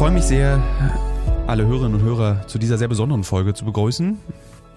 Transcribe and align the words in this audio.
freue 0.00 0.12
mich 0.12 0.24
sehr, 0.24 0.62
alle 1.46 1.66
Hörerinnen 1.66 2.00
und 2.00 2.02
Hörer 2.02 2.46
zu 2.46 2.56
dieser 2.56 2.78
sehr 2.78 2.88
besonderen 2.88 3.22
Folge 3.22 3.52
zu 3.52 3.66
begrüßen. 3.66 4.16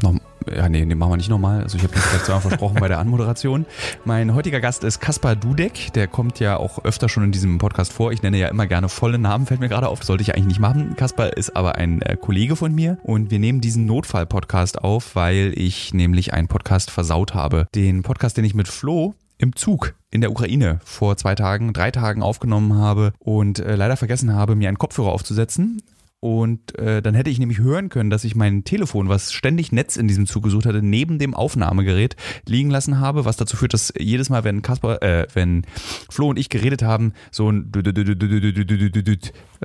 Noch, 0.02 0.16
ja, 0.54 0.68
nee, 0.68 0.84
nee, 0.84 0.96
machen 0.96 1.14
wir 1.14 1.16
nicht 1.16 1.30
nochmal. 1.30 1.64
Also 1.64 1.78
ich 1.78 1.84
habe 1.84 1.94
das 1.94 2.04
vielleicht 2.04 2.26
zweimal 2.26 2.42
versprochen 2.42 2.76
bei 2.78 2.90
der 2.90 3.00
Anmoderation. 3.00 3.66
Mein 4.04 4.36
heutiger 4.36 4.60
Gast 4.60 4.84
ist 4.84 5.00
Kaspar 5.00 5.38
Dudek. 5.38 5.94
Der 5.94 6.10
kommt 6.10 6.42
ja 6.42 6.58
auch 6.58 6.84
öfter 6.84 7.08
schon 7.08 7.24
in 7.24 7.32
diesem 7.32 7.58
Podcast 7.58 7.94
vor. 7.94 8.12
Ich 8.12 8.22
nenne 8.22 8.38
ja 8.38 8.50
immer 8.50 8.68
gerne 8.68 8.90
volle 8.90 9.18
Namen, 9.18 9.46
fällt 9.46 9.62
mir 9.62 9.70
gerade 9.70 9.88
auf. 9.88 10.00
Das 10.00 10.08
sollte 10.08 10.24
ich 10.24 10.36
eigentlich 10.36 10.48
nicht 10.48 10.60
machen. 10.60 10.98
Kaspar 10.98 11.38
ist 11.38 11.56
aber 11.56 11.76
ein 11.76 12.02
äh, 12.02 12.18
Kollege 12.18 12.58
von 12.58 12.76
mir 12.76 12.98
und 13.04 13.32
wir 13.32 13.40
nehmen 13.40 13.62
diesen 13.62 13.86
Notfall-Podcast 13.86 14.84
auf, 14.84 15.16
weil 15.16 15.54
ich 15.56 15.94
nämlich 15.94 16.34
einen 16.34 16.50
Podcast 16.50 16.92
versaut 16.92 17.34
habe. 17.34 17.68
Den 17.76 18.04
Podcast, 18.04 18.36
den 18.36 18.44
ich 18.44 18.56
mit 18.56 18.68
Flo 18.68 19.16
im 19.38 19.56
Zug 19.56 19.96
in 20.12 20.22
der 20.22 20.32
Ukraine 20.32 20.80
vor 20.84 21.18
zwei 21.18 21.36
Tagen, 21.36 21.74
drei 21.74 21.92
Tagen 21.92 22.22
aufgenommen 22.22 22.76
habe 22.76 23.14
und 23.20 23.60
äh, 23.60 23.76
leider 23.76 23.98
vergessen 23.98 24.34
habe, 24.34 24.56
mir 24.56 24.68
einen 24.68 24.78
Kopfhörer 24.78 25.12
aufzusetzen. 25.12 25.82
Und 26.24 26.80
äh, 26.80 27.02
dann 27.02 27.16
hätte 27.16 27.30
ich 27.30 27.38
nämlich 27.38 27.60
hören 27.60 27.90
können, 27.90 28.10
dass 28.10 28.24
ich 28.24 28.34
mein 28.34 28.64
Telefon, 28.64 29.10
was 29.10 29.34
ständig 29.34 29.74
Netz 29.74 29.98
in 29.98 30.08
diesem 30.08 30.26
Zug 30.26 30.44
gesucht 30.44 30.66
hatte, 30.66 30.82
neben 30.82 31.20
dem 31.20 31.34
Aufnahmegerät 31.34 32.16
liegen 32.48 32.70
lassen 32.70 33.02
habe, 33.02 33.26
was 33.26 33.36
dazu 33.36 33.58
führt, 33.58 33.74
dass 33.74 33.94
jedes 34.00 34.30
Mal, 34.30 34.46
wenn 34.46 34.62
Kasper, 34.62 35.02
äh, 35.02 35.28
wenn 35.34 35.66
Flo 36.10 36.30
und 36.30 36.40
ich 36.40 36.48
geredet 36.48 36.82
haben, 36.82 37.12
so 37.30 37.52
ein 37.52 37.74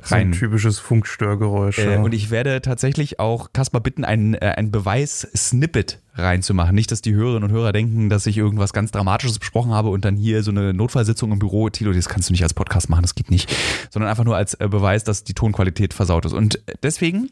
So 0.03 0.15
ein 0.15 0.31
typisches 0.31 0.79
Funkstörgeräusch. 0.79 1.79
Äh, 1.79 1.93
ja. 1.93 1.99
und 1.99 2.13
ich 2.13 2.29
werde 2.31 2.61
tatsächlich 2.61 3.19
auch 3.19 3.53
Kaspar 3.53 3.81
bitten, 3.81 4.05
ein, 4.05 4.33
äh, 4.35 4.53
ein 4.57 4.71
Beweis-Snippet 4.71 5.99
reinzumachen. 6.15 6.75
Nicht, 6.75 6.91
dass 6.91 7.01
die 7.01 7.13
Hörerinnen 7.13 7.49
und 7.49 7.55
Hörer 7.55 7.71
denken, 7.71 8.09
dass 8.09 8.25
ich 8.25 8.37
irgendwas 8.37 8.73
ganz 8.73 8.91
Dramatisches 8.91 9.39
besprochen 9.39 9.71
habe 9.71 9.89
und 9.89 10.05
dann 10.05 10.15
hier 10.15 10.43
so 10.43 10.51
eine 10.51 10.73
Notfallsitzung 10.73 11.31
im 11.31 11.39
Büro, 11.39 11.69
Tilo, 11.69 11.93
das 11.93 12.09
kannst 12.09 12.29
du 12.29 12.33
nicht 12.33 12.43
als 12.43 12.53
Podcast 12.53 12.89
machen, 12.89 13.01
das 13.01 13.15
geht 13.15 13.31
nicht. 13.31 13.55
Sondern 13.89 14.09
einfach 14.09 14.25
nur 14.25 14.35
als 14.35 14.53
äh, 14.55 14.67
Beweis, 14.67 15.03
dass 15.03 15.23
die 15.23 15.33
Tonqualität 15.33 15.93
versaut 15.93 16.25
ist. 16.25 16.33
Und 16.33 16.59
deswegen 16.83 17.29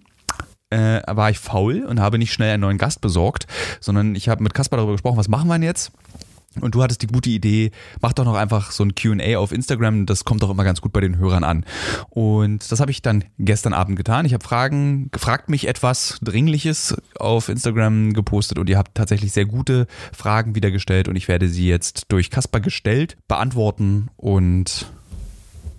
äh, 0.69 1.01
war 1.07 1.29
ich 1.29 1.39
faul 1.39 1.85
und 1.85 1.99
habe 1.99 2.17
nicht 2.17 2.33
schnell 2.33 2.53
einen 2.53 2.61
neuen 2.61 2.77
Gast 2.77 3.01
besorgt, 3.01 3.47
sondern 3.79 4.15
ich 4.15 4.29
habe 4.29 4.43
mit 4.43 4.53
Kaspar 4.53 4.77
darüber 4.77 4.93
gesprochen, 4.93 5.17
was 5.17 5.29
machen 5.29 5.47
wir 5.47 5.53
denn 5.55 5.63
jetzt? 5.63 5.91
Und 6.59 6.75
du 6.75 6.81
hattest 6.81 7.01
die 7.01 7.07
gute 7.07 7.29
Idee, 7.29 7.71
mach 8.01 8.13
doch 8.13 8.25
noch 8.25 8.35
einfach 8.35 8.71
so 8.71 8.83
ein 8.83 8.95
QA 8.95 9.37
auf 9.37 9.51
Instagram, 9.51 10.05
das 10.05 10.25
kommt 10.25 10.41
doch 10.41 10.49
immer 10.49 10.63
ganz 10.63 10.81
gut 10.81 10.91
bei 10.91 11.01
den 11.01 11.17
Hörern 11.17 11.43
an. 11.43 11.65
Und 12.09 12.71
das 12.71 12.79
habe 12.79 12.89
ich 12.91 13.01
dann 13.01 13.23
gestern 13.37 13.73
Abend 13.73 13.95
getan. 13.95 14.25
Ich 14.25 14.33
habe 14.33 14.43
Fragen, 14.43 15.09
gefragt 15.11 15.49
mich 15.49 15.67
etwas 15.67 16.17
Dringliches 16.23 16.95
auf 17.19 17.49
Instagram 17.49 18.13
gepostet 18.13 18.57
und 18.57 18.69
ihr 18.69 18.77
habt 18.77 18.95
tatsächlich 18.95 19.33
sehr 19.33 19.45
gute 19.45 19.87
Fragen 20.13 20.55
wieder 20.55 20.71
gestellt 20.71 21.07
und 21.07 21.15
ich 21.15 21.27
werde 21.27 21.47
sie 21.47 21.67
jetzt 21.67 22.05
durch 22.09 22.31
Kasper 22.31 22.59
gestellt, 22.59 23.17
beantworten 23.27 24.09
und 24.15 24.87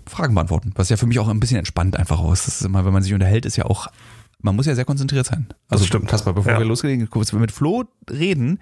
Fragen 0.09 0.33
beantworten. 0.33 0.71
Was 0.75 0.89
ja 0.89 0.97
für 0.97 1.05
mich 1.05 1.19
auch 1.19 1.27
ein 1.27 1.39
bisschen 1.39 1.57
entspannt 1.57 1.95
einfach 1.95 2.19
aus. 2.19 2.45
Das 2.45 2.59
ist 2.59 2.65
immer, 2.65 2.85
wenn 2.85 2.93
man 2.93 3.03
sich 3.03 3.13
unterhält, 3.13 3.45
ist 3.45 3.55
ja 3.55 3.65
auch 3.65 3.87
man 4.41 4.55
muss 4.55 4.65
ja 4.67 4.75
sehr 4.75 4.85
konzentriert 4.85 5.25
sein. 5.25 5.47
Also 5.69 5.85
stimmt. 5.85 6.07
Kasper, 6.07 6.33
bevor 6.33 6.53
Ja. 6.53 6.59
wir 6.59 6.65
loslegen, 6.65 7.09
kurz 7.09 7.33
mit 7.33 7.51
Flo 7.51 7.83
reden, 8.09 8.59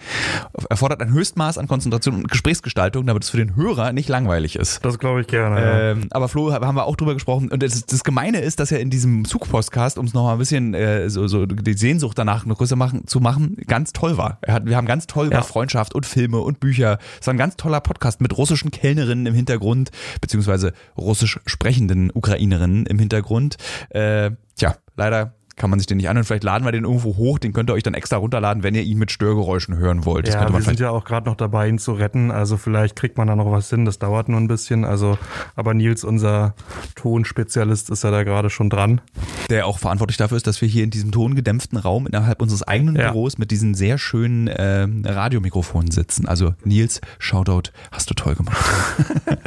erfordert 0.70 1.02
ein 1.02 1.11
Höchstmaß 1.14 1.58
an 1.58 1.67
Konzentration 1.67 2.16
und 2.16 2.30
Gesprächsgestaltung, 2.31 3.06
damit 3.06 3.23
es 3.23 3.30
für 3.30 3.38
den 3.38 3.56
Hörer 3.56 3.94
nicht 3.94 4.09
langweilig 4.09 4.55
ist. 4.55 4.83
Das 4.83 4.98
glaube 5.00 5.22
ich 5.22 5.28
gerne. 5.28 5.55
ja. 5.61 5.80
Ähm, 5.92 6.08
aber 6.11 6.28
Flo, 6.30 6.52
haben 6.52 6.75
wir 6.75 6.86
auch 6.86 6.95
drüber 6.95 7.14
gesprochen. 7.14 7.50
Und 7.50 7.61
das, 7.61 7.86
das 7.86 8.03
Gemeine 8.03 8.42
ist, 8.42 8.59
dass 8.59 8.72
er 8.72 8.80
in 8.80 8.89
diesem 8.89 9.25
Zugpostcast, 9.25 9.98
um 9.98 10.05
es 10.05 10.14
nochmal 10.14 10.33
ein 10.33 10.39
bisschen 10.39 10.73
äh, 10.73 11.09
so, 11.09 11.28
so 11.28 11.45
die 11.45 11.73
Sehnsucht 11.73 12.17
danach 12.17 12.45
noch 12.45 12.58
größer 12.58 12.75
machen, 12.75 13.05
zu 13.08 13.20
machen, 13.20 13.55
ganz 13.67 13.94
toll 13.94 14.17
war. 14.17 14.39
Hat, 14.48 14.66
wir 14.66 14.75
haben 14.75 14.88
ganz 14.88 15.05
toll 15.08 15.28
über 15.28 15.36
Ja. 15.36 15.42
Freundschaft 15.44 15.94
und 15.94 16.05
Filme 16.05 16.39
und 16.39 16.59
Bücher. 16.59 16.98
Es 17.22 17.28
war 17.28 17.33
ein 17.33 17.38
ganz 17.38 17.55
toller 17.55 17.81
Podcast 17.81 18.20
mit 18.20 18.36
russischen 18.38 18.72
Kellnerinnen 18.72 19.25
im 19.28 19.33
Hintergrund, 19.36 19.92
beziehungsweise 20.22 20.73
russisch 20.98 21.39
sprechenden 21.45 22.11
Ukrainerinnen 22.14 22.86
im 22.87 22.98
Hintergrund. 22.99 23.58
Äh, 23.89 24.32
tja, 24.55 24.76
leider 24.95 25.33
kann 25.58 25.70
man 25.70 25.80
sich 25.80 25.88
den 25.88 25.98
nicht 25.98 26.08
anhören. 26.08 26.23
Vielleicht 26.26 26.44
laden 26.44 26.64
wir 26.66 26.72
den 26.72 26.86
irgendwo 26.86 27.18
hoch, 27.18 27.40
den 27.40 27.52
könnt 27.52 27.70
ihr 27.70 27.73
euch 27.73 27.84
dann 27.84 27.94
extra 27.95 28.18
runterladen, 28.18 28.64
wenn 28.64 28.76
ihr 28.76 28.84
ihn 28.84 28.98
mit 28.98 29.12
Störgeräuschen 29.12 29.76
hören 29.78 30.06
wollt. 30.06 30.28
Das 30.28 30.36
ja, 30.36 30.52
wir 30.54 30.62
sind 30.62 30.80
ja 30.80 30.92
auch 30.92 31.04
gerade 31.04 31.28
noch 31.28 31.36
dabei, 31.36 31.68
ihn 31.68 31.80
zu 31.80 31.94
retten. 31.94 32.32
Also 32.32 32.58
vielleicht 32.58 32.95
kriegt 32.95 33.18
man 33.18 33.28
da 33.28 33.36
noch 33.36 33.52
was 33.52 33.70
hin. 33.70 33.84
Das 33.84 34.00
dauert 34.00 34.30
nur 34.30 34.40
ein 34.40 34.48
bisschen. 34.48 34.86
Also, 34.86 35.17
aber 35.56 35.73
Nils, 35.73 36.04
unser 36.04 36.54
Tonspezialist, 36.96 37.90
ist 37.90 38.04
ja 38.04 38.12
da 38.12 38.23
gerade 38.23 38.50
schon 38.50 38.70
dran. 38.70 39.02
der 39.50 39.66
auch 39.66 39.80
verantwortlich 39.80 40.17
dafür 40.17 40.38
ist, 40.38 40.48
dass 40.48 40.62
wir 40.62 40.67
hier 40.67 40.84
in 40.84 40.90
diesem 40.92 41.12
tongedämpften 41.12 41.78
Raum 41.78 42.08
innerhalb 42.08 42.42
unseres 42.42 42.64
eigenen 42.64 42.96
Ja. 42.96 43.12
Büros 43.12 43.38
mit 43.38 43.52
diesen 43.52 43.73
sehr 43.73 43.98
schönen 43.98 44.50
ähm, 44.56 45.04
Radiomikrofonen 45.06 45.92
sitzen. 45.92 46.28
Also 46.28 46.54
Nils, 46.64 47.02
Shoutout, 47.20 47.72
hast 47.92 48.10
du 48.10 48.14
toll 48.14 48.36
gemacht. 48.36 48.58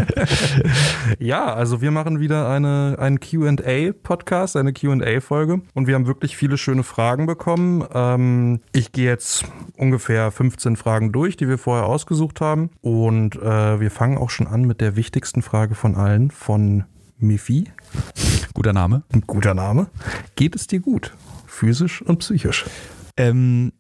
Ja, 1.19 1.53
also 1.53 1.81
wir 1.81 1.91
machen 1.91 2.21
wieder 2.21 2.49
eine, 2.49 2.97
einen 2.99 3.21
QA-Podcast, 3.21 4.57
eine 4.57 4.73
QA-Folge. 4.73 5.61
Und 5.75 5.87
wir 5.87 5.95
haben 5.95 6.00
wirklich 6.07 6.37
viele 6.37 6.59
schöne 6.59 6.83
Fragen 6.83 7.27
bekommen. 7.27 7.85
Ähm, 7.93 8.61
ich 8.73 8.93
gehe 8.93 9.07
jetzt 9.07 9.45
ungefähr 9.77 10.31
15 10.31 10.77
Fragen 10.77 11.13
durch, 11.13 11.37
die 11.37 11.49
wir 11.49 11.59
vorher 11.59 11.87
ausgesucht 11.87 12.41
haben. 12.41 12.71
Und 12.81 13.37
äh, 13.37 13.81
wir 13.81 13.91
fangen 13.91 14.19
auch 14.19 14.31
schon 14.31 14.47
an 14.47 14.63
mit 14.63 14.81
der 14.81 14.97
wichtigsten 14.97 15.43
Frage 15.43 15.75
von 15.75 15.97
allen, 15.97 16.31
von 16.31 16.85
Mifi. 17.19 17.71
Guter 18.55 18.73
Name. 18.73 19.03
Ein 19.13 19.23
guter 19.27 19.55
Name. 19.55 19.89
Geht 20.37 20.57
es 20.57 20.67
dir 20.67 20.81
gut? 20.81 21.15
Physisch 21.47 22.03
und 22.03 22.19
psychisch. 22.19 22.65
Ähm, 23.17 23.73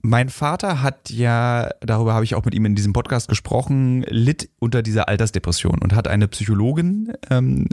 mein 0.00 0.28
Vater 0.28 0.80
hat 0.80 1.10
ja, 1.10 1.70
darüber 1.80 2.14
habe 2.14 2.24
ich 2.24 2.36
auch 2.36 2.44
mit 2.44 2.54
ihm 2.54 2.64
in 2.64 2.76
diesem 2.76 2.92
Podcast 2.92 3.28
gesprochen, 3.28 4.02
litt 4.08 4.48
unter 4.60 4.82
dieser 4.82 5.08
Altersdepression 5.08 5.80
und 5.82 5.94
hat 5.94 6.06
eine 6.06 6.28
Psychologin 6.28 7.12
ähm, 7.30 7.66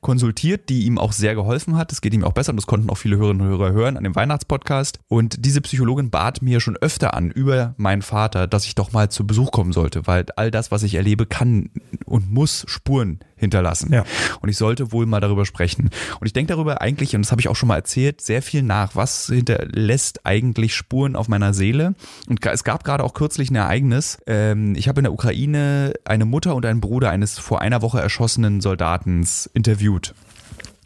konsultiert, 0.00 0.68
die 0.68 0.84
ihm 0.84 0.98
auch 0.98 1.12
sehr 1.12 1.34
geholfen 1.34 1.76
hat. 1.76 1.90
Das 1.90 2.00
geht 2.00 2.14
ihm 2.14 2.22
auch 2.22 2.32
besser 2.32 2.50
und 2.50 2.56
das 2.56 2.68
konnten 2.68 2.90
auch 2.90 2.96
viele 2.96 3.16
Hörerinnen 3.16 3.42
und 3.42 3.48
Hörer 3.48 3.72
hören 3.72 3.96
an 3.96 4.04
dem 4.04 4.14
Weihnachtspodcast. 4.14 5.00
Und 5.08 5.44
diese 5.44 5.60
Psychologin 5.62 6.10
bat 6.10 6.42
mir 6.42 6.60
schon 6.60 6.76
öfter 6.76 7.14
an 7.14 7.32
über 7.32 7.74
meinen 7.76 8.02
Vater, 8.02 8.46
dass 8.46 8.66
ich 8.66 8.76
doch 8.76 8.92
mal 8.92 9.10
zu 9.10 9.26
Besuch 9.26 9.50
kommen 9.50 9.72
sollte, 9.72 10.06
weil 10.06 10.26
all 10.36 10.52
das, 10.52 10.70
was 10.70 10.84
ich 10.84 10.94
erlebe, 10.94 11.26
kann 11.26 11.70
und 12.04 12.30
muss 12.30 12.64
Spuren 12.68 13.18
hinterlassen. 13.36 13.92
Ja. 13.92 14.04
Und 14.40 14.48
ich 14.48 14.56
sollte 14.56 14.92
wohl 14.92 15.06
mal 15.06 15.20
darüber 15.20 15.44
sprechen. 15.44 15.90
Und 16.20 16.26
ich 16.26 16.32
denke 16.32 16.52
darüber 16.52 16.80
eigentlich, 16.80 17.14
und 17.14 17.22
das 17.22 17.30
habe 17.30 17.40
ich 17.40 17.48
auch 17.48 17.56
schon 17.56 17.68
mal 17.68 17.76
erzählt, 17.76 18.20
sehr 18.20 18.42
viel 18.42 18.62
nach. 18.62 18.94
Was 18.94 19.26
hinterlässt 19.26 20.24
eigentlich 20.24 20.74
Spuren 20.74 21.16
auf 21.16 21.28
meiner 21.28 21.54
Seele? 21.54 21.94
Und 22.28 22.44
es 22.44 22.64
gab 22.64 22.84
gerade 22.84 23.04
auch 23.04 23.14
kürzlich 23.14 23.50
ein 23.50 23.56
Ereignis. 23.56 24.18
Ähm, 24.26 24.74
ich 24.76 24.88
habe 24.88 25.00
in 25.00 25.04
der 25.04 25.12
Ukraine 25.12 25.94
eine 26.04 26.24
Mutter 26.24 26.54
und 26.54 26.64
einen 26.66 26.80
Bruder 26.80 27.10
eines 27.10 27.38
vor 27.38 27.60
einer 27.60 27.82
Woche 27.82 28.00
erschossenen 28.00 28.60
Soldatens 28.60 29.50
interviewt. 29.52 30.14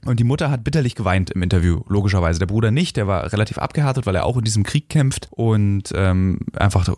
Und 0.05 0.21
die 0.21 0.25
Mutter 0.25 0.51
hat 0.51 0.65
bitterlich 0.65 0.95
geweint 0.95 1.31
im 1.31 1.43
Interview, 1.43 1.83
logischerweise. 1.89 2.39
Der 2.39 2.47
Bruder 2.47 2.71
nicht, 2.71 2.97
der 2.97 3.07
war 3.07 3.31
relativ 3.33 3.59
abgehärtet, 3.59 4.07
weil 4.07 4.15
er 4.15 4.25
auch 4.25 4.37
in 4.37 4.45
diesem 4.45 4.63
Krieg 4.63 4.89
kämpft 4.89 5.29
und 5.33 5.93
ähm, 5.95 6.41
einfach 6.57 6.89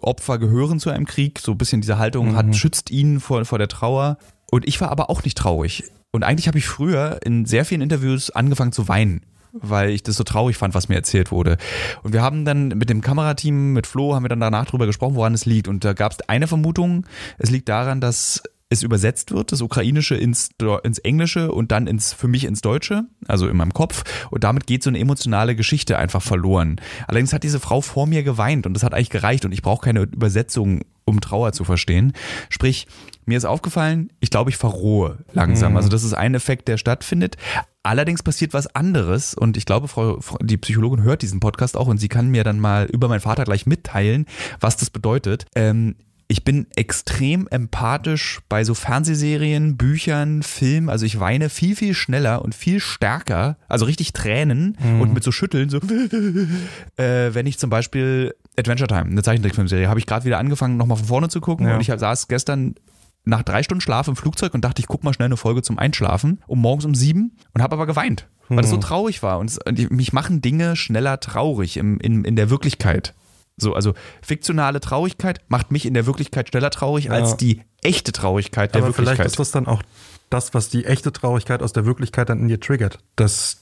Opfer 0.00 0.38
gehören 0.38 0.80
zu 0.80 0.90
einem 0.90 1.06
Krieg. 1.06 1.38
So 1.38 1.52
ein 1.52 1.58
bisschen 1.58 1.80
diese 1.80 1.98
Haltung 1.98 2.36
hat, 2.36 2.54
schützt 2.54 2.90
ihn 2.90 3.20
vor, 3.20 3.44
vor 3.44 3.58
der 3.58 3.68
Trauer. 3.68 4.18
Und 4.50 4.66
ich 4.66 4.80
war 4.80 4.90
aber 4.90 5.10
auch 5.10 5.22
nicht 5.24 5.38
traurig. 5.38 5.84
Und 6.12 6.24
eigentlich 6.24 6.48
habe 6.48 6.58
ich 6.58 6.66
früher 6.66 7.20
in 7.24 7.46
sehr 7.46 7.64
vielen 7.64 7.82
Interviews 7.82 8.30
angefangen 8.30 8.72
zu 8.72 8.88
weinen 8.88 9.22
weil 9.52 9.90
ich 9.90 10.02
das 10.02 10.16
so 10.16 10.24
traurig 10.24 10.56
fand, 10.56 10.74
was 10.74 10.88
mir 10.88 10.94
erzählt 10.94 11.32
wurde. 11.32 11.56
Und 12.02 12.12
wir 12.12 12.22
haben 12.22 12.44
dann 12.44 12.68
mit 12.68 12.88
dem 12.88 13.00
Kamerateam, 13.00 13.72
mit 13.72 13.86
Flo, 13.86 14.14
haben 14.14 14.24
wir 14.24 14.28
dann 14.28 14.40
danach 14.40 14.66
drüber 14.66 14.86
gesprochen, 14.86 15.16
woran 15.16 15.34
es 15.34 15.46
liegt. 15.46 15.68
Und 15.68 15.84
da 15.84 15.92
gab 15.92 16.12
es 16.12 16.28
eine 16.28 16.46
Vermutung, 16.46 17.06
es 17.38 17.50
liegt 17.50 17.68
daran, 17.68 18.00
dass 18.00 18.42
es 18.70 18.82
übersetzt 18.82 19.32
wird, 19.32 19.50
das 19.52 19.60
Ukrainische 19.60 20.14
ins, 20.14 20.50
ins 20.84 20.98
Englische 20.98 21.52
und 21.52 21.72
dann 21.72 21.88
ins, 21.88 22.12
für 22.12 22.28
mich 22.28 22.44
ins 22.44 22.60
Deutsche, 22.60 23.04
also 23.26 23.48
in 23.48 23.56
meinem 23.56 23.74
Kopf. 23.74 24.04
Und 24.30 24.44
damit 24.44 24.66
geht 24.66 24.84
so 24.84 24.90
eine 24.90 25.00
emotionale 25.00 25.56
Geschichte 25.56 25.98
einfach 25.98 26.22
verloren. 26.22 26.80
Allerdings 27.08 27.32
hat 27.32 27.42
diese 27.42 27.60
Frau 27.60 27.80
vor 27.80 28.06
mir 28.06 28.22
geweint 28.22 28.66
und 28.66 28.74
das 28.74 28.84
hat 28.84 28.94
eigentlich 28.94 29.10
gereicht 29.10 29.44
und 29.44 29.52
ich 29.52 29.62
brauche 29.62 29.84
keine 29.84 30.02
Übersetzung, 30.02 30.82
um 31.04 31.20
Trauer 31.20 31.52
zu 31.52 31.64
verstehen. 31.64 32.12
Sprich, 32.48 32.86
mir 33.26 33.36
ist 33.36 33.44
aufgefallen, 33.44 34.12
ich 34.20 34.30
glaube, 34.30 34.50
ich 34.50 34.56
verrohe 34.56 35.18
langsam. 35.32 35.76
Also 35.76 35.88
das 35.88 36.04
ist 36.04 36.14
ein 36.14 36.34
Effekt, 36.34 36.68
der 36.68 36.78
stattfindet. 36.78 37.36
Allerdings 37.82 38.22
passiert 38.22 38.54
was 38.54 38.72
anderes 38.74 39.34
und 39.34 39.56
ich 39.56 39.66
glaube, 39.66 39.88
Frau, 39.88 40.20
Frau- 40.20 40.38
die 40.40 40.58
Psychologin 40.58 41.02
hört 41.02 41.22
diesen 41.22 41.40
Podcast 41.40 41.76
auch 41.76 41.88
und 41.88 41.98
sie 41.98 42.08
kann 42.08 42.28
mir 42.28 42.44
dann 42.44 42.60
mal 42.60 42.84
über 42.86 43.08
meinen 43.08 43.20
Vater 43.20 43.44
gleich 43.44 43.66
mitteilen, 43.66 44.26
was 44.60 44.76
das 44.76 44.90
bedeutet. 44.90 45.46
Ähm, 45.56 45.96
ich 46.30 46.44
bin 46.44 46.68
extrem 46.76 47.48
empathisch 47.48 48.38
bei 48.48 48.62
so 48.62 48.74
Fernsehserien, 48.74 49.76
Büchern, 49.76 50.44
Filmen. 50.44 50.88
Also 50.88 51.04
ich 51.04 51.18
weine 51.18 51.50
viel, 51.50 51.74
viel 51.74 51.92
schneller 51.92 52.42
und 52.42 52.54
viel 52.54 52.78
stärker, 52.78 53.56
also 53.68 53.84
richtig 53.84 54.12
Tränen 54.12 54.76
und 55.00 55.12
mit 55.12 55.24
so 55.24 55.32
Schütteln, 55.32 55.68
so, 55.70 55.78
äh, 56.96 57.34
wenn 57.34 57.46
ich 57.46 57.58
zum 57.58 57.68
Beispiel 57.68 58.32
Adventure 58.56 58.86
Time, 58.86 59.06
eine 59.10 59.24
Zeichentrickfilmserie, 59.24 59.88
habe 59.88 59.98
ich 59.98 60.06
gerade 60.06 60.24
wieder 60.24 60.38
angefangen, 60.38 60.76
nochmal 60.76 60.98
von 60.98 61.06
vorne 61.06 61.28
zu 61.30 61.40
gucken 61.40 61.66
Ja. 61.66 61.74
und 61.74 61.80
ich 61.80 61.88
saß 61.88 62.28
gestern 62.28 62.76
nach 63.24 63.42
drei 63.42 63.64
Stunden 63.64 63.80
Schlaf 63.80 64.06
im 64.06 64.14
Flugzeug 64.14 64.54
und 64.54 64.64
dachte, 64.64 64.80
ich 64.80 64.86
guck 64.86 65.02
mal 65.02 65.12
schnell 65.12 65.26
eine 65.26 65.36
Folge 65.36 65.62
zum 65.62 65.80
Einschlafen, 65.80 66.38
um 66.46 66.60
morgens 66.60 66.84
um 66.84 66.94
sieben 66.94 67.32
und 67.54 67.60
habe 67.62 67.74
aber 67.74 67.86
geweint, 67.86 68.28
weil 68.48 68.58
das 68.62 68.70
so 68.70 68.76
traurig 68.76 69.24
war. 69.24 69.40
Und 69.40 69.50
es, 69.50 69.58
und 69.58 69.90
mich 69.90 70.12
machen 70.12 70.42
Dinge 70.42 70.76
schneller 70.76 71.18
traurig 71.18 71.76
im, 71.76 71.98
in, 71.98 72.24
in 72.24 72.36
der 72.36 72.50
Wirklichkeit. 72.50 73.14
So, 73.60 73.74
also 73.74 73.94
fiktionale 74.22 74.80
Traurigkeit 74.80 75.40
macht 75.48 75.70
mich 75.70 75.86
in 75.86 75.94
der 75.94 76.06
Wirklichkeit 76.06 76.48
schneller 76.48 76.70
traurig 76.70 77.10
als 77.10 77.36
die 77.36 77.62
echte 77.82 78.12
Traurigkeit 78.12 78.74
der 78.74 78.82
Aber 78.82 78.92
vielleicht 78.92 79.18
Wirklichkeit. 79.18 79.26
ist 79.26 79.38
das 79.38 79.50
dann 79.50 79.66
auch 79.66 79.82
das, 80.30 80.54
was 80.54 80.68
die 80.68 80.84
echte 80.84 81.12
Traurigkeit 81.12 81.62
aus 81.62 81.72
der 81.72 81.84
Wirklichkeit 81.86 82.28
dann 82.28 82.40
in 82.40 82.48
dir 82.48 82.60
triggert. 82.60 82.98
Das 83.16 83.58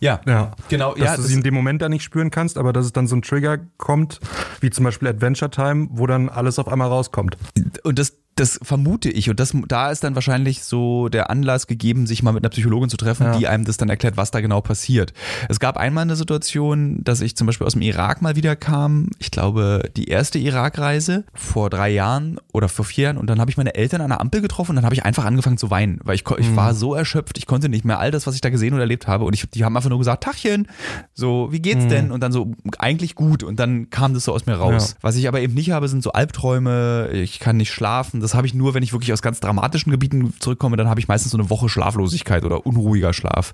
Ja, 0.00 0.20
Ja, 0.26 0.52
genau. 0.68 0.92
dass 0.94 1.02
ja, 1.04 1.16
du 1.16 1.22
das- 1.22 1.26
sie 1.30 1.34
in 1.34 1.42
dem 1.42 1.54
Moment 1.54 1.82
da 1.82 1.88
nicht 1.88 2.04
spüren 2.04 2.30
kannst, 2.30 2.56
aber 2.58 2.72
dass 2.72 2.84
es 2.86 2.92
dann 2.92 3.08
so 3.08 3.16
ein 3.16 3.22
Trigger 3.22 3.58
kommt, 3.78 4.20
wie 4.60 4.70
zum 4.70 4.84
Beispiel 4.84 5.08
Adventure 5.08 5.50
Time, 5.50 5.88
wo 5.90 6.06
dann 6.06 6.28
alles 6.28 6.58
auf 6.60 6.68
einmal 6.68 6.88
rauskommt. 6.88 7.36
und 7.82 7.98
das, 7.98 8.12
das 8.40 8.58
vermute 8.62 9.10
ich. 9.10 9.30
Und 9.30 9.40
das, 9.40 9.54
da 9.68 9.90
ist 9.90 10.04
dann 10.04 10.14
wahrscheinlich 10.14 10.62
so 10.64 11.08
der 11.08 11.30
Anlass 11.30 11.66
gegeben, 11.66 12.06
sich 12.06 12.22
mal 12.22 12.32
mit 12.32 12.44
einer 12.44 12.50
Psychologin 12.50 12.88
zu 12.88 12.96
treffen, 12.96 13.24
Ja. 13.26 13.36
die 13.38 13.46
einem 13.48 13.64
das 13.64 13.76
dann 13.76 13.88
erklärt, 13.88 14.16
was 14.16 14.30
da 14.30 14.40
genau 14.40 14.60
passiert. 14.60 15.12
Es 15.48 15.60
gab 15.60 15.76
einmal 15.76 16.02
eine 16.02 16.16
Situation, 16.16 17.02
dass 17.04 17.20
ich 17.20 17.36
zum 17.36 17.46
Beispiel 17.46 17.66
aus 17.66 17.72
dem 17.74 17.82
Irak 17.82 18.22
mal 18.22 18.36
wieder 18.36 18.56
kam. 18.56 19.10
Ich 19.18 19.30
glaube, 19.30 19.82
die 19.96 20.08
erste 20.08 20.38
Irakreise 20.38 21.24
vor 21.34 21.70
drei 21.70 21.90
Jahren 21.90 22.38
oder 22.52 22.68
vor 22.68 22.84
vier 22.84 23.04
Jahren. 23.04 23.16
Und 23.18 23.28
dann 23.28 23.40
habe 23.40 23.50
ich 23.50 23.56
meine 23.56 23.74
Eltern 23.74 24.00
an 24.00 24.10
der 24.10 24.20
Ampel 24.20 24.40
getroffen 24.40 24.72
und 24.72 24.76
dann 24.76 24.84
habe 24.84 24.94
ich 24.94 25.04
einfach 25.04 25.24
angefangen 25.24 25.58
zu 25.58 25.70
weinen, 25.70 26.00
weil 26.04 26.14
ich, 26.14 26.24
ich 26.38 26.56
war 26.56 26.74
so 26.74 26.94
erschöpft, 26.94 27.38
ich 27.38 27.46
konnte 27.46 27.68
nicht 27.68 27.84
mehr 27.84 27.98
all 27.98 28.10
das, 28.10 28.26
was 28.26 28.34
ich 28.34 28.40
da 28.40 28.50
gesehen 28.50 28.74
und 28.74 28.80
erlebt 28.80 29.06
habe. 29.06 29.24
Und 29.24 29.34
ich, 29.34 29.48
die 29.50 29.64
haben 29.64 29.76
einfach 29.76 29.90
nur 29.90 29.98
gesagt, 29.98 30.24
Tachchen, 30.24 30.68
so, 31.14 31.48
wie 31.50 31.60
geht's 31.60 31.86
denn? 31.88 32.10
Und 32.10 32.20
dann 32.22 32.32
so, 32.32 32.52
eigentlich 32.78 33.14
gut. 33.14 33.42
Und 33.42 33.58
dann 33.60 33.90
kam 33.90 34.14
das 34.14 34.24
so 34.24 34.32
aus 34.32 34.46
mir 34.46 34.54
raus. 34.54 34.92
Ja. 34.92 34.96
Was 35.02 35.16
ich 35.16 35.28
aber 35.28 35.40
eben 35.40 35.54
nicht 35.54 35.70
habe, 35.70 35.88
sind 35.88 36.02
so 36.02 36.12
Albträume, 36.12 37.10
ich 37.12 37.38
kann 37.40 37.56
nicht 37.56 37.70
schlafen. 37.72 38.20
Das 38.20 38.27
habe 38.34 38.46
ich 38.46 38.54
nur, 38.54 38.74
wenn 38.74 38.82
ich 38.82 38.92
wirklich 38.92 39.12
aus 39.12 39.22
ganz 39.22 39.40
dramatischen 39.40 39.90
Gebieten 39.92 40.34
zurückkomme, 40.40 40.76
dann 40.76 40.88
habe 40.88 41.00
ich 41.00 41.08
meistens 41.08 41.32
so 41.32 41.38
eine 41.38 41.50
Woche 41.50 41.68
Schlaflosigkeit 41.68 42.44
oder 42.44 42.66
unruhiger 42.66 43.12
Schlaf. 43.12 43.52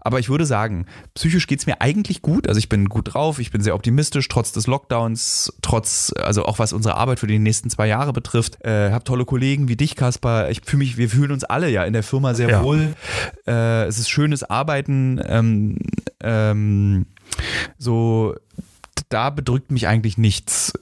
Aber 0.00 0.18
ich 0.18 0.28
würde 0.28 0.46
sagen, 0.46 0.86
psychisch 1.14 1.46
geht's 1.46 1.66
mir 1.66 1.80
eigentlich 1.80 2.22
gut. 2.22 2.48
Also 2.48 2.58
ich 2.58 2.68
bin 2.68 2.88
gut 2.88 3.14
drauf, 3.14 3.38
ich 3.38 3.50
bin 3.50 3.60
sehr 3.62 3.74
optimistisch, 3.74 4.28
trotz 4.28 4.52
des 4.52 4.66
Lockdowns, 4.66 5.52
trotz, 5.62 6.12
also 6.22 6.44
auch 6.44 6.58
was 6.58 6.72
unsere 6.72 6.96
Arbeit 6.96 7.20
für 7.20 7.26
die 7.26 7.38
nächsten 7.38 7.70
zwei 7.70 7.86
Jahre 7.86 8.12
betrifft. 8.12 8.64
Äh, 8.64 8.90
habe 8.92 9.04
tolle 9.04 9.24
Kollegen 9.24 9.68
wie 9.68 9.76
dich, 9.76 9.96
Kaspar. 9.96 10.50
Ich 10.50 10.62
fühle 10.64 10.78
mich, 10.78 10.96
wir 10.96 11.08
fühlen 11.08 11.32
uns 11.32 11.44
alle 11.44 11.68
ja 11.70 11.84
in 11.84 11.92
der 11.92 12.02
Firma 12.02 12.34
sehr 12.34 12.50
Ja. 12.50 12.62
wohl. 12.62 12.94
Äh, 13.46 13.84
es 13.86 13.98
ist 13.98 14.08
schönes 14.08 14.42
Arbeiten. 14.44 15.20
Ähm, 15.26 15.78
ähm, 16.20 17.06
so 17.78 18.34
da 19.12 19.30
bedrückt 19.30 19.70
mich 19.70 19.86
eigentlich 19.88 20.18
nichts. 20.18 20.72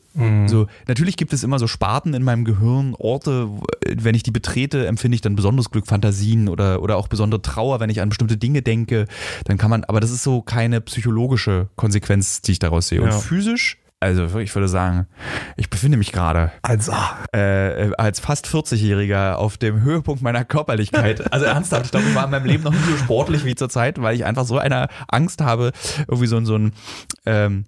So, 0.47 0.67
natürlich 0.89 1.17
gibt 1.17 1.33
es 1.33 1.45
immer 1.45 1.61
so 1.61 1.69
Sparten 1.69 2.15
in 2.15 2.25
meinem 2.25 2.45
Gehirn, 2.45 2.95
Orte, 2.99 3.49
wenn 3.87 4.17
ich 4.17 4.25
die 4.25 4.33
betrete, 4.33 4.87
empfinde 4.89 5.15
ich 5.15 5.21
dann 5.21 5.37
besonderes 5.37 5.71
Glück, 5.71 5.87
Fantasien 5.87 6.49
oder, 6.49 6.83
oder 6.83 6.97
auch 6.97 7.07
besondere 7.07 7.41
Trauer, 7.43 7.79
wenn 7.79 7.91
ich 7.91 8.01
an 8.01 8.09
bestimmte 8.09 8.37
Dinge 8.37 8.61
denke. 8.61 9.07
Dann 9.45 9.57
kann 9.57 9.71
man, 9.71 9.85
aber 9.85 10.01
das 10.01 10.11
ist 10.11 10.25
so 10.25 10.43
keine 10.43 10.81
psychologische 10.81 11.69
Konsequenz, 11.77 12.43
die 12.43 12.53
ich 12.53 12.59
daraus 12.59 12.89
sehe. 12.89 13.01
Und 13.01 13.11
Ja. 13.11 13.19
physisch, 13.19 13.79
also 14.01 14.39
ich 14.41 14.53
würde 14.55 14.67
sagen, 14.69 15.07
ich 15.57 15.71
befinde 15.71 15.97
mich 15.97 16.11
gerade 16.11 16.51
Also, 16.63 16.93
äh, 17.33 17.93
als 17.97 18.19
fast 18.19 18.47
40-Jähriger 18.49 19.35
auf 19.37 19.59
dem 19.59 19.81
Höhepunkt 19.83 20.23
meiner 20.23 20.45
Körperlichkeit. 20.45 21.23
Also 21.33 21.47
ernsthaft, 21.47 21.85
ich 21.87 21.91
glaube, 21.93 22.09
ich 22.09 22.15
war 22.17 22.25
in 22.25 22.31
meinem 22.33 22.47
Leben 22.47 22.65
noch 22.65 22.73
nie 22.73 22.79
so 22.91 22.97
sportlich 22.97 23.45
wie 23.45 23.55
zurzeit, 23.55 24.03
weil 24.03 24.17
ich 24.17 24.25
einfach 24.25 24.45
so 24.45 24.59
eine 24.59 24.89
Angst 25.07 25.41
habe, 25.41 25.71
irgendwie 26.09 26.27
so, 26.27 26.37
ein- 26.37 26.47
so 26.47 26.57
ein 26.57 26.73
ähm, 27.27 27.65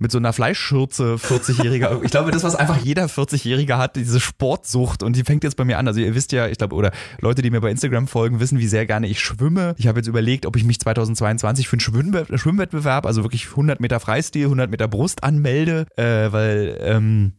mit 0.00 0.10
so 0.10 0.18
einer 0.18 0.32
Fleischschürze 0.32 1.14
40-Jähriger. 1.16 2.00
Ich 2.10 2.10
glaube, 2.10 2.30
das, 2.30 2.42
was 2.42 2.56
einfach 2.56 2.78
jeder 2.78 3.06
40-Jähriger 3.06 3.76
hat, 3.76 3.96
diese 3.96 4.18
Sportsucht 4.18 5.02
und 5.02 5.14
die 5.14 5.22
fängt 5.22 5.44
jetzt 5.44 5.56
bei 5.56 5.64
mir 5.64 5.78
an. 5.78 5.86
Also 5.86 6.00
ihr 6.00 6.14
wisst 6.14 6.32
ja, 6.32 6.48
ich 6.48 6.58
glaube, 6.58 6.74
oder 6.74 6.90
Leute, 7.20 7.42
die 7.42 7.50
mir 7.50 7.60
bei 7.60 7.70
Instagram 7.70 8.08
folgen, 8.08 8.40
wissen, 8.40 8.58
wie 8.58 8.66
sehr 8.66 8.86
gerne 8.86 9.06
ich 9.06 9.20
schwimme. 9.20 9.74
Ich 9.78 9.86
habe 9.86 9.98
jetzt 9.98 10.06
überlegt, 10.06 10.46
ob 10.46 10.56
ich 10.56 10.64
mich 10.64 10.80
2022 10.80 11.68
für 11.68 11.74
einen 11.74 11.80
Schwimmwe 11.80 12.26
Schwimmwettbewerb, 12.34 13.06
also 13.06 13.22
wirklich 13.22 13.50
100 13.50 13.80
Meter 13.80 14.00
Freistil, 14.00 14.44
100 14.44 14.70
Meter 14.70 14.88
Brust 14.88 15.22
anmelde, 15.22 15.86
äh, 15.96 16.32
weil 16.32 16.78
ähm, 16.80 17.32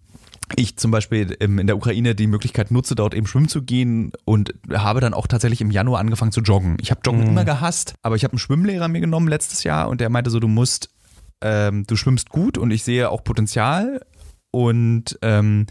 ich 0.55 0.77
zum 0.77 0.91
Beispiel 0.91 1.31
in 1.39 1.65
der 1.65 1.75
Ukraine 1.75 2.13
die 2.13 2.27
Möglichkeit 2.27 2.71
nutze, 2.71 2.95
dort 2.95 3.13
eben 3.13 3.25
schwimmen 3.27 3.47
zu 3.47 3.63
gehen 3.63 4.11
und 4.25 4.53
habe 4.71 4.99
dann 4.99 5.13
auch 5.13 5.27
tatsächlich 5.27 5.61
im 5.61 5.71
Januar 5.71 5.99
angefangen 5.99 6.31
zu 6.31 6.41
joggen. 6.41 6.77
Ich 6.81 6.91
habe 6.91 7.01
Joggen 7.05 7.25
immer 7.25 7.45
gehasst, 7.45 7.95
aber 8.01 8.15
ich 8.15 8.23
habe 8.23 8.33
einen 8.33 8.39
Schwimmlehrer 8.39 8.87
mir 8.87 9.01
genommen 9.01 9.27
letztes 9.27 9.63
Jahr 9.63 9.89
und 9.89 10.01
der 10.01 10.09
meinte 10.09 10.29
so, 10.29 10.39
du 10.39 10.47
musst, 10.47 10.89
ähm, 11.41 11.85
du 11.87 11.95
schwimmst 11.95 12.29
gut 12.29 12.57
und 12.57 12.71
ich 12.71 12.83
sehe 12.83 13.09
auch 13.09 13.23
Potenzial. 13.23 14.01
Und 14.51 15.17
ähm, 15.21 15.65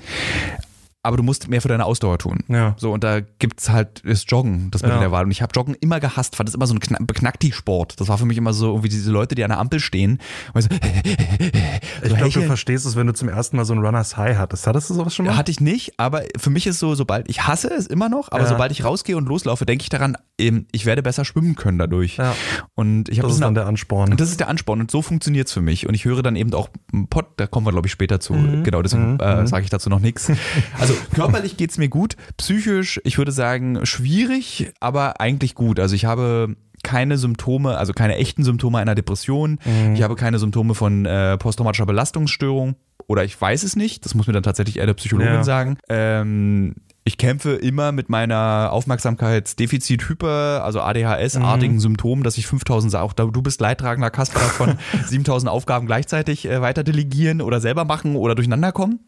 aber 1.03 1.17
du 1.17 1.23
musst 1.23 1.49
mehr 1.49 1.63
für 1.63 1.69
deine 1.69 1.85
Ausdauer 1.87 2.19
tun. 2.19 2.41
Ja. 2.49 2.75
So, 2.79 2.93
und 2.93 3.03
da 3.05 3.21
gibt's 3.21 3.71
halt 3.71 4.03
das 4.05 4.25
Joggen, 4.29 4.71
das 4.71 4.83
Mittel 4.83 4.97
Ja. 4.97 5.01
der 5.01 5.13
Wahl. 5.13 5.25
Und 5.25 5.31
ich 5.31 5.41
habe 5.43 5.53
Joggen 5.55 5.75
immer 5.81 5.99
gehasst, 6.01 6.37
fand 6.37 6.49
das 6.49 6.55
immer 6.55 6.67
so 6.67 6.75
ein 6.75 6.81
Kna- 6.81 7.05
Beknackti-Sport. 7.05 7.99
Das 8.01 8.09
war 8.09 8.19
für 8.19 8.27
mich 8.27 8.37
immer 8.37 8.53
so, 8.53 8.69
irgendwie 8.71 8.89
diese 8.91 9.11
Leute, 9.11 9.35
die 9.35 9.43
an 9.45 9.51
der 9.51 9.59
Ampel 9.59 9.81
stehen. 9.81 10.19
Und 10.53 10.63
so, 10.63 10.69
ich 10.73 12.17
glaube, 12.17 12.31
du 12.31 12.43
verstehst 12.43 12.87
es, 12.87 12.97
wenn 12.97 13.07
du 13.07 13.15
zum 13.15 13.29
ersten 13.29 13.57
Mal 13.57 13.65
so 13.65 13.73
ein 13.75 13.79
Runners 13.79 14.17
High 14.17 14.37
hattest. 14.37 14.67
Hattest 14.67 14.91
du 14.91 14.95
sowas 14.95 15.15
schon 15.15 15.27
mal? 15.27 15.37
Hatte 15.37 15.51
ich 15.51 15.61
nicht, 15.61 15.99
aber 15.99 16.23
für 16.39 16.51
mich 16.51 16.67
ist 16.67 16.79
so, 16.79 16.95
sobald, 16.95 17.29
ich 17.29 17.47
hasse 17.47 17.69
es 17.69 17.87
immer 17.87 18.09
noch, 18.09 18.31
aber 18.31 18.43
Ja. 18.43 18.49
sobald 18.49 18.73
ich 18.73 18.85
rausgehe 18.85 19.17
und 19.17 19.27
loslaufe, 19.27 19.65
denke 19.67 19.83
ich 19.83 19.89
daran, 19.89 20.17
eben, 20.39 20.67
ich 20.73 20.87
werde 20.87 21.03
besser 21.03 21.25
schwimmen 21.25 21.55
können 21.57 21.79
dadurch. 21.79 22.17
Ja. 22.17 22.35
Und 22.75 23.09
ich 23.09 23.19
habe 23.19 23.29
das 23.29 23.37
ist 23.37 23.43
dann 23.43 23.55
der 23.55 23.67
Ansporn. 23.67 24.11
und 24.11 24.21
das 24.21 24.31
ist 24.31 24.41
der 24.41 24.49
Ansporn 24.49 24.81
und 24.81 24.91
so 24.91 25.03
funktioniert's 25.03 25.53
für 25.53 25.61
mich. 25.63 25.87
Und 25.87 25.95
ich 25.95 26.05
höre 26.05 26.23
dann 26.23 26.37
eben 26.37 26.53
auch 26.55 26.69
einen 26.93 27.09
Pod, 27.09 27.27
da 27.37 27.47
kommen 27.47 27.67
wir, 27.67 27.73
glaube 27.73 27.87
ich, 27.87 27.93
später 27.93 28.21
zu. 28.21 28.35
Mhm. 28.35 28.65
Genau, 28.65 28.83
deswegen 28.83 29.19
äh, 29.21 29.47
sage 29.47 29.65
ich 29.65 29.71
dazu 29.71 29.89
noch 29.91 30.01
nichts. 30.01 30.31
Also 30.79 30.90
körperlich 31.15 31.57
geht's 31.57 31.79
mir 31.79 31.89
gut, 31.89 32.17
psychisch, 32.37 33.01
ich 33.05 33.19
würde 33.19 33.33
sagen, 33.33 33.85
schwierig, 33.87 34.73
aber 34.81 35.21
eigentlich 35.21 35.55
gut. 35.55 35.79
Also 35.81 35.95
ich 35.95 36.05
habe 36.05 36.57
keine 36.83 37.19
Symptome, 37.19 37.77
also 37.77 37.93
keine 37.93 38.17
echten 38.17 38.43
Symptome 38.43 38.79
einer 38.79 38.95
Depression. 38.95 39.59
Mhm. 39.65 39.95
Ich 39.95 40.03
habe 40.03 40.17
keine 40.17 40.39
Symptome 40.39 40.75
von 40.75 41.05
äh, 41.05 41.37
posttraumatischer 41.37 41.85
Belastungsstörung. 41.87 42.75
Oder 43.07 43.25
ich 43.25 43.39
weiß 43.39 43.65
es 43.65 43.77
nicht. 43.77 44.05
Das 44.05 44.15
muss 44.15 44.27
mir 44.29 44.33
dann 44.33 44.43
tatsächlich 44.45 44.79
eher 44.79 44.87
der 44.87 44.95
Psychologin 44.95 45.35
Ja. 45.35 45.45
sagen. 45.45 45.77
Ähm, 45.89 46.77
ich 47.05 47.19
kämpfe 47.19 47.53
immer 47.55 47.93
mit 47.93 48.09
meiner 48.09 48.69
Aufmerksamkeitsdefizit-Hyper, 48.73 50.63
also 50.65 50.81
ADHS-artigen 50.81 51.75
Mhm. 51.75 51.81
Symptomen, 51.81 52.23
dass 52.23 52.39
ich 52.39 52.47
5000, 52.47 52.95
auch 52.97 53.13
da- 53.13 53.25
du 53.25 53.43
bist 53.43 53.61
leidtragender 53.61 54.11
Kasper 54.11 54.41
von 54.41 54.79
7000 55.07 55.51
Aufgaben 55.51 55.87
gleichzeitig 55.87 56.47
äh, 56.47 56.61
weiter 56.61 56.85
delegieren 56.85 57.41
oder 57.43 57.61
selber 57.61 57.85
machen 57.85 58.17
oder 58.17 58.35
durcheinander 58.35 58.73
kommen. 58.73 59.01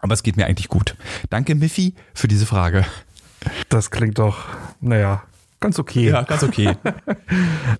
Aber 0.00 0.14
es 0.14 0.22
geht 0.22 0.36
mir 0.36 0.46
eigentlich 0.46 0.68
gut. 0.68 0.96
Danke, 1.30 1.54
Miffy, 1.54 1.94
für 2.14 2.28
diese 2.28 2.46
Frage. 2.46 2.84
Das 3.68 3.90
klingt 3.90 4.18
doch, 4.18 4.44
naja, 4.80 5.22
ganz 5.60 5.78
okay. 5.78 6.10
ganz 6.26 6.42
okay. 6.42 6.76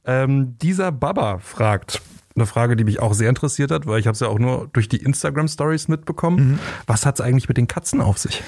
Ähm, 0.05 0.57
dieser 0.63 0.93
Baba 0.93 1.39
fragt, 1.39 2.01
eine 2.37 2.47
Frage, 2.47 2.77
die 2.77 2.85
mich 2.85 3.01
auch 3.01 3.15
sehr 3.15 3.29
interessiert 3.29 3.71
hat, 3.71 3.87
weil 3.87 3.99
ich 3.99 4.07
habe 4.07 4.15
es 4.15 4.21
ja 4.21 4.29
auch 4.29 4.39
nur 4.39 4.69
durch 4.73 4.89
die 4.89 4.99
Instagram-Stories 4.99 5.89
mitbekommen. 5.89 6.51
Mhm. 6.53 6.59
Was 6.87 7.07
hat 7.07 7.17
es 7.17 7.21
eigentlich 7.21 7.49
mit 7.49 7.57
den 7.57 7.67
Katzen 7.67 8.01
auf 8.01 8.19
sich? 8.19 8.43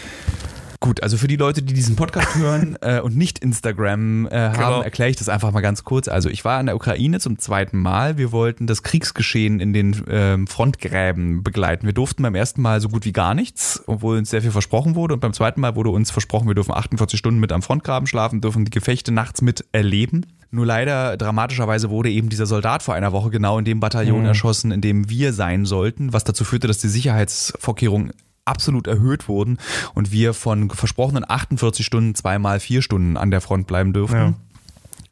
Gut, 0.81 1.03
also 1.03 1.17
für 1.17 1.27
die 1.27 1.35
Leute, 1.37 1.61
die 1.63 1.75
diesen 1.75 1.97
Podcast 1.97 2.35
hören 2.37 2.77
äh, 2.83 3.01
und 3.01 3.17
nicht 3.17 3.41
Instagram 3.41 4.27
äh, 4.29 4.31
haben, 4.31 4.53
Genau. 4.55 4.81
erkläre 4.83 5.11
ich 5.11 5.17
das 5.17 5.29
einfach 5.29 5.51
mal 5.51 5.61
ganz 5.61 5.83
kurz. 5.83 6.07
Also 6.07 6.29
ich 6.29 6.45
war 6.45 6.61
in 6.61 6.67
der 6.67 6.77
Ukraine 6.77 7.19
zum 7.19 7.39
zweiten 7.39 7.79
Mal. 7.79 8.17
Wir 8.17 8.31
wollten 8.31 8.69
das 8.69 8.85
Kriegsgeschehen 8.85 9.59
in 9.59 9.73
den 9.73 10.05
ähm, 10.09 10.47
Frontgräben 10.47 11.43
begleiten. 11.43 11.85
Wir 11.87 11.95
durften 11.95 12.23
beim 12.23 12.37
ersten 12.37 12.63
Mal 12.63 12.81
so 12.81 12.89
gut 12.89 13.05
wie 13.05 13.13
gar 13.13 13.35
nichts, 13.35 13.83
obwohl 13.89 14.19
uns 14.19 14.31
sehr 14.31 14.41
viel 14.41 14.53
versprochen 14.53 14.95
wurde. 14.95 15.15
Und 15.15 15.21
beim 15.21 15.33
zweiten 15.33 15.61
Mal 15.61 15.75
wurde 15.75 15.91
uns 15.91 16.13
versprochen, 16.13 16.47
wir 16.47 16.55
dürfen 16.55 16.73
48 16.73 17.19
Stunden 17.19 17.41
mit 17.41 17.51
am 17.51 17.63
Frontgraben 17.63 18.07
schlafen, 18.07 18.41
dürfen 18.41 18.65
die 18.65 18.71
Gefechte 18.71 19.11
nachts 19.11 19.43
mit 19.43 19.65
erleben. 19.73 20.27
Nur 20.51 20.65
leider, 20.65 21.17
dramatischerweise 21.17 21.91
wurde 21.91 22.11
eben 22.11 22.29
dieser 22.29 22.47
Soldat 22.47 22.85
vor 22.85 22.95
einer 22.95 23.13
Woche 23.13 23.31
genau 23.31 23.59
in 23.59 23.65
dem 23.65 23.81
Bataillon 23.81 24.25
erschossen, 24.25 24.71
in 24.71 24.81
dem 24.81 25.11
wir 25.11 25.33
sein 25.33 25.67
sollten, 25.67 26.13
was 26.13 26.25
dazu 26.25 26.45
führte, 26.45 26.69
dass 26.69 26.79
die 26.79 26.89
Sicherheitsvorkehrungen 26.89 28.13
absolut 28.49 28.87
erhöht 28.87 29.29
wurden 29.29 29.59
und 29.95 30.13
wir 30.13 30.35
von 30.35 30.71
versprochenen 30.71 31.25
48 31.29 31.85
Stunden 31.85 32.15
zweimal 32.15 32.61
vier 32.61 32.83
Stunden 32.83 33.17
an 33.17 33.31
der 33.31 33.41
Front 33.41 33.67
bleiben 33.67 33.93
dürfen. 33.93 34.17
Ja. 34.17 34.35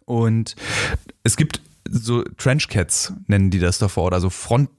Und 0.04 0.56
es 1.24 1.36
gibt 1.36 1.60
so 1.90 2.22
Trenchcats 2.36 3.12
nennen 3.26 3.50
die 3.50 3.58
das 3.58 3.78
davor, 3.78 4.12
also 4.12 4.30
Front, 4.30 4.70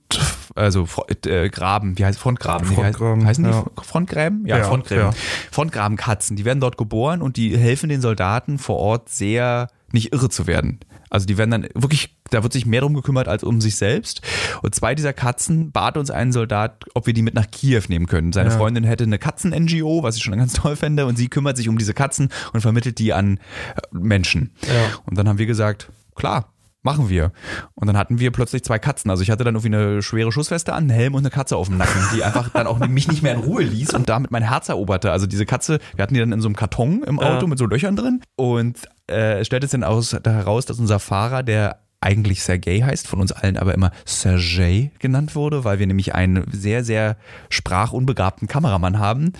also 0.55 0.87
äh, 1.25 1.49
Graben, 1.49 1.97
wie 1.97 2.05
heißt 2.05 2.19
Frontgraben? 2.19 2.67
Frontgraben, 2.67 3.25
heißen 3.25 3.43
die 3.43 3.49
ja. 3.49 3.65
Frontgräben? 3.81 4.45
Ja, 4.45 4.57
Ja, 4.57 4.63
Frontgräben. 4.65 5.05
ja. 5.05 5.13
Frontgrabenkatzen, 5.51 6.35
die 6.35 6.45
werden 6.45 6.59
dort 6.59 6.77
geboren 6.77 7.21
und 7.21 7.37
die 7.37 7.57
helfen 7.57 7.89
den 7.89 8.01
Soldaten 8.01 8.57
vor 8.57 8.77
Ort 8.77 9.09
sehr 9.09 9.69
nicht 9.91 10.13
irre 10.13 10.29
zu 10.29 10.47
werden. 10.47 10.79
Also 11.09 11.25
die 11.25 11.37
werden 11.37 11.51
dann 11.51 11.67
wirklich, 11.73 12.15
da 12.31 12.43
wird 12.43 12.53
sich 12.53 12.65
mehr 12.65 12.81
drum 12.81 12.93
gekümmert 12.93 13.27
als 13.27 13.43
um 13.43 13.61
sich 13.61 13.75
selbst. 13.75 14.21
Und 14.61 14.75
zwei 14.75 14.95
dieser 14.95 15.13
Katzen 15.13 15.71
bat 15.71 15.97
uns 15.97 16.11
ein 16.11 16.31
Soldat, 16.31 16.83
ob 16.93 17.07
wir 17.07 17.13
die 17.13 17.21
mit 17.21 17.33
nach 17.33 17.49
Kiew 17.49 17.83
nehmen 17.87 18.07
können. 18.07 18.33
Seine 18.33 18.49
Ja. 18.49 18.57
Freundin 18.57 18.83
hätte 18.83 19.03
eine 19.05 19.19
Katzen-NGO, 19.19 20.03
was 20.03 20.17
ich 20.17 20.23
schon 20.23 20.37
ganz 20.37 20.53
toll 20.61 20.75
fände, 20.75 21.05
und 21.05 21.17
sie 21.17 21.29
kümmert 21.29 21.57
sich 21.57 21.69
um 21.69 21.77
diese 21.77 21.93
Katzen 21.93 22.29
und 22.53 22.61
vermittelt 22.61 22.99
die 22.99 23.13
an 23.13 23.37
äh, 23.37 23.81
Menschen. 23.91 24.51
Ja. 24.67 24.99
Und 25.05 25.17
dann 25.17 25.27
haben 25.29 25.37
wir 25.39 25.45
gesagt, 25.45 25.89
klar, 26.15 26.53
machen 26.87 27.09
wir. 27.09 27.31
Und 27.75 27.87
dann 27.87 27.97
hatten 27.97 28.17
wir 28.19 28.31
plötzlich 28.31 28.63
zwei 28.63 28.79
Katzen. 28.79 29.11
Also 29.11 29.21
ich 29.23 29.29
hatte 29.29 29.43
dann 29.43 29.55
irgendwie 29.55 29.75
eine 29.75 30.01
schwere 30.01 30.31
Schussweste 30.31 30.71
an, 30.73 30.83
einen 30.85 30.89
Helm 30.89 31.13
und 31.15 31.19
eine 31.19 31.29
Katze 31.29 31.57
auf 31.57 31.67
dem 31.67 31.77
Nacken, 31.77 32.01
die 32.15 32.23
einfach 32.23 32.49
dann 32.49 32.65
auch 32.65 32.79
mich 32.79 33.07
nicht 33.09 33.21
mehr 33.23 33.33
in 33.33 33.41
Ruhe 33.41 33.63
ließ 33.63 33.93
und 33.93 34.07
damit 34.09 34.31
mein 34.31 34.43
Herz 34.43 34.69
eroberte. 34.69 35.11
Also 35.11 35.27
diese 35.27 35.45
Katze, 35.45 35.79
wir 35.95 36.03
hatten 36.03 36.13
die 36.13 36.19
dann 36.21 36.31
in 36.31 36.39
so 36.41 36.47
einem 36.47 36.55
Karton 36.55 37.03
im 37.03 37.19
Auto 37.19 37.41
Ja. 37.41 37.47
mit 37.47 37.59
so 37.59 37.65
Löchern 37.65 37.95
drin 37.97 38.21
und 38.37 38.77
äh, 39.11 39.39
es 39.41 39.47
stellte 39.47 39.67
sich 39.67 39.71
dann 39.71 39.83
aus, 39.83 40.15
da 40.23 40.31
heraus, 40.31 40.65
dass 40.65 40.79
unser 40.79 40.99
Fahrer, 40.99 41.43
der 41.43 41.81
eigentlich 41.99 42.43
Sergei 42.43 42.81
heißt, 42.81 43.07
von 43.07 43.19
uns 43.19 43.31
allen 43.31 43.57
aber 43.57 43.73
immer 43.73 43.91
Sergei 44.05 44.91
genannt 44.99 45.33
wurde, 45.33 45.63
weil 45.63 45.79
wir 45.79 45.87
nämlich 45.87 46.13
einen 46.13 46.45
sehr, 46.51 46.83
sehr 46.83 47.17
sprachunbegabten 47.49 48.47
Kameramann 48.47 48.99
haben, 48.99 49.33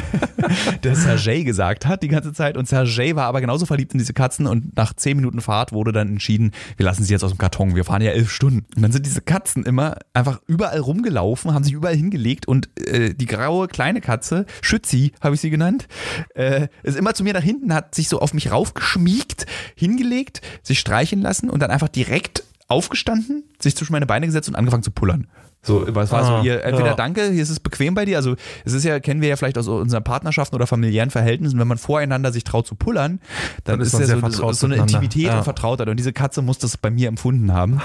der 0.84 0.94
Sergei 0.94 1.42
gesagt 1.42 1.86
hat 1.86 2.02
die 2.02 2.08
ganze 2.08 2.34
Zeit. 2.34 2.58
Und 2.58 2.68
Sergei 2.68 3.16
war 3.16 3.24
aber 3.24 3.40
genauso 3.40 3.64
verliebt 3.64 3.92
in 3.92 3.98
diese 3.98 4.12
Katzen 4.12 4.46
und 4.46 4.76
nach 4.76 4.92
zehn 4.94 5.16
Minuten 5.16 5.40
Fahrt 5.40 5.72
wurde 5.72 5.92
dann 5.92 6.08
entschieden, 6.08 6.52
wir 6.76 6.84
lassen 6.84 7.02
sie 7.04 7.12
jetzt 7.14 7.24
aus 7.24 7.30
dem 7.30 7.38
Karton, 7.38 7.74
wir 7.74 7.84
fahren 7.84 8.02
ja 8.02 8.10
elf 8.10 8.30
Stunden. 8.30 8.66
Und 8.76 8.82
dann 8.82 8.92
sind 8.92 9.06
diese 9.06 9.22
Katzen 9.22 9.64
immer 9.64 9.96
einfach 10.12 10.40
überall 10.46 10.80
rumgelaufen, 10.80 11.54
haben 11.54 11.64
sich 11.64 11.72
überall 11.72 11.96
hingelegt 11.96 12.46
und 12.46 12.68
äh, 12.78 13.14
die 13.14 13.26
graue 13.26 13.68
kleine 13.68 14.02
Katze, 14.02 14.44
Schützi 14.60 15.12
habe 15.22 15.34
ich 15.34 15.40
sie 15.40 15.50
genannt, 15.50 15.88
äh, 16.34 16.68
ist 16.82 16.98
immer 16.98 17.14
zu 17.14 17.24
mir 17.24 17.32
nach 17.32 17.42
hinten, 17.42 17.72
hat 17.72 17.94
sich 17.94 18.08
so 18.08 18.20
auf 18.20 18.34
mich 18.34 18.52
raufgeschmiegt, 18.52 19.46
hingelegt, 19.74 20.42
sich 20.62 20.78
streichen 20.78 21.22
lassen 21.22 21.48
und 21.48 21.60
dann 21.60 21.69
einfach 21.70 21.88
direkt 21.88 22.44
aufgestanden, 22.68 23.44
sich 23.58 23.74
zwischen 23.76 23.92
meine 23.92 24.06
Beine 24.06 24.26
gesetzt 24.26 24.48
und 24.48 24.54
angefangen 24.54 24.82
zu 24.82 24.90
pullern. 24.92 25.26
So, 25.62 25.84
was 25.94 26.10
war 26.10 26.22
Ah, 26.22 26.38
so 26.40 26.46
ihr, 26.46 26.64
entweder 26.64 26.90
ja. 26.90 26.94
danke, 26.94 27.30
hier 27.30 27.42
ist 27.42 27.50
es 27.50 27.60
bequem 27.60 27.94
bei 27.94 28.06
dir. 28.06 28.16
Also, 28.16 28.36
es 28.64 28.72
ist 28.72 28.84
ja, 28.84 28.98
kennen 28.98 29.20
wir 29.20 29.28
ja 29.28 29.36
vielleicht 29.36 29.58
aus 29.58 29.68
unseren 29.68 30.02
Partnerschaften 30.04 30.54
oder 30.56 30.66
familiären 30.66 31.10
Verhältnissen, 31.10 31.58
wenn 31.58 31.68
man 31.68 31.76
voreinander 31.76 32.32
sich 32.32 32.44
traut 32.44 32.66
zu 32.66 32.76
pullern, 32.76 33.20
dann, 33.64 33.78
Dann 33.78 33.80
ist 33.80 33.88
ist, 33.92 34.00
man 34.00 34.22
ja 34.22 34.30
so, 34.30 34.46
so, 34.46 34.52
so 34.52 34.66
eine. 34.66 34.76
Intimität 34.76 35.24
Ja. 35.24 35.36
und 35.38 35.44
Vertrautheit. 35.44 35.88
Und 35.88 35.98
diese 35.98 36.14
Katze 36.14 36.40
muss 36.40 36.56
das 36.58 36.78
bei 36.78 36.90
mir 36.90 37.08
empfunden 37.08 37.52
haben. 37.52 37.80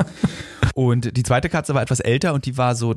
und 0.74 1.16
die 1.16 1.22
zweite 1.22 1.48
Katze 1.48 1.74
war 1.74 1.82
etwas 1.82 2.00
älter 2.00 2.34
und 2.34 2.44
die 2.46 2.56
war 2.58 2.74
so, 2.74 2.96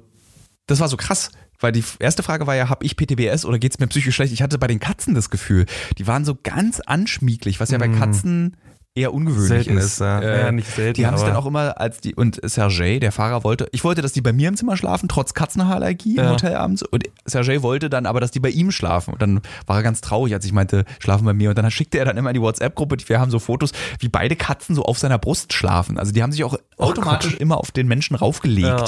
das 0.68 0.80
war 0.80 0.88
so 0.88 0.98
krass. 0.98 1.32
Weil 1.62 1.74
die 1.74 1.84
erste 2.00 2.24
Frage 2.24 2.48
war 2.48 2.56
ja, 2.56 2.70
habe 2.70 2.86
ich 2.86 2.96
PTBS 2.96 3.44
oder 3.44 3.60
geht 3.60 3.74
es 3.74 3.80
mir 3.80 3.88
psychisch 3.88 4.16
schlecht? 4.16 4.32
Ich 4.32 4.42
hatte 4.42 4.58
bei 4.58 4.68
den 4.68 4.80
Katzen 4.80 5.14
das 5.14 5.30
Gefühl, 5.30 5.66
die 5.98 6.08
waren 6.08 6.24
so 6.24 6.38
ganz 6.42 6.80
anschmieglich, 6.80 7.60
was 7.60 7.70
ja 7.72 7.78
bei 7.78 7.90
Katzen 7.90 8.56
eher 8.96 9.14
ungewöhnlich 9.14 9.48
Selten 9.66 9.78
ist. 9.78 10.00
ja. 10.00 10.20
Äh, 10.20 10.40
Ja, 10.46 10.52
nicht 10.52 10.70
selten, 10.76 10.96
Die 10.96 11.06
haben 11.08 11.16
sich 11.16 11.24
aber- 11.26 11.34
dann 11.34 11.42
auch 11.42 11.46
immer 11.46 11.80
als 11.80 12.02
die 12.02 12.16
und 12.16 12.40
Sergej, 12.44 13.00
der 13.00 13.12
Fahrer 13.12 13.44
wollte, 13.44 13.68
ich 13.72 13.84
wollte, 13.84 14.02
dass 14.02 14.14
die 14.14 14.22
bei 14.22 14.34
mir 14.34 14.50
im 14.50 14.58
Zimmer 14.58 14.76
schlafen, 14.78 15.08
trotz 15.08 15.34
Katzenhaarallergie 15.34 16.18
im 16.18 16.24
Ja. 16.24 16.32
Hotel 16.32 16.56
abends 16.56 16.84
und 16.84 17.04
Sergej 17.26 17.62
wollte 17.62 17.90
dann 17.90 18.06
aber, 18.06 18.20
dass 18.20 18.32
die 18.32 18.40
bei 18.40 18.50
ihm 18.50 18.72
schlafen 18.72 19.14
und 19.14 19.22
dann 19.22 19.42
war 19.68 19.78
er 19.78 19.84
ganz 19.84 20.02
traurig, 20.02 20.34
als 20.34 20.44
ich 20.46 20.52
meinte, 20.54 20.86
schlafen 21.00 21.24
bei 21.26 21.34
mir 21.34 21.50
und 21.50 21.58
dann 21.58 21.70
schickte 21.72 22.00
er 22.00 22.06
dann 22.06 22.18
immer 22.18 22.32
in 22.32 22.34
die 22.34 22.42
WhatsApp-Gruppe, 22.42 22.98
wir 23.06 23.20
haben 23.20 23.32
so 23.32 23.40
Fotos, 23.40 23.72
wie 24.00 24.10
beide 24.10 24.36
Katzen 24.36 24.76
so 24.76 24.84
auf 24.84 24.98
seiner 24.98 25.18
Brust 25.20 25.54
schlafen. 25.54 25.98
Also 26.00 26.12
die 26.12 26.22
haben 26.24 26.32
sich 26.32 26.44
auch 26.44 26.58
automatisch 26.78 27.36
immer 27.36 27.58
auf 27.58 27.72
den 27.72 27.88
Menschen 27.88 28.16
raufgelegt 28.16 28.68
Ja. 28.68 28.86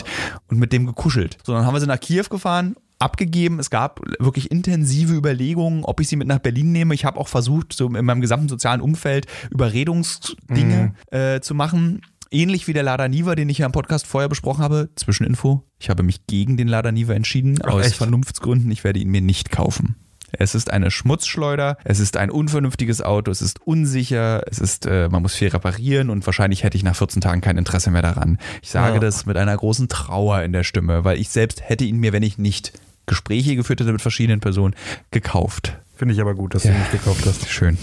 und 0.50 0.58
mit 0.60 0.74
dem 0.74 0.88
gekuschelt. 0.88 1.38
So, 1.44 1.54
dann 1.54 1.66
haben 1.66 1.74
wir 1.76 1.80
sie 1.80 1.88
nach 1.88 2.00
Kiew 2.00 2.26
gefahren, 2.30 2.76
abgegeben. 3.02 3.60
Es 3.60 3.70
gab 3.70 4.00
wirklich 4.20 4.52
intensive 4.52 5.14
Überlegungen, 5.14 5.84
ob 5.84 6.00
ich 6.00 6.08
sie 6.08 6.16
mit 6.16 6.28
nach 6.28 6.40
Berlin 6.40 6.72
nehme. 6.72 6.94
Ich 6.94 7.06
habe 7.06 7.20
auch 7.20 7.28
versucht, 7.28 7.74
so 7.74 7.88
in 7.88 8.06
meinem 8.06 8.22
gesamten 8.22 8.50
sozialen 8.50 8.82
Umfeld 8.82 9.26
Überredungsdinge 9.50 10.94
äh, 11.12 11.40
zu 11.42 11.56
machen. 11.56 12.02
Ähnlich 12.34 12.68
wie 12.68 12.74
der 12.74 12.84
Lada 12.84 13.08
Niva, 13.10 13.36
den 13.36 13.50
ich 13.50 13.58
ja 13.58 13.66
im 13.66 13.74
Podcast 13.74 14.08
vorher 14.08 14.30
besprochen 14.30 14.64
habe. 14.64 14.90
Zwischeninfo. 14.96 15.64
Ich 15.80 15.90
habe 15.90 16.02
mich 16.04 16.28
gegen 16.28 16.56
den 16.56 16.70
Lada 16.70 16.92
Niva 16.92 17.14
entschieden, 17.14 17.60
Ach, 17.64 17.72
aus 17.74 17.88
echt? 17.88 17.96
Vernunftsgründen. 17.96 18.72
Ich 18.72 18.84
werde 18.86 19.00
ihn 19.00 19.10
mir 19.10 19.22
nicht 19.22 19.52
kaufen. 19.52 19.96
Es 20.32 20.56
ist 20.56 20.72
eine 20.72 20.92
Schmutzschleuder, 20.92 21.78
es 21.84 22.00
ist 22.00 22.16
ein 22.16 22.32
unvernünftiges 22.32 23.02
Auto, 23.02 23.32
es 23.32 23.42
ist 23.42 23.62
unsicher, 23.68 24.44
es 24.50 24.60
ist, 24.60 24.86
äh, 24.86 25.10
man 25.10 25.22
muss 25.24 25.36
viel 25.36 25.50
reparieren 25.50 26.10
und 26.10 26.26
wahrscheinlich 26.26 26.64
hätte 26.64 26.78
ich 26.78 26.84
nach 26.84 26.96
14 26.96 27.20
Tagen 27.20 27.42
kein 27.42 27.58
Interesse 27.58 27.92
mehr 27.92 28.02
daran. 28.02 28.38
Ich 28.62 28.70
sage 28.70 28.94
Ja. 28.94 29.00
das 29.02 29.26
mit 29.26 29.36
einer 29.36 29.58
großen 29.58 29.90
Trauer 29.90 30.42
in 30.44 30.54
der 30.54 30.64
Stimme, 30.64 31.04
weil 31.04 31.20
ich 31.20 31.28
selbst 31.28 31.68
hätte 31.68 31.84
ihn 31.84 31.98
mir, 31.98 32.14
wenn 32.14 32.24
ich 32.24 32.38
nicht 32.38 32.72
Gespräche 33.12 33.58
geführt 33.58 33.82
hätte 33.82 33.92
mit 33.92 34.02
verschiedenen 34.02 34.40
Personen, 34.40 34.74
gekauft. 35.12 35.78
Finde 36.02 36.16
ich 36.16 36.22
aber 36.22 36.34
gut, 36.34 36.56
dass 36.56 36.64
du 36.64 36.70
ihn 36.70 36.80
nicht 36.80 36.92
gekauft 36.94 37.24
hast. 37.28 37.48
Schön. 37.48 37.78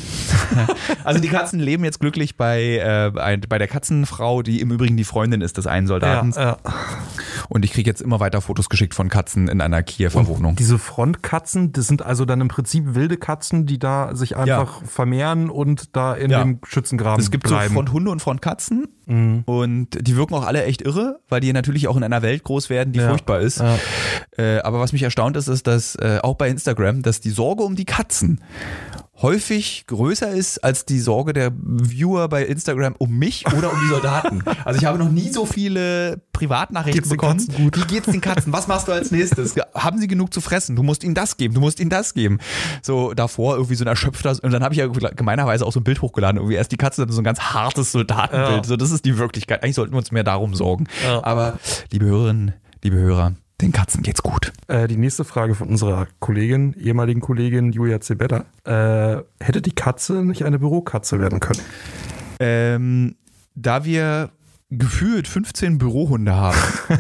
also 1.04 1.20
die 1.20 1.28
Katzen 1.28 1.60
leben 1.60 1.84
jetzt 1.84 2.00
glücklich 2.00 2.37
bei, 2.37 2.78
äh, 2.78 3.12
ein, 3.16 3.42
bei 3.48 3.58
der 3.58 3.68
Katzenfrau, 3.68 4.42
die 4.42 4.60
im 4.60 4.72
Übrigen 4.72 4.96
die 4.96 5.04
Freundin 5.04 5.40
ist 5.40 5.56
des 5.56 5.68
einen 5.68 5.87
Soldaten. 5.87 6.32
ja. 6.34 6.56
Und 7.48 7.64
ich 7.64 7.72
kriege 7.72 7.88
jetzt 7.88 8.02
immer 8.02 8.18
weiter 8.18 8.40
Fotos 8.40 8.68
geschickt 8.68 8.92
von 8.94 9.08
Katzen 9.08 9.46
in 9.46 9.60
einer 9.60 9.84
Kiewer 9.84 10.26
Wohnung. 10.26 10.56
Diese 10.56 10.78
Frontkatzen, 10.80 11.72
das 11.72 11.87
sind 11.87 12.02
also 12.02 12.25
dann 12.25 12.40
im 12.40 12.48
Prinzip 12.48 12.96
wilde 12.96 13.16
Katzen, 13.18 13.66
die 13.66 13.78
da 13.78 14.16
sich 14.16 14.37
einfach 14.37 14.82
vermehren 14.84 15.48
und 15.48 15.94
da 15.96 16.14
in 16.14 16.30
Ja. 16.32 16.42
dem 16.42 16.58
Schützengraben 16.66 17.20
Es 17.22 17.30
gibt 17.30 17.44
bleiben. 17.44 17.68
so 17.68 17.75
Fronthunde 17.75 18.10
und 18.10 18.20
Frontkatzen 18.20 18.88
Mhm. 19.06 19.44
und 19.46 20.06
die 20.06 20.16
wirken 20.16 20.34
auch 20.34 20.44
alle 20.44 20.64
echt 20.64 20.82
irre, 20.82 21.20
weil 21.30 21.40
die 21.40 21.50
natürlich 21.54 21.88
auch 21.88 21.96
in 21.96 22.02
einer 22.02 22.20
Welt 22.20 22.42
groß 22.44 22.68
werden, 22.68 22.92
die 22.92 22.98
Ja. 22.98 23.08
furchtbar 23.08 23.38
ist. 23.40 23.60
Ja. 23.60 23.78
Äh, 24.37 24.58
aber 24.60 24.80
was 24.80 24.92
mich 24.92 25.02
erstaunt 25.04 25.37
ist, 25.38 25.48
ist, 25.48 25.66
dass 25.66 25.94
äh, 25.94 26.18
auch 26.22 26.34
bei 26.34 26.48
Instagram, 26.50 27.00
dass 27.02 27.20
die 27.20 27.30
Sorge 27.30 27.62
um 27.62 27.75
die 27.76 27.87
Katzen 27.87 28.07
häufig 29.20 29.84
größer 29.86 30.30
ist 30.30 30.58
als 30.58 30.84
die 30.84 31.00
Sorge 31.00 31.32
der 31.32 31.50
Viewer 31.54 32.28
bei 32.28 32.44
Instagram 32.44 32.94
um 32.98 33.18
mich 33.18 33.44
oder 33.52 33.72
um 33.72 33.78
die 33.82 33.88
Soldaten. 33.88 34.42
Also 34.64 34.80
ich 34.80 34.86
habe 34.86 34.98
noch 34.98 35.10
nie 35.10 35.30
so 35.30 35.46
viele 35.46 36.20
Privatnachrichten 36.32 37.02
Geht's 37.02 37.08
bekommen. 37.08 37.38
Katzen 37.38 37.54
gut? 37.54 37.76
Wie 37.76 37.86
geht's 37.86 38.06
den 38.06 38.20
Katzen? 38.20 38.52
Was 38.52 38.66
machst 38.66 38.86
du 38.88 38.92
als 38.92 39.10
nächstes? 39.10 39.54
Haben 39.74 39.98
sie 39.98 40.08
genug 40.08 40.34
zu 40.34 40.40
fressen? 40.40 40.76
Du 40.76 40.82
musst 40.82 41.04
ihnen 41.04 41.14
das 41.14 41.36
geben, 41.36 41.54
du 41.54 41.60
musst 41.60 41.80
ihnen 41.80 41.90
das 41.90 42.12
geben. 42.12 42.38
So 42.82 43.14
davor 43.14 43.54
irgendwie 43.54 43.76
so 43.76 43.84
ein 43.84 43.88
erschöpfter 43.88 44.36
und 44.42 44.50
dann 44.52 44.62
habe 44.62 44.74
ich 44.74 44.78
ja 44.78 44.86
gemeinerweise 44.86 45.64
auch 45.64 45.72
so 45.72 45.80
ein 45.80 45.84
Bild 45.84 46.02
hochgeladen, 46.02 46.38
irgendwie 46.38 46.56
erst 46.56 46.72
die 46.72 46.76
Katze 46.76 47.02
dann 47.02 47.12
so 47.12 47.20
ein 47.20 47.24
ganz 47.24 47.40
hartes 47.40 47.92
Soldatenbild. 47.92 48.64
Ja. 48.64 48.64
So 48.64 48.76
das 48.76 48.90
ist 48.90 49.04
die 49.04 49.16
Wirklichkeit. 49.16 49.62
Eigentlich 49.62 49.76
sollten 49.76 49.92
wir 49.92 49.98
uns 49.98 50.12
mehr 50.12 50.24
darum 50.24 50.54
sorgen. 50.54 50.86
Ja. 51.04 51.24
Aber 51.24 51.58
liebe 51.90 52.04
Hörerinnen, 52.04 52.54
liebe 52.82 52.96
Hörer, 52.96 53.34
den 53.60 53.72
Katzen 53.72 54.02
geht's 54.02 54.22
gut. 54.22 54.52
Äh, 54.68 54.86
die 54.88 54.96
nächste 54.96 55.24
Frage 55.24 55.54
von 55.54 55.68
unserer 55.68 56.06
Kollegin, 56.20 56.74
ehemaligen 56.78 57.20
Kollegin 57.20 57.72
Julia 57.72 58.00
Zebetta. 58.00 58.44
Äh, 58.64 59.22
hätte 59.40 59.62
die 59.62 59.72
Katze 59.74 60.24
nicht 60.24 60.44
eine 60.44 60.58
Bürokatze 60.58 61.18
werden 61.20 61.40
können? 61.40 61.60
Ähm, 62.40 63.16
da 63.56 63.84
wir 63.84 64.30
gefühlt 64.70 65.26
15 65.26 65.78
Bürohunde 65.78 66.34
haben, 66.36 66.58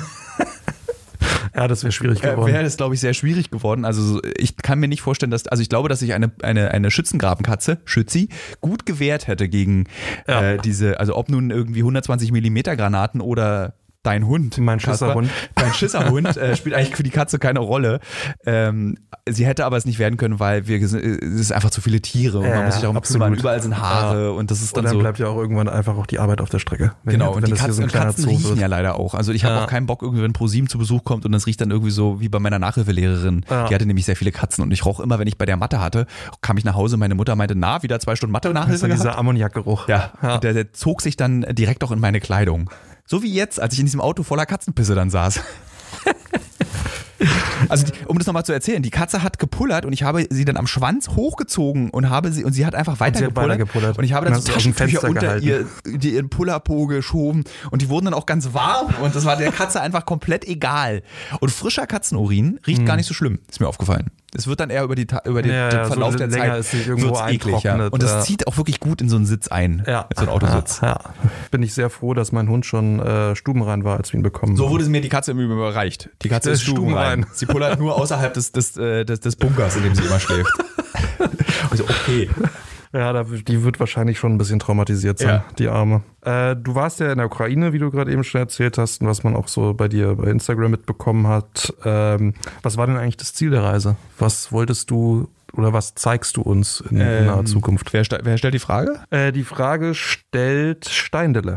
Ja, 1.54 1.66
das 1.66 1.82
wäre 1.82 1.90
schwierig 1.92 2.22
äh, 2.22 2.30
geworden. 2.30 2.52
wäre 2.52 2.62
das, 2.62 2.76
glaube 2.76 2.94
ich, 2.94 3.00
sehr 3.00 3.14
schwierig 3.14 3.50
geworden. 3.50 3.84
Also 3.84 4.02
so- 4.02 4.20
ich 4.36 4.56
kann 4.56 4.78
mir 4.78 4.86
nicht 4.86 5.00
vorstellen, 5.00 5.30
dass, 5.32 5.48
also 5.48 5.60
ich 5.60 5.68
glaube, 5.68 5.88
dass 5.88 5.98
sich 6.00 6.14
eine, 6.14 6.30
eine, 6.42 6.70
eine 6.70 6.90
Schützengrabenkatze, 6.90 7.78
Schützi, 7.84 8.28
gut 8.60 8.86
gewehrt 8.86 9.26
hätte 9.26 9.48
gegen 9.48 9.84
Ja. 10.28 10.52
äh, 10.52 10.58
diese, 10.58 11.00
also 11.00 11.16
ob 11.16 11.28
nun 11.30 11.50
irgendwie 11.50 11.80
120 11.80 12.30
Millimeter 12.30 12.76
Granaten 12.76 13.20
oder 13.20 13.74
dein 14.02 14.26
Hund. 14.26 14.56
Mein. 14.58 14.80
Schisserhund. 14.80 15.28
Dein 15.54 15.72
Schisserhund 15.74 16.36
äh, 16.36 16.56
spielt 16.56 16.74
eigentlich 16.74 16.96
für 16.96 17.02
die 17.02 17.10
Katze 17.10 17.38
keine 17.38 17.58
Rolle. 17.58 18.00
Ähm, 18.46 18.96
sie 19.28 19.44
hätte 19.46 19.64
aber 19.66 19.76
es 19.76 19.84
nicht 19.84 19.98
werden 19.98 20.16
können, 20.16 20.40
weil 20.40 20.66
wir, 20.66 20.80
es 20.80 20.92
ist 20.94 21.52
einfach 21.52 21.70
zu 21.70 21.80
viele 21.80 22.00
Tiere 22.00 22.38
und 22.38 22.44
Ja, 22.46 22.56
man 22.56 22.64
muss 22.66 22.74
sich 22.74 22.82
darum 22.82 22.96
absolut. 22.96 23.22
kümmern. 23.24 23.38
Überall 23.38 23.60
sind 23.62 23.78
Haare 23.78 24.32
und 24.32 24.50
das 24.50 24.62
ist 24.62 24.70
und 24.70 24.76
dann, 24.78 24.84
dann 24.84 24.92
so. 24.94 24.98
bleibt 25.00 25.18
ja 25.18 25.26
auch 25.26 25.36
irgendwann 25.36 25.68
einfach 25.68 25.96
auch 25.96 26.06
die 26.06 26.18
Arbeit 26.18 26.40
auf 26.40 26.48
der 26.48 26.58
Strecke. 26.58 26.92
Wenn, 27.02 27.14
Genau, 27.18 27.34
und 27.34 27.46
die 27.46 27.50
das 27.50 27.60
Katzen, 27.60 27.74
so 27.74 27.80
ein 27.82 27.84
und 27.84 27.90
kleiner 27.90 28.06
Katzen 28.06 28.24
Zoo 28.24 28.30
riechen 28.30 28.48
wird. 28.50 28.58
ja 28.60 28.66
leider 28.66 28.94
auch. 28.98 29.14
Also 29.14 29.32
ich 29.32 29.44
habe 29.44 29.56
Ja. 29.56 29.64
auch 29.64 29.68
keinen 29.68 29.86
Bock, 29.86 30.02
irgendwie, 30.02 30.22
wenn 30.22 30.32
ProSieben 30.32 30.68
zu 30.68 30.78
Besuch 30.78 31.04
kommt 31.04 31.24
und 31.26 31.32
das 31.32 31.46
riecht 31.46 31.60
dann 31.60 31.70
irgendwie 31.70 31.90
so 31.90 32.20
wie 32.20 32.28
bei 32.28 32.38
meiner 32.38 32.58
Nachhilfelehrerin. 32.58 33.44
Ja. 33.50 33.68
Die 33.68 33.74
hatte 33.74 33.86
nämlich 33.86 34.06
sehr 34.06 34.16
viele 34.16 34.32
Katzen 34.32 34.62
und 34.62 34.70
ich 34.70 34.84
roch 34.84 35.00
immer, 35.00 35.18
wenn 35.18 35.28
ich 35.28 35.36
bei 35.38 35.44
der 35.46 35.56
Mathe 35.56 35.80
hatte, 35.80 36.06
kam 36.40 36.56
ich 36.56 36.64
nach 36.64 36.74
Hause, 36.74 36.96
meine 36.96 37.14
Mutter 37.14 37.34
meinte, 37.36 37.54
na, 37.56 37.82
wieder 37.82 37.98
zwei 38.00 38.16
Stunden 38.16 38.32
Das 38.32 38.40
ist 38.40 38.44
Mathe-Nachhilfe 38.48 38.80
dann 38.82 38.90
gehabt? 38.90 39.04
dieser 39.04 39.18
Ammoniakgeruch. 39.18 39.88
Ja, 39.88 40.12
Ja. 40.22 40.38
Der, 40.38 40.54
der 40.54 40.72
zog 40.72 41.02
sich 41.02 41.16
dann 41.16 41.44
direkt 41.50 41.82
auch 41.84 41.90
in 41.90 42.00
meine 42.00 42.20
Kleidung. 42.20 42.70
So 43.10 43.22
wie 43.22 43.32
jetzt, 43.32 43.58
als 43.58 43.72
ich 43.72 43.80
in 43.80 43.86
diesem 43.86 44.02
Auto 44.02 44.22
voller 44.22 44.44
Katzenpisse 44.44 44.94
dann 44.94 45.08
saß. 45.08 45.40
Also, 47.68 47.86
die, 47.86 47.92
um 48.06 48.16
das 48.16 48.28
nochmal 48.28 48.44
zu 48.44 48.52
erzählen, 48.52 48.80
die 48.80 48.90
Katze 48.90 49.24
hat 49.24 49.40
gepullert 49.40 49.84
und 49.84 49.92
ich 49.92 50.04
habe 50.04 50.24
sie 50.30 50.44
dann 50.44 50.56
am 50.56 50.68
Schwanz 50.68 51.08
hochgezogen 51.08 51.90
und 51.90 52.10
habe 52.10 52.30
sie 52.30 52.44
und 52.44 52.52
sie 52.52 52.64
hat 52.64 52.76
einfach 52.76 53.00
weiter 53.00 53.18
hat 53.20 53.34
gepullert, 53.34 53.58
gepullert. 53.58 53.98
und 53.98 54.04
ich 54.04 54.12
habe 54.12 54.26
Und 54.26 54.32
dann 54.32 54.38
hast 54.38 54.46
so 54.46 54.52
Taschentücher 54.52 55.02
unter 55.02 55.20
gehalten. 55.40 55.46
ihr, 55.46 55.66
die 55.98 56.14
ihren 56.14 56.28
Pullerpo 56.28 56.86
geschoben 56.86 57.42
und 57.72 57.82
die 57.82 57.88
wurden 57.88 58.04
dann 58.04 58.14
auch 58.14 58.26
ganz 58.26 58.54
warm 58.54 58.94
und 59.02 59.16
das 59.16 59.24
war 59.24 59.36
der 59.36 59.50
Katze 59.50 59.80
einfach 59.80 60.06
komplett 60.06 60.46
egal. 60.46 61.02
Und 61.40 61.50
frischer 61.50 61.88
Katzenurin 61.88 62.60
riecht 62.66 62.86
gar 62.86 62.94
nicht 62.94 63.06
so 63.06 63.14
schlimm, 63.14 63.40
ist 63.50 63.58
mir 63.58 63.66
aufgefallen. 63.66 64.10
Es 64.34 64.46
wird 64.46 64.60
dann 64.60 64.68
eher 64.68 64.84
über, 64.84 64.94
die, 64.94 65.06
über 65.24 65.40
den. 65.40 65.52
Ja, 65.52 65.70
den 65.70 65.78
ja, 65.78 65.84
so 65.84 65.92
Verlauf 65.92 66.16
der 66.16 66.28
Zeit 66.28 66.58
es 66.58 66.72
wird's 66.86 67.20
eklig, 67.28 67.62
ja. 67.62 67.86
Und 67.86 68.02
das 68.02 68.10
ja. 68.10 68.20
zieht 68.20 68.46
auch 68.46 68.56
wirklich 68.58 68.78
gut 68.78 69.00
in 69.00 69.08
so 69.08 69.16
einen 69.16 69.24
Sitz 69.24 69.48
ein, 69.48 69.82
Ja. 69.86 70.06
so 70.14 70.22
ein 70.22 70.28
Autositz. 70.28 70.80
Ja. 70.82 70.98
Bin 71.50 71.62
ich 71.62 71.72
sehr 71.72 71.88
froh, 71.88 72.12
dass 72.12 72.30
mein 72.30 72.48
Hund 72.48 72.66
schon 72.66 73.00
äh, 73.00 73.34
stubenrein 73.36 73.84
war, 73.84 73.96
als 73.96 74.12
wir 74.12 74.20
ihn 74.20 74.22
bekommen 74.22 74.54
So 74.56 74.64
haben. 74.64 74.72
wurde 74.72 74.84
mir 74.90 75.00
die 75.00 75.08
Katze 75.08 75.30
im 75.30 75.38
Übrigen 75.38 75.54
überreicht. 75.58 76.10
Die 76.22 76.28
Katze 76.28 76.50
Das 76.50 76.58
ist 76.58 76.64
stubenrein. 76.64 77.22
stubenrein. 77.22 77.26
Sie 77.34 77.46
pullert 77.46 77.78
nur 77.78 77.96
außerhalb 77.96 78.34
des, 78.34 78.52
des, 78.52 78.76
äh, 78.76 79.04
des, 79.04 79.20
des 79.20 79.36
Bunkers, 79.36 79.76
in 79.76 79.84
dem 79.84 79.94
sie 79.94 80.04
immer 80.04 80.20
schläft. 80.20 80.52
Also 81.70 81.84
okay. 81.84 82.30
Ja, 82.92 83.12
da, 83.12 83.24
die 83.24 83.62
wird 83.64 83.78
wahrscheinlich 83.80 84.18
schon 84.18 84.32
ein 84.32 84.38
bisschen 84.38 84.58
traumatisiert 84.58 85.18
sein, 85.18 85.28
Ja. 85.28 85.44
die 85.58 85.68
Arme. 85.68 86.02
Äh, 86.22 86.56
du 86.56 86.74
warst 86.74 87.00
ja 87.00 87.10
in 87.12 87.18
der 87.18 87.26
Ukraine, 87.26 87.72
wie 87.72 87.78
du 87.78 87.90
gerade 87.90 88.10
eben 88.12 88.24
schon 88.24 88.40
erzählt 88.40 88.78
hast, 88.78 89.00
und 89.02 89.06
was 89.08 89.24
man 89.24 89.36
auch 89.36 89.48
so 89.48 89.74
bei 89.74 89.88
dir 89.88 90.14
bei 90.14 90.30
Instagram 90.30 90.70
mitbekommen 90.70 91.26
hat. 91.26 91.72
Ähm, 91.84 92.34
was 92.62 92.76
war 92.76 92.86
denn 92.86 92.96
eigentlich 92.96 93.16
das 93.18 93.34
Ziel 93.34 93.50
der 93.50 93.62
Reise? 93.62 93.96
Was 94.18 94.52
wolltest 94.52 94.90
du 94.90 95.28
oder 95.54 95.72
was 95.72 95.94
zeigst 95.94 96.36
du 96.36 96.42
uns 96.42 96.80
in, 96.90 96.98
in 97.00 97.26
naher 97.26 97.38
Ähm, 97.40 97.46
Zukunft? 97.46 97.92
Wer, 97.92 98.04
wer 98.22 98.36
stellt 98.38 98.54
die 98.54 98.58
Frage? 98.58 99.00
Äh, 99.10 99.32
die 99.32 99.44
Frage 99.44 99.94
stellt 99.94 100.88
Steindele. 100.88 101.56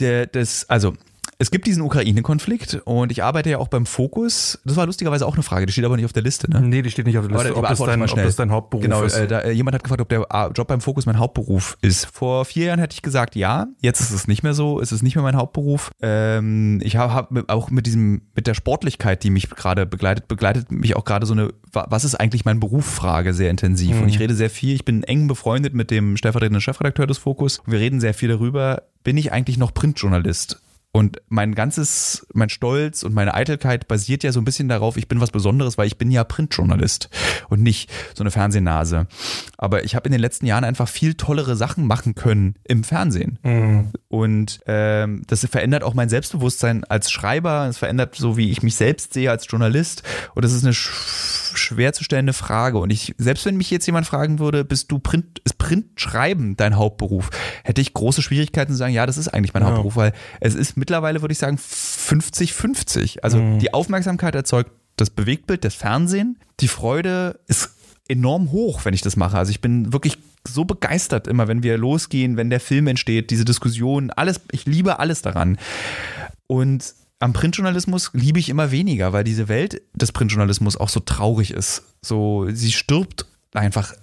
Der, 0.00 0.26
das, 0.26 0.68
also, 0.68 0.92
es 1.38 1.50
gibt 1.50 1.66
diesen 1.66 1.82
Ukraine-Konflikt 1.82 2.80
und 2.84 3.12
ich 3.12 3.22
arbeite 3.22 3.50
ja 3.50 3.58
auch 3.58 3.68
beim 3.68 3.84
Fokus. 3.84 4.58
Das 4.64 4.76
war 4.76 4.86
lustigerweise 4.86 5.26
auch 5.26 5.34
eine 5.34 5.42
Frage, 5.42 5.66
die 5.66 5.72
steht 5.72 5.84
aber 5.84 5.96
nicht 5.96 6.06
auf 6.06 6.12
der 6.12 6.22
Liste. 6.22 6.50
Ne? 6.50 6.60
Nee, 6.62 6.82
die 6.82 6.90
steht 6.90 7.06
nicht 7.06 7.18
auf 7.18 7.26
der 7.26 7.34
Aber 7.34 7.44
Liste. 7.44 7.54
die 7.54 7.64
Ob 7.64 7.68
das, 7.68 7.78
dein, 7.78 8.02
ob 8.02 8.14
das 8.14 8.36
dein 8.36 8.50
Hauptberuf 8.50 8.82
genau, 8.82 9.02
ist. 9.02 9.16
Äh, 9.16 9.26
da, 9.26 9.40
äh, 9.40 9.50
jemand 9.52 9.74
hat 9.74 9.84
gefragt, 9.84 10.00
ob 10.00 10.08
der 10.08 10.26
äh, 10.30 10.48
Job 10.54 10.68
beim 10.68 10.80
Fokus 10.80 11.04
mein 11.06 11.18
Hauptberuf 11.18 11.76
ist. 11.82 12.06
Vor 12.06 12.44
vier 12.46 12.66
Jahren 12.66 12.78
hätte 12.78 12.94
ich 12.94 13.02
gesagt, 13.02 13.36
ja. 13.36 13.66
Jetzt 13.80 14.00
ist 14.00 14.12
es 14.12 14.28
nicht 14.28 14.42
mehr 14.42 14.54
so. 14.54 14.80
Es 14.80 14.92
ist 14.92 15.02
nicht 15.02 15.14
mehr 15.14 15.22
mein 15.22 15.36
Hauptberuf. 15.36 15.90
Ähm, 16.00 16.80
ich 16.82 16.96
habe 16.96 17.12
hab 17.12 17.50
auch 17.50 17.70
mit 17.70 17.86
diesem, 17.86 18.22
mit 18.34 18.46
der 18.46 18.54
Sportlichkeit, 18.54 19.22
die 19.22 19.30
mich 19.30 19.50
gerade 19.50 19.84
begleitet, 19.86 20.28
begleitet 20.28 20.70
mich 20.72 20.96
auch 20.96 21.04
gerade 21.04 21.26
so 21.26 21.34
eine, 21.34 21.50
wa- 21.72 21.86
was 21.90 22.04
ist 22.04 22.14
eigentlich 22.14 22.44
mein 22.44 22.60
Beruf? 22.60 22.86
Frage 22.86 23.34
sehr 23.34 23.50
intensiv. 23.50 24.00
Und 24.00 24.08
ich 24.08 24.18
rede 24.20 24.34
sehr 24.34 24.48
viel. 24.50 24.74
Ich 24.74 24.84
bin 24.84 25.02
eng 25.02 25.26
befreundet 25.28 25.74
mit 25.74 25.90
dem 25.90 26.16
stellvertretenden 26.16 26.60
Chefredakteur 26.62 27.06
des 27.06 27.18
Fokus. 27.18 27.60
Wir 27.66 27.78
reden 27.78 28.00
sehr 28.00 28.14
viel 28.14 28.28
darüber. 28.30 28.82
Bin 29.04 29.16
ich 29.18 29.32
eigentlich 29.32 29.58
noch 29.58 29.74
Printjournalist? 29.74 30.60
Und 30.96 31.20
mein 31.28 31.54
ganzes, 31.54 32.26
mein 32.32 32.48
Stolz 32.48 33.02
und 33.02 33.12
meine 33.12 33.34
Eitelkeit 33.34 33.86
basiert 33.86 34.22
ja 34.22 34.32
so 34.32 34.40
ein 34.40 34.46
bisschen 34.46 34.66
darauf, 34.66 34.96
ich 34.96 35.08
bin 35.08 35.20
was 35.20 35.30
Besonderes, 35.30 35.76
weil 35.76 35.86
ich 35.86 35.98
bin 35.98 36.10
ja 36.10 36.24
Printjournalist 36.24 37.10
und 37.50 37.62
nicht 37.62 37.90
so 38.14 38.22
eine 38.22 38.30
Fernsehnase. 38.30 39.06
Aber 39.58 39.84
ich 39.84 39.94
habe 39.94 40.06
in 40.06 40.12
den 40.12 40.22
letzten 40.22 40.46
Jahren 40.46 40.64
einfach 40.64 40.88
viel 40.88 41.12
tollere 41.12 41.54
Sachen 41.54 41.86
machen 41.86 42.14
können 42.14 42.54
im 42.64 42.82
Fernsehen. 42.82 43.38
Und 44.08 44.60
ähm, 44.64 45.22
das 45.26 45.44
verändert 45.44 45.82
auch 45.82 45.92
mein 45.92 46.08
Selbstbewusstsein 46.08 46.82
als 46.84 47.10
Schreiber. 47.10 47.66
Es 47.68 47.76
verändert 47.76 48.14
so, 48.14 48.38
wie 48.38 48.50
ich 48.50 48.62
mich 48.62 48.76
selbst 48.76 49.12
sehe 49.12 49.30
als 49.30 49.46
Journalist. 49.50 50.02
Und 50.34 50.46
das 50.46 50.54
ist 50.54 50.64
eine 50.64 50.72
sch 51.56 51.66
schwer 51.66 51.92
zu 51.92 52.04
stellende 52.04 52.32
Frage. 52.32 52.78
Und 52.78 52.90
ich, 52.90 53.14
selbst 53.18 53.44
wenn 53.44 53.56
mich 53.56 53.70
jetzt 53.70 53.86
jemand 53.86 54.06
fragen 54.06 54.38
würde, 54.38 54.64
bist 54.64 54.90
du 54.92 54.98
Print, 54.98 55.40
ist 55.44 55.58
Printschreiben 55.58 56.56
dein 56.56 56.76
Hauptberuf, 56.76 57.30
hätte 57.64 57.80
ich 57.80 57.92
große 57.92 58.22
Schwierigkeiten 58.22 58.72
zu 58.72 58.78
sagen, 58.78 58.94
ja, 58.94 59.06
das 59.06 59.18
ist 59.18 59.28
eigentlich 59.28 59.52
mein 59.52 59.62
Ja. 59.62 59.68
Hauptberuf, 59.68 59.96
weil 59.96 60.12
es 60.40 60.54
ist 60.54 60.76
mittlerweile, 60.76 61.22
würde 61.22 61.32
ich 61.32 61.38
sagen, 61.38 61.56
50-50. 61.56 63.20
Also 63.20 63.58
die 63.58 63.74
Aufmerksamkeit 63.74 64.34
erzeugt 64.34 64.70
das 64.96 65.10
Bewegtbild, 65.10 65.64
das 65.64 65.74
Fernsehen. 65.74 66.38
Die 66.60 66.68
Freude 66.68 67.38
ist 67.48 67.70
enorm 68.08 68.52
hoch, 68.52 68.84
wenn 68.84 68.94
ich 68.94 69.02
das 69.02 69.16
mache. 69.16 69.36
Also 69.36 69.50
ich 69.50 69.60
bin 69.60 69.92
wirklich 69.92 70.18
so 70.46 70.64
begeistert 70.64 71.26
immer, 71.26 71.48
wenn 71.48 71.62
wir 71.62 71.76
losgehen, 71.76 72.36
wenn 72.36 72.50
der 72.50 72.60
Film 72.60 72.86
entsteht, 72.86 73.30
diese 73.30 73.44
Diskussion, 73.44 74.10
alles, 74.10 74.40
ich 74.52 74.64
liebe 74.64 74.98
alles 75.00 75.22
daran. 75.22 75.58
Und 76.46 76.94
am 77.18 77.32
Printjournalismus 77.32 78.10
liebe 78.12 78.38
ich 78.38 78.48
immer 78.48 78.70
weniger, 78.70 79.12
weil 79.12 79.24
diese 79.24 79.48
Welt 79.48 79.80
des 79.94 80.12
Printjournalismus 80.12 80.76
auch 80.76 80.88
so 80.90 81.00
traurig 81.00 81.50
ist. 81.52 81.82
So, 82.02 82.46
sie 82.50 82.72
stirbt 82.72 83.26
einfach 83.54 83.94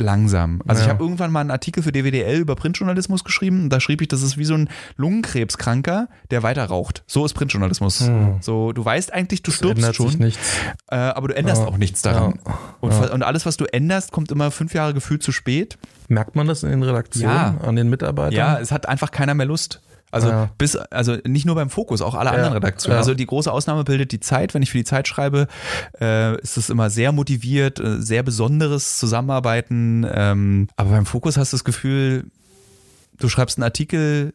langsam. 0.00 0.62
Also 0.66 0.80
ich 0.82 0.86
Ja. 0.86 0.92
habe 0.94 1.02
irgendwann 1.02 1.32
mal 1.32 1.40
einen 1.40 1.50
Artikel 1.50 1.82
für 1.82 1.90
DWDL 1.90 2.38
über 2.38 2.54
Printjournalismus 2.54 3.24
geschrieben. 3.24 3.68
Da 3.68 3.80
schrieb 3.80 4.00
ich, 4.00 4.06
das 4.08 4.22
ist 4.22 4.38
wie 4.38 4.44
so 4.44 4.54
ein 4.54 4.68
Lungenkrebskranker, 4.96 6.08
der 6.30 6.42
weiter 6.42 6.64
raucht. 6.64 7.02
So 7.06 7.24
ist 7.24 7.34
Printjournalismus. 7.34 8.08
So, 8.40 8.72
du 8.72 8.84
weißt 8.84 9.12
eigentlich, 9.12 9.42
du 9.42 9.50
stirbst 9.50 9.76
ändert 9.78 9.96
schon, 9.96 10.20
äh, 10.22 10.32
aber 10.96 11.28
du 11.28 11.36
änderst 11.36 11.62
Ja. 11.62 11.68
auch 11.68 11.76
nichts 11.76 12.02
daran. 12.02 12.38
Ja. 12.46 12.58
Und, 12.80 12.92
und 13.10 13.22
alles, 13.22 13.44
was 13.46 13.56
du 13.56 13.64
änderst, 13.64 14.12
kommt 14.12 14.30
immer 14.30 14.50
fünf 14.50 14.72
Jahre 14.74 14.94
gefühlt 14.94 15.22
zu 15.22 15.32
spät. 15.32 15.78
Merkt 16.08 16.36
man 16.36 16.46
das 16.46 16.62
in 16.62 16.70
den 16.70 16.82
Redaktionen, 16.82 17.34
Ja. 17.34 17.56
an 17.62 17.74
den 17.76 17.88
Mitarbeitern? 17.90 18.34
Ja, 18.36 18.58
es 18.58 18.70
hat 18.72 18.86
einfach 18.88 19.10
keiner 19.10 19.34
mehr 19.34 19.46
Lust. 19.46 19.80
Also 20.10 20.28
Ja. 20.28 20.50
bis, 20.58 20.74
also 20.76 21.16
nicht 21.26 21.44
nur 21.46 21.54
beim 21.54 21.70
Fokus, 21.70 22.00
auch 22.02 22.14
alle 22.14 22.30
anderen 22.30 22.54
Redaktionen. 22.54 22.94
ja. 22.94 22.98
Also 22.98 23.14
die 23.14 23.26
große 23.26 23.52
Ausnahme 23.52 23.84
bildet 23.84 24.12
die 24.12 24.20
Zeit. 24.20 24.54
Wenn 24.54 24.62
ich 24.62 24.70
für 24.70 24.78
die 24.78 24.84
Zeit 24.84 25.06
schreibe, 25.08 25.48
äh, 26.00 26.40
ist 26.40 26.56
es 26.56 26.70
immer 26.70 26.90
sehr 26.90 27.12
motiviert, 27.12 27.78
äh, 27.80 28.00
sehr 28.00 28.22
besonderes 28.22 28.98
Zusammenarbeiten. 28.98 30.06
Ähm, 30.10 30.68
aber 30.76 30.90
beim 30.90 31.06
Fokus 31.06 31.36
hast 31.36 31.52
du 31.52 31.56
das 31.56 31.64
Gefühl, 31.64 32.24
du 33.18 33.28
schreibst 33.28 33.58
einen 33.58 33.64
Artikel 33.64 34.32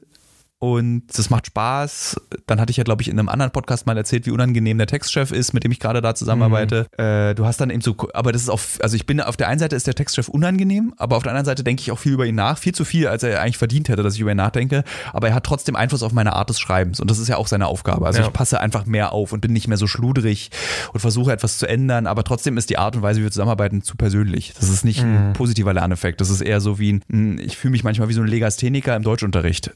und 0.64 1.04
das 1.14 1.30
macht 1.30 1.48
Spaß. 1.48 2.16
Dann 2.48 2.62
hatte 2.62 2.72
ich 2.72 2.78
ja, 2.78 2.86
glaube 2.86 3.02
ich, 3.02 3.10
in 3.10 3.20
einem 3.20 3.28
anderen 3.28 3.52
Podcast 3.52 3.86
mal 3.86 3.98
erzählt, 3.98 4.26
wie 4.26 4.32
unangenehm 4.32 4.78
der 4.78 4.88
Textchef 4.88 5.34
ist, 5.34 5.52
mit 5.52 5.66
dem 5.66 5.74
ich 5.74 5.80
gerade 5.82 6.02
da 6.02 6.16
zusammenarbeite. 6.16 6.86
Äh, 6.98 7.36
du 7.36 7.46
hast 7.46 7.60
dann 7.60 7.70
eben 7.70 7.82
so, 7.82 7.98
aber 8.14 8.32
das 8.32 8.44
ist 8.44 8.48
auch, 8.50 8.62
also 8.82 8.96
ich 8.96 9.06
bin 9.06 9.20
auf 9.20 9.36
der 9.36 9.50
einen 9.50 9.60
Seite 9.60 9.76
ist 9.76 9.88
der 9.88 9.94
Textchef 9.94 10.30
unangenehm, 10.30 10.94
aber 10.96 11.18
auf 11.18 11.24
der 11.24 11.34
anderen 11.34 11.44
Seite 11.46 11.66
denke 11.66 11.82
ich 11.82 11.92
auch 11.92 12.00
viel 12.00 12.14
über 12.14 12.26
ihn 12.26 12.36
nach, 12.36 12.58
viel 12.58 12.74
zu 12.74 12.86
viel, 12.86 13.10
als 13.10 13.24
er 13.24 13.42
eigentlich 13.42 13.58
verdient 13.58 13.90
hätte, 13.90 14.04
dass 14.04 14.16
ich 14.16 14.22
über 14.22 14.32
ihn 14.32 14.38
nachdenke. 14.38 14.86
Aber 15.12 15.28
er 15.28 15.34
hat 15.36 15.44
trotzdem 15.44 15.76
Einfluss 15.76 16.02
auf 16.02 16.14
meine 16.14 16.32
Art 16.32 16.50
des 16.50 16.62
Schreibens 16.62 17.02
und 17.02 17.12
das 17.12 17.20
ist 17.20 17.28
ja 17.28 17.36
auch 17.36 17.48
seine 17.48 17.68
Aufgabe. 17.68 18.06
Also 18.06 18.22
Ja. 18.22 18.28
ich 18.28 18.32
passe 18.32 18.62
einfach 18.62 18.86
mehr 18.86 19.12
auf 19.12 19.34
und 19.34 19.42
bin 19.42 19.52
nicht 19.52 19.68
mehr 19.68 19.78
so 19.78 19.88
schludrig 19.88 20.50
und 20.94 21.02
versuche 21.02 21.34
etwas 21.34 21.58
zu 21.58 21.68
ändern, 21.68 22.08
aber 22.08 22.24
trotzdem 22.24 22.56
ist 22.58 22.70
die 22.70 22.78
Art 22.78 22.96
und 22.96 23.02
Weise, 23.02 23.20
wie 23.20 23.24
wir 23.26 23.32
zusammenarbeiten, 23.32 23.82
zu 23.82 23.98
persönlich. 23.98 24.54
Das 24.58 24.70
ist 24.70 24.86
nicht 24.86 25.02
ein 25.02 25.34
positiver 25.34 25.74
Lerneffekt. 25.74 26.22
Das 26.22 26.30
ist 26.30 26.40
eher 26.40 26.62
so 26.62 26.80
wie 26.80 27.02
ein, 27.12 27.38
ich 27.40 27.58
fühle 27.58 27.74
mich 27.74 27.84
manchmal 27.84 28.08
wie 28.08 28.14
so 28.14 28.22
ein 28.22 28.28
Legastheniker 28.28 28.96
im 28.96 29.04
Deutschunterricht 29.04 29.72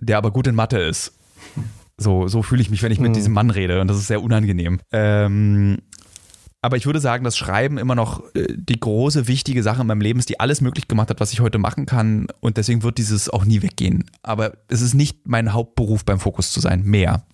der 0.00 0.18
aber 0.18 0.30
gut 0.30 0.46
in 0.46 0.54
Mathe 0.54 0.78
ist. 0.78 1.18
So, 1.98 2.26
so 2.28 2.42
fühle 2.42 2.62
ich 2.62 2.70
mich, 2.70 2.82
wenn 2.82 2.92
ich 2.92 3.00
mit 3.00 3.14
diesem 3.14 3.32
Mann 3.32 3.50
rede 3.50 3.80
und 3.80 3.88
das 3.88 3.96
ist 3.98 4.06
sehr 4.08 4.22
unangenehm. 4.22 4.80
Ähm, 4.92 5.78
aber 6.64 6.76
ich 6.76 6.86
würde 6.86 7.00
sagen, 7.00 7.24
dass 7.24 7.36
Schreiben 7.36 7.76
immer 7.76 7.94
noch 7.96 8.22
äh, 8.34 8.46
die 8.56 8.78
große, 8.78 9.26
wichtige 9.26 9.62
Sache 9.64 9.80
in 9.82 9.88
meinem 9.88 10.00
Leben 10.00 10.20
ist, 10.20 10.28
die 10.28 10.38
alles 10.38 10.60
möglich 10.60 10.86
gemacht 10.86 11.10
hat, 11.10 11.18
was 11.20 11.32
ich 11.32 11.40
heute 11.40 11.58
machen 11.58 11.86
kann. 11.86 12.28
Und 12.40 12.56
deswegen 12.56 12.84
wird 12.84 12.98
dieses 12.98 13.28
auch 13.28 13.44
nie 13.44 13.62
weggehen. 13.62 14.04
Aber 14.22 14.52
es 14.68 14.80
ist 14.80 14.94
nicht 14.94 15.26
mein 15.26 15.52
Hauptberuf 15.52 16.04
beim 16.04 16.20
Fokus 16.20 16.52
zu 16.52 16.60
sein. 16.60 16.82
Mehr. 16.84 17.24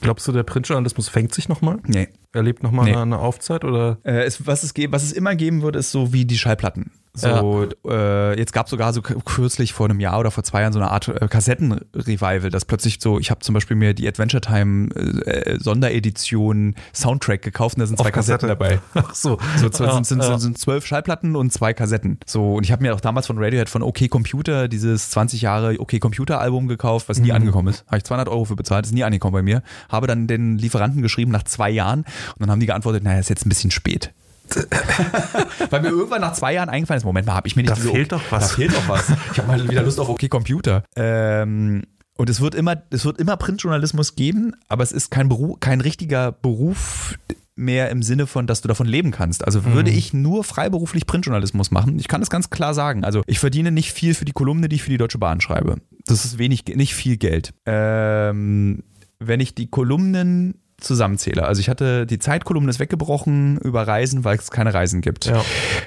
Glaubst 0.00 0.26
du, 0.26 0.32
der 0.32 0.42
Printjournalismus 0.42 1.08
fängt 1.08 1.32
sich 1.32 1.48
nochmal? 1.48 1.78
Nee. 1.86 2.08
Erlebt 2.32 2.62
nochmal 2.62 2.86
Nee. 2.86 2.92
eine, 2.92 3.02
eine 3.02 3.18
Aufzeit? 3.18 3.64
Oder? 3.64 3.98
Äh, 4.02 4.24
es, 4.24 4.46
was, 4.46 4.62
es, 4.64 4.74
was 4.90 5.04
es 5.04 5.12
immer 5.12 5.36
geben 5.36 5.62
wird, 5.62 5.76
ist 5.76 5.92
so 5.92 6.12
wie 6.12 6.24
die 6.24 6.36
Schallplatten. 6.36 6.90
So, 7.16 7.66
äh, 7.88 8.38
jetzt 8.38 8.52
gab 8.52 8.66
es 8.66 8.70
sogar 8.70 8.92
so 8.92 9.00
kürzlich 9.02 9.72
vor 9.72 9.86
einem 9.88 10.00
Jahr 10.00 10.20
oder 10.20 10.30
vor 10.30 10.44
zwei 10.44 10.60
Jahren 10.60 10.72
so 10.72 10.78
eine 10.78 10.90
Art 10.90 11.08
äh, 11.08 11.26
Kassettenrevival, 11.28 12.50
dass 12.50 12.64
plötzlich 12.66 12.98
so, 13.00 13.18
ich 13.18 13.30
habe 13.30 13.40
zum 13.40 13.54
Beispiel 13.54 13.76
mir 13.76 13.94
die 13.94 14.06
Adventure 14.06 14.40
Time 14.40 14.90
äh, 14.94 15.30
äh, 15.30 15.58
Sonderedition 15.58 16.74
Soundtrack 16.94 17.42
gekauft 17.42 17.76
und 17.76 17.80
da 17.80 17.86
sind 17.86 17.96
zwei 17.96 18.08
Auf 18.08 18.12
Kassetten 18.12 18.48
Kassette. 18.48 18.78
dabei. 18.78 18.80
Ach 18.94 19.14
so. 19.14 19.38
So 19.56 19.70
zwei, 19.70 19.86
Ja, 19.86 20.04
sind, 20.04 20.22
ja. 20.22 20.38
sind, 20.38 20.58
zwölf 20.58 20.86
Schallplatten 20.86 21.36
und 21.36 21.52
zwei 21.52 21.72
Kassetten. 21.72 22.18
So, 22.26 22.56
und 22.56 22.64
ich 22.64 22.72
habe 22.72 22.82
mir 22.82 22.94
auch 22.94 23.00
damals 23.00 23.26
von 23.26 23.38
Radiohead 23.38 23.68
von 23.68 23.82
OK 23.82 24.08
Computer 24.10 24.68
dieses 24.68 25.10
20 25.10 25.40
Jahre 25.42 25.80
OK 25.80 25.98
Computer 26.00 26.40
Album 26.40 26.68
gekauft, 26.68 27.08
was 27.08 27.18
nie 27.18 27.32
angekommen 27.32 27.68
ist. 27.68 27.86
Habe 27.86 27.98
ich 27.98 28.04
200 28.04 28.28
Euro 28.28 28.44
für 28.44 28.56
bezahlt, 28.56 28.86
ist 28.86 28.92
nie 28.92 29.04
angekommen 29.04 29.32
bei 29.32 29.42
mir. 29.42 29.62
Habe 29.88 30.06
dann 30.06 30.26
den 30.26 30.58
Lieferanten 30.58 31.02
geschrieben 31.02 31.32
nach 31.32 31.44
zwei 31.44 31.70
Jahren 31.70 32.00
und 32.00 32.40
dann 32.40 32.50
haben 32.50 32.60
die 32.60 32.66
geantwortet, 32.66 33.02
naja, 33.02 33.18
ist 33.18 33.30
jetzt 33.30 33.46
ein 33.46 33.48
bisschen 33.48 33.70
spät. 33.70 34.12
Weil 35.70 35.82
mir 35.82 35.88
irgendwann 35.88 36.20
nach 36.20 36.32
zwei 36.32 36.54
Jahren 36.54 36.68
eingefallen 36.68 36.98
ist, 36.98 37.04
Moment 37.04 37.26
mal, 37.26 37.34
habe 37.34 37.48
ich 37.48 37.56
mir 37.56 37.62
nicht 37.62 37.72
Da 37.72 37.76
fehlt 37.76 38.12
doch 38.12 38.22
was. 38.30 38.48
Da 38.50 38.54
fehlt 38.54 38.74
doch 38.74 38.88
was. 38.88 39.10
Ich 39.32 39.38
habe 39.38 39.48
mal 39.48 39.68
wieder 39.68 39.82
Lust 39.82 39.98
auf 40.00 40.08
OK 40.08 40.28
Computer. 40.28 40.84
Ähm, 40.94 41.82
und 42.16 42.30
es 42.30 42.40
wird 42.40 42.54
immer, 42.54 42.82
es 42.90 43.04
wird 43.04 43.18
immer 43.18 43.36
Printjournalismus 43.36 44.14
geben, 44.14 44.54
aber 44.68 44.82
es 44.82 44.92
ist 44.92 45.10
kein 45.10 45.28
Beruf, 45.28 45.60
kein 45.60 45.80
richtiger 45.80 46.32
Beruf 46.32 47.18
mehr 47.56 47.90
im 47.90 48.02
Sinne 48.02 48.26
von, 48.26 48.46
dass 48.46 48.60
du 48.60 48.68
davon 48.68 48.86
leben 48.86 49.10
kannst. 49.10 49.44
Also 49.44 49.64
würde 49.64 49.90
ich 49.90 50.12
nur 50.12 50.44
freiberuflich 50.44 51.06
Printjournalismus 51.06 51.70
machen, 51.70 51.98
ich 51.98 52.06
kann 52.06 52.20
das 52.20 52.30
ganz 52.30 52.50
klar 52.50 52.74
sagen. 52.74 53.04
Also 53.04 53.22
ich 53.26 53.38
verdiene 53.38 53.72
nicht 53.72 53.92
viel 53.92 54.14
für 54.14 54.26
die 54.26 54.32
Kolumne, 54.32 54.68
die 54.68 54.76
ich 54.76 54.82
für 54.82 54.90
die 54.90 54.98
Deutsche 54.98 55.18
Bahn 55.18 55.40
schreibe. 55.40 55.76
Das 56.06 56.24
ist 56.24 56.38
wenig, 56.38 56.64
nicht 56.66 56.94
viel 56.94 57.16
Geld. 57.16 57.54
Ähm, 57.64 58.84
wenn 59.18 59.40
ich 59.40 59.54
die 59.54 59.68
Kolumnen 59.68 60.60
zusammenzähle. 60.78 61.44
Also 61.44 61.60
ich 61.60 61.68
hatte 61.68 62.06
die 62.06 62.18
Zeitkolumne 62.18 62.70
ist 62.70 62.78
weggebrochen 62.80 63.58
über 63.58 63.86
Reisen, 63.86 64.24
weil 64.24 64.38
es 64.38 64.50
keine 64.50 64.74
Reisen 64.74 65.00
gibt. 65.00 65.26
Ja. 65.26 65.42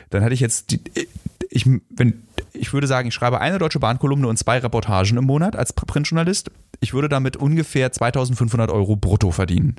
Dann 0.09 0.23
hatte 0.23 0.33
ich 0.33 0.39
jetzt 0.39 0.71
die, 0.71 0.79
ich, 1.49 1.65
wenn, 1.89 2.23
ich 2.53 2.73
würde 2.73 2.87
sagen, 2.87 3.07
ich 3.07 3.13
schreibe 3.13 3.39
eine 3.39 3.57
Deutsche 3.59 3.79
Bahnkolumne 3.79 4.27
und 4.27 4.37
zwei 4.37 4.57
Reportagen 4.59 5.17
im 5.17 5.25
Monat 5.25 5.55
als 5.55 5.73
Printjournalist. 5.73 6.51
Ich 6.79 6.93
würde 6.93 7.09
damit 7.09 7.37
ungefähr 7.37 7.91
2500 7.91 8.71
Euro 8.71 8.95
brutto 8.95 9.31
verdienen. 9.31 9.75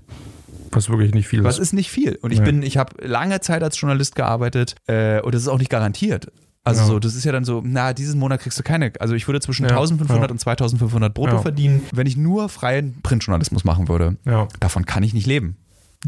Was 0.73 0.89
wirklich 0.89 1.13
nicht 1.15 1.27
viel 1.27 1.43
Was 1.43 1.57
ist. 1.59 1.69
ist 1.69 1.73
nicht 1.73 1.91
viel. 1.91 2.17
Und 2.23 2.33
ich 2.33 2.39
Nee. 2.41 2.45
bin, 2.47 2.63
ich 2.63 2.77
habe 2.77 2.95
lange 3.05 3.41
Zeit 3.41 3.63
als 3.63 3.81
Journalist 3.81 4.15
gearbeitet 4.15 4.77
äh, 4.87 5.21
und 5.21 5.35
das 5.35 5.43
ist 5.43 5.49
auch 5.49 5.59
nicht 5.59 5.71
garantiert. 5.71 6.31
Also 6.63 6.83
Ja. 6.83 6.87
so, 6.89 6.99
das 6.99 7.15
ist 7.15 7.25
ja 7.25 7.33
dann 7.33 7.45
so, 7.45 7.63
na, 7.65 7.93
diesen 7.95 8.19
Monat 8.21 8.41
kriegst 8.41 8.59
du 8.59 8.63
keine, 8.63 8.93
also 9.01 9.15
ich 9.15 9.27
würde 9.27 9.41
zwischen 9.41 9.65
Ja, 9.65 9.71
1500 9.71 10.29
ja. 10.29 10.31
und 10.33 10.39
2500 10.39 11.15
brutto 11.15 11.39
verdienen, 11.39 11.83
wenn 11.93 12.07
ich 12.07 12.17
nur 12.17 12.49
freien 12.49 13.01
Printjournalismus 13.03 13.65
machen 13.65 13.89
würde. 13.89 14.17
Davon 14.61 14.85
kann 14.85 15.03
ich 15.03 15.15
nicht 15.15 15.27
leben. 15.27 15.57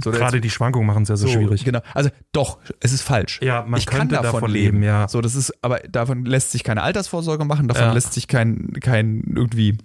So, 0.03 0.11
Gerade 0.11 0.41
die 0.41 0.49
Schwankungen 0.49 0.87
machen 0.87 1.03
es 1.03 1.11
ja 1.11 1.17
so, 1.17 1.29
schwierig. 1.29 1.65
Genau. 1.65 1.81
Also 1.93 2.09
doch, 2.33 2.59
es 2.81 2.93
ist 2.95 3.03
falsch. 3.03 3.41
Ja, 3.43 3.65
man 3.69 3.79
ich 3.79 3.85
kann 3.85 4.09
davon, 4.09 4.25
davon 4.25 4.51
leben. 4.51 4.77
leben, 4.79 4.83
ja. 4.83 5.07
So, 5.07 5.21
das 5.21 5.35
ist, 5.35 5.53
aber 5.63 5.81
davon 5.81 6.25
lässt 6.25 6.51
sich 6.51 6.65
keine 6.65 6.83
Altersvorsorge 6.83 7.45
machen, 7.45 7.69
davon 7.69 7.93
lässt 7.93 8.15
sich 8.15 8.27
kein, 8.27 8.73
kein 8.81 9.23
irgendwie. 9.37 9.77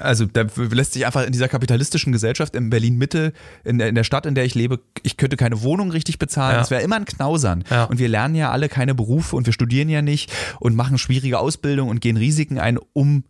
Also 0.00 0.26
da 0.26 0.46
lässt 0.56 0.92
sich 0.92 1.06
einfach 1.06 1.24
in 1.24 1.32
dieser 1.32 1.48
kapitalistischen 1.48 2.12
Gesellschaft 2.12 2.54
in 2.54 2.70
Berlin 2.70 2.96
Mitte, 2.96 3.32
in 3.64 3.78
der, 3.78 3.88
in 3.88 3.94
der 3.94 4.04
Stadt, 4.04 4.26
in 4.26 4.34
der 4.34 4.44
ich 4.44 4.54
lebe, 4.54 4.80
ich 5.02 5.16
könnte 5.16 5.36
keine 5.36 5.62
Wohnung 5.62 5.90
richtig 5.90 6.18
bezahlen. 6.18 6.54
Ja. 6.54 6.60
Das 6.60 6.70
wäre 6.70 6.82
immer 6.82 6.96
ein 6.96 7.04
Knausern. 7.04 7.64
Ja. 7.70 7.84
Und 7.84 7.98
wir 7.98 8.08
lernen 8.08 8.34
ja 8.34 8.50
alle 8.50 8.68
keine 8.68 8.94
Berufe 8.94 9.36
und 9.36 9.46
wir 9.46 9.52
studieren 9.52 9.88
ja 9.88 10.02
nicht 10.02 10.32
und 10.60 10.76
machen 10.76 10.98
schwierige 10.98 11.38
Ausbildung 11.38 11.88
und 11.88 12.00
gehen 12.00 12.16
Risiken 12.16 12.58
ein, 12.58 12.78
um 12.92 13.24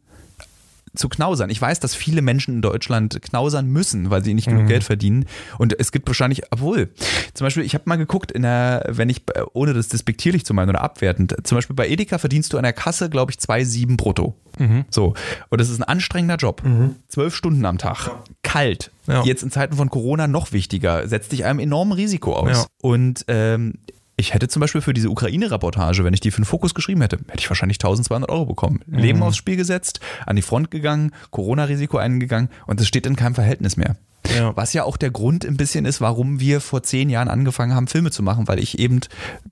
zu 0.96 1.08
knausern. 1.08 1.50
Ich 1.50 1.60
weiß, 1.60 1.80
dass 1.80 1.94
viele 1.94 2.22
Menschen 2.22 2.56
in 2.56 2.62
Deutschland 2.62 3.20
knausern 3.22 3.66
müssen, 3.66 4.10
weil 4.10 4.24
sie 4.24 4.34
nicht 4.34 4.48
genug 4.48 4.66
Geld 4.66 4.84
verdienen. 4.84 5.26
Und 5.58 5.78
es 5.78 5.92
gibt 5.92 6.08
wahrscheinlich, 6.08 6.42
obwohl, 6.50 6.90
zum 7.34 7.44
Beispiel, 7.46 7.62
ich 7.64 7.74
habe 7.74 7.84
mal 7.86 7.96
geguckt, 7.96 8.32
in 8.32 8.42
der, 8.42 8.84
wenn 8.88 9.08
ich, 9.08 9.22
ohne 9.52 9.74
das 9.74 9.88
despektierlich 9.88 10.44
zu 10.44 10.54
meinen 10.54 10.70
oder 10.70 10.82
abwertend, 10.82 11.34
zum 11.44 11.56
Beispiel 11.56 11.76
bei 11.76 11.88
Edeka 11.88 12.18
verdienst 12.18 12.52
du 12.52 12.56
an 12.56 12.64
der 12.64 12.72
Kasse, 12.72 13.10
glaube 13.10 13.32
ich, 13.32 13.38
2,7 13.38 13.96
brutto. 13.96 14.34
So. 14.90 15.14
Und 15.50 15.60
das 15.60 15.68
ist 15.68 15.78
ein 15.78 15.84
anstrengender 15.84 16.36
Job. 16.36 16.62
Zwölf 17.08 17.34
Stunden 17.34 17.64
am 17.64 17.78
Tag. 17.78 18.10
Kalt. 18.42 18.90
Ja. 19.06 19.22
Jetzt 19.24 19.42
in 19.42 19.50
Zeiten 19.50 19.76
von 19.76 19.90
Corona 19.90 20.26
noch 20.26 20.52
wichtiger. 20.52 21.06
Setzt 21.06 21.32
dich 21.32 21.44
einem 21.44 21.58
enormen 21.58 21.92
Risiko 21.92 22.34
aus. 22.34 22.50
Ja. 22.50 22.66
Und 22.80 23.24
ähm, 23.28 23.74
ich 24.16 24.32
hätte 24.32 24.48
zum 24.48 24.60
Beispiel 24.60 24.80
für 24.80 24.94
diese 24.94 25.10
Ukraine-Reportage, 25.10 26.02
wenn 26.02 26.14
ich 26.14 26.20
die 26.20 26.30
für 26.30 26.40
den 26.40 26.46
Fokus 26.46 26.74
geschrieben 26.74 27.02
hätte, 27.02 27.18
hätte 27.18 27.38
ich 27.38 27.50
wahrscheinlich 27.50 27.76
1200 27.76 28.30
Euro 28.30 28.46
bekommen. 28.46 28.80
Leben 28.86 29.22
aufs 29.22 29.36
Spiel 29.36 29.56
gesetzt, 29.56 30.00
an 30.24 30.36
die 30.36 30.42
Front 30.42 30.70
gegangen, 30.70 31.12
Corona-Risiko 31.30 31.98
eingegangen 31.98 32.48
und 32.66 32.80
es 32.80 32.88
steht 32.88 33.06
in 33.06 33.16
keinem 33.16 33.34
Verhältnis 33.34 33.76
mehr. 33.76 33.96
Ja. 34.36 34.56
Was 34.56 34.72
ja 34.72 34.84
auch 34.84 34.96
der 34.96 35.10
Grund 35.10 35.44
ein 35.44 35.56
bisschen 35.56 35.84
ist, 35.84 36.00
warum 36.00 36.40
wir 36.40 36.60
vor 36.60 36.82
zehn 36.82 37.08
Jahren 37.10 37.28
angefangen 37.28 37.74
haben, 37.74 37.86
Filme 37.86 38.10
zu 38.10 38.22
machen, 38.22 38.48
weil 38.48 38.58
ich 38.58 38.78
eben 38.78 39.00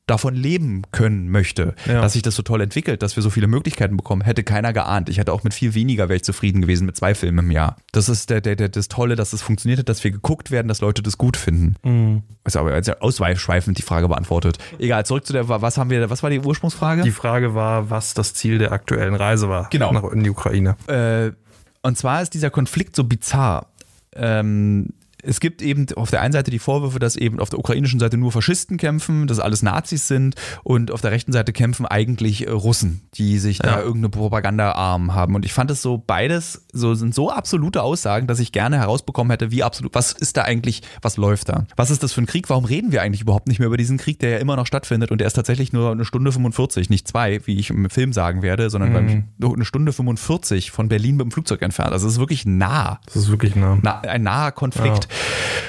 davon 0.06 0.34
leben 0.34 0.82
können 0.92 1.28
möchte, 1.30 1.74
Ja. 1.86 2.00
dass 2.00 2.14
sich 2.14 2.22
das 2.22 2.34
so 2.34 2.42
toll 2.42 2.60
entwickelt, 2.60 3.02
dass 3.02 3.16
wir 3.16 3.22
so 3.22 3.30
viele 3.30 3.46
Möglichkeiten 3.46 3.96
bekommen. 3.96 4.22
Hätte 4.22 4.42
keiner 4.42 4.72
geahnt. 4.72 5.08
Ich 5.08 5.18
hätte 5.18 5.32
auch 5.32 5.44
mit 5.44 5.54
viel 5.54 5.74
weniger 5.74 6.08
wäre 6.08 6.16
ich 6.16 6.24
zufrieden 6.24 6.60
gewesen 6.60 6.86
mit 6.86 6.96
zwei 6.96 7.14
Filmen 7.14 7.46
im 7.46 7.50
Jahr. 7.50 7.76
Das 7.92 8.08
ist 8.08 8.30
der, 8.30 8.40
der, 8.40 8.56
der, 8.56 8.68
das 8.68 8.88
Tolle, 8.88 9.16
dass 9.16 9.32
es 9.32 9.42
funktioniert 9.42 9.78
hat, 9.80 9.88
dass 9.88 10.02
wir 10.04 10.10
geguckt 10.10 10.50
werden, 10.50 10.68
dass 10.68 10.80
Leute 10.80 11.02
das 11.02 11.18
gut 11.18 11.36
finden. 11.36 11.76
Mhm. 11.82 12.22
Also 12.44 12.60
aber 12.60 12.74
jetzt 12.74 13.00
ausschweifend 13.00 13.78
die 13.78 13.82
Frage 13.82 14.08
beantwortet. 14.08 14.58
Egal, 14.78 15.06
zurück 15.06 15.26
zu 15.26 15.32
der, 15.32 15.48
was 15.48 15.78
haben 15.78 15.90
wir, 15.90 16.10
was 16.10 16.22
war 16.22 16.30
die 16.30 16.40
Ursprungsfrage? 16.40 17.02
Die 17.02 17.10
Frage 17.10 17.54
war, 17.54 17.90
was 17.90 18.14
das 18.14 18.34
Ziel 18.34 18.58
der 18.58 18.72
aktuellen 18.72 19.14
Reise 19.14 19.48
war. 19.48 19.68
Genau. 19.70 19.92
Nach, 19.92 20.04
in 20.12 20.22
die 20.24 20.30
Ukraine. 20.30 20.76
Äh, 20.86 21.32
und 21.82 21.98
zwar 21.98 22.22
ist 22.22 22.34
dieser 22.34 22.50
Konflikt 22.50 22.96
so 22.96 23.04
bizarr. 23.04 23.66
Ähm, 24.16 24.88
es 25.26 25.40
gibt 25.40 25.62
eben 25.62 25.86
auf 25.96 26.10
der 26.10 26.20
einen 26.20 26.32
Seite 26.32 26.50
die 26.50 26.58
Vorwürfe, 26.58 26.98
dass 26.98 27.16
eben 27.16 27.40
auf 27.40 27.50
der 27.50 27.58
ukrainischen 27.58 28.00
Seite 28.00 28.16
nur 28.16 28.32
Faschisten 28.32 28.76
kämpfen, 28.76 29.26
dass 29.26 29.38
alles 29.40 29.62
Nazis 29.62 30.08
sind 30.08 30.34
und 30.62 30.90
auf 30.90 31.00
der 31.00 31.10
rechten 31.10 31.32
Seite 31.32 31.52
kämpfen 31.52 31.86
eigentlich 31.86 32.46
äh, 32.46 32.50
Russen, 32.50 33.02
die 33.14 33.38
sich 33.38 33.58
da 33.58 33.72
Ja. 33.72 33.78
irgendeine 33.80 34.08
Propagandaarm 34.10 35.14
haben. 35.14 35.34
Und 35.34 35.44
ich 35.44 35.52
fand 35.52 35.70
es 35.70 35.82
so 35.82 35.98
beides 35.98 36.64
so 36.72 36.94
sind 36.94 37.14
so 37.14 37.30
absolute 37.30 37.82
Aussagen, 37.82 38.26
dass 38.26 38.40
ich 38.40 38.52
gerne 38.52 38.78
herausbekommen 38.78 39.30
hätte, 39.30 39.50
wie 39.50 39.62
absolut, 39.62 39.94
was 39.94 40.12
ist 40.12 40.36
da 40.36 40.42
eigentlich, 40.42 40.82
was 41.02 41.16
läuft 41.16 41.48
da? 41.48 41.66
Was 41.76 41.90
ist 41.90 42.02
das 42.02 42.12
für 42.12 42.20
ein 42.22 42.26
Krieg? 42.26 42.50
Warum 42.50 42.64
reden 42.64 42.90
wir 42.92 43.02
eigentlich 43.02 43.20
überhaupt 43.22 43.46
nicht 43.48 43.58
mehr 43.60 43.68
über 43.68 43.76
diesen 43.76 43.96
Krieg, 43.96 44.18
der 44.18 44.30
ja 44.30 44.38
immer 44.38 44.56
noch 44.56 44.66
stattfindet 44.66 45.10
und 45.10 45.18
der 45.18 45.26
ist 45.28 45.34
tatsächlich 45.34 45.72
nur 45.72 45.92
eine 45.92 46.04
Stunde 46.04 46.32
45, 46.32 46.90
nicht 46.90 47.06
zwei, 47.08 47.40
wie 47.46 47.58
ich 47.58 47.70
im 47.70 47.88
Film 47.90 48.12
sagen 48.12 48.42
werde, 48.42 48.70
sondern 48.70 49.24
nur 49.38 49.54
eine 49.54 49.64
Stunde 49.64 49.92
45 49.92 50.70
von 50.70 50.88
Berlin 50.88 51.16
mit 51.16 51.24
dem 51.24 51.30
Flugzeug 51.30 51.62
entfernt. 51.62 51.92
Also 51.92 52.06
es 52.06 52.14
ist 52.14 52.18
wirklich 52.18 52.44
nah 52.44 53.00
Das 53.06 53.16
ist 53.16 53.30
wirklich 53.30 53.54
nah. 53.56 53.78
na, 53.82 54.00
ein 54.00 54.22
naher 54.22 54.52
Konflikt. 54.52 55.08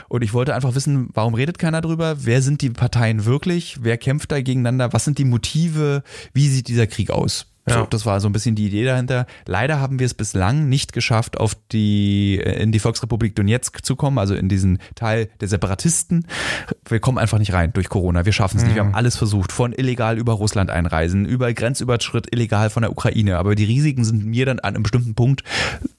Und 0.08 0.24
ich 0.24 0.34
wollte 0.34 0.54
einfach 0.56 0.76
wissen, 0.76 1.10
warum 1.14 1.34
redet 1.34 1.58
keiner 1.60 1.82
drüber? 1.82 2.18
Wer 2.20 2.42
sind 2.42 2.62
die 2.62 2.70
Parteien 2.70 3.26
wirklich? 3.26 3.78
Wer 3.82 3.98
kämpft 3.98 4.32
da 4.32 4.38
gegeneinander? 4.42 4.94
Was 4.94 5.06
sind 5.06 5.18
die 5.18 5.26
Motive? 5.26 6.04
Wie 6.34 6.48
sieht 6.48 6.68
dieser 6.68 6.88
Krieg 6.88 7.10
aus? 7.10 7.48
So, 7.68 7.74
Ja. 7.80 7.88
das 7.90 8.06
war 8.06 8.20
so 8.20 8.30
ein 8.30 8.32
bisschen 8.32 8.54
die 8.54 8.68
Idee 8.68 8.86
dahinter. 8.86 9.26
Leider 9.48 9.80
haben 9.80 9.98
wir 9.98 10.06
es 10.06 10.14
bislang 10.14 10.70
nicht 10.70 10.94
geschafft, 10.94 11.40
auf 11.40 11.56
die, 11.72 12.36
in 12.36 12.72
die 12.72 12.78
Volksrepublik 12.78 13.36
Donetsk 13.36 13.84
zu 13.84 13.96
kommen, 13.96 14.20
also 14.20 14.36
in 14.36 14.50
diesen 14.50 14.78
Teil 14.94 15.30
der 15.42 15.48
Separatisten. 15.48 16.28
Wir 16.88 17.00
kommen 17.00 17.18
einfach 17.18 17.40
nicht 17.40 17.54
rein 17.54 17.74
durch 17.74 17.90
Corona. 17.90 18.24
Wir 18.24 18.34
schaffen 18.34 18.58
es 18.58 18.64
nicht. 18.66 18.76
Wir 18.76 18.84
haben 18.84 18.94
alles 18.94 19.16
versucht. 19.18 19.52
Von 19.52 19.74
illegal 19.74 20.20
über 20.20 20.34
Russland 20.34 20.70
einreisen, 20.70 21.26
über 21.26 21.52
Grenzüberschritt 21.54 22.32
illegal 22.32 22.70
von 22.70 22.82
der 22.84 22.92
Ukraine. 22.92 23.40
Aber 23.40 23.56
die 23.56 23.66
Risiken 23.66 24.04
sind 24.04 24.24
mir 24.24 24.46
dann 24.46 24.60
an 24.60 24.76
einem 24.76 24.84
bestimmten 24.84 25.16
Punkt 25.16 25.42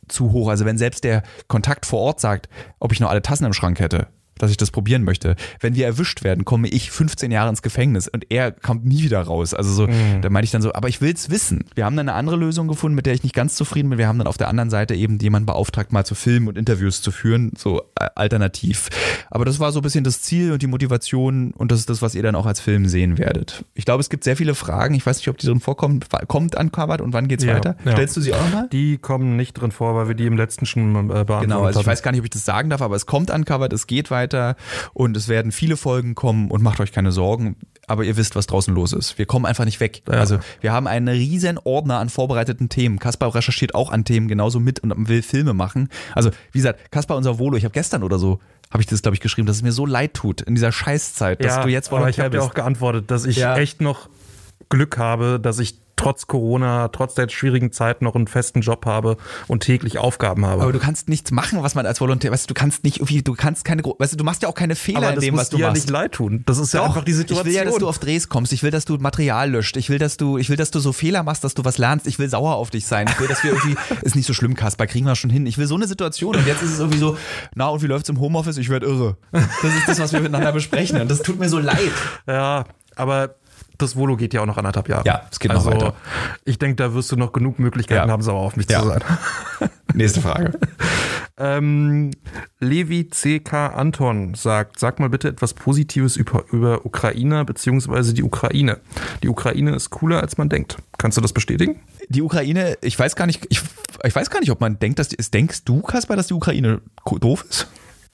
zu 0.09 0.33
hoch. 0.33 0.49
Also 0.49 0.64
wenn 0.64 0.79
selbst 0.79 1.05
der 1.05 1.23
Kontakt 1.49 1.87
vor 1.87 2.01
Ort 2.01 2.21
sagt, 2.21 2.49
ob 2.79 2.92
ich 2.92 3.01
noch 3.01 3.11
alle 3.11 3.23
Tassen 3.23 3.45
im 3.45 3.53
Schrank 3.53 3.81
hätte, 3.81 4.09
dass 4.38 4.51
ich 4.51 4.57
das 4.57 4.70
probieren 4.70 5.03
möchte. 5.05 5.37
Wenn 5.61 5.75
wir 5.75 5.87
erwischt 5.87 6.25
werden, 6.25 6.44
komme 6.44 6.68
ich 6.68 6.90
15 6.90 7.31
Jahre 7.31 7.49
ins 7.51 7.62
Gefängnis 7.62 8.09
und 8.09 8.27
er 8.31 8.53
kommt 8.53 8.85
nie 8.85 9.03
wieder 9.03 9.20
raus. 9.22 9.55
Also 9.55 9.72
so, 9.72 9.87
da 9.87 10.31
meinte 10.31 10.44
ich 10.44 10.51
dann 10.51 10.62
so, 10.62 10.72
aber 10.75 10.88
ich 10.88 11.01
will 11.01 11.12
es 11.12 11.31
wissen. 11.31 11.64
Wir 11.75 11.85
haben 11.85 11.96
dann 11.96 12.09
eine 12.09 12.16
andere 12.18 12.37
Lösung 12.37 12.68
gefunden, 12.68 12.94
mit 12.94 13.07
der 13.07 13.14
ich 13.14 13.22
nicht 13.22 13.35
ganz 13.35 13.55
zufrieden 13.55 13.90
bin. 13.90 13.99
Wir 13.99 14.09
haben 14.09 14.18
dann 14.18 14.27
auf 14.27 14.37
der 14.38 14.49
anderen 14.49 14.70
Seite 14.70 14.94
eben 14.94 15.18
jemanden 15.18 15.46
beauftragt, 15.46 15.92
mal 15.92 16.05
zu 16.05 16.14
filmen 16.14 16.49
und 16.49 16.59
Interviews 16.59 17.03
zu 17.03 17.11
führen, 17.11 17.53
so 17.57 17.81
äh, 17.99 18.07
alternativ. 18.14 18.88
Aber 19.31 19.44
das 19.44 19.59
war 19.61 19.72
so 19.72 19.81
ein 19.81 19.83
bisschen 19.83 20.05
das 20.05 20.22
Ziel 20.22 20.53
und 20.53 20.62
die 20.62 20.66
Motivation 20.66 21.53
und 21.53 21.72
das 21.72 21.81
ist 21.81 21.90
das, 21.90 22.03
was 22.03 22.14
ihr 22.14 22.22
dann 22.22 22.35
auch 22.35 22.46
als 22.46 22.61
Film 22.61 22.87
sehen 22.87 23.18
werdet. 23.18 23.64
Ich 23.75 23.85
glaube, 23.85 24.01
es 24.01 24.11
gibt 24.11 24.25
sehr 24.25 24.37
viele 24.37 24.55
Fragen. 24.55 24.94
Ich 24.94 25.05
weiß 25.07 25.18
nicht, 25.18 25.29
ob 25.29 25.38
die 25.38 25.46
drin 25.46 25.61
vorkommen. 25.61 26.01
Kommt 26.29 26.55
Uncovered 26.57 27.01
und 27.01 27.12
wann 27.12 27.29
geht's 27.29 27.44
Ja, 27.44 27.55
weiter? 27.55 27.77
ja. 27.85 27.92
Stellst 27.92 28.16
du 28.16 28.20
sie 28.20 28.35
auch 28.35 28.42
nochmal? 28.42 28.68
Die 28.72 28.99
kommen 28.99 29.37
nicht 29.37 29.55
drin 29.55 29.70
vor, 29.72 29.94
weil 29.94 30.09
wir 30.09 30.14
die 30.14 30.27
im 30.27 30.37
letzten 30.37 30.66
schon 30.66 30.94
äh, 30.96 31.25
beantwortet 31.25 31.42
Genau, 31.46 31.64
also 31.64 31.81
ich 31.81 31.87
weiß 31.87 32.03
gar 32.03 32.11
nicht, 32.12 32.20
ob 32.20 32.25
ich 32.25 32.31
das 32.31 32.44
sagen 32.44 32.70
darf, 32.70 32.83
aber 32.83 32.96
es 32.96 33.07
kommt 33.07 33.31
uncovered, 33.31 33.72
es 33.72 33.87
geht 33.87 34.11
weiter 34.11 34.25
und 34.94 35.16
es 35.16 35.28
werden 35.28 35.52
viele 35.52 35.76
Folgen 35.76 36.14
kommen 36.14 36.50
und 36.50 36.62
macht 36.62 36.80
euch 36.80 36.92
keine 36.92 37.12
Sorgen. 37.12 37.56
Aber 37.88 38.02
ihr 38.04 38.16
wisst, 38.16 38.34
was 38.34 38.46
draußen 38.48 38.74
los 38.74 38.92
ist. 38.92 39.16
Wir 39.16 39.26
kommen 39.26 39.46
einfach 39.46 39.64
nicht 39.64 39.78
weg. 39.78 40.02
Ja. 40.08 40.14
Also 40.14 40.38
wir 40.60 40.72
haben 40.72 40.86
einen 40.88 41.06
riesen 41.08 41.58
Ordner 41.62 41.98
an 42.00 42.08
vorbereiteten 42.08 42.68
Themen. 42.68 42.98
Kaspar 42.98 43.32
recherchiert 43.32 43.74
auch 43.76 43.90
an 43.92 44.04
Themen 44.04 44.26
genauso 44.26 44.58
mit 44.58 44.80
und 44.80 45.08
will 45.08 45.22
Filme 45.22 45.54
machen. 45.54 45.88
Also 46.14 46.30
wie 46.50 46.58
gesagt, 46.58 46.90
Kaspar 46.90 47.16
unser 47.16 47.38
Volo, 47.38 47.56
ich 47.56 47.64
habe 47.64 47.72
gestern 47.72 48.02
oder 48.02 48.18
so, 48.18 48.40
habe 48.72 48.82
ich 48.82 48.88
das 48.88 49.02
glaube 49.02 49.14
ich 49.14 49.20
geschrieben, 49.20 49.46
dass 49.46 49.56
es 49.56 49.62
mir 49.62 49.70
so 49.72 49.86
leid 49.86 50.14
tut 50.14 50.40
in 50.40 50.56
dieser 50.56 50.72
Scheißzeit, 50.72 51.44
dass 51.44 51.60
du 51.62 51.68
jetzt 51.68 51.92
aber 51.92 52.08
ich 52.08 52.18
Volontär 52.18 52.24
habe 52.24 52.36
dir 52.38 52.42
auch 52.42 52.54
geantwortet, 52.54 53.10
dass 53.12 53.24
ich 53.24 53.36
Ja. 53.36 53.56
echt 53.56 53.80
noch 53.80 54.08
Glück 54.68 54.98
habe, 54.98 55.38
dass 55.40 55.60
ich 55.60 55.78
trotz 55.96 56.26
Corona, 56.26 56.88
trotz 56.88 57.14
der 57.14 57.28
schwierigen 57.28 57.72
Zeit 57.72 58.02
noch 58.02 58.14
einen 58.14 58.26
festen 58.26 58.61
Job 58.61 58.87
habe 58.87 59.16
und 59.48 59.61
täglich 59.61 59.98
Aufgaben 59.98 60.44
habe. 60.46 60.62
aber 60.62 60.72
du 60.72 60.78
kannst 60.78 61.09
nichts 61.09 61.30
machen, 61.30 61.62
was 61.62 61.74
man 61.74 61.87
als 61.87 62.00
Volontär, 62.00 62.30
weißt 62.30 62.44
du, 62.48 62.54
du 62.54 62.59
kannst 62.59 62.85
nicht 62.85 62.98
irgendwie, 62.98 63.22
du 63.22 63.35
kannst 63.35 63.64
keine, 63.64 63.82
weißt 63.82 64.12
du, 64.12 64.16
du 64.16 64.24
machst 64.24 64.42
ja 64.42 64.48
auch 64.48 64.54
keine 64.54 64.76
Fehler 64.76 64.98
Aber 64.98 65.09
in 65.11 65.14
das 65.16 65.24
dem, 65.24 65.37
was 65.37 65.48
du 65.48 65.56
dir 65.56 65.62
ja 65.62 65.68
machst. 65.68 65.82
nicht 65.85 65.90
leid 65.90 66.12
tun. 66.12 66.42
Das 66.46 66.59
ist 66.59 66.72
ja 66.74 66.80
Doch, 66.80 66.88
einfach 66.88 67.04
die 67.04 67.12
Situation. 67.12 67.46
Ich 67.46 67.52
will 67.52 67.59
ja, 67.59 67.64
dass 67.64 67.78
du 67.78 67.88
auf 67.88 67.98
Drehs 67.98 68.28
kommst. 68.28 68.52
Ich 68.52 68.62
will, 68.62 68.70
dass 68.70 68.85
du 68.85 68.96
Material 68.98 69.50
löscht. 69.50 69.76
Ich 69.76 69.88
will, 69.90 69.98
dass 69.98 70.16
du, 70.16 70.38
ich 70.38 70.50
will, 70.50 70.56
dass 70.56 70.70
du 70.70 70.78
so 70.80 70.92
Fehler 70.92 71.22
machst, 71.22 71.44
dass 71.44 71.54
du 71.54 71.64
was 71.64 71.78
lernst. 71.78 72.06
Ich 72.06 72.18
will 72.18 72.28
sauer 72.28 72.56
auf 72.56 72.70
dich 72.70 72.87
sein. 72.87 73.06
Ich 73.09 73.18
will, 73.18 73.28
dass 73.28 73.42
wir 73.42 73.52
irgendwie, 73.52 73.76
ist 74.02 74.16
nicht 74.16 74.26
so 74.26 74.35
schlimm, 74.35 74.54
Kasper, 74.54 74.87
kriegen 74.87 75.06
wir 75.06 75.16
schon 75.16 75.30
hin. 75.30 75.46
Ich 75.46 75.59
will 75.59 75.66
so 75.66 75.74
eine 75.76 75.87
Situation. 75.88 76.37
Und 76.37 76.46
jetzt 76.46 76.62
ist 76.62 76.72
es 76.74 76.78
irgendwie 76.78 76.98
so, 76.98 77.16
na, 77.54 77.68
und 77.68 77.82
wie 77.82 77.87
läuft's 77.87 78.09
im 78.09 78.20
Homeoffice? 78.20 78.59
Ich 78.59 78.68
werde 78.68 78.87
irre. 78.87 79.16
Das 79.32 79.74
ist 79.74 79.88
das, 79.88 79.98
was 79.98 80.12
wir 80.12 80.20
miteinander 80.20 80.52
besprechen. 80.52 81.00
Und 81.00 81.11
das 81.11 81.22
tut 81.22 81.38
mir 81.38 81.48
so 81.48 81.59
leid. 81.59 81.78
ja, 82.26 82.64
aber 82.96 83.35
das 83.78 83.96
Volo 83.96 84.16
geht 84.16 84.34
ja 84.34 84.40
auch 84.42 84.46
noch 84.46 84.56
anderthalb 84.56 84.88
Jahre. 84.88 85.04
Ja, 85.06 85.22
es 85.30 85.38
geht 85.38 85.50
noch 85.52 85.58
also, 85.66 85.70
weiter. 85.70 85.94
Ich 86.44 86.58
denke, 86.58 86.76
da 86.76 86.94
wirst 86.94 87.12
du 87.12 87.16
noch 87.16 87.32
genug 87.32 87.58
Möglichkeiten 87.58 88.08
Ja. 88.08 88.12
haben, 88.12 88.22
sauer 88.22 88.40
auf 88.40 88.56
mich 88.56 88.68
Ja. 88.70 88.82
zu 88.82 88.88
sein. 88.88 89.00
Nächste 89.94 90.20
Frage. 90.20 90.58
Ähm, 91.38 92.12
Levi 92.60 93.04
CK 93.10 93.52
Anton 93.76 94.32
sagt, 94.34 94.78
sag 94.78 94.98
mal 95.00 95.10
bitte 95.10 95.28
etwas 95.28 95.52
Positives 95.52 96.16
über, 96.16 96.44
über 96.50 96.86
Ukrainer 96.86 97.44
bzw. 97.44 98.14
die 98.14 98.22
Ukraine. 98.22 98.78
Die 99.22 99.28
Ukraine 99.28 99.74
ist 99.74 99.90
cooler, 99.90 100.22
als 100.22 100.38
man 100.38 100.48
denkt. 100.48 100.78
Kannst 100.96 101.18
du 101.18 101.20
das 101.20 101.34
bestätigen? 101.34 101.78
Die 102.08 102.22
Ukraine, 102.22 102.78
ich 102.80 102.98
weiß 102.98 103.16
gar 103.16 103.26
nicht, 103.26 103.46
ich, 103.50 103.60
ich 104.02 104.16
weiß 104.16 104.30
gar 104.30 104.40
nicht, 104.40 104.50
ob 104.50 104.62
man 104.62 104.78
denkt, 104.78 104.98
dass 104.98 105.08
die, 105.08 105.16
denkst 105.16 105.64
du, 105.64 105.82
Kasper, 105.82 106.16
dass 106.16 106.28
die 106.28 106.34
Ukraine 106.34 106.80
doof 107.20 107.44
ist? 107.50 107.66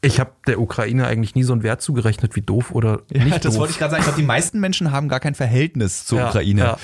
Ich 0.05 0.19
habe 0.19 0.33
der 0.49 0.61
Ukraine 0.61 1.07
eigentlich 1.07 1.37
nie 1.37 1.45
so 1.45 1.53
einen 1.53 1.62
Wert 1.62 1.81
zugerechnet 1.81 2.35
wie 2.35 2.41
doof 2.43 2.73
oder 2.73 3.03
nicht 3.12 3.45
das 3.45 3.53
doof. 3.55 3.61
wollte 3.61 3.73
ich 3.73 3.79
gerade 3.79 3.93
sagen. 3.93 4.01
Ich 4.01 4.07
glaube, 4.07 4.21
die 4.21 4.27
meisten 4.27 4.59
Menschen 4.59 4.91
haben 4.91 5.09
gar 5.09 5.21
kein 5.21 5.37
Verhältnis 5.37 6.05
zur 6.05 6.19
Ja, 6.19 6.29
Ukraine. 6.29 6.61
ja. 6.61 6.79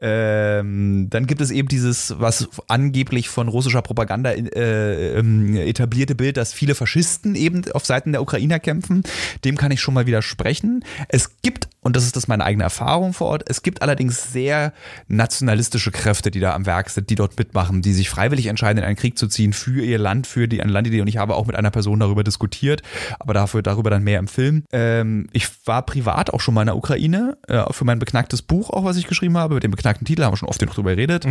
Ähm, 0.00 1.06
dann 1.08 1.26
gibt 1.28 1.40
es 1.40 1.52
eben 1.52 1.68
dieses, 1.68 2.18
was 2.18 2.48
angeblich 2.66 3.28
von 3.28 3.46
russischer 3.46 3.82
Propaganda 3.82 4.32
äh, 4.32 5.18
ähm, 5.18 5.56
etablierte 5.56 6.16
Bild, 6.16 6.36
dass 6.36 6.52
viele 6.52 6.74
Faschisten 6.74 7.36
eben 7.36 7.62
auf 7.72 7.86
Seiten 7.86 8.10
der 8.10 8.20
Ukrainer 8.20 8.58
kämpfen. 8.58 9.04
Dem 9.44 9.56
kann 9.56 9.70
ich 9.70 9.80
schon 9.80 9.94
mal 9.94 10.06
widersprechen. 10.06 10.84
Es 11.08 11.40
gibt, 11.42 11.68
und 11.86 11.94
das 11.94 12.02
ist 12.02 12.16
das 12.16 12.26
meine 12.26 12.44
eigene 12.44 12.64
Erfahrung 12.64 13.12
vor 13.12 13.28
Ort, 13.28 13.44
es 13.48 13.62
gibt 13.62 13.80
allerdings 13.80 14.32
sehr 14.32 14.72
nationalistische 15.06 15.92
Kräfte, 15.92 16.32
die 16.32 16.40
da 16.40 16.52
am 16.52 16.66
Werk 16.66 16.90
sind, 16.90 17.10
die 17.10 17.14
dort 17.14 17.38
mitmachen, 17.38 17.80
die 17.80 17.92
sich 17.92 18.10
freiwillig 18.10 18.46
entscheiden, 18.46 18.78
in 18.78 18.84
einen 18.84 18.96
Krieg 18.96 19.16
zu 19.16 19.28
ziehen 19.28 19.52
für 19.52 19.84
ihr 19.84 19.98
Land, 19.98 20.26
für 20.26 20.48
die 20.48 20.60
eine 20.60 20.72
Landidee. 20.72 21.00
Und 21.00 21.06
ich 21.06 21.18
habe 21.18 21.36
auch 21.36 21.46
mit 21.46 21.54
einer 21.54 21.70
Person 21.70 22.00
darüber 22.00 22.24
diskutiert, 22.24 22.82
aber 23.20 23.34
dafür 23.34 23.62
darüber 23.62 23.88
dann 23.88 24.02
mehr 24.02 24.18
im 24.18 24.26
Film. 24.26 24.64
Ähm, 24.72 25.28
ich 25.32 25.48
war 25.64 25.86
privat 25.86 26.30
auch 26.30 26.40
schon 26.40 26.54
mal 26.54 26.62
in 26.62 26.66
der 26.66 26.76
Ukraine, 26.76 27.38
äh, 27.46 27.72
für 27.72 27.84
mein 27.84 28.00
beknacktes 28.00 28.42
Buch 28.42 28.70
auch, 28.70 28.82
was 28.82 28.96
ich 28.96 29.06
geschrieben 29.06 29.38
habe, 29.38 29.54
mit 29.54 29.62
dem 29.62 29.70
beknackten 29.70 30.04
Titel, 30.04 30.24
haben 30.24 30.32
wir 30.32 30.38
schon 30.38 30.48
oft 30.48 30.58
genug 30.58 30.74
drüber 30.74 30.90
geredet. 30.96 31.24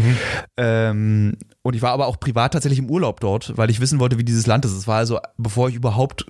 Ähm, 0.56 1.36
und 1.63 1.76
ich 1.76 1.82
war 1.82 1.91
aber 1.91 2.08
auch 2.08 2.18
privat 2.18 2.54
tatsächlich 2.54 2.80
im 2.80 2.89
Urlaub 2.89 3.20
dort, 3.20 3.58
weil 3.58 3.70
ich 3.70 3.82
wissen 3.82 4.00
wollte, 4.00 4.18
wie 4.18 4.24
dieses 4.24 4.48
Land 4.48 4.63
ist. 4.63 4.72
Es 4.72 4.88
war 4.88 5.00
also, 5.00 5.20
bevor 5.38 5.68
ich 5.68 5.76
überhaupt 5.76 6.26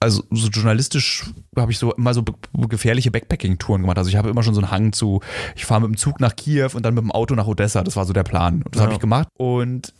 also 0.00 0.22
so 0.30 0.48
journalistisch 0.48 1.24
habe 1.56 1.72
ich 1.72 1.78
so 1.78 1.92
immer 1.94 2.12
so 2.14 2.22
gefährliche 2.68 3.10
Backpacking-Touren 3.10 3.80
gemacht. 3.82 3.98
Also 3.98 4.10
ich 4.10 4.16
habe 4.16 4.28
immer 4.28 4.42
schon 4.42 4.54
so 4.54 4.60
einen 4.60 4.70
Hang 4.70 4.92
zu, 4.92 5.20
ich 5.54 5.64
fahre 5.64 5.80
mit 5.80 5.88
dem 5.90 5.96
Zug 5.96 6.20
nach 6.20 6.36
Kiew 6.36 6.70
und 6.74 6.84
dann 6.84 6.94
mit 6.94 7.02
dem 7.02 7.12
Auto 7.12 7.34
nach 7.34 7.46
Odessa. 7.46 7.82
Das 7.82 7.96
war 7.96 8.04
so 8.04 8.12
der 8.12 8.22
Plan. 8.24 8.62
Und 8.62 8.74
das 8.74 8.82
habe 8.82 8.92
Ja. 8.92 8.96
ich 8.96 9.00
gemacht. 9.00 9.28
Und 9.38 9.92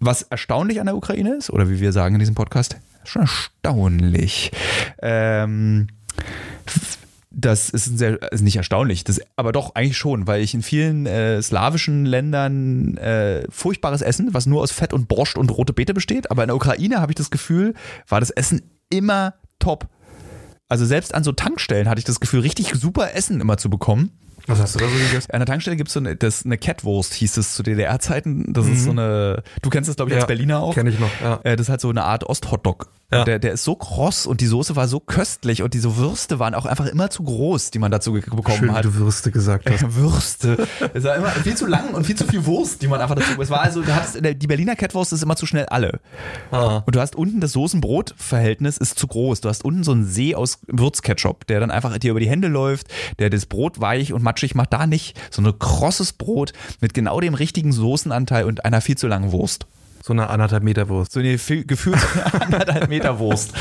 was 0.00 0.22
erstaunlich 0.22 0.80
an 0.80 0.86
der 0.86 0.96
Ukraine 0.96 1.34
ist, 1.36 1.50
oder 1.50 1.68
wie 1.70 1.78
wir 1.80 1.92
sagen 1.92 2.14
in 2.16 2.18
diesem 2.20 2.34
Podcast, 2.34 2.76
schon 3.04 3.22
erstaunlich. 3.22 4.50
Ähm, 5.00 5.88
Das 7.32 7.70
ist 7.70 7.96
sehr, 7.96 8.20
ist 8.32 8.40
nicht 8.42 8.56
erstaunlich, 8.56 9.04
das, 9.04 9.20
aber 9.36 9.52
doch 9.52 9.76
eigentlich 9.76 9.96
schon, 9.96 10.26
weil 10.26 10.42
ich 10.42 10.52
in 10.52 10.62
vielen 10.64 11.06
äh, 11.06 11.40
slawischen 11.40 12.04
Ländern 12.04 12.96
äh, 12.96 13.44
furchtbares 13.50 14.02
Essen, 14.02 14.34
was 14.34 14.46
nur 14.46 14.62
aus 14.62 14.72
Fett 14.72 14.92
und 14.92 15.06
Borscht 15.06 15.38
und 15.38 15.50
rote 15.52 15.72
Beete 15.72 15.94
besteht, 15.94 16.28
aber 16.32 16.42
in 16.42 16.48
der 16.48 16.56
Ukraine 16.56 17.00
habe 17.00 17.12
ich 17.12 17.16
das 17.16 17.30
Gefühl, 17.30 17.74
war 18.08 18.18
das 18.18 18.30
Essen 18.30 18.62
immer 18.90 19.34
top. 19.58 19.88
Also 20.68 20.84
selbst 20.84 21.14
an 21.14 21.24
so 21.24 21.32
Tankstellen 21.32 21.88
hatte 21.88 21.98
ich 21.98 22.04
das 22.04 22.20
Gefühl, 22.20 22.40
richtig 22.40 22.72
super 22.74 23.14
Essen 23.14 23.40
immer 23.40 23.56
zu 23.56 23.70
bekommen. 23.70 24.10
Was 24.46 24.58
hast 24.60 24.74
du 24.74 24.78
da 24.78 24.86
so 24.88 24.94
gegessen? 24.96 25.30
An 25.32 25.40
der 25.40 25.46
Tankstelle 25.46 25.76
gibt 25.76 25.88
es 25.88 25.94
so 25.94 26.00
eine, 26.00 26.16
das, 26.16 26.44
eine 26.44 26.58
Catwurst, 26.58 27.14
hieß 27.14 27.36
es 27.36 27.54
zu 27.54 27.62
DDR-Zeiten. 27.62 28.52
Das 28.52 28.66
ist 28.66 28.84
so 28.84 28.90
eine, 28.90 29.42
du 29.62 29.70
kennst 29.70 29.88
das 29.88 29.96
glaube 29.96 30.10
ich 30.10 30.16
als 30.16 30.26
Berliner 30.26 30.60
auch. 30.60 30.74
Kenne 30.74 30.90
ich 30.90 30.98
noch, 30.98 31.10
ja. 31.22 31.40
Äh, 31.44 31.56
Das 31.56 31.66
ist 31.66 31.70
halt 31.70 31.80
so 31.80 31.90
eine 31.90 32.04
Art 32.04 32.24
Osthotdog. 32.24 32.90
Ja. 33.12 33.24
Der, 33.24 33.38
der 33.40 33.52
ist 33.52 33.64
so 33.64 33.74
kross 33.74 34.26
und 34.26 34.40
die 34.40 34.46
Soße 34.46 34.76
war 34.76 34.86
so 34.86 35.00
köstlich 35.00 35.62
und 35.62 35.74
diese 35.74 35.96
Würste 35.96 36.38
waren 36.38 36.54
auch 36.54 36.64
einfach 36.64 36.86
immer 36.86 37.10
zu 37.10 37.24
groß, 37.24 37.72
die 37.72 37.80
man 37.80 37.90
dazu 37.90 38.12
bekommen 38.12 38.44
Schön, 38.56 38.68
wie 38.68 38.72
hat. 38.72 38.84
du 38.84 38.94
Würste 38.94 39.32
gesagt 39.32 39.68
hast. 39.68 39.94
Würste. 39.96 40.68
Es 40.94 41.02
war 41.02 41.16
immer 41.16 41.30
viel 41.30 41.56
zu 41.56 41.66
lang 41.66 41.92
und 41.94 42.04
viel 42.04 42.16
zu 42.16 42.24
viel 42.24 42.46
Wurst, 42.46 42.82
die 42.82 42.86
man 42.86 43.00
einfach 43.00 43.16
dazu. 43.16 43.40
Es 43.40 43.50
war 43.50 43.62
also, 43.62 43.82
du 43.82 43.92
hattest, 43.92 44.20
die 44.22 44.46
Berliner 44.46 44.76
Catwurst 44.76 45.12
ist 45.12 45.22
immer 45.24 45.34
zu 45.34 45.46
schnell 45.46 45.66
alle. 45.66 45.98
Ah. 46.52 46.82
Und 46.86 46.94
du 46.94 47.00
hast 47.00 47.16
unten 47.16 47.40
das 47.40 47.52
Soßen-Brot-Verhältnis 47.52 48.76
ist 48.76 48.98
zu 48.98 49.08
groß. 49.08 49.40
Du 49.40 49.48
hast 49.48 49.64
unten 49.64 49.82
so 49.82 49.90
einen 49.90 50.06
See 50.06 50.36
aus 50.36 50.60
Würzketchup, 50.68 51.46
der 51.48 51.58
dann 51.58 51.72
einfach 51.72 51.98
dir 51.98 52.12
über 52.12 52.20
die 52.20 52.28
Hände 52.28 52.46
läuft, 52.48 52.86
der 53.18 53.28
das 53.28 53.46
Brot 53.46 53.80
weich 53.80 54.12
und 54.12 54.22
matschig 54.22 54.54
macht. 54.54 54.72
Da 54.72 54.86
nicht. 54.86 55.18
So 55.30 55.42
ein 55.42 55.58
krosses 55.58 56.12
Brot 56.12 56.52
mit 56.80 56.94
genau 56.94 57.20
dem 57.20 57.34
richtigen 57.34 57.72
Soßenanteil 57.72 58.44
und 58.44 58.64
einer 58.64 58.80
viel 58.80 58.96
zu 58.96 59.08
langen 59.08 59.32
Wurst. 59.32 59.66
So 60.02 60.12
eine 60.12 60.30
anderthalb 60.30 60.62
Meter 60.62 60.88
Wurst. 60.88 61.12
So 61.12 61.20
eine 61.20 61.36
viel- 61.38 61.64
gefühlt 61.66 61.98
anderthalb 62.40 62.88
Meter 62.88 63.18
Wurst. 63.18 63.52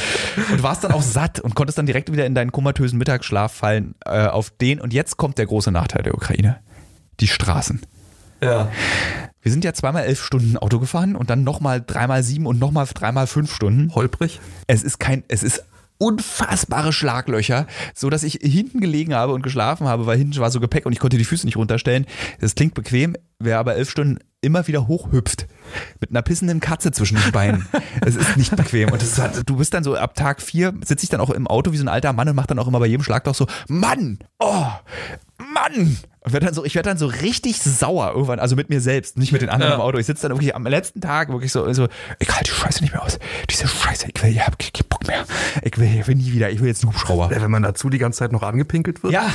Und 0.51 0.63
warst 0.63 0.83
dann 0.83 0.91
auch 0.91 1.01
satt 1.01 1.39
und 1.39 1.53
konntest 1.55 1.77
dann 1.77 1.85
direkt 1.85 2.11
wieder 2.11 2.25
in 2.25 2.33
deinen 2.35 2.51
komatösen 2.51 2.97
Mittagsschlaf 2.97 3.51
fallen 3.53 3.95
äh, 4.05 4.27
auf 4.27 4.49
den. 4.49 4.79
Und 4.79 4.93
jetzt 4.93 5.17
kommt 5.17 5.37
der 5.37 5.45
große 5.47 5.71
Nachteil 5.71 6.03
der 6.03 6.13
Ukraine. 6.15 6.59
Die 7.19 7.27
Straßen. 7.27 7.81
Ja. 8.41 8.69
Wir 9.41 9.51
sind 9.51 9.65
ja 9.65 9.73
zweimal 9.73 10.03
elf 10.03 10.23
Stunden 10.23 10.57
Auto 10.57 10.79
gefahren 10.79 11.15
und 11.15 11.29
dann 11.29 11.43
nochmal 11.43 11.81
dreimal 11.85 12.23
sieben 12.23 12.45
und 12.45 12.59
nochmal 12.59 12.87
dreimal 12.93 13.27
fünf 13.27 13.53
Stunden. 13.53 13.93
Holprig? 13.93 14.39
Es 14.67 14.83
ist 14.83 14.99
kein, 14.99 15.23
es 15.27 15.43
ist 15.43 15.63
unfassbare 15.97 16.93
Schlaglöcher, 16.93 17.67
so 17.93 18.09
dass 18.09 18.23
ich 18.23 18.39
hinten 18.41 18.79
gelegen 18.79 19.13
habe 19.13 19.33
und 19.33 19.41
geschlafen 19.41 19.87
habe, 19.87 20.05
weil 20.05 20.17
hinten 20.17 20.37
war 20.39 20.49
so 20.49 20.61
Gepäck 20.61 20.85
und 20.85 20.93
ich 20.93 20.99
konnte 20.99 21.17
die 21.17 21.25
Füße 21.25 21.45
nicht 21.45 21.57
runterstellen. 21.57 22.05
Das 22.39 22.55
klingt 22.55 22.73
bequem, 22.73 23.17
wer 23.39 23.59
aber 23.59 23.75
elf 23.75 23.89
Stunden 23.89 24.19
immer 24.41 24.67
wieder 24.67 24.87
hochhüpft 24.87 25.47
mit 25.99 26.09
einer 26.11 26.21
pissenden 26.21 26.59
Katze 26.59 26.91
zwischen 26.91 27.17
den 27.21 27.31
Beinen. 27.31 27.67
Es 28.01 28.15
ist 28.15 28.37
nicht 28.37 28.55
bequem 28.55 28.91
und 28.91 29.01
hat, 29.17 29.49
du 29.49 29.57
bist 29.57 29.73
dann 29.73 29.83
so 29.83 29.95
ab 29.95 30.15
Tag 30.15 30.41
vier 30.41 30.73
sitze 30.83 31.03
ich 31.03 31.09
dann 31.09 31.21
auch 31.21 31.29
im 31.29 31.47
Auto 31.47 31.71
wie 31.71 31.77
so 31.77 31.83
ein 31.83 31.89
alter 31.89 32.13
Mann 32.13 32.29
und 32.29 32.35
mach 32.35 32.47
dann 32.47 32.59
auch 32.59 32.67
immer 32.67 32.79
bei 32.79 32.85
jedem 32.87 33.03
Schlag 33.03 33.23
doch 33.23 33.35
so 33.35 33.47
Mann, 33.67 34.19
oh, 34.39 34.67
Mann. 35.37 35.97
Und 36.21 36.33
werd 36.33 36.43
dann 36.43 36.53
so, 36.53 36.65
ich 36.65 36.75
werde 36.75 36.89
dann 36.89 36.97
so 36.97 37.05
richtig 37.05 37.61
sauer 37.61 38.11
irgendwann, 38.13 38.39
also 38.39 38.55
mit 38.57 38.69
mir 38.69 38.81
selbst, 38.81 39.17
nicht 39.17 39.31
mit 39.31 39.41
den 39.41 39.47
anderen 39.49 39.71
Ja. 39.71 39.75
im 39.75 39.81
Auto. 39.81 39.97
Ich 39.97 40.05
sitze 40.05 40.27
dann 40.27 40.35
wirklich 40.37 40.53
am 40.53 40.65
letzten 40.67 40.99
Tag 40.99 41.29
wirklich 41.29 41.51
so, 41.51 41.71
so 41.71 41.87
ich 42.19 42.29
halte 42.29 42.43
die 42.51 42.51
Scheiße 42.51 42.81
nicht 42.83 42.91
mehr 42.91 43.01
aus. 43.03 43.17
Diese 43.49 43.67
Scheiße, 43.69 44.07
ich 44.13 44.21
will, 44.21 44.31
ich 44.31 44.39
hab 44.45 44.59
keinen 44.59 44.87
Bock 44.89 45.07
mehr. 45.07 45.23
Ich 45.63 45.77
will, 45.77 45.87
ich 45.99 46.07
will 46.07 46.15
nie 46.15 46.33
wieder, 46.33 46.49
ich 46.49 46.59
will 46.59 46.67
jetzt 46.67 46.83
einen 46.83 46.91
Hubschrauber. 46.93 47.31
Ja, 47.33 47.41
wenn 47.41 47.49
man 47.51 47.63
dazu 47.63 47.89
die 47.89 47.99
ganze 47.99 48.19
Zeit 48.19 48.33
noch 48.33 48.43
angepinkelt 48.43 49.01
wird? 49.01 49.13
Ja, 49.13 49.31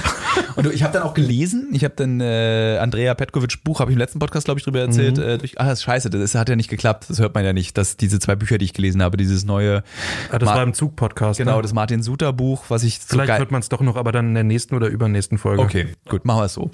und 0.57 0.67
ich 0.73 0.83
habe 0.83 0.93
dann 0.93 1.03
auch 1.05 1.15
gelesen, 1.15 1.69
ich 1.73 1.85
habe 1.85 1.95
dann 1.97 2.21
äh, 2.21 2.77
Andrea 2.79 3.15
Petkovic 3.15 3.65
Buch, 3.65 3.81
habe 3.81 3.91
ich 3.91 3.95
im 3.95 3.99
letzten 3.99 4.19
Podcast, 4.19 4.45
glaube 4.45 4.59
ich, 4.61 4.65
drüber 4.65 4.81
erzählt, 4.81 5.17
äh, 5.19 5.39
durch, 5.39 5.59
ah, 5.59 5.65
das 5.65 5.79
ist 5.79 5.85
scheiße, 5.85 6.11
das 6.11 6.35
hat 6.35 6.51
ja 6.51 6.57
nicht 6.57 6.69
geklappt, 6.69 7.07
das 7.09 7.19
hört 7.19 7.35
man 7.35 7.45
ja 7.47 7.55
nicht, 7.55 7.79
dass 7.79 7.97
diese 7.97 8.19
zwei 8.21 8.37
Bücher, 8.37 8.59
die 8.59 8.67
ich 8.67 8.75
gelesen 8.75 9.03
habe, 9.03 9.17
dieses 9.17 9.45
neue, 9.47 9.83
Ah, 10.31 10.39
das 10.39 10.49
Ma- 10.51 10.57
war 10.57 10.63
im 10.63 10.75
Zug-Podcast. 10.75 11.39
genau, 11.39 11.57
ne? 11.57 11.63
das 11.63 11.73
Martin 11.73 12.03
Suter 12.03 12.33
Buch, 12.35 12.65
was 12.69 12.83
ich 12.83 12.99
so 13.01 13.07
Vielleicht 13.09 13.29
geil, 13.29 13.39
hört 13.39 13.51
man 13.51 13.61
es 13.63 13.71
doch 13.71 13.81
noch, 13.81 13.97
aber 13.97 14.13
dann 14.13 14.29
in 14.29 14.35
der 14.35 14.45
nächsten 14.45 14.75
oder 14.75 14.89
übernächsten 14.89 15.39
Folge. 15.39 15.63
Okay, 15.63 15.87
gut, 16.09 16.25
machen 16.27 16.41
wir 16.41 16.45
es 16.45 16.53
so. 16.55 16.71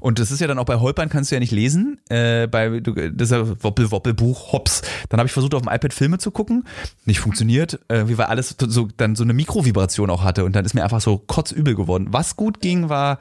Und 0.00 0.18
das 0.18 0.30
ist 0.30 0.40
ja 0.40 0.46
dann 0.46 0.58
auch 0.58 0.64
bei 0.64 0.76
Holpern 0.76 1.08
kannst 1.08 1.30
du 1.30 1.36
ja 1.36 1.40
nicht 1.40 1.52
lesen. 1.52 2.00
Äh, 2.08 2.46
bei 2.46 2.80
das 2.80 3.30
ist 3.30 3.30
ja 3.30 3.62
Woppel-Woppel-Buch, 3.62 4.52
Hops. 4.52 4.82
Dann 5.08 5.18
habe 5.18 5.26
ich 5.26 5.32
versucht, 5.32 5.54
auf 5.54 5.62
dem 5.62 5.72
iPad 5.72 5.92
Filme 5.92 6.18
zu 6.18 6.30
gucken. 6.30 6.64
Nicht 7.04 7.20
funktioniert, 7.20 7.80
äh, 7.88 8.04
weil 8.06 8.26
alles 8.26 8.56
so, 8.58 8.88
dann 8.96 9.14
so 9.16 9.24
eine 9.24 9.32
Mikrovibration 9.32 10.10
auch 10.10 10.24
hatte. 10.24 10.44
Und 10.44 10.56
dann 10.56 10.64
ist 10.64 10.74
mir 10.74 10.82
einfach 10.82 11.00
so 11.00 11.18
kotzübel 11.18 11.74
geworden. 11.74 12.08
Was 12.10 12.36
gut 12.36 12.60
ging, 12.60 12.88
war 12.88 13.18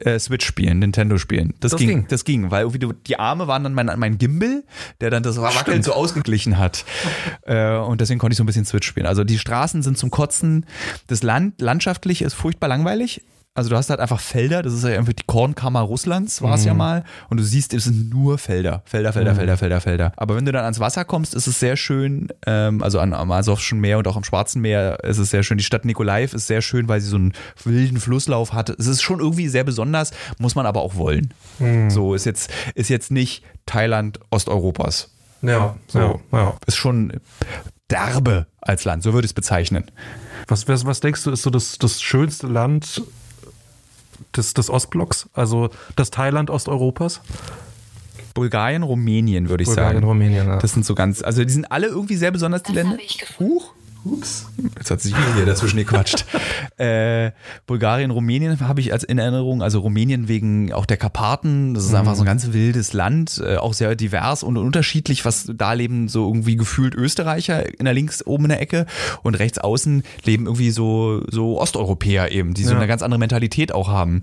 äh, 0.00 0.18
Switch 0.18 0.46
spielen, 0.46 0.78
Nintendo 0.78 1.18
spielen. 1.18 1.54
Das, 1.60 1.72
Das 1.72 1.78
ging, 1.78 1.88
ging. 1.88 2.06
Das 2.08 2.24
ging, 2.24 2.50
weil 2.50 2.62
irgendwie 2.62 2.78
du, 2.78 2.92
die 2.92 3.18
Arme 3.18 3.46
waren 3.46 3.64
dann 3.64 3.74
mein, 3.74 3.90
mein 3.96 4.18
Gimbal, 4.18 4.64
der 5.00 5.10
dann 5.10 5.22
das 5.22 5.40
Wackeln 5.40 5.82
so 5.82 5.92
ausgeglichen 5.92 6.58
hat. 6.58 6.84
Äh, 7.42 7.76
und 7.76 8.00
deswegen 8.00 8.18
konnte 8.18 8.32
ich 8.32 8.38
so 8.38 8.42
ein 8.42 8.46
bisschen 8.46 8.64
Switch 8.64 8.86
spielen. 8.86 9.06
Also 9.06 9.22
die 9.22 9.38
Straßen 9.38 9.82
sind 9.82 9.96
zum 9.96 10.10
Kotzen. 10.10 10.66
Das 11.06 11.22
Land 11.22 11.60
landschaftlich 11.60 12.22
ist 12.22 12.34
furchtbar 12.34 12.68
langweilig. 12.68 13.22
Also 13.56 13.70
du 13.70 13.76
hast 13.76 13.90
halt 13.90 14.00
einfach 14.00 14.20
Felder, 14.20 14.62
das 14.62 14.72
ist 14.74 14.84
ja 14.84 14.90
irgendwie 14.90 15.14
die 15.14 15.24
Kornkammer 15.26 15.80
Russlands, 15.80 16.42
war 16.42 16.54
es 16.54 16.64
ja 16.64 16.74
mal. 16.74 17.04
Und 17.30 17.38
du 17.38 17.42
siehst, 17.42 17.72
es 17.74 17.84
sind 17.84 18.10
nur 18.10 18.38
Felder. 18.38 18.82
Felder, 18.84 19.12
Felder, 19.12 19.34
Felder, 19.34 19.56
Felder, 19.56 19.80
Felder. 19.80 20.12
Aber 20.16 20.36
wenn 20.36 20.44
du 20.44 20.52
dann 20.52 20.64
ans 20.64 20.78
Wasser 20.78 21.04
kommst, 21.04 21.34
ist 21.34 21.46
es 21.46 21.58
sehr 21.58 21.76
schön, 21.76 22.28
ähm, 22.46 22.82
also 22.82 23.00
an, 23.00 23.14
am 23.14 23.32
Asowschen 23.32 23.80
Meer 23.80 23.98
und 23.98 24.06
auch 24.08 24.16
am 24.16 24.24
Schwarzen 24.24 24.60
Meer 24.62 25.02
ist 25.04 25.18
es 25.18 25.30
sehr 25.30 25.42
schön. 25.42 25.58
Die 25.58 25.64
Stadt 25.64 25.84
Nikolaev 25.84 26.34
ist 26.34 26.46
sehr 26.46 26.60
schön, 26.62 26.86
weil 26.88 27.00
sie 27.00 27.08
so 27.08 27.16
einen 27.16 27.32
wilden 27.64 27.98
Flusslauf 27.98 28.52
hat. 28.52 28.70
Es 28.70 28.86
ist 28.86 29.02
schon 29.02 29.20
irgendwie 29.20 29.48
sehr 29.48 29.64
besonders, 29.64 30.12
muss 30.38 30.54
man 30.54 30.66
aber 30.66 30.82
auch 30.82 30.96
wollen. 30.96 31.32
So 31.88 32.14
ist 32.14 32.26
jetzt, 32.26 32.50
ist 32.74 32.90
jetzt 32.90 33.10
nicht 33.10 33.42
Thailand 33.64 34.20
Osteuropas. 34.30 35.10
Ja, 35.42 35.76
So. 35.86 35.98
ja, 36.32 36.38
ja. 36.38 36.54
Ist 36.66 36.76
schon 36.76 37.12
derbe 37.90 38.46
als 38.60 38.84
Land, 38.84 39.02
so 39.02 39.12
würde 39.14 39.24
ich 39.26 39.30
es 39.30 39.34
bezeichnen. 39.34 39.84
Was, 40.48 40.68
was, 40.68 40.84
was 40.86 41.00
denkst 41.00 41.24
du, 41.24 41.30
ist 41.30 41.42
so 41.42 41.50
das, 41.50 41.78
das 41.78 42.02
schönste 42.02 42.46
Land 42.46 43.02
des, 44.36 44.54
des 44.54 44.70
Ostblocks? 44.70 45.28
Also 45.32 45.70
das 45.96 46.10
Thailand 46.10 46.50
Osteuropas? 46.50 47.20
Bulgarien, 48.34 48.82
Rumänien, 48.82 49.48
würde 49.48 49.62
ich 49.62 49.68
Bulgarien, 49.68 49.94
sagen. 49.96 50.06
Rumänien, 50.06 50.46
ja. 50.46 50.58
Das 50.58 50.72
sind 50.72 50.84
so 50.84 50.94
ganz, 50.94 51.22
also 51.22 51.42
die 51.42 51.50
sind 51.50 51.70
alle 51.72 51.86
irgendwie 51.86 52.16
sehr 52.16 52.30
besonders, 52.30 52.62
die 52.62 52.74
Das 52.74 52.82
Länder. 52.84 52.98
ich 53.02 53.18
gefunden. 53.18 53.54
Huch. 53.54 53.72
Ups. 54.08 54.46
Jetzt 54.76 54.90
hat 54.90 55.00
sich 55.00 55.14
hier 55.34 55.46
dazwischen 55.46 55.76
gequatscht. 55.78 56.24
äh, 56.78 57.30
Bulgarien, 57.66 58.10
Rumänien 58.10 58.58
habe 58.60 58.80
ich 58.80 58.92
als 58.92 59.04
in 59.04 59.18
Erinnerung, 59.18 59.62
also 59.62 59.80
Rumänien 59.80 60.28
wegen 60.28 60.72
auch 60.72 60.86
der 60.86 60.96
Karpaten. 60.96 61.74
Das 61.74 61.84
ist 61.84 61.94
einfach 61.94 62.14
so 62.14 62.22
ein 62.22 62.26
ganz 62.26 62.52
wildes 62.52 62.92
Land, 62.92 63.42
äh, 63.44 63.56
auch 63.56 63.74
sehr 63.74 63.94
divers 63.96 64.42
und 64.42 64.56
unterschiedlich, 64.56 65.24
was 65.24 65.50
da 65.54 65.72
leben 65.72 66.08
so 66.08 66.26
irgendwie 66.26 66.56
gefühlt 66.56 66.94
Österreicher 66.94 67.78
in 67.78 67.84
der 67.84 67.94
links 67.94 68.24
oben 68.26 68.44
in 68.44 68.50
der 68.50 68.60
Ecke 68.60 68.86
und 69.22 69.34
rechts 69.36 69.58
außen 69.58 70.02
leben 70.24 70.46
irgendwie 70.46 70.70
so, 70.70 71.22
so 71.30 71.60
Osteuropäer 71.60 72.30
eben, 72.32 72.54
die 72.54 72.64
so 72.64 72.70
Ja. 72.72 72.76
eine 72.78 72.86
ganz 72.86 73.02
andere 73.02 73.18
Mentalität 73.18 73.72
auch 73.72 73.88
haben. 73.88 74.20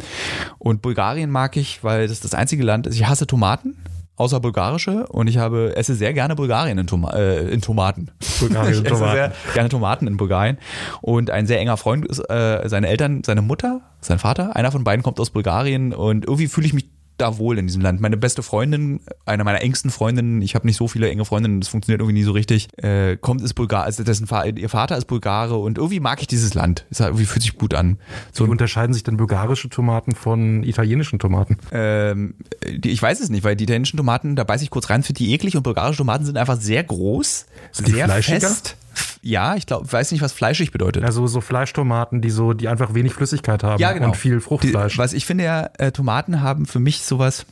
Und 0.60 0.82
Bulgarien 0.82 1.30
mag 1.30 1.58
ich, 1.58 1.84
weil 1.84 2.08
das 2.08 2.20
das 2.20 2.34
einzige 2.34 2.64
Land 2.64 2.88
ist. 2.88 2.96
Ich 2.96 3.08
hasse 3.08 3.28
Tomaten. 3.28 3.76
Außer 4.16 4.40
bulgarische 4.40 5.08
und 5.08 5.28
ich 5.28 5.38
habe 5.40 5.76
esse 5.76 5.96
sehr 5.96 6.14
gerne 6.14 6.36
Bulgarien 6.36 6.78
in, 6.78 6.86
Toma 6.86 7.14
äh, 7.14 7.50
in 7.50 7.62
Tomaten. 7.62 8.12
Bulgarien 8.40 8.74
in 8.74 8.80
ich 8.80 8.86
esse 8.86 9.00
Tomaten. 9.00 9.16
sehr 9.16 9.32
gerne 9.56 9.70
Tomaten 9.70 10.08
in 10.08 10.18
Bulgarien. 10.18 10.58
Und 11.02 11.32
ein 11.32 11.48
sehr 11.48 11.60
enger 11.60 11.78
Freund 11.78 12.06
ist 12.06 12.20
äh, 12.30 12.62
seine 12.70 12.88
Eltern, 12.88 13.24
seine 13.24 13.42
Mutter, 13.42 13.82
sein 14.02 14.20
Vater, 14.20 14.56
einer 14.56 14.72
von 14.72 14.84
beiden 14.84 15.02
kommt 15.02 15.20
aus 15.20 15.32
Bulgarien 15.32 15.94
und 15.94 16.26
irgendwie 16.26 16.48
fühle 16.48 16.68
ich 16.68 16.74
mich 16.74 16.93
da 17.18 17.38
wohl 17.38 17.58
in 17.58 17.68
diesem 17.68 17.82
Land. 17.82 18.02
Meine 18.02 18.18
beste 18.18 18.44
Freundin, 18.44 19.02
eine 19.26 19.44
meiner 19.44 19.62
engsten 19.62 19.92
Freundinnen, 19.92 20.42
ich 20.42 20.56
habe 20.56 20.66
nicht 20.66 20.78
so 20.78 20.88
viele 20.88 21.10
enge 21.10 21.26
Freundinnen, 21.26 21.60
das 21.62 21.70
funktioniert 21.70 22.02
irgendwie 22.02 22.20
nie 22.20 22.24
so 22.24 22.32
richtig, 22.32 22.68
äh, 22.84 23.18
kommt 23.18 23.42
ist 23.42 23.54
Bulgar, 23.54 23.84
also 23.84 24.04
dessen 24.04 24.28
ihr 24.56 24.70
Vater 24.70 24.98
ist 24.98 25.06
Bulgare 25.06 25.58
und 25.58 25.78
irgendwie 25.78 26.00
mag 26.00 26.22
ich 26.22 26.28
dieses 26.28 26.54
Land. 26.54 26.86
Es 26.90 27.00
hat- 27.00 27.08
irgendwie 27.10 27.26
fühlt 27.26 27.44
sich 27.44 27.56
gut 27.56 27.74
an. 27.74 27.98
So 28.32 28.46
Wie 28.48 28.50
unterscheiden 28.50 28.94
sich 28.94 29.04
denn 29.04 29.18
bulgarische 29.18 29.70
Tomaten 29.70 30.14
von 30.16 30.64
italienischen 30.64 31.20
Tomaten? 31.20 31.58
ähm, 31.72 32.36
die, 32.68 32.90
ich 32.92 33.02
weiß 33.02 33.20
es 33.20 33.30
nicht, 33.30 33.44
weil 33.44 33.56
die 33.56 33.64
italienischen 33.66 33.98
Tomaten, 33.98 34.36
da 34.36 34.44
beiß 34.44 34.62
ich 34.62 34.70
kurz 34.70 34.90
rein, 34.90 35.04
finde 35.04 35.20
die 35.20 35.34
eklig 35.34 35.56
und 35.56 35.64
bulgarische 35.64 35.98
Tomaten 36.00 36.26
sind 36.26 36.38
einfach 36.38 36.60
sehr 36.60 36.84
groß, 36.84 37.46
Sind 37.72 37.88
sehr 37.90 38.06
fleischiger? 38.06 38.40
fest. 38.40 38.76
Ja, 39.22 39.56
ich 39.56 39.66
glaube, 39.66 39.92
weiß 39.92 40.12
nicht, 40.12 40.22
was 40.22 40.34
fleischig 40.34 40.72
bedeutet. 40.72 41.04
Also 41.04 41.26
so 41.28 41.40
Fleischtomaten, 41.42 42.22
die 42.22 42.30
so, 42.30 42.54
die 42.54 42.68
einfach 42.68 42.94
wenig 42.94 43.14
Flüssigkeit 43.14 43.64
haben 43.64 43.80
Ja, 43.80 43.94
genau. 43.94 44.08
und 44.08 44.18
viel 44.18 44.36
Die, 44.36 44.42
Fruchtfleisch. 44.42 44.98
was 44.98 45.14
ich 45.14 45.26
finde 45.26 45.46
ja, 45.46 45.70
äh, 45.78 45.92
Tomaten 45.92 46.42
haben 46.42 46.66
für 46.66 46.80
mich 46.80 47.04
sowas. 47.04 47.46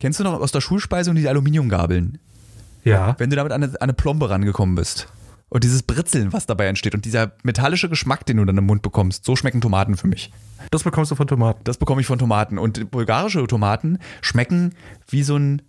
Kennst 0.00 0.20
du 0.20 0.24
noch 0.24 0.40
aus 0.40 0.52
der 0.52 0.60
Schulspeisung 0.60 1.14
diese 1.14 1.28
Aluminiumgabeln? 1.28 2.18
ja. 2.84 3.14
Wenn 3.18 3.28
du 3.30 3.36
damit 3.36 3.52
an 3.52 3.62
eine, 3.62 3.72
an 3.74 3.76
eine 3.80 3.92
Plombe 3.92 4.30
rangekommen 4.30 4.74
bist. 4.74 5.08
Und 5.50 5.64
dieses 5.64 5.82
Britzeln, 5.82 6.32
was 6.32 6.46
dabei 6.46 6.66
entsteht 6.66 6.94
und 6.94 7.04
dieser 7.04 7.32
metallische 7.42 7.88
Geschmack, 7.88 8.24
den 8.26 8.36
du 8.38 8.44
dann 8.44 8.56
im 8.58 8.64
Mund 8.66 8.82
bekommst, 8.82 9.24
so 9.24 9.34
schmecken 9.36 9.60
Tomaten 9.60 9.96
für 9.96 10.06
mich. 10.06 10.30
Das 10.70 10.82
bekommst 10.82 11.10
du 11.10 11.14
von 11.16 11.26
Tomaten. 11.26 11.60
Das 11.64 11.78
bekomme 11.78 12.00
ich 12.00 12.06
von 12.06 12.18
Tomaten. 12.18 12.58
Und 12.58 12.90
bulgarische 12.90 13.46
Tomaten 13.46 13.98
schmecken 14.20 14.74
wie 15.08 15.22
so 15.22 15.36
ein 15.36 15.62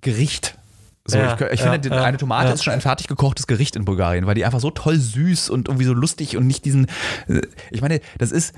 Gericht. 0.00 0.57
So, 1.10 1.18
Ja, 1.18 1.34
ich, 1.34 1.40
ich 1.54 1.60
ja, 1.60 1.72
finde, 1.72 1.88
ja, 1.88 2.02
eine 2.04 2.18
Tomate 2.18 2.48
ja. 2.48 2.54
ist 2.54 2.62
schon 2.64 2.72
ein 2.74 2.80
fertig 2.82 3.06
gekochtes 3.08 3.46
Gericht 3.46 3.76
in 3.76 3.84
Bulgarien, 3.84 4.26
weil 4.26 4.34
die 4.34 4.44
einfach 4.44 4.60
so 4.60 4.70
toll 4.70 4.96
süß 4.98 5.48
und 5.50 5.68
irgendwie 5.68 5.86
so 5.86 5.94
lustig 5.94 6.36
und 6.36 6.46
nicht 6.46 6.64
diesen. 6.64 6.86
äh, 7.28 7.40
Ich 7.70 7.80
meine, 7.80 8.00
das 8.18 8.30
ist, 8.30 8.54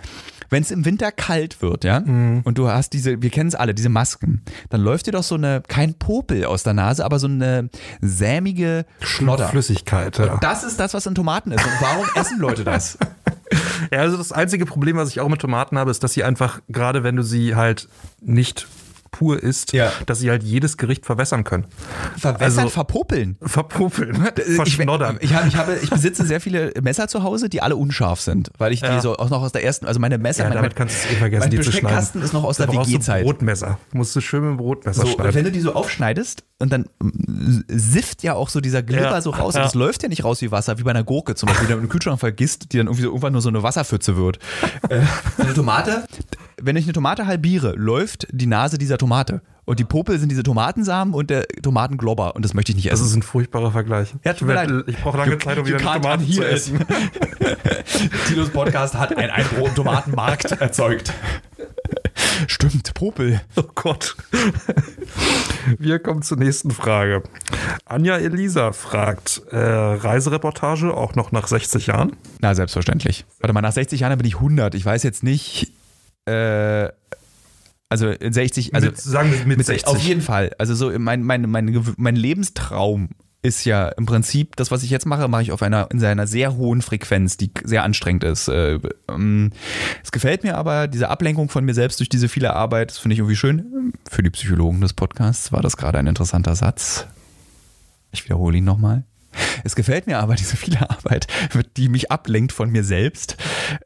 wenn 0.51 0.63
es 0.63 0.73
im 0.73 0.85
Winter 0.85 1.13
kalt 1.13 1.63
wird, 1.63 1.85
ja, 1.85 2.01
Mhm. 2.01 2.41
und 2.43 2.59
du 2.59 2.69
hast 2.69 2.93
diese, 2.93 3.23
wir 3.23 3.31
kennen 3.31 3.49
es 3.49 3.55
alle, 3.55 3.73
diese 3.73 3.89
Masken, 3.89 4.43
dann 4.69 4.81
läuft 4.81 5.07
dir 5.07 5.13
doch 5.13 5.23
so 5.23 5.37
eine, 5.37 5.63
kein 5.69 5.95
Popel 5.95 6.45
aus 6.45 6.65
der 6.65 6.75
Nase, 6.75 7.05
aber 7.05 7.21
so 7.21 7.29
eine 7.29 7.71
sämige 8.01 8.85
Schnodder. 9.01 9.49
Flüssigkeit, 9.49 10.19
ja. 10.19 10.39
Das 10.41 10.65
ist 10.65 10.81
das, 10.81 10.93
was 10.93 11.07
in 11.07 11.15
Tomaten 11.15 11.53
ist. 11.53 11.65
Und 11.65 11.73
warum 11.81 12.07
essen 12.17 12.39
Leute 12.41 12.65
das? 12.65 12.99
Ja, 13.93 14.01
also 14.01 14.17
das 14.17 14.33
einzige 14.33 14.67
Problem, 14.67 14.97
was 14.97 15.09
ich 15.11 15.21
auch 15.21 15.29
mit 15.29 15.41
Tomaten 15.41 15.79
habe, 15.79 15.91
ist, 15.91 16.03
dass 16.05 16.13
sie 16.13 16.25
einfach, 16.25 16.61
gerade 16.69 17.03
wenn 17.05 17.17
du 17.17 17.23
sie 17.23 17.55
halt 17.57 17.89
nicht 18.21 18.67
pur 19.11 19.43
isst, 19.43 19.73
Ja. 19.73 19.91
dass 20.07 20.21
sie 20.21 20.31
halt 20.31 20.43
jedes 20.43 20.77
Gericht 20.77 21.05
verwässern 21.07 21.45
können. 21.45 21.67
Verwässern, 22.17 22.59
Also- 22.61 22.69
verpopeln. 22.71 23.37
Verpopeln, 23.43 24.25
Ich, 24.49 24.55
verschnoddern. 24.55 25.19
ich, 25.21 25.35
habe, 25.35 25.49
ich, 25.49 25.57
habe, 25.57 25.77
ich 25.83 25.91
besitze 25.91 26.25
sehr 26.25 26.41
viele 26.41 26.73
Messer 26.83 27.09
zu 27.09 27.23
Hause, 27.23 27.49
die 27.49 27.61
alle 27.63 27.77
unscharf 27.77 28.21
sind, 28.21 28.51
weil 28.59 28.73
ich 28.73 28.81
die 28.81 28.87
Ja. 28.87 29.01
so 29.01 29.17
auch 29.17 29.31
noch 29.31 29.43
aus 29.43 29.53
der 29.53 29.65
ersten, 29.65 29.87
also 29.87 29.99
meine 30.01 30.19
Messer, 30.19 30.45
ja, 30.45 30.49
mein, 30.51 30.57
damit 30.57 30.77
kannst 30.77 30.95
du 31.05 31.09
es 31.09 31.15
eh 31.15 31.17
vergessen, 31.19 31.41
mein 31.41 31.51
die 31.51 31.57
zu 31.61 31.65
schneiden. 31.73 31.81
Besteckkasten 31.87 32.23
ist 32.23 32.33
noch 32.33 32.45
aus 32.45 32.57
Da 32.59 32.67
der 32.67 32.75
WG-Zeit. 32.87 33.25
Brotmesser. 33.25 33.79
Musst 33.93 34.15
du 34.15 34.21
schön 34.21 34.43
mit 34.43 34.51
dem 34.51 34.57
Brotmesser 34.59 35.03
So, 35.03 35.07
schneiden. 35.09 35.35
wenn 35.35 35.45
du 35.45 35.53
die 35.53 35.61
so 35.61 35.75
aufschneidest 35.75 36.45
und 36.59 36.73
dann 36.73 36.87
sifft 37.69 38.23
ja 38.23 38.35
auch 38.35 38.49
so 38.49 38.61
dieser 38.61 38.83
Glibber 38.83 39.03
Ja. 39.11 39.21
so 39.21 39.31
raus 39.31 39.55
und 39.57 39.63
das 39.63 39.75
läuft 39.75 40.03
ja 40.03 40.09
nicht 40.09 40.25
raus 40.25 40.41
wie 40.43 40.51
Wasser, 40.51 40.79
wie 40.79 40.83
bei 40.83 40.91
einer 40.91 41.05
Gurke 41.05 41.35
zum 41.35 41.49
Beispiel, 41.49 41.67
die 41.69 41.73
du 41.75 41.79
im 41.79 41.89
Kühlschrank 41.89 42.21
vergisst, 42.21 42.73
die 42.73 42.79
dann 42.79 42.87
irgendwie 42.87 43.03
so 43.03 43.09
irgendwann 43.09 43.33
nur 43.33 43.43
so 43.43 43.49
eine 43.49 43.63
Wasserpfütze 43.63 44.17
wird. 44.17 44.39
äh, 44.89 45.01
eine 45.39 45.55
Tomate, 45.55 46.05
wenn 46.63 46.77
ich 46.77 46.85
eine 46.85 46.93
Tomate 46.93 47.27
halbiere, 47.27 47.75
läuft 47.77 48.27
die 48.31 48.47
Nase 48.47 48.79
dieser 48.79 48.99
Tomate. 48.99 49.43
Und 49.67 49.79
die 49.79 49.85
Popel 49.85 50.19
sind 50.19 50.31
diese 50.31 50.43
Tomatensamen 50.43 51.15
und 51.15 51.31
der 51.31 51.47
Tomatenglobber. 51.63 52.35
Und 52.35 52.45
das 52.45 52.55
möchte 52.55 52.73
ich 52.73 52.77
nicht 52.77 52.91
das 52.91 52.95
essen. 53.01 53.07
ist 53.11 53.17
ein 53.17 53.23
furchtbarer 53.23 53.71
Vergleich. 53.71 54.15
Ja, 54.25 54.33
tut 54.33 54.49
mir 54.49 54.55
leid. 54.55 54.71
Ich 54.89 54.97
brauche 54.97 55.19
lange 55.19 55.33
You- 55.33 55.39
Zeit, 55.39 55.59
um 55.59 55.67
wieder 55.67 55.77
eine 55.79 55.87
can't 55.87 56.03
Tomate 56.03 56.29
zu 56.29 56.45
essen. 56.45 56.81
Tinos 58.27 58.51
Podcast 58.51 58.95
hat 58.97 59.17
einen 59.17 59.31
Einbruch 59.31 59.69
im 59.69 59.75
Tomatenmarkt 59.75 60.53
erzeugt. 60.53 61.13
Stimmt, 62.47 62.95
Popel. 62.95 63.41
Oh 63.57 63.63
Gott. 63.75 64.17
Wir 65.79 65.99
kommen 65.99 66.23
zur 66.23 66.39
nächsten 66.39 66.71
Frage. 66.71 67.23
Anja 67.85 68.17
Elisa 68.17 68.73
fragt, 68.73 69.43
äh, 69.51 69.57
Reisereportage 69.59 70.95
auch 70.95 71.15
noch 71.15 71.33
nach 71.33 71.47
60 71.47 71.89
Jahren? 71.89 72.17
Na, 72.41 72.55
selbstverständlich. 72.55 73.25
Warte 73.41 73.53
mal, 73.53 73.61
nach 73.61 73.73
60 73.73 74.01
Jahren 74.01 74.17
bin 74.17 74.27
ich 74.27 74.37
100. 74.37 74.75
Ich 74.75 74.85
weiß 74.85 75.03
jetzt 75.03 75.23
nicht, 75.23 75.73
äh, 76.27 76.89
also 77.89 78.09
in 78.09 78.33
60, 78.33 78.75
also 78.75 78.87
mit, 78.87 78.99
sagen 78.99 79.33
wir 79.33 79.39
mit, 79.47 79.59
mit 79.59 79.67
60. 79.67 79.89
Auf 79.89 80.01
jeden 80.01 80.21
Fall. 80.23 80.53
Also 80.59 80.75
so 80.75 80.97
mein, 80.99 81.23
mein, 81.23 81.43
mein, 81.51 81.95
mein 81.97 82.17
Lebenstraum 82.17 83.09
ist 83.43 83.65
ja 83.65 83.89
im 83.89 84.07
Prinzip, 84.07 84.55
das, 84.57 84.71
was 84.71 84.83
ich 84.83 84.91
jetzt 84.91 85.07
mache, 85.07 85.27
mache 85.27 85.43
ich 85.43 85.53
auf 85.53 85.63
einer, 85.63 85.89
in 85.91 86.05
einer 86.05 86.27
sehr 86.27 86.57
hohen 86.57 86.83
Frequenz, 86.83 87.37
die 87.37 87.51
sehr 87.65 87.85
anstrengend 87.85 88.23
ist. 88.23 88.49
Äh, 88.49 88.79
ähm, 89.09 89.51
Es 90.05 90.13
gefällt 90.13 90.45
mir 90.45 90.57
aber, 90.57 90.89
diese 90.89 91.09
Ablenkung 91.09 91.49
von 91.49 91.65
mir 91.65 91.75
selbst 91.75 91.99
durch 92.01 92.09
diese 92.09 92.29
viele 92.29 92.55
Arbeit, 92.55 92.91
das 92.91 92.99
finde 92.99 93.15
ich 93.15 93.19
irgendwie 93.19 93.37
schön. 93.37 93.93
Für 94.09 94.23
die 94.23 94.31
Psychologen 94.31 94.81
des 94.81 94.93
Podcasts 94.93 95.53
war 95.53 95.63
das 95.63 95.77
gerade 95.77 95.99
ein 95.99 96.07
interessanter 96.07 96.55
Satz. 96.55 97.07
Ich 98.13 98.25
wiederhole 98.25 98.59
ihn 98.59 98.65
nochmal. 98.65 99.05
Es 99.65 99.75
gefällt 99.77 100.07
mir 100.07 100.19
aber 100.19 100.35
diese 100.37 100.57
viele 100.57 100.89
Arbeit, 100.91 101.27
die 101.77 101.89
mich 101.89 102.11
ablenkt 102.11 102.53
von 102.53 102.71
mir 102.71 102.85
selbst. 102.85 103.37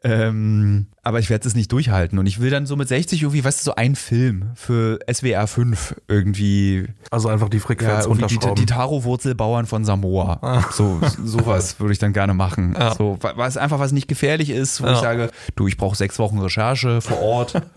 Ähm, 0.02 0.87
aber 1.02 1.18
ich 1.18 1.28
werde 1.30 1.46
es 1.46 1.54
nicht 1.54 1.70
durchhalten. 1.72 2.18
Und 2.18 2.26
ich 2.26 2.40
will 2.40 2.50
dann 2.50 2.66
so 2.66 2.76
mit 2.76 2.88
60 2.88 3.22
irgendwie, 3.22 3.44
weißt 3.44 3.60
du, 3.60 3.64
so 3.64 3.74
einen 3.74 3.94
Film 3.96 4.50
für 4.54 4.98
SWR 5.12 5.46
5 5.46 5.96
irgendwie. 6.08 6.87
also 7.10 7.28
einfach 7.28 7.48
die 7.48 7.58
Ja, 7.58 7.62
Frequenz 7.62 8.04
die, 8.04 8.08
runterschrauben. 8.08 8.54
die 8.54 8.66
Taro-Wurzelbauern 8.66 9.66
von 9.66 9.84
Samoa. 9.84 10.64
So, 10.72 11.00
sowas 11.24 11.78
würde 11.80 11.92
ich 11.92 11.98
dann 11.98 12.12
gerne 12.12 12.32
machen. 12.34 12.74
Ja. 12.78 12.94
So, 12.94 13.18
wa- 13.20 13.34
was 13.37 13.56
einfach 13.56 13.78
was 13.78 13.92
nicht 13.92 14.08
gefährlich 14.08 14.50
ist, 14.50 14.80
wo 14.82 14.87
Ja. 14.87 14.92
ich 14.94 14.98
sage, 15.00 15.30
du, 15.56 15.66
ich 15.68 15.76
brauche 15.76 15.96
sechs 15.96 16.18
Wochen 16.18 16.38
Recherche 16.38 17.00
vor 17.00 17.20
Ort. 17.20 17.62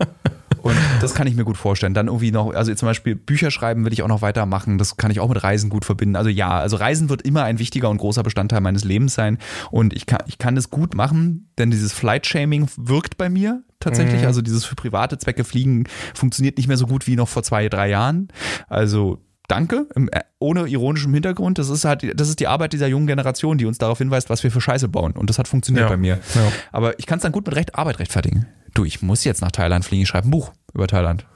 Und 0.68 0.76
das 1.00 1.14
kann 1.14 1.26
ich 1.26 1.34
mir 1.34 1.44
gut 1.44 1.56
vorstellen. 1.56 1.94
Dann 1.94 2.06
irgendwie 2.06 2.30
noch, 2.30 2.52
also 2.54 2.74
zum 2.74 2.86
Beispiel 2.86 3.14
Bücher 3.14 3.50
schreiben 3.50 3.84
will 3.84 3.92
ich 3.92 4.02
auch 4.02 4.08
noch 4.08 4.22
weitermachen. 4.22 4.78
Das 4.78 4.96
kann 4.96 5.10
ich 5.10 5.20
auch 5.20 5.28
mit 5.28 5.42
Reisen 5.42 5.70
gut 5.70 5.84
verbinden. 5.84 6.16
Also 6.16 6.30
ja, 6.30 6.58
also 6.58 6.76
Reisen 6.76 7.08
wird 7.08 7.22
immer 7.22 7.44
ein 7.44 7.58
wichtiger 7.58 7.88
und 7.90 7.98
großer 7.98 8.22
Bestandteil 8.22 8.60
meines 8.60 8.84
Lebens 8.84 9.14
sein. 9.14 9.38
Und 9.70 9.94
ich 9.94 10.06
kann, 10.06 10.20
ich 10.26 10.38
kann 10.38 10.54
das 10.54 10.70
gut 10.70 10.94
machen, 10.94 11.50
denn 11.58 11.70
dieses 11.70 11.92
Flight-Shaming 11.92 12.68
wirkt 12.76 13.16
bei 13.18 13.28
mir 13.28 13.62
tatsächlich. 13.80 14.26
Also 14.26 14.42
dieses 14.42 14.64
für 14.64 14.74
private 14.74 15.18
Zwecke 15.18 15.44
fliegen 15.44 15.84
funktioniert 16.14 16.56
nicht 16.58 16.68
mehr 16.68 16.76
so 16.76 16.86
gut 16.86 17.06
wie 17.06 17.16
noch 17.16 17.28
vor 17.28 17.42
zwei, 17.42 17.68
drei 17.68 17.88
Jahren. 17.90 18.28
Also 18.68 19.22
Danke, 19.50 19.86
im- 19.94 20.10
äh, 20.12 20.20
ohne 20.40 20.66
ironischem 20.66 21.14
Hintergrund. 21.14 21.58
Das 21.58 21.70
ist 21.70 21.86
halt, 21.86 22.02
das 22.20 22.28
ist 22.28 22.38
die 22.38 22.46
Arbeit 22.46 22.74
dieser 22.74 22.86
jungen 22.86 23.06
Generation, 23.06 23.56
die 23.56 23.64
uns 23.64 23.78
darauf 23.78 23.96
hinweist, 23.96 24.28
was 24.28 24.42
wir 24.42 24.50
für 24.50 24.60
Scheiße 24.60 24.88
bauen. 24.88 25.12
Und 25.12 25.30
das 25.30 25.38
hat 25.38 25.48
funktioniert 25.48 25.84
Ja. 25.84 25.88
bei 25.88 25.96
mir. 25.96 26.18
Ja. 26.34 26.52
Aber 26.70 26.98
ich 26.98 27.06
kann 27.06 27.16
es 27.16 27.22
dann 27.22 27.32
gut 27.32 27.46
mit 27.46 27.56
Recht, 27.56 27.74
Arbeit 27.74 27.98
rechtfertigen. 27.98 28.44
Du, 28.74 28.84
ich 28.84 29.02
muss 29.02 29.24
jetzt 29.24 29.40
nach 29.42 29.50
Thailand 29.52 29.84
fliegen, 29.84 30.02
ich 30.02 30.08
schreibe 30.08 30.28
ein 30.28 30.30
Buch 30.30 30.52
über 30.74 30.86
Thailand. 30.86 31.26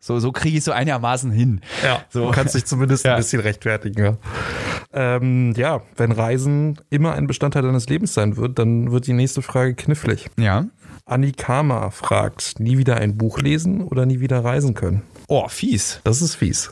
So, 0.00 0.18
so 0.18 0.32
kriege 0.32 0.50
ich 0.56 0.58
es 0.60 0.64
so 0.64 0.72
einigermaßen 0.72 1.30
hin. 1.30 1.60
Ja, 1.84 2.04
So. 2.10 2.26
du 2.26 2.30
kannst 2.32 2.54
dich 2.54 2.64
zumindest 2.64 3.04
Ja. 3.04 3.12
ein 3.12 3.18
bisschen 3.18 3.40
rechtfertigen. 3.40 4.04
Ja. 4.04 4.16
Ähm, 4.92 5.52
ja, 5.56 5.80
wenn 5.96 6.10
Reisen 6.12 6.78
immer 6.90 7.14
ein 7.14 7.26
Bestandteil 7.26 7.62
deines 7.62 7.88
Lebens 7.88 8.12
sein 8.14 8.36
wird, 8.36 8.58
dann 8.58 8.90
wird 8.90 9.06
die 9.06 9.12
nächste 9.12 9.42
Frage 9.42 9.74
knifflig. 9.74 10.28
Ja. 10.36 10.66
Anikama 11.06 11.90
fragt, 11.90 12.58
nie 12.60 12.78
wieder 12.78 12.96
ein 12.96 13.16
Buch 13.16 13.38
lesen 13.40 13.82
oder 13.82 14.04
nie 14.06 14.20
wieder 14.20 14.44
reisen 14.44 14.74
können? 14.74 15.02
Oh, 15.28 15.48
fies. 15.48 16.00
Das 16.04 16.20
ist 16.20 16.34
fies. 16.34 16.70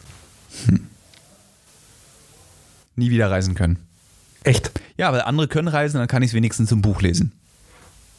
Nie 2.96 3.11
wieder 3.11 3.30
reisen 3.30 3.54
können. 3.54 3.78
Echt? 4.44 4.72
Ja, 4.96 5.12
weil 5.12 5.22
andere 5.22 5.48
können 5.48 5.68
reisen, 5.68 5.98
dann 5.98 6.09
kann 6.09 6.22
ich 6.22 6.30
es 6.30 6.35
wenigstens 6.35 6.72
im 6.72 6.83
Buch 6.83 7.00
lesen. 7.02 7.33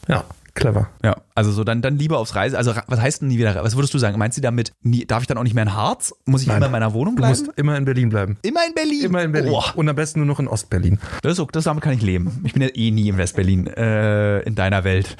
Ja, 0.07 0.23
clever. 0.53 0.89
Ja, 1.03 1.15
also 1.35 1.51
so 1.51 1.63
dann, 1.63 1.81
dann 1.81 1.97
lieber 1.97 2.17
aufs 2.19 2.35
Reisen. 2.35 2.55
Also 2.55 2.73
was 2.87 2.99
heißt 2.99 3.21
denn 3.21 3.29
nie 3.29 3.37
wieder? 3.37 3.63
Was 3.63 3.75
würdest 3.75 3.93
du 3.93 3.97
sagen? 3.97 4.17
Meinst 4.19 4.37
du 4.37 4.41
damit, 4.41 4.71
nie, 4.81 5.05
darf 5.05 5.21
ich 5.23 5.27
dann 5.27 5.37
auch 5.37 5.43
nicht 5.43 5.53
mehr 5.53 5.63
in 5.63 5.73
Harz? 5.73 6.13
Muss 6.25 6.41
ich 6.41 6.47
Nein. 6.47 6.57
immer 6.57 6.65
in 6.67 6.71
meiner 6.71 6.93
Wohnung 6.93 7.15
Du 7.15 7.21
bleiben? 7.21 7.37
musst 7.37 7.57
immer 7.57 7.77
in 7.77 7.85
Berlin 7.85 8.09
bleiben. 8.09 8.37
immer 8.41 8.61
in 8.67 8.73
Berlin. 8.75 9.03
Immer 9.03 9.23
in 9.23 9.31
Berlin. 9.31 9.53
Oh, 9.55 9.63
Und 9.75 9.87
am 9.89 9.95
besten 9.95 10.19
nur 10.19 10.27
noch 10.27 10.39
in 10.39 10.47
Ostberlin. 10.47 10.99
das, 11.21 11.37
ist, 11.39 11.47
das 11.53 11.63
damit 11.65 11.83
kann 11.83 11.93
ich 11.93 12.01
leben. 12.01 12.41
Ich 12.45 12.53
bin 12.53 12.61
ja 12.61 12.69
eh 12.73 12.91
nie 12.91 13.07
in 13.09 13.17
Westberlin, 13.17 13.67
äh, 13.67 14.39
in 14.41 14.55
deiner 14.55 14.83
Welt. 14.83 15.15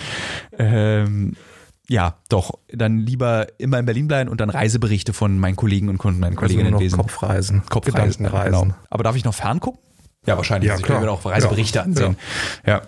Ähm, 0.57 1.35
ja, 1.87 2.15
doch. 2.29 2.51
Dann 2.71 2.99
lieber 2.99 3.47
immer 3.57 3.79
in 3.79 3.85
Berlin 3.85 4.07
bleiben 4.07 4.29
und 4.29 4.39
dann 4.39 4.49
Reiseberichte 4.49 5.13
von 5.13 5.37
meinen 5.39 5.55
Kollegen 5.55 5.89
und 5.89 5.97
Kunden, 5.97 6.19
meinen 6.19 6.37
Also 6.37 6.53
Kolleginnen 6.53 6.77
lesen. 6.79 6.97
Kopfreisen. 6.97 7.63
Kopfreisen, 7.69 8.23
Gedankenreisen. 8.23 8.61
Genau. 8.69 8.75
Aber 8.89 9.03
darf 9.03 9.15
ich 9.15 9.25
noch 9.25 9.33
ferngucken? 9.33 9.79
Ja, 10.25 10.37
wahrscheinlich. 10.37 10.67
Ja, 10.67 10.73
Also 10.73 10.81
ich 10.83 10.87
kann 10.87 10.97
klar. 11.01 11.05
mir 11.05 11.11
auch 11.11 11.25
Reiseberichte 11.25 11.79
Ja. 11.79 11.83
ansehen. 11.83 12.15
Ja. 12.65 12.81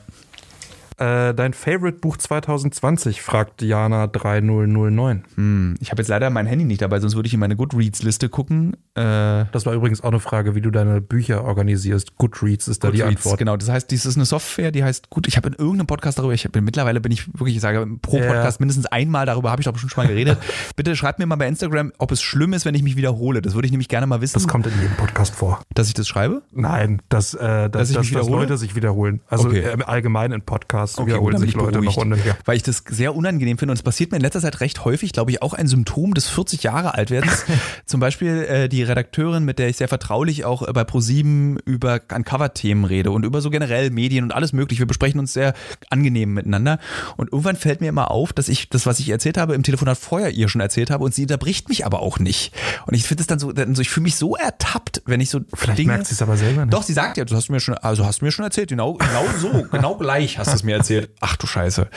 Äh, 0.97 1.33
dein 1.33 1.53
Favorite 1.53 1.99
Buch 1.99 2.17
2020, 2.17 3.21
fragt 3.21 3.61
Diana 3.61 4.07
3009. 4.07 5.23
Hm, 5.35 5.75
Ich 5.79 5.91
habe 5.91 6.01
jetzt 6.01 6.07
leider 6.09 6.29
mein 6.29 6.45
Handy 6.45 6.65
nicht 6.65 6.81
dabei, 6.81 6.99
sonst 6.99 7.15
würde 7.15 7.27
ich 7.27 7.33
in 7.33 7.39
meine 7.39 7.55
Goodreads-Liste 7.55 8.29
gucken. 8.29 8.73
Äh, 8.95 9.45
Das 9.51 9.65
war 9.65 9.73
übrigens 9.73 10.01
auch 10.01 10.09
eine 10.09 10.19
Frage, 10.19 10.55
wie 10.55 10.61
du 10.61 10.71
deine 10.71 11.01
Bücher 11.01 11.43
organisierst. 11.43 12.15
Goodreads 12.17 12.67
ist 12.67 12.83
da 12.83 12.91
die 12.91 12.99
Goodreads, 12.99 13.17
Antwort. 13.17 13.39
genau. 13.39 13.57
Das 13.57 13.69
heißt, 13.69 13.89
dies 13.91 14.05
ist 14.05 14.15
eine 14.15 14.25
Software, 14.25 14.71
die 14.71 14.83
heißt, 14.83 15.09
gut, 15.09 15.27
ich 15.27 15.37
habe 15.37 15.49
in 15.49 15.55
irgendeinem 15.55 15.87
Podcast 15.87 16.19
darüber, 16.19 16.33
ich 16.33 16.49
bin 16.51 16.63
mittlerweile 16.63 17.01
bin 17.01 17.11
ich 17.11 17.27
wirklich, 17.37 17.55
ich 17.55 17.61
sage 17.61 17.85
pro. 18.01 18.19
Podcast 18.19 18.59
mindestens 18.59 18.85
einmal 18.87 19.25
darüber 19.25 19.51
habe 19.51 19.61
ich 19.61 19.65
doch 19.65 19.73
bestimmt 19.73 19.91
schon 19.91 20.03
mal 20.03 20.07
geredet. 20.09 20.37
Bitte 20.75 20.95
schreibt 20.95 21.19
mir 21.19 21.25
mal 21.25 21.35
bei 21.35 21.47
Instagram, 21.47 21.91
ob 21.97 22.11
es 22.11 22.21
schlimm 22.21 22.53
ist, 22.53 22.65
wenn 22.65 22.75
ich 22.75 22.83
mich 22.83 22.95
wiederhole. 22.95 23.41
Das 23.41 23.53
würde 23.55 23.65
ich 23.65 23.71
nämlich 23.71 23.89
gerne 23.89 24.07
mal 24.07 24.21
wissen, 24.21 24.33
Das 24.33 24.47
kommt 24.47 24.67
in 24.67 24.73
jedem 24.79 24.95
Podcast 24.95 25.33
vor. 25.35 25.61
dass 25.73 25.87
ich 25.87 25.93
das 25.93 26.07
schreibe. 26.07 26.43
Nein, 26.51 27.01
dass, 27.09 27.33
äh, 27.33 27.69
dass, 27.69 27.71
Dass 27.71 27.89
ich 27.89 27.95
dass, 27.95 28.05
mich 28.05 28.13
dass 28.13 28.21
wiederhole? 28.27 28.41
Leute 28.43 28.57
sich 28.57 28.75
wiederholen. 28.75 29.21
Also 29.27 29.47
Okay. 29.47 29.59
äh, 29.61 29.71
im 29.73 29.81
Allgemeinen 29.81 30.33
in 30.33 30.41
Podcasts 30.41 30.82
Okay, 30.97 31.07
wiederholen 31.07 31.37
sich 31.37 31.49
ich 31.49 31.55
Leute 31.55 31.79
beruhigt. 31.79 31.97
noch 31.97 32.03
und 32.03 32.25
ja. 32.25 32.35
Weil 32.45 32.57
ich 32.57 32.63
das 32.63 32.83
sehr 32.87 33.15
unangenehm 33.15 33.57
finde 33.57 33.71
und 33.71 33.77
es 33.77 33.83
passiert 33.83 34.11
mir 34.11 34.17
in 34.17 34.23
letzter 34.23 34.41
Zeit 34.41 34.59
recht 34.61 34.85
häufig, 34.85 35.11
glaube 35.13 35.31
ich, 35.31 35.41
auch 35.41 35.53
ein 35.53 35.67
Symptom 35.67 36.13
des 36.13 36.27
40 36.27 36.63
Jahre 36.63 36.93
alt 36.93 37.11
werdens. 37.11 37.45
Zum 37.85 37.99
Beispiel 37.99 38.43
äh, 38.43 38.69
die 38.69 38.83
Redakteurin, 38.83 39.45
mit 39.45 39.59
der 39.59 39.69
ich 39.69 39.77
sehr 39.77 39.87
vertraulich 39.87 40.45
auch 40.45 40.67
äh, 40.67 40.73
bei 40.73 40.83
ProSieben 40.83 41.57
über 41.65 42.01
Uncover-Themen 42.13 42.85
rede 42.85 43.11
und 43.11 43.25
über 43.25 43.41
so 43.41 43.49
generell 43.49 43.89
Medien 43.89 44.23
und 44.23 44.31
alles 44.33 44.53
mögliche. 44.53 44.81
Wir 44.81 44.87
besprechen 44.87 45.19
uns 45.19 45.33
sehr 45.33 45.53
angenehm 45.89 46.33
miteinander 46.33 46.79
und 47.17 47.31
irgendwann 47.31 47.55
fällt 47.55 47.81
mir 47.81 47.89
immer 47.89 48.11
auf, 48.11 48.33
dass 48.33 48.49
ich 48.49 48.69
das, 48.69 48.85
was 48.85 48.99
ich 48.99 49.09
erzählt 49.09 49.37
habe, 49.37 49.53
im 49.53 49.63
Telefonat 49.63 49.97
vorher 49.97 50.31
ihr 50.31 50.49
schon 50.49 50.61
erzählt 50.61 50.89
habe 50.89 51.03
und 51.03 51.13
sie 51.13 51.23
unterbricht 51.23 51.69
mich 51.69 51.85
aber 51.85 52.01
auch 52.01 52.19
nicht. 52.19 52.53
Und 52.85 52.93
ich 52.93 53.03
finde 53.03 53.21
es 53.21 53.27
dann 53.27 53.39
so, 53.39 53.51
dann 53.51 53.75
so 53.75 53.81
ich 53.81 53.89
fühle 53.89 54.03
mich 54.03 54.15
so 54.15 54.35
ertappt, 54.35 55.01
wenn 55.05 55.21
ich 55.21 55.29
so 55.29 55.41
Vielleicht 55.53 55.79
Dinge... 55.79 55.93
merkt 55.93 56.07
sie 56.07 56.13
es 56.13 56.21
aber 56.21 56.37
selber 56.37 56.65
nicht. 56.65 56.73
Doch, 56.73 56.83
sie 56.83 56.93
sagt 56.93 57.17
ja, 57.17 57.25
du 57.25 57.35
hast 57.35 57.49
mir 57.49 57.59
schon, 57.59 57.75
also 57.75 58.05
hast 58.05 58.21
du 58.21 58.25
mir 58.25 58.31
schon 58.31 58.45
erzählt, 58.45 58.69
genau, 58.69 58.93
genau 58.93 59.25
so, 59.39 59.65
genau 59.71 59.95
gleich 59.95 60.37
hast 60.37 60.51
du 60.51 60.55
es 60.55 60.63
mir 60.63 60.72
erzählt. 60.73 61.11
Ach 61.21 61.35
du 61.37 61.47
Scheiße. 61.47 61.87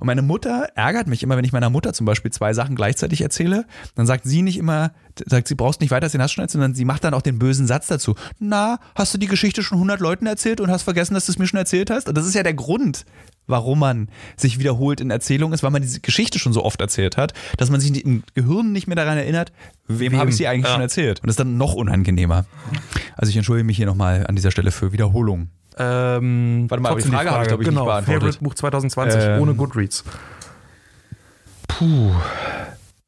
Und 0.00 0.06
meine 0.06 0.22
Mutter 0.22 0.68
ärgert 0.74 1.06
mich 1.06 1.22
immer, 1.22 1.36
wenn 1.36 1.44
ich 1.44 1.52
meiner 1.52 1.70
Mutter 1.70 1.92
zum 1.92 2.06
Beispiel 2.06 2.30
zwei 2.32 2.52
Sachen 2.54 2.74
gleichzeitig 2.76 3.20
erzähle. 3.20 3.66
Dann 3.94 4.06
sagt 4.06 4.24
sie 4.24 4.42
nicht 4.42 4.58
immer, 4.58 4.92
sagt 5.26 5.48
sie, 5.48 5.54
brauchst 5.54 5.80
nicht 5.80 5.90
weiter 5.90 6.04
erzählen, 6.06 6.22
hast 6.22 6.32
schon 6.32 6.42
erzählt, 6.42 6.52
sondern 6.62 6.74
sie 6.74 6.84
macht 6.84 7.04
dann 7.04 7.14
auch 7.14 7.22
den 7.22 7.38
bösen 7.38 7.66
Satz 7.66 7.86
dazu. 7.86 8.14
Na, 8.38 8.78
hast 8.94 9.14
du 9.14 9.18
die 9.18 9.26
Geschichte 9.28 9.62
schon 9.62 9.76
100 9.78 10.00
Leuten 10.00 10.26
erzählt 10.26 10.60
und 10.60 10.70
hast 10.70 10.82
vergessen, 10.82 11.14
dass 11.14 11.26
du 11.26 11.32
es 11.32 11.38
mir 11.38 11.46
schon 11.46 11.58
erzählt 11.58 11.90
hast? 11.90 12.08
Und 12.08 12.16
das 12.18 12.26
ist 12.26 12.34
ja 12.34 12.42
der 12.42 12.54
Grund, 12.54 13.04
warum 13.46 13.78
man 13.78 14.08
sich 14.36 14.58
wiederholt 14.58 15.00
in 15.02 15.10
Erzählungen 15.10 15.52
ist, 15.54 15.62
weil 15.62 15.70
man 15.70 15.82
diese 15.82 16.00
Geschichte 16.00 16.38
schon 16.38 16.52
so 16.54 16.64
oft 16.64 16.80
erzählt 16.80 17.16
hat, 17.18 17.34
dass 17.58 17.68
man 17.70 17.78
sich 17.80 18.02
im 18.04 18.22
Gehirn 18.34 18.72
nicht 18.72 18.86
mehr 18.86 18.96
daran 18.96 19.18
erinnert, 19.18 19.52
wem, 19.86 20.12
Wem? 20.12 20.18
habe 20.18 20.30
ich 20.30 20.36
sie 20.36 20.46
eigentlich 20.48 20.64
Ja. 20.66 20.72
schon 20.72 20.80
erzählt. 20.80 21.20
Und 21.20 21.26
das 21.26 21.34
ist 21.34 21.40
dann 21.40 21.58
noch 21.58 21.74
unangenehmer. 21.74 22.46
Also 23.16 23.28
ich 23.30 23.36
entschuldige 23.36 23.64
mich 23.66 23.76
hier 23.76 23.86
nochmal 23.86 24.26
an 24.26 24.34
dieser 24.34 24.50
Stelle 24.50 24.70
für 24.70 24.92
Wiederholung. 24.92 25.48
Ähm, 25.76 26.66
Warte 26.68 26.82
mal, 26.82 26.90
aber 26.90 27.00
die 27.00 27.02
trotzdem 27.02 27.12
Frage 27.12 27.30
habe 27.30 27.42
ich, 27.42 27.48
glaub 27.48 27.60
ich, 27.60 27.66
nicht 27.66 27.74
genau, 27.74 27.84
beantwortet. 27.86 28.22
Favorite 28.22 28.44
Buch 28.44 28.54
2020 28.54 29.20
Ähm, 29.22 29.42
ohne 29.42 29.54
Goodreads. 29.54 30.04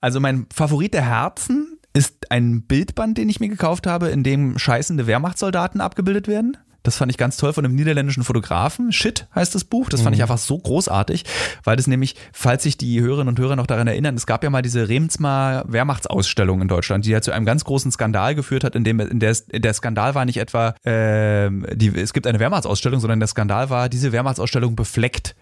Also 0.01 0.21
mein 0.21 0.47
Favorit 0.53 0.95
der 0.95 1.03
Herzen 1.03 1.79
ist 1.93 2.31
ein 2.31 2.63
Bildband, 2.63 3.17
den 3.17 3.29
ich 3.29 3.41
mir 3.41 3.49
gekauft 3.49 3.87
habe, 3.87 4.09
in 4.09 4.23
dem 4.23 4.59
scheißende 4.59 5.07
Wehrmachtssoldaten 5.07 5.81
abgebildet 5.81 6.29
werden. 6.29 6.57
Das 6.87 6.97
fand 6.97 7.11
ich 7.11 7.19
ganz 7.19 7.37
toll 7.37 7.53
von 7.53 7.65
einem 7.65 7.75
niederländischen 7.75 8.23
Fotografen. 8.23 8.93
Shit 8.93 9.27
heißt 9.35 9.55
das 9.57 9.65
Buch. 9.65 9.89
Das 9.89 10.03
fand 10.03 10.15
ich 10.15 10.23
einfach 10.23 10.39
so 10.39 10.57
großartig, 10.57 11.25
weil 11.65 11.77
das 11.77 11.89
nämlich, 11.89 12.15
falls 12.33 12.63
sich 12.63 12.79
die 12.79 13.01
Hörerinnen 13.01 13.29
und 13.29 13.39
Hörer 13.41 13.57
noch 13.57 13.67
daran 13.67 13.89
erinnern, 13.89 14.15
es 14.15 14.25
gab 14.25 14.45
ja 14.45 14.51
mal 14.51 14.63
diese 14.63 14.89
Remsmar 14.89 15.65
Wehrmachtsausstellung 15.67 16.63
in 16.63 16.69
Deutschland, 16.69 17.05
die 17.05 17.11
ja 17.11 17.21
zu 17.21 17.33
einem 17.33 17.45
ganz 17.45 17.65
großen 17.65 17.91
Skandal 17.91 18.37
geführt 18.37 18.63
hat, 18.63 18.77
in 18.77 18.85
dem 18.85 19.01
in 19.01 19.19
der, 19.19 19.37
der 19.53 19.75
Skandal 19.75 20.15
war 20.15 20.25
nicht 20.25 20.37
etwa, 20.37 20.77
ähm, 20.85 21.67
die, 21.73 21.89
es 21.89 22.13
gibt 22.13 22.29
eine 22.29 22.39
Wehrmachtsausstellung, 22.39 23.01
sondern 23.01 23.19
der 23.19 23.27
Skandal 23.27 23.69
war, 23.69 23.89
diese 23.89 24.13
Wehrmachtsausstellung 24.13 24.77
befleckt 24.77 25.35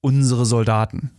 unsere 0.00 0.46
Soldaten. 0.46 1.12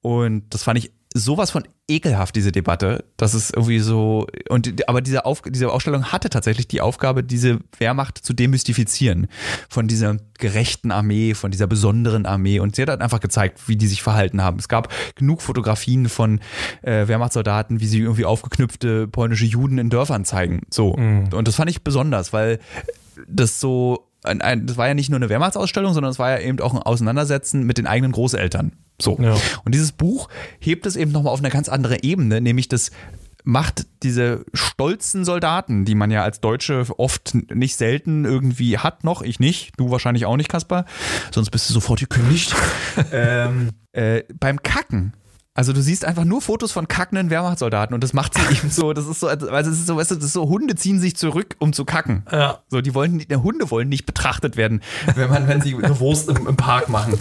Und 0.00 0.54
das 0.54 0.62
fand 0.62 0.78
ich 0.78 0.92
sowas 1.14 1.50
von 1.50 1.64
ekelhaft, 1.88 2.36
diese 2.36 2.52
Debatte. 2.52 3.04
Das 3.16 3.34
ist 3.34 3.54
irgendwie 3.54 3.78
so. 3.78 4.26
Und 4.48 4.88
aber 4.88 5.00
diese, 5.00 5.24
Auf, 5.24 5.42
diese 5.42 5.70
Ausstellung 5.70 6.06
hatte 6.12 6.28
tatsächlich 6.30 6.68
die 6.68 6.80
Aufgabe, 6.80 7.24
diese 7.24 7.58
Wehrmacht 7.78 8.18
zu 8.18 8.34
demystifizieren. 8.34 9.26
Von 9.68 9.88
dieser 9.88 10.18
gerechten 10.38 10.90
Armee, 10.90 11.34
von 11.34 11.50
dieser 11.50 11.66
besonderen 11.66 12.26
Armee. 12.26 12.60
Und 12.60 12.76
sie 12.76 12.82
hat 12.82 12.90
halt 12.90 13.00
einfach 13.00 13.20
gezeigt, 13.20 13.68
wie 13.68 13.76
die 13.76 13.86
sich 13.86 14.02
verhalten 14.02 14.42
haben. 14.42 14.58
Es 14.58 14.68
gab 14.68 14.92
genug 15.14 15.42
Fotografien 15.42 16.08
von 16.08 16.40
äh, 16.82 17.08
Wehrmachtssoldaten, 17.08 17.80
wie 17.80 17.86
sie 17.86 18.00
irgendwie 18.00 18.24
aufgeknüpfte 18.24 19.08
polnische 19.08 19.46
Juden 19.46 19.78
in 19.78 19.90
Dörfern 19.90 20.24
zeigen. 20.24 20.62
So. 20.70 20.90
Und 21.32 21.48
das 21.48 21.56
fand 21.56 21.70
ich 21.70 21.82
besonders, 21.82 22.32
weil 22.32 22.58
das 23.26 23.60
so 23.60 24.08
ein, 24.24 24.40
ein, 24.42 24.66
das 24.66 24.76
war 24.76 24.88
ja 24.88 24.94
nicht 24.94 25.10
nur 25.10 25.18
eine 25.18 25.28
Wehrmachtsausstellung, 25.28 25.94
sondern 25.94 26.10
es 26.10 26.18
war 26.18 26.30
ja 26.30 26.46
eben 26.46 26.60
auch 26.60 26.74
ein 26.74 26.82
Auseinandersetzen 26.82 27.64
mit 27.64 27.78
den 27.78 27.86
eigenen 27.86 28.12
Großeltern. 28.12 28.72
So. 29.00 29.18
Ja. 29.20 29.36
Und 29.64 29.74
dieses 29.74 29.92
Buch 29.92 30.28
hebt 30.58 30.86
es 30.86 30.96
eben 30.96 31.12
nochmal 31.12 31.32
auf 31.32 31.38
eine 31.40 31.50
ganz 31.50 31.68
andere 31.68 32.02
Ebene, 32.02 32.40
nämlich 32.40 32.68
das 32.68 32.90
macht 33.44 33.86
diese 34.02 34.44
stolzen 34.52 35.24
Soldaten, 35.24 35.84
die 35.84 35.94
man 35.94 36.10
ja 36.10 36.22
als 36.22 36.40
Deutsche 36.40 36.84
oft 36.98 37.34
nicht 37.34 37.76
selten 37.76 38.24
irgendwie 38.24 38.76
hat 38.76 39.04
noch, 39.04 39.22
ich 39.22 39.40
nicht, 39.40 39.72
du 39.78 39.90
wahrscheinlich 39.90 40.26
auch 40.26 40.36
nicht, 40.36 40.50
Kaspar, 40.50 40.84
sonst 41.32 41.50
bist 41.50 41.70
du 41.70 41.74
sofort 41.74 42.00
gekündigt, 42.00 42.54
ähm, 43.12 43.70
äh, 43.92 44.24
beim 44.38 44.62
Kacken. 44.62 45.14
Also 45.58 45.72
du 45.72 45.82
siehst 45.82 46.04
einfach 46.04 46.24
nur 46.24 46.40
Fotos 46.40 46.70
von 46.70 46.86
kackenden 46.86 47.30
Wehrmachtssoldaten 47.30 47.92
und 47.92 48.04
das 48.04 48.12
macht 48.12 48.34
sie 48.34 48.42
eben 48.56 48.70
so, 48.70 48.92
das 48.92 49.08
ist 49.08 49.18
so, 49.18 49.26
also 49.26 49.48
es 49.48 49.66
ist 49.66 49.88
so, 49.88 49.96
weißt 49.96 50.12
du, 50.12 50.14
das 50.14 50.26
ist 50.26 50.32
so, 50.32 50.48
Hunde 50.48 50.76
ziehen 50.76 51.00
sich 51.00 51.16
zurück, 51.16 51.56
um 51.58 51.72
zu 51.72 51.84
kacken. 51.84 52.22
Ja. 52.30 52.60
So, 52.68 52.80
die 52.80 52.94
wollen, 52.94 53.18
die 53.18 53.34
Hunde 53.34 53.68
wollen 53.72 53.88
nicht 53.88 54.06
betrachtet 54.06 54.56
werden, 54.56 54.82
wenn 55.16 55.28
man, 55.28 55.48
wenn 55.48 55.60
sie 55.60 55.74
eine 55.74 55.98
Wurst 55.98 56.28
im, 56.28 56.46
im 56.46 56.56
Park 56.56 56.88
machen. 56.90 57.18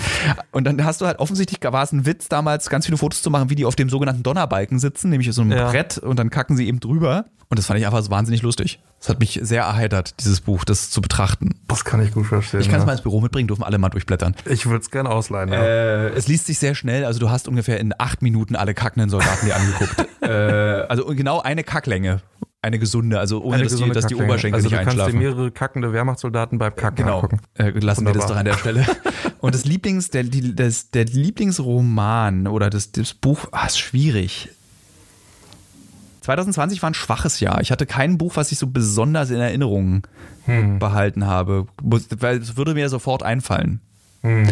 Und 0.52 0.66
dann 0.66 0.86
hast 0.86 1.02
du 1.02 1.08
halt 1.08 1.18
offensichtlich, 1.18 1.58
war 1.64 1.82
es 1.82 1.92
ein 1.92 2.06
Witz 2.06 2.30
damals, 2.30 2.70
ganz 2.70 2.86
viele 2.86 3.00
Fotos 3.00 3.24
zu 3.24 3.32
machen, 3.32 3.50
wie 3.50 3.56
die 3.56 3.66
auf 3.66 3.76
dem 3.76 3.90
sogenannten 3.90 4.22
Donnerbalken 4.22 4.78
sitzen, 4.78 5.10
nämlich 5.10 5.34
so 5.34 5.42
einem 5.42 5.54
Ja. 5.54 5.72
Brett 5.72 5.98
und 5.98 6.20
dann 6.20 6.30
kacken 6.30 6.56
sie 6.56 6.68
eben 6.68 6.80
drüber. 6.80 7.26
Und 7.50 7.58
das 7.58 7.66
fand 7.66 7.80
ich 7.80 7.86
einfach 7.86 8.02
so 8.04 8.10
wahnsinnig 8.12 8.42
lustig. 8.42 8.80
Das 9.00 9.10
hat 9.10 9.20
mich 9.20 9.40
sehr 9.42 9.62
erheitert, 9.64 10.16
dieses 10.20 10.42
Buch, 10.42 10.66
das 10.66 10.90
zu 10.90 11.02
betrachten. 11.02 11.52
Das 11.68 11.86
kann 11.86 12.02
ich 12.02 12.12
gut 12.12 12.26
verstehen. 12.26 12.60
Ich 12.60 12.70
kann 12.70 12.80
es 12.80 12.86
mal 12.86 12.92
ins 12.94 13.02
Büro 13.02 13.22
mitbringen, 13.22 13.48
dürfen 13.48 13.64
alle 13.64 13.78
mal 13.78 13.90
durchblättern. 13.90 14.36
Ich 14.46 14.66
würde 14.66 14.80
es 14.80 14.92
gerne 14.92 15.10
ausleihen. 15.10 15.54
Ja. 15.54 15.62
Äh, 15.64 16.08
es 16.10 16.28
liest 16.28 16.48
sich 16.48 16.60
sehr 16.60 16.76
schnell, 16.76 17.06
also 17.06 17.20
du 17.20 17.30
hast 17.30 17.48
ungefähr 17.48 17.80
in 17.80 17.94
acht 17.98 18.22
Minuten 18.22 18.56
alle 18.56 18.74
kackenden 18.74 19.10
Soldaten 19.10 19.46
dir 19.46 19.56
angeguckt. 19.56 20.08
äh, 20.22 20.28
also 20.90 21.06
genau 21.08 21.42
eine 21.42 21.64
Kacklänge. 21.64 22.22
Eine 22.60 22.80
gesunde, 22.80 23.20
also 23.20 23.42
ohne 23.44 23.60
dass, 23.60 23.68
die, 23.68 23.74
gesunde 23.76 23.94
dass 23.94 24.08
die 24.08 24.16
Kacklänge. 24.16 24.32
Oberschenkel 24.34 24.56
also 24.56 24.66
nicht 24.70 24.74
du 24.74 24.84
kannst 24.84 24.98
dir 24.98 25.04
einschlafen. 25.04 25.20
mehrere 25.20 25.52
kackende 25.52 25.94
Wehrmachtssoldaten 25.94 26.58
beim 26.58 26.76
Kacken 26.76 27.06
Genau. 27.06 27.18
angucken. 27.18 27.40
Äh, 27.54 27.70
lassen 27.70 28.06
wir 28.06 28.14
das 28.14 28.24
Wunderbar. 28.24 28.28
doch 28.28 28.36
an 28.36 28.46
der 28.46 28.54
Stelle. 28.58 28.86
Und 29.40 29.54
das 29.54 29.64
Lieblings, 29.64 30.10
der, 30.10 30.24
die, 30.24 30.56
das, 30.56 30.90
der 30.90 31.06
Lieblingsroman 31.06 32.48
oder 32.48 32.70
das, 32.70 32.92
das 32.92 33.14
Buch, 33.14 33.48
ah, 33.52 33.68
ist 33.68 33.80
schwierig. 33.80 34.50
2020 36.28 36.82
war 36.84 36.90
ein 36.90 36.94
schwaches 36.94 37.40
Jahr. 37.40 37.62
Ich 37.62 37.72
hatte 37.72 37.86
kein 37.86 38.18
Buch, 38.18 38.36
was 38.36 38.52
ich 38.52 38.60
so 38.60 38.68
besonders 38.68 39.30
in 39.30 39.38
Erinnerung 39.40 40.06
Hm. 40.46 40.78
behalten 40.78 41.26
habe, 41.26 41.68
weil 41.82 42.38
es 42.38 42.58
würde 42.58 42.74
mir 42.74 42.90
sofort 42.90 43.24
einfallen. 43.24 43.80
Hm. 44.24 44.46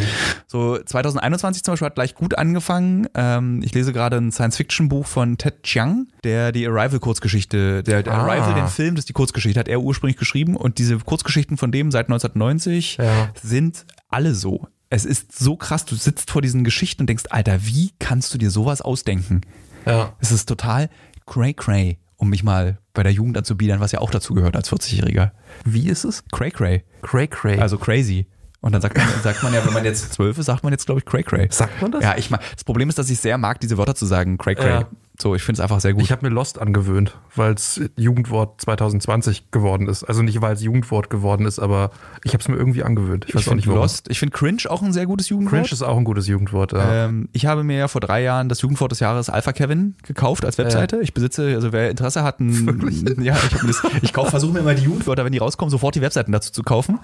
So 0.47 0.77
2021 0.81 1.63
zum 1.63 1.73
Beispiel 1.73 1.87
hat 1.87 1.95
gleich 1.95 2.15
gut 2.15 2.37
angefangen. 2.37 3.07
Ähm, 3.13 3.61
ich 3.61 3.73
lese 3.73 3.91
gerade 3.91 4.15
ein 4.15 4.31
Science-Fiction-Buch 4.31 5.05
von 5.05 5.37
Ted 5.37 5.63
Chiang, 5.63 6.07
der 6.23 6.53
die 6.53 6.65
Arrival-Kurzgeschichte, 6.65 7.83
der, 7.83 8.03
der 8.03 8.13
Ah. 8.13 8.23
Arrival, 8.25 8.53
den 8.53 8.67
Film, 8.69 8.95
das 8.95 9.01
ist 9.03 9.09
die 9.09 9.13
Kurzgeschichte, 9.13 9.59
hat 9.59 9.67
er 9.67 9.81
ursprünglich 9.81 10.17
geschrieben 10.17 10.55
und 10.55 10.77
diese 10.77 10.97
Kurzgeschichten 10.99 11.57
von 11.57 11.73
dem 11.73 11.91
seit 11.91 12.07
1990 12.07 12.97
Ja. 13.01 13.29
sind 13.41 13.85
alle 14.09 14.33
so. 14.33 14.67
Es 14.89 15.03
ist 15.03 15.37
so 15.37 15.57
krass, 15.57 15.83
du 15.83 15.95
sitzt 15.95 16.31
vor 16.31 16.41
diesen 16.41 16.63
Geschichten 16.63 17.01
und 17.03 17.07
denkst, 17.07 17.25
Alter, 17.31 17.65
wie 17.65 17.91
kannst 17.99 18.33
du 18.33 18.37
dir 18.37 18.51
sowas 18.51 18.81
ausdenken? 18.81 19.41
Ja. 19.85 20.13
Es 20.19 20.31
ist 20.31 20.47
total 20.47 20.89
cray-cray, 21.25 21.97
um 22.17 22.29
mich 22.29 22.43
mal 22.43 22.79
bei 22.93 23.03
der 23.03 23.11
Jugend 23.11 23.37
anzubiedern, 23.37 23.79
was 23.79 23.91
ja 23.91 23.99
auch 23.99 24.11
dazu 24.11 24.33
gehört 24.33 24.55
als 24.55 24.71
40-Jähriger. 24.71 25.31
Wie 25.63 25.89
ist 25.89 26.03
es? 26.05 26.23
Cray-cray, 26.31 26.83
Cray 27.01 27.27
Cray. 27.27 27.59
also 27.59 27.77
crazy. 27.77 28.27
Und 28.61 28.71
dann 28.71 28.81
sagt 28.81 28.97
man, 28.97 29.07
sagt 29.21 29.43
man 29.43 29.53
ja, 29.53 29.63
wenn 29.63 29.73
man 29.73 29.85
jetzt 29.85 30.13
zwölf 30.13 30.37
ist, 30.39 30.47
sagt 30.47 30.63
man 30.63 30.73
jetzt, 30.73 30.87
glaube 30.87 30.99
ich, 30.99 31.05
cray-cray. 31.05 31.49
Sagt 31.51 31.81
man 31.81 31.91
das? 31.91 32.03
Ja, 32.03 32.17
ich 32.17 32.31
mag, 32.31 32.41
das 32.53 32.63
Problem 32.63 32.89
ist, 32.89 32.97
dass 32.97 33.09
ich 33.09 33.19
sehr 33.19 33.37
mag, 33.37 33.59
diese 33.59 33.77
Wörter 33.77 33.93
zu 33.93 34.05
sagen, 34.07 34.37
cray 34.37 34.55
cray. 34.55 34.69
Ja. 34.81 34.87
So, 35.19 35.35
ich 35.35 35.43
finde 35.43 35.59
es 35.59 35.63
einfach 35.63 35.79
sehr 35.79 35.93
gut. 35.93 36.03
Ich 36.03 36.11
habe 36.11 36.27
mir 36.27 36.33
Lost 36.33 36.59
angewöhnt, 36.59 37.17
weil 37.35 37.53
es 37.53 37.81
Jugendwort 37.95 38.61
2020 38.61 39.51
geworden 39.51 39.87
ist. 39.87 40.03
Also 40.03 40.21
nicht, 40.21 40.41
weil 40.41 40.53
es 40.53 40.61
Jugendwort 40.61 41.09
geworden 41.09 41.45
ist, 41.45 41.59
aber 41.59 41.91
ich 42.23 42.33
habe 42.33 42.41
es 42.41 42.47
mir 42.47 42.55
irgendwie 42.55 42.83
angewöhnt. 42.83 43.25
Ich 43.27 43.35
weiß 43.35 43.43
ich 43.43 43.49
auch 43.49 43.55
nicht 43.55 43.63
finde 43.63 43.75
warum. 43.77 43.85
Lost, 43.85 44.09
ich 44.09 44.19
finde 44.19 44.35
cringe 44.35 44.63
auch 44.69 44.81
ein 44.81 44.93
sehr 44.93 45.05
gutes 45.05 45.29
Jugendwort. 45.29 45.61
Cringe 45.63 45.71
ist 45.71 45.81
auch 45.83 45.97
ein 45.97 46.03
gutes 46.03 46.27
Jugendwort. 46.27 46.73
Ja. 46.73 47.05
ähm, 47.05 47.29
ich 47.31 47.45
habe 47.45 47.63
mir 47.63 47.77
ja 47.77 47.87
vor 47.87 48.01
drei 48.01 48.23
Jahren 48.23 48.49
das 48.49 48.61
Jugendwort 48.61 48.91
des 48.91 48.99
Jahres 48.99 49.29
Alpha 49.29 49.53
Kevin 49.53 49.95
gekauft 50.03 50.45
als 50.45 50.57
Webseite. 50.57 50.99
Ich 51.01 51.13
besitze, 51.13 51.53
also 51.55 51.71
wer 51.71 51.89
Interesse 51.89 52.23
hat, 52.23 52.39
ein, 52.39 53.17
ja, 53.21 53.35
ich, 53.35 54.03
ich 54.03 54.11
versuche 54.11 54.53
mir 54.53 54.59
immer 54.59 54.75
die 54.75 54.83
Jugendwörter, 54.83 55.23
wenn 55.23 55.31
die 55.31 55.37
rauskommen, 55.37 55.71
sofort 55.71 55.95
die 55.95 56.01
Webseiten 56.01 56.31
dazu 56.31 56.51
zu 56.51 56.63
kaufen. 56.63 56.99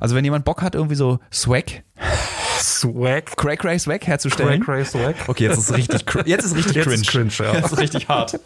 Also 0.00 0.14
wenn 0.14 0.24
jemand 0.24 0.44
Bock 0.44 0.62
hat, 0.62 0.74
irgendwie 0.74 0.96
so 0.96 1.18
Swag, 1.32 1.82
Swag. 2.92 3.36
Cray 3.36 3.78
Swag 3.78 4.00
Cray 4.00 4.10
herzustellen. 4.10 4.62
Cray 4.62 4.84
Swag. 4.84 5.16
Okay, 5.26 5.44
jetzt 5.48 5.58
ist 5.58 5.70
es 5.70 5.76
richtig, 5.76 6.04
jetzt 6.26 6.44
ist 6.44 6.56
richtig 6.56 6.76
Jetzt 6.76 6.84
cringe. 6.84 7.00
ist 7.00 7.10
cringe, 7.10 7.32
ja. 7.38 7.54
Jetzt 7.54 7.72
ist 7.72 7.78
richtig 7.78 8.08
hart. 8.08 8.40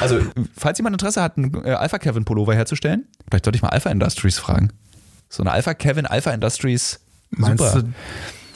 Also, 0.00 0.20
falls 0.56 0.78
jemand 0.78 0.94
Interesse 0.94 1.22
hat, 1.22 1.36
einen 1.36 1.54
äh, 1.64 1.70
Alpha 1.70 1.98
Kevin 1.98 2.24
Pullover 2.24 2.54
herzustellen, 2.54 3.06
vielleicht 3.28 3.44
sollte 3.44 3.56
ich 3.56 3.62
mal 3.62 3.68
Alpha 3.68 3.90
Industries 3.90 4.38
fragen. 4.38 4.72
So 5.28 5.42
eine 5.42 5.52
Alpha 5.52 5.74
Kevin, 5.74 6.06
Alpha 6.06 6.30
Industries. 6.32 7.00
Meinst 7.30 7.64
super. 7.64 7.82
du, 7.82 7.92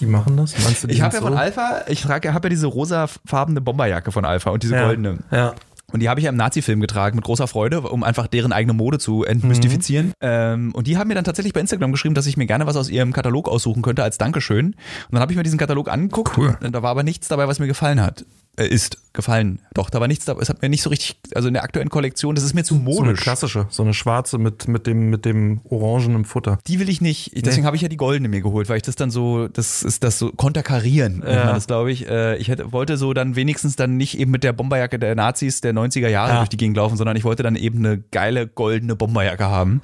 die 0.00 0.06
machen 0.06 0.36
das? 0.36 0.58
Meinst 0.62 0.82
du, 0.82 0.88
die 0.88 0.94
ich 0.94 1.00
habe 1.00 1.14
ja 1.14 1.22
von? 1.22 1.34
Alpha, 1.34 1.84
ich 1.88 2.02
trage, 2.02 2.34
habe 2.34 2.46
ja 2.46 2.50
diese 2.50 2.66
rosafarbene 2.66 3.60
Bomberjacke 3.60 4.12
von 4.12 4.24
Alpha 4.24 4.50
und 4.50 4.62
diese 4.62 4.74
ja. 4.74 4.86
goldene. 4.86 5.18
Ja. 5.30 5.54
Und 5.96 6.00
die 6.00 6.10
habe 6.10 6.20
ich 6.20 6.24
ja 6.24 6.30
im 6.30 6.36
Nazi-Film 6.36 6.80
getragen 6.80 7.16
mit 7.16 7.24
großer 7.24 7.48
Freude, 7.48 7.80
um 7.80 8.04
einfach 8.04 8.26
deren 8.26 8.52
eigene 8.52 8.74
Mode 8.74 8.98
zu 8.98 9.24
entmystifizieren. 9.24 10.12
Ähm, 10.20 10.74
und 10.74 10.86
die 10.86 10.98
haben 10.98 11.08
mir 11.08 11.14
dann 11.14 11.24
tatsächlich 11.24 11.54
bei 11.54 11.60
Instagram 11.60 11.90
geschrieben, 11.90 12.14
dass 12.14 12.26
ich 12.26 12.36
mir 12.36 12.44
gerne 12.44 12.66
was 12.66 12.76
aus 12.76 12.90
ihrem 12.90 13.14
Katalog 13.14 13.48
aussuchen 13.48 13.80
könnte 13.80 14.02
als 14.02 14.18
Dankeschön. 14.18 14.66
Und 14.66 14.76
dann 15.12 15.22
habe 15.22 15.32
ich 15.32 15.38
mir 15.38 15.42
diesen 15.42 15.58
Katalog 15.58 15.88
angeguckt. 15.88 16.36
Cool. 16.36 16.58
Und 16.62 16.72
da 16.74 16.82
war 16.82 16.90
aber 16.90 17.02
nichts 17.02 17.28
dabei, 17.28 17.48
was 17.48 17.60
mir 17.60 17.66
gefallen 17.66 18.02
hat. 18.02 18.26
Äh, 18.58 18.68
ist 18.68 18.98
gefallen. 19.12 19.58
Doch, 19.74 19.88
da 19.90 20.00
war 20.00 20.08
nichts 20.08 20.24
dabei. 20.26 20.40
Es 20.42 20.48
hat 20.48 20.60
mir 20.62 20.68
nicht 20.70 20.82
so 20.82 20.90
richtig, 20.90 21.16
also 21.34 21.48
in 21.48 21.54
der 21.54 21.62
aktuellen 21.62 21.88
Kollektion, 21.90 22.34
das 22.34 22.44
ist 22.44 22.52
mir 22.54 22.64
zu 22.64 22.74
So 22.74 22.80
eine 22.80 22.84
modisch. 23.08 23.20
klassische, 23.20 23.66
so 23.70 23.82
eine 23.82 23.92
schwarze 23.94 24.36
mit, 24.38 24.66
mit, 24.68 24.86
dem, 24.86 25.08
mit 25.10 25.24
dem 25.26 25.60
orangenen 25.68 26.24
Futter. 26.26 26.58
Die 26.66 26.78
will 26.80 26.88
ich 26.88 27.00
nicht. 27.02 27.34
Ich, 27.36 27.42
deswegen 27.42 27.66
habe 27.66 27.76
ich 27.76 27.82
ja 27.82 27.88
die 27.88 27.96
goldene 27.96 28.28
mir 28.28 28.40
geholt, 28.42 28.68
weil 28.68 28.76
ich 28.78 28.82
das 28.82 28.94
dann 28.96 29.10
so, 29.10 29.48
das 29.48 29.82
ist 29.82 30.04
das 30.04 30.18
so 30.18 30.30
konterkarieren, 30.32 31.22
Ja. 31.26 31.52
das 31.52 31.66
glaube 31.66 31.92
ich. 31.92 32.08
Äh, 32.08 32.36
Ich 32.36 32.48
hätte, 32.48 32.72
wollte 32.72 32.96
so 32.98 33.12
dann 33.14 33.36
wenigstens 33.36 33.76
dann 33.76 33.96
nicht 33.96 34.18
eben 34.18 34.30
mit 34.30 34.42
der 34.44 34.52
Bomberjacke 34.52 34.98
der 34.98 35.14
Nazis 35.14 35.60
der 35.62 35.72
90er 35.74 36.08
Jahre 36.08 36.32
Ja. 36.32 36.36
durch 36.38 36.48
die 36.50 36.56
Gegend 36.58 36.76
laufen, 36.76 36.96
sondern 36.96 37.16
ich 37.16 37.24
wollte 37.24 37.42
dann 37.42 37.56
eben 37.56 37.78
eine 37.78 37.98
geile 37.98 38.46
goldene 38.46 38.96
Bomberjacke 38.96 39.44
haben, 39.46 39.80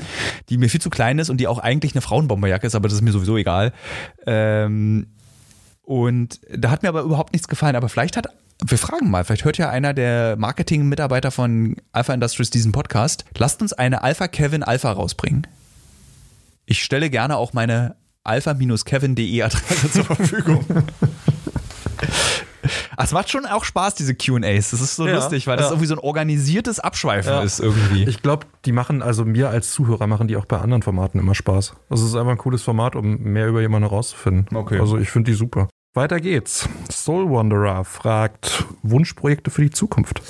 die 0.51 0.59
mir 0.59 0.69
viel 0.69 0.81
zu 0.81 0.91
klein 0.91 1.19
ist 1.19 1.31
und 1.31 1.39
die 1.39 1.47
auch 1.47 1.59
eigentlich 1.59 1.95
eine 1.95 2.01
Frauenbomberjacke 2.03 2.67
ist, 2.67 2.75
aber 2.75 2.89
das 2.89 2.95
ist 2.97 3.03
mir 3.03 3.13
sowieso 3.13 3.37
egal. 3.37 3.73
Ähm, 4.27 5.07
und 5.85 6.41
da 6.57 6.71
hat 6.71 6.83
mir 6.83 6.89
aber 6.91 7.03
überhaupt 7.03 7.33
nichts 7.33 7.49
gefallen. 7.49 7.75
Aber 7.77 7.89
vielleicht 7.89 8.17
hat, 8.17 8.29
wir 8.65 8.79
fragen 8.79 9.11
mal, 9.11 9.25
vielleicht 9.25 9.45
hört 9.45 9.59
ja 9.59 9.71
einer 9.71 9.93
der 9.95 10.37
Marketing-Mitarbeiter 10.37 11.31
von 11.31 11.77
Alpha 11.93 12.13
Industries 12.15 12.51
diesen 12.51 12.73
Podcast. 12.73 13.25
Lasst 13.37 13.61
uns 13.63 13.73
eine 13.73 14.03
Alpha 14.03 14.29
Kevin 14.29 14.63
Alpha 14.63 14.93
rausbringen. 14.93 15.47
Ich 16.67 16.83
stelle 16.83 17.11
gerne 17.11 17.37
auch 17.37 17.53
meine 17.53 17.97
alpha-kevin.de 18.25 19.43
Adresse 19.43 19.91
zur 19.91 20.05
Verfügung. 20.05 20.65
Es 22.97 23.11
macht 23.11 23.29
schon 23.31 23.45
auch 23.47 23.65
Spaß, 23.65 23.97
diese 23.97 24.15
QAs. 24.15 24.71
Das 24.71 24.81
ist 24.81 24.95
so 24.95 25.07
Ja, 25.09 25.15
lustig, 25.17 25.49
weil 25.49 25.57
das 25.57 25.67
ja. 25.67 25.73
irgendwie 25.73 25.87
so 25.89 25.95
ein 25.97 25.99
organisiertes 25.99 26.79
Abschweifen 26.79 27.33
Ja. 27.33 27.43
ist 27.43 27.59
irgendwie. 27.59 28.05
Ich 28.05 28.23
glaube, 28.23 28.47
die 28.65 28.71
machen, 28.73 29.03
also 29.03 29.25
mir 29.25 29.49
als 29.49 29.73
Zuhörer 29.73 30.07
machen 30.07 30.29
die 30.29 30.37
auch 30.37 30.45
bei 30.45 30.59
anderen 30.59 30.83
Formaten 30.83 31.19
immer 31.19 31.35
Spaß. 31.35 31.75
Also 31.91 32.05
es 32.05 32.11
ist 32.11 32.17
einfach 32.17 32.31
ein 32.33 32.39
cooles 32.39 32.63
Format, 32.63 32.95
um 32.95 33.19
mehr 33.19 33.49
über 33.49 33.61
jemanden 33.61 33.89
herauszufinden. 33.89 34.57
Okay. 34.57 34.79
Also 34.79 34.99
ich 34.99 35.11
finde 35.11 35.33
die 35.33 35.37
super. 35.37 35.69
Weiter 35.95 36.21
geht's. 36.21 36.69
Soul 36.91 37.31
Wanderer 37.31 37.85
fragt 37.85 38.65
Wunschprojekte 38.83 39.51
für 39.51 39.63
die 39.63 39.71
Zukunft. 39.71 40.23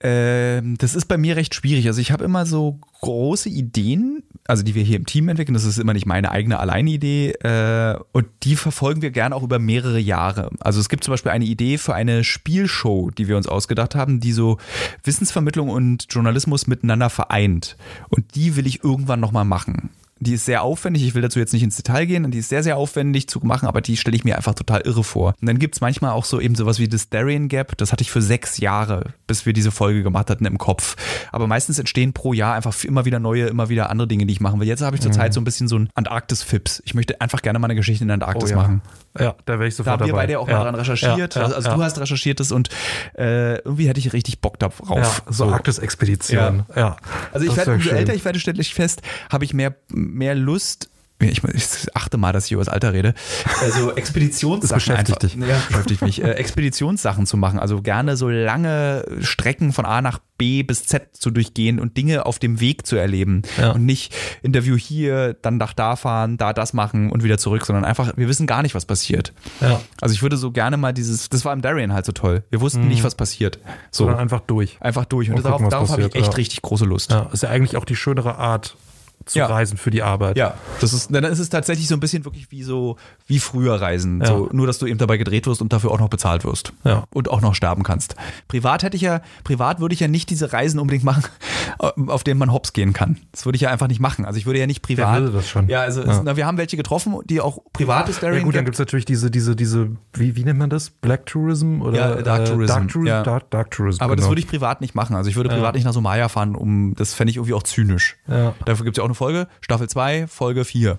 Ähm, 0.00 0.76
das 0.76 0.94
ist 0.94 1.06
bei 1.06 1.16
mir 1.16 1.36
recht 1.36 1.54
schwierig. 1.54 1.86
Also 1.86 2.02
ich 2.02 2.12
habe 2.12 2.24
immer 2.24 2.44
so 2.44 2.78
große 3.00 3.48
Ideen, 3.48 4.22
also 4.46 4.62
die 4.62 4.74
wir 4.74 4.82
hier 4.82 4.96
im 4.96 5.06
Team 5.06 5.30
entwickeln. 5.30 5.54
Das 5.54 5.64
ist 5.64 5.78
immer 5.78 5.94
nicht 5.94 6.04
meine 6.04 6.30
eigene 6.30 6.58
Alleinidee. 6.58 7.30
Äh, 7.40 7.98
und 8.12 8.26
die 8.42 8.56
verfolgen 8.56 9.00
wir 9.00 9.12
gerne 9.12 9.34
auch 9.34 9.42
über 9.42 9.58
mehrere 9.58 9.98
Jahre. 9.98 10.50
Also 10.60 10.78
es 10.78 10.90
gibt 10.90 11.04
zum 11.04 11.12
Beispiel 11.12 11.32
eine 11.32 11.46
Idee 11.46 11.78
für 11.78 11.94
eine 11.94 12.22
Spielshow, 12.22 13.10
die 13.10 13.28
wir 13.28 13.36
uns 13.38 13.48
ausgedacht 13.48 13.94
haben, 13.94 14.20
die 14.20 14.32
so 14.32 14.58
Wissensvermittlung 15.04 15.70
und 15.70 16.06
Journalismus 16.10 16.66
miteinander 16.66 17.08
vereint. 17.08 17.78
Und 18.10 18.34
die 18.34 18.56
will 18.56 18.66
ich 18.66 18.84
irgendwann 18.84 19.20
nochmal 19.20 19.46
machen. 19.46 19.88
Die 20.20 20.34
ist 20.34 20.44
sehr 20.44 20.62
aufwendig, 20.62 21.04
ich 21.04 21.14
will 21.14 21.22
dazu 21.22 21.38
jetzt 21.38 21.52
nicht 21.52 21.62
ins 21.62 21.76
Detail 21.76 22.06
gehen, 22.06 22.30
die 22.30 22.38
ist 22.38 22.48
sehr, 22.48 22.62
sehr 22.62 22.76
aufwendig 22.76 23.28
zu 23.28 23.40
machen, 23.40 23.66
aber 23.68 23.80
die 23.80 23.96
stelle 23.96 24.16
ich 24.16 24.24
mir 24.24 24.36
einfach 24.36 24.54
total 24.54 24.80
irre 24.82 25.04
vor. 25.04 25.34
Und 25.40 25.46
dann 25.46 25.58
gibt 25.58 25.76
es 25.76 25.80
manchmal 25.80 26.12
auch 26.12 26.24
so 26.24 26.40
eben 26.40 26.54
sowas 26.54 26.78
wie 26.78 26.88
das 26.88 27.08
Darien 27.08 27.48
Gap, 27.48 27.76
das 27.76 27.92
hatte 27.92 28.02
ich 28.02 28.10
für 28.10 28.22
sechs 28.22 28.58
Jahre, 28.58 29.14
bis 29.26 29.46
wir 29.46 29.52
diese 29.52 29.70
Folge 29.70 30.02
gemacht 30.02 30.30
hatten 30.30 30.44
im 30.44 30.58
Kopf. 30.58 30.96
Aber 31.32 31.46
meistens 31.46 31.78
entstehen 31.78 32.12
pro 32.12 32.32
Jahr 32.32 32.54
einfach 32.54 32.74
immer 32.84 33.04
wieder 33.04 33.18
neue, 33.18 33.46
immer 33.46 33.68
wieder 33.68 33.90
andere 33.90 34.08
Dinge, 34.08 34.26
die 34.26 34.32
ich 34.32 34.40
machen 34.40 34.60
will. 34.60 34.66
Jetzt 34.66 34.82
habe 34.82 34.96
ich 34.96 35.02
zurzeit 35.02 35.30
mhm. 35.30 35.34
so 35.34 35.40
ein 35.40 35.44
bisschen 35.44 35.68
so 35.68 35.78
ein 35.78 35.88
Antarktis-Fips. 35.94 36.82
Ich 36.84 36.94
möchte 36.94 37.20
einfach 37.20 37.42
gerne 37.42 37.58
mal 37.58 37.66
eine 37.66 37.74
Geschichte 37.74 38.04
in 38.04 38.08
der 38.08 38.14
Antarktis 38.14 38.50
oh, 38.50 38.52
ja. 38.52 38.56
machen. 38.56 38.82
Ja, 39.18 39.34
da 39.46 39.54
wäre 39.54 39.68
ich 39.68 39.74
sofort 39.74 39.94
dabei. 39.94 39.98
Da 39.98 40.02
haben 40.02 40.06
wir 40.06 40.12
dabei. 40.12 40.22
beide 40.22 40.38
auch 40.38 40.48
ja. 40.48 40.58
mal 40.58 40.64
dran 40.64 40.74
recherchiert. 40.74 41.34
Ja, 41.34 41.42
also 41.42 41.70
du 41.70 41.82
hast 41.82 41.98
recherchiert 41.98 42.40
das 42.40 42.52
und 42.52 42.68
äh, 43.16 43.56
irgendwie 43.58 43.88
hätte 43.88 44.00
ich 44.00 44.12
richtig 44.12 44.40
Bock 44.40 44.58
darauf. 44.58 44.88
Ja, 44.90 45.32
so, 45.32 45.46
so. 45.46 45.52
Arktis-Expedition. 45.52 46.64
Ja. 46.74 46.96
Also 47.32 47.46
ich 47.46 47.56
werde, 47.56 47.74
umso 47.74 47.90
älter 47.90 48.14
ich 48.14 48.24
werde, 48.24 48.38
stelle 48.38 48.60
ich 48.60 48.74
fest, 48.74 49.02
habe 49.30 49.44
ich 49.44 49.54
mehr, 49.54 49.74
mehr 50.08 50.34
Lust, 50.34 50.88
ich, 51.20 51.42
ich, 51.42 51.96
achte 51.96 52.16
mal, 52.16 52.32
dass 52.32 52.46
ich 52.46 52.52
über 52.52 52.60
das 52.60 52.72
Alter 52.72 52.92
rede. 52.92 53.12
Also 53.60 53.94
Expeditionssachen. 53.96 54.60
Das 54.60 54.72
beschäftigt 54.72 55.24
einfach, 55.24 55.36
dich. 55.36 55.48
Ja, 55.48 55.60
beschäftigt 55.66 56.02
mich. 56.02 56.22
Äh, 56.22 56.32
Expeditionssachen 56.32 57.26
zu 57.26 57.36
machen. 57.36 57.58
Also 57.58 57.82
gerne 57.82 58.16
so 58.16 58.28
lange 58.28 59.04
Strecken 59.20 59.72
von 59.72 59.84
A 59.84 60.00
nach 60.00 60.20
B 60.38 60.62
bis 60.62 60.84
Z 60.84 61.16
zu 61.16 61.32
durchgehen 61.32 61.80
und 61.80 61.96
Dinge 61.96 62.24
auf 62.24 62.38
dem 62.38 62.60
Weg 62.60 62.86
zu 62.86 62.94
erleben. 62.94 63.42
Ja. 63.60 63.72
Und 63.72 63.84
nicht 63.84 64.14
Interview 64.42 64.76
hier, 64.76 65.34
dann 65.34 65.56
nach 65.56 65.72
da 65.72 65.96
fahren, 65.96 66.36
da 66.36 66.52
das 66.52 66.72
machen 66.72 67.10
und 67.10 67.24
wieder 67.24 67.38
zurück, 67.38 67.66
sondern 67.66 67.84
einfach, 67.84 68.16
wir 68.16 68.28
wissen 68.28 68.46
gar 68.46 68.62
nicht, 68.62 68.76
was 68.76 68.86
passiert. 68.86 69.32
Ja. 69.60 69.80
Also 70.00 70.14
ich 70.14 70.22
würde 70.22 70.36
so 70.36 70.52
gerne 70.52 70.76
mal 70.76 70.92
dieses, 70.92 71.28
das 71.28 71.44
war 71.44 71.52
im 71.52 71.62
Darien 71.62 71.92
halt 71.92 72.06
so 72.06 72.12
toll. 72.12 72.44
Wir 72.50 72.60
wussten 72.60 72.82
mhm. 72.82 72.88
nicht, 72.88 73.02
was 73.02 73.16
passiert. 73.16 73.58
So. 73.90 74.04
Sondern 74.04 74.20
einfach 74.20 74.40
durch. 74.40 74.76
Einfach 74.80 75.04
durch. 75.04 75.30
Und, 75.30 75.38
und 75.38 75.44
darauf, 75.44 75.68
darauf 75.68 75.90
habe 75.90 76.02
ich 76.02 76.14
echt 76.14 76.36
richtig 76.36 76.62
große 76.62 76.84
Lust. 76.84 77.10
Ja, 77.10 77.28
ist 77.32 77.42
ja 77.42 77.48
eigentlich 77.48 77.76
auch 77.76 77.84
die 77.84 77.96
schönere 77.96 78.36
Art, 78.36 78.76
zu 79.24 79.38
ja. 79.38 79.46
reisen 79.46 79.76
für 79.78 79.90
die 79.90 80.02
Arbeit. 80.02 80.36
Ja, 80.36 80.54
das 80.80 80.92
ist, 80.92 81.14
dann 81.14 81.24
ist 81.24 81.38
es 81.38 81.50
tatsächlich 81.50 81.88
so 81.88 81.94
ein 81.94 82.00
bisschen 82.00 82.24
wirklich 82.24 82.50
wie 82.50 82.62
so, 82.62 82.96
wie 83.26 83.38
früher 83.38 83.80
reisen. 83.80 84.20
Ja. 84.20 84.28
So, 84.28 84.48
nur, 84.52 84.66
dass 84.66 84.78
du 84.78 84.86
eben 84.86 84.98
dabei 84.98 85.16
gedreht 85.16 85.46
wirst 85.46 85.60
und 85.60 85.72
dafür 85.72 85.90
auch 85.90 85.98
noch 85.98 86.08
bezahlt 86.08 86.44
wirst. 86.44 86.72
Ja. 86.84 87.04
Und 87.12 87.30
auch 87.30 87.40
noch 87.40 87.54
sterben 87.54 87.82
kannst. 87.82 88.16
Privat 88.48 88.82
hätte 88.82 88.96
ich 88.96 89.02
ja, 89.02 89.20
privat 89.44 89.80
würde 89.80 89.92
ich 89.92 90.00
ja 90.00 90.08
nicht 90.08 90.30
diese 90.30 90.52
Reisen 90.52 90.80
unbedingt 90.80 91.04
machen, 91.04 91.24
auf 92.06 92.24
denen 92.24 92.38
man 92.38 92.52
hops 92.52 92.72
gehen 92.72 92.92
kann. 92.92 93.18
Das 93.32 93.44
würde 93.44 93.56
ich 93.56 93.62
ja 93.62 93.70
einfach 93.70 93.88
nicht 93.88 94.00
machen. 94.00 94.24
Also 94.24 94.38
ich 94.38 94.46
würde 94.46 94.58
ja 94.58 94.66
nicht 94.66 94.82
privat. 94.82 95.16
Wer 95.16 95.22
würde 95.22 95.36
das 95.36 95.48
schon? 95.48 95.68
Ja, 95.68 95.82
also 95.82 96.02
ja. 96.02 96.22
Na, 96.24 96.36
wir 96.36 96.46
haben 96.46 96.58
welche 96.58 96.76
getroffen, 96.76 97.16
die 97.24 97.40
auch 97.40 97.58
privates 97.72 98.20
Daring 98.20 98.38
Ja 98.38 98.44
gut, 98.44 98.56
dann 98.56 98.64
gibt 98.64 98.76
es 98.76 98.78
natürlich 98.78 99.04
diese, 99.04 99.30
diese, 99.30 99.56
diese, 99.56 99.90
wie, 100.14 100.36
wie 100.36 100.44
nennt 100.44 100.58
man 100.58 100.70
das? 100.70 100.90
Black 100.90 101.26
Tourism 101.26 101.82
oder 101.82 102.16
ja, 102.16 102.22
Dark 102.22 102.46
Tourism. 102.46 102.66
Dark, 102.66 102.88
Tourism, 102.88 103.06
ja. 103.06 103.22
Dark, 103.22 103.50
Dark 103.50 103.70
Tourism 103.70 104.02
Aber 104.02 104.14
genau. 104.14 104.24
das 104.24 104.30
würde 104.30 104.40
ich 104.40 104.48
privat 104.48 104.80
nicht 104.80 104.94
machen. 104.94 105.16
Also 105.16 105.28
ich 105.28 105.36
würde 105.36 105.48
privat 105.50 105.74
nicht 105.74 105.84
nach 105.84 105.92
Somalia 105.92 106.28
fahren, 106.28 106.54
um, 106.54 106.94
das 106.96 107.14
fände 107.14 107.30
ich 107.30 107.36
irgendwie 107.36 107.54
auch 107.54 107.62
zynisch. 107.62 108.16
Dafür 108.26 108.84
gibt 108.84 108.96
es 108.96 108.98
ja 108.98 109.04
auch 109.04 109.07
eine 109.08 109.14
Folge, 109.14 109.48
Staffel 109.60 109.88
2 109.88 109.98
2, 109.98 110.26
Folge 110.28 110.64
4. 110.64 110.98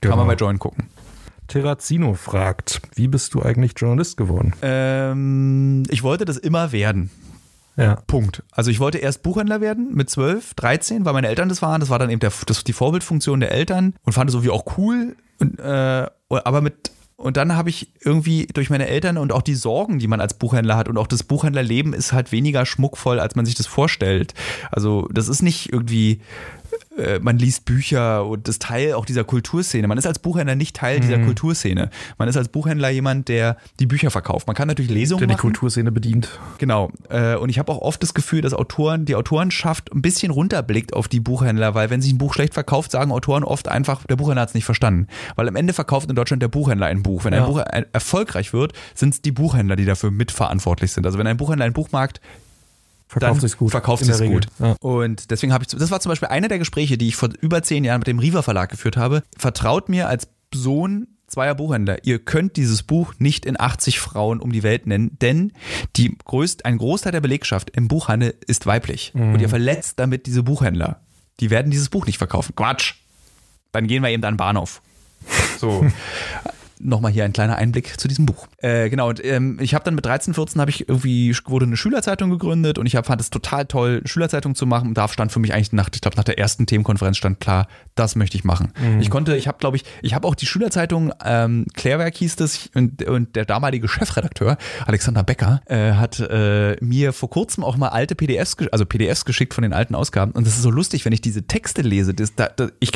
Genau. 0.00 0.12
Kann 0.12 0.18
man 0.18 0.26
bei 0.26 0.34
Join 0.34 0.58
gucken. 0.58 0.88
Terrazino 1.48 2.14
fragt, 2.14 2.80
wie 2.94 3.08
bist 3.08 3.34
du 3.34 3.42
eigentlich 3.42 3.74
Journalist 3.76 4.16
geworden? 4.16 4.54
Ähm, 4.62 5.82
ich 5.90 6.02
wollte 6.02 6.24
das 6.24 6.38
immer 6.38 6.72
werden. 6.72 7.10
Ja. 7.76 7.96
Punkt. 8.06 8.42
Also 8.52 8.70
ich 8.70 8.80
wollte 8.80 8.96
erst 8.96 9.22
Buchhändler 9.22 9.60
werden 9.60 9.94
mit 9.94 10.08
12, 10.08 10.54
13, 10.54 11.04
weil 11.04 11.12
meine 11.12 11.28
Eltern 11.28 11.50
das 11.50 11.60
waren. 11.60 11.80
Das 11.80 11.90
war 11.90 11.98
dann 11.98 12.08
eben 12.08 12.20
der, 12.20 12.32
das, 12.46 12.64
die 12.64 12.72
Vorbildfunktion 12.72 13.40
der 13.40 13.52
Eltern 13.52 13.94
und 14.04 14.14
fand 14.14 14.30
es 14.30 14.34
irgendwie 14.34 14.50
auch 14.50 14.78
cool. 14.78 15.14
Und, 15.38 15.58
äh, 15.58 16.06
aber 16.30 16.62
mit 16.62 16.90
und 17.16 17.36
dann 17.36 17.54
habe 17.54 17.70
ich 17.70 17.92
irgendwie 18.00 18.46
durch 18.46 18.68
meine 18.68 18.88
Eltern 18.88 19.16
und 19.16 19.32
auch 19.32 19.42
die 19.42 19.54
Sorgen, 19.54 20.00
die 20.00 20.08
man 20.08 20.20
als 20.20 20.34
Buchhändler 20.34 20.76
hat 20.76 20.88
und 20.88 20.98
auch 20.98 21.06
das 21.06 21.22
Buchhändlerleben 21.22 21.92
ist 21.92 22.12
halt 22.12 22.32
weniger 22.32 22.66
schmuckvoll, 22.66 23.20
als 23.20 23.36
man 23.36 23.46
sich 23.46 23.54
das 23.54 23.66
vorstellt. 23.66 24.34
Also 24.72 25.06
das 25.12 25.28
ist 25.28 25.42
nicht 25.42 25.72
irgendwie 25.72 26.20
äh, 26.98 27.18
man 27.20 27.38
liest 27.38 27.64
Bücher 27.64 28.26
und 28.26 28.48
das 28.48 28.58
Teil 28.58 28.94
auch 28.94 29.04
dieser 29.04 29.24
Kulturszene. 29.24 29.86
Man 29.88 29.98
ist 29.98 30.06
als 30.06 30.18
Buchhändler 30.18 30.54
nicht 30.54 30.76
Teil 30.76 30.98
mhm. 30.98 31.02
dieser 31.02 31.18
Kulturszene. 31.18 31.90
Man 32.18 32.28
ist 32.28 32.36
als 32.36 32.48
Buchhändler 32.48 32.90
jemand, 32.90 33.28
der 33.28 33.56
die 33.80 33.86
Bücher 33.86 34.10
verkauft. 34.10 34.46
Man 34.46 34.56
kann 34.56 34.68
natürlich 34.68 34.90
Lesungen 34.90 35.20
der 35.20 35.28
machen. 35.28 35.36
die 35.36 35.40
Kulturszene 35.40 35.92
bedient. 35.92 36.40
Genau. 36.58 36.90
Äh, 37.08 37.36
und 37.36 37.48
ich 37.48 37.58
habe 37.58 37.72
auch 37.72 37.80
oft 37.80 38.02
das 38.02 38.14
Gefühl, 38.14 38.42
dass 38.42 38.54
Autoren, 38.54 39.04
die 39.04 39.14
Autorenschaft 39.14 39.92
ein 39.92 40.02
bisschen 40.02 40.30
runterblickt 40.30 40.94
auf 40.94 41.08
die 41.08 41.20
Buchhändler, 41.20 41.74
weil 41.74 41.90
wenn 41.90 42.02
sich 42.02 42.12
ein 42.12 42.18
Buch 42.18 42.34
schlecht 42.34 42.54
verkauft, 42.54 42.90
sagen 42.92 43.12
Autoren 43.12 43.44
oft 43.44 43.68
einfach, 43.68 44.04
der 44.06 44.16
Buchhändler 44.16 44.42
hat 44.42 44.50
es 44.50 44.54
nicht 44.54 44.64
verstanden. 44.64 45.06
Weil 45.36 45.48
am 45.48 45.56
Ende 45.56 45.72
verkauft 45.72 46.08
in 46.08 46.16
Deutschland 46.16 46.42
der 46.42 46.48
Buchhändler 46.48 46.86
ein 46.86 47.02
Buch. 47.02 47.24
Wenn 47.24 47.34
ein 47.34 47.44
Buch 47.44 47.62
erfolgreich 47.92 48.52
wird, 48.52 48.72
sind 48.94 49.14
es 49.14 49.22
die 49.22 49.32
Buchhändler, 49.32 49.76
die 49.76 49.84
dafür 49.84 50.10
mitverantwortlich 50.10 50.92
sind. 50.92 51.06
Also 51.06 51.18
wenn 51.18 51.26
ein 51.26 51.36
Buchhändler 51.36 51.66
ein 51.66 51.72
Buchmarkt 51.72 52.20
verkauft 53.12 53.40
sich 53.40 53.56
gut. 53.56 53.70
Verkauft 53.70 54.04
sich 54.04 54.28
gut. 54.28 54.46
Ja. 54.58 54.76
Und 54.80 55.30
deswegen 55.30 55.52
habe 55.52 55.64
ich, 55.64 55.68
das 55.68 55.90
war 55.90 56.00
zum 56.00 56.10
Beispiel 56.10 56.28
einer 56.28 56.48
der 56.48 56.58
Gespräche, 56.58 56.96
die 56.98 57.08
ich 57.08 57.16
vor 57.16 57.30
über 57.40 57.62
zehn 57.62 57.84
Jahren 57.84 58.00
mit 58.00 58.06
dem 58.06 58.18
Riva 58.18 58.42
Verlag 58.42 58.70
geführt 58.70 58.96
habe. 58.96 59.22
Vertraut 59.36 59.88
mir 59.88 60.08
als 60.08 60.28
Sohn 60.54 61.08
zweier 61.26 61.54
Buchhändler, 61.54 62.04
ihr 62.04 62.18
könnt 62.18 62.56
dieses 62.56 62.82
Buch 62.82 63.14
nicht 63.18 63.46
in 63.46 63.58
80 63.58 64.00
Frauen 64.00 64.38
um 64.38 64.52
die 64.52 64.62
Welt 64.62 64.86
nennen, 64.86 65.16
denn 65.22 65.52
die 65.96 66.14
größt, 66.22 66.66
ein 66.66 66.76
Großteil 66.76 67.12
der 67.12 67.22
Belegschaft 67.22 67.70
im 67.70 67.88
Buchhandel 67.88 68.34
ist 68.46 68.66
weiblich. 68.66 69.12
Mhm. 69.14 69.34
Und 69.34 69.40
ihr 69.40 69.48
verletzt 69.48 69.98
damit 69.98 70.26
diese 70.26 70.42
Buchhändler. 70.42 71.00
Die 71.40 71.48
werden 71.48 71.70
dieses 71.70 71.88
Buch 71.88 72.06
nicht 72.06 72.18
verkaufen. 72.18 72.54
Quatsch. 72.54 72.94
Dann 73.72 73.86
gehen 73.86 74.02
wir 74.02 74.10
eben 74.10 74.22
an 74.24 74.34
den 74.34 74.38
Bahnhof. 74.38 74.82
So. 75.58 75.86
Nochmal 76.82 77.12
hier 77.12 77.24
ein 77.24 77.32
kleiner 77.32 77.56
Einblick 77.56 77.98
zu 77.98 78.08
diesem 78.08 78.26
Buch. 78.26 78.48
Äh, 78.58 78.90
genau, 78.90 79.08
und 79.08 79.24
ähm, 79.24 79.58
ich 79.60 79.74
habe 79.74 79.84
dann 79.84 79.94
mit 79.94 80.04
13, 80.04 80.34
14 80.34 80.60
habe 80.60 80.70
ich 80.70 80.88
irgendwie, 80.88 81.34
wurde 81.46 81.66
eine 81.66 81.76
Schülerzeitung 81.76 82.30
gegründet 82.30 82.78
und 82.78 82.86
ich 82.86 82.96
hab, 82.96 83.06
fand 83.06 83.20
es 83.20 83.30
total 83.30 83.66
toll, 83.66 84.02
Schülerzeitung 84.04 84.54
zu 84.54 84.66
machen. 84.66 84.88
Und 84.88 84.98
da 84.98 85.08
stand 85.08 85.32
für 85.32 85.40
mich 85.40 85.54
eigentlich 85.54 85.72
nach, 85.72 85.88
ich 85.92 86.00
glaube, 86.00 86.16
nach 86.16 86.24
der 86.24 86.38
ersten 86.38 86.66
Themenkonferenz 86.66 87.16
stand 87.16 87.40
klar, 87.40 87.68
das 87.94 88.16
möchte 88.16 88.36
ich 88.36 88.44
machen. 88.44 88.72
Mhm. 88.80 89.00
Ich 89.00 89.10
konnte, 89.10 89.36
ich 89.36 89.48
habe, 89.48 89.58
glaube 89.58 89.76
ich, 89.76 89.84
ich 90.02 90.14
habe 90.14 90.26
auch 90.26 90.34
die 90.34 90.46
Schülerzeitung, 90.46 91.12
ähm, 91.24 91.66
Klärwerk 91.74 92.16
hieß 92.16 92.36
das, 92.36 92.70
und, 92.74 93.02
und 93.04 93.36
der 93.36 93.44
damalige 93.44 93.88
Chefredakteur, 93.88 94.56
Alexander 94.86 95.22
Becker, 95.22 95.60
äh, 95.66 95.92
hat 95.92 96.20
äh, 96.20 96.76
mir 96.80 97.12
vor 97.12 97.30
kurzem 97.30 97.64
auch 97.64 97.76
mal 97.76 97.88
alte 97.88 98.14
PDFs, 98.14 98.56
also 98.70 98.86
PDFs 98.86 99.24
geschickt 99.24 99.54
von 99.54 99.62
den 99.62 99.72
alten 99.72 99.94
Ausgaben. 99.94 100.32
Und 100.32 100.46
das 100.46 100.56
ist 100.56 100.62
so 100.62 100.70
lustig, 100.70 101.04
wenn 101.04 101.12
ich 101.12 101.20
diese 101.20 101.46
Texte 101.46 101.82
lese, 101.82 102.14
das, 102.14 102.34
da, 102.34 102.48
da, 102.48 102.68
ich 102.80 102.92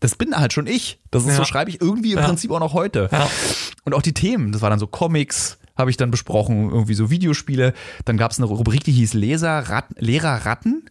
das 0.00 0.14
bin 0.14 0.36
halt 0.36 0.52
schon 0.52 0.66
ich. 0.66 1.00
Das 1.10 1.22
ist 1.22 1.30
ja. 1.30 1.36
so 1.36 1.44
schreibe 1.44 1.70
ich 1.70 1.80
irgendwie 1.80 2.12
im 2.12 2.18
ja. 2.18 2.24
Prinzip 2.24 2.50
auch 2.50 2.60
noch 2.60 2.74
heute. 2.74 3.08
Ja. 3.10 3.28
Und 3.84 3.94
auch 3.94 4.02
die 4.02 4.14
Themen, 4.14 4.52
das 4.52 4.62
war 4.62 4.70
dann 4.70 4.78
so 4.78 4.86
Comics, 4.86 5.58
habe 5.76 5.90
ich 5.90 5.96
dann 5.96 6.10
besprochen, 6.10 6.70
irgendwie 6.70 6.94
so 6.94 7.10
Videospiele. 7.10 7.72
Dann 8.04 8.16
gab 8.16 8.30
es 8.30 8.38
eine 8.38 8.46
Rubrik, 8.46 8.84
die 8.84 8.92
hieß 8.92 9.14
Leser, 9.14 9.58
Rat, 9.68 9.86
Lehrer 9.98 10.46
Ratten. 10.46 10.84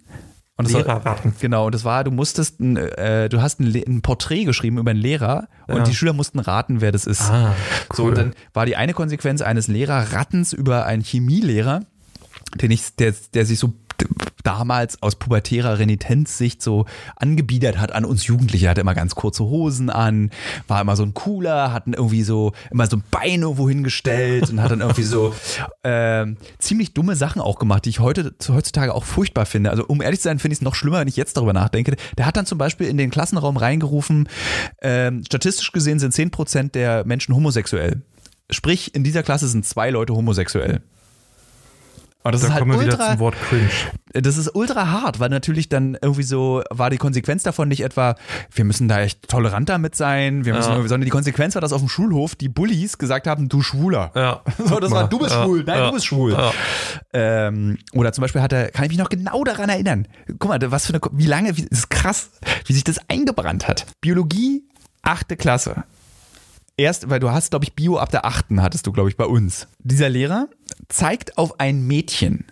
Und 0.58 0.72
Lehrerratten. 0.72 1.34
War, 1.34 1.40
genau, 1.40 1.66
und 1.66 1.76
das 1.76 1.84
war, 1.84 2.04
du 2.06 2.12
musstest, 2.12 2.62
ein, 2.62 2.78
äh, 2.78 3.28
du 3.28 3.42
hast 3.42 3.60
ein, 3.60 3.76
ein, 3.76 4.02
Porträt 4.02 4.46
geschrieben 4.46 4.78
über 4.78 4.92
einen 4.92 5.02
Lehrer 5.02 5.50
und 5.68 5.86
die 5.86 5.94
Schüler 5.94 6.14
mussten 6.14 6.40
raten, 6.40 6.80
wer 6.80 6.94
das 6.94 7.06
ist. 7.06 7.24
Ah, 7.24 7.54
cool. 7.90 7.96
So, 7.96 8.04
und 8.06 8.18
dann 8.18 8.34
war 8.54 8.66
die 8.66 8.78
eine 8.78 8.94
Konsequenz 8.94 9.42
eines 9.42 9.68
Lehrerrattens 9.68 10.54
über 10.54 10.86
einen 10.86 11.04
Chemielehrer, 11.04 11.82
den 12.56 12.72
ich, 12.72 12.96
der, 12.96 13.14
der 13.34 13.46
sich 13.46 13.60
so 13.60 13.74
damals 14.46 15.02
aus 15.02 15.16
pubertärer 15.16 15.80
Renitenzsicht 15.80 16.62
so 16.62 16.86
angebiedert 17.16 17.78
hat 17.78 17.92
an 17.92 18.06
uns 18.06 18.28
Jugendliche. 18.28 18.68
Er 18.68 18.72
hatte 18.72 18.82
immer 18.82 18.94
ganz 18.94 19.16
kurze 19.16 19.44
Hosen 19.44 19.90
an, 19.90 20.30
war 20.68 20.82
immer 20.82 20.96
so 20.96 21.04
ein 21.04 21.14
cooler, 21.14 21.74
hatten 21.74 21.94
irgendwie 21.94 22.24
so 22.24 22.54
immer 22.72 22.88
so 22.88 22.98
ein 22.98 23.04
Bein 23.12 23.42
irgendwo 23.42 23.68
hingestellt 23.68 24.50
und 24.50 24.62
hat 24.62 24.72
dann 24.72 24.82
irgendwie 24.82 25.04
so 25.04 25.34
äh, 25.84 26.26
ziemlich 26.60 26.94
dumme 26.94 27.16
Sachen 27.16 27.42
auch 27.42 27.60
gemacht, 27.60 27.86
die 27.86 27.90
ich 27.90 28.00
heute 28.00 28.34
heutzutage 28.48 28.94
auch 28.94 29.04
furchtbar 29.04 29.46
finde. 29.46 29.72
Also 29.72 29.86
um 29.86 30.02
ehrlich 30.02 30.20
zu 30.20 30.26
sein, 30.26 30.40
finde 30.40 30.54
ich 30.54 30.60
es 30.60 30.64
noch 30.64 30.76
schlimmer, 30.76 31.00
wenn 31.00 31.08
ich 31.08 31.18
jetzt 31.18 31.38
darüber 31.38 31.54
nachdenke. 31.54 31.96
Der 32.18 32.26
hat 32.26 32.38
dann 32.38 32.46
zum 32.46 32.58
Beispiel 32.58 32.88
in 32.88 32.98
den 32.98 33.10
Klassenraum 33.10 33.58
reingerufen, 33.58 34.30
äh, 34.78 35.12
statistisch 35.26 35.72
gesehen 35.72 36.00
sind 36.00 36.14
10% 36.14 36.72
der 36.72 37.06
Menschen 37.06 37.36
homosexuell. 37.36 38.02
Sprich, 38.52 38.94
in 38.94 39.04
dieser 39.04 39.24
Klasse 39.24 39.48
sind 39.48 39.66
zwei 39.66 39.90
Leute 39.90 40.14
homosexuell. 40.14 40.82
Und 42.26 42.34
das 42.34 42.42
da 42.42 42.48
ist 42.48 42.54
halt 42.54 42.62
kommen 42.62 42.72
wir 42.72 42.80
ultra, 42.80 42.94
wieder 42.98 43.12
zum 43.12 43.20
Wort 43.20 43.36
cringe. 43.40 43.70
Das 44.14 44.36
ist 44.36 44.56
ultra 44.56 44.90
hart, 44.90 45.20
weil 45.20 45.30
natürlich 45.30 45.70
dann 45.70 45.96
irgendwie 46.02 46.24
so 46.24 46.64
war 46.72 46.90
die 46.90 46.98
Konsequenz 46.98 47.44
davon 47.44 47.68
nicht 47.68 47.82
etwa, 47.82 48.16
wir 48.52 48.66
müssen 48.66 48.88
da 48.88 49.02
echt 49.02 49.30
tolerant 49.30 49.70
damit 49.70 49.96
sein, 49.96 50.44
wir 50.44 50.56
müssen, 50.56 50.72
ja. 50.72 50.78
sondern 50.80 51.02
die 51.02 51.12
Konsequenz 51.12 51.54
war, 51.54 51.62
dass 51.62 51.72
auf 51.72 51.82
dem 51.82 51.88
Schulhof 51.88 52.34
die 52.34 52.50
Bullies 52.50 52.98
gesagt 52.98 53.28
haben, 53.28 53.48
du 53.48 53.62
Schwuler. 53.62 54.12
Ja. 54.16 54.42
So, 54.66 54.80
das 54.80 54.90
war, 54.90 55.08
du 55.08 55.20
bist 55.20 55.32
ja. 55.32 55.44
schwul, 55.44 55.64
nein, 55.68 55.78
ja. 55.78 55.86
du 55.88 55.94
bist 55.94 56.08
schwul. 56.08 56.36
Ähm, 57.14 57.78
oder 57.94 58.12
zum 58.12 58.24
Beispiel 58.24 58.42
hat 58.42 58.52
er, 58.52 58.72
kann 58.72 58.86
ich 58.86 58.90
mich 58.90 58.98
noch 58.98 59.10
genau 59.10 59.44
daran 59.44 59.70
erinnern. 59.70 60.08
Guck 60.40 60.50
mal, 60.50 60.60
was 60.72 60.88
für 60.88 60.94
eine, 60.94 61.02
wie 61.12 61.28
lange, 61.28 61.56
wie, 61.58 61.68
das 61.68 61.80
ist 61.80 61.90
krass, 61.92 62.32
wie 62.66 62.74
sich 62.74 62.84
das 62.84 62.98
eingebrannt 63.08 63.68
hat. 63.68 63.86
Biologie, 64.02 64.64
achte 65.04 65.38
Klasse 65.38 65.84
erst, 66.78 67.10
weil 67.10 67.20
du 67.20 67.32
hast, 67.32 67.52
glaube 67.52 67.66
ich, 67.66 67.74
Bio 67.74 67.98
ab 67.98 68.12
der 68.12 68.26
achten 68.26 68.62
hattest 68.62 68.88
du, 68.88 68.92
glaube 68.92 69.10
ich, 69.10 69.18
bei 69.18 69.26
uns. 69.26 69.68
Dieser 69.80 70.10
Lehrer 70.10 70.48
zeigt 70.90 71.38
auf 71.38 71.60
ein 71.60 71.86
Mädchen 71.88 72.46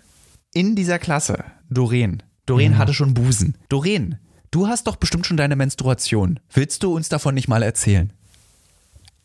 in 0.54 0.76
dieser 0.76 1.00
Klasse, 1.00 1.44
Doreen, 1.70 2.22
Doreen 2.46 2.74
Mhm. 2.74 2.78
hatte 2.78 2.94
schon 2.94 3.14
Busen. 3.14 3.58
Doreen, 3.70 4.20
du 4.52 4.68
hast 4.68 4.88
doch 4.88 4.96
bestimmt 4.98 5.26
schon 5.26 5.38
deine 5.38 5.56
Menstruation. 5.56 6.40
Willst 6.54 6.84
du 6.84 6.94
uns 6.96 7.10
davon 7.10 7.34
nicht 7.36 7.48
mal 7.48 7.64
erzählen? 7.64 8.12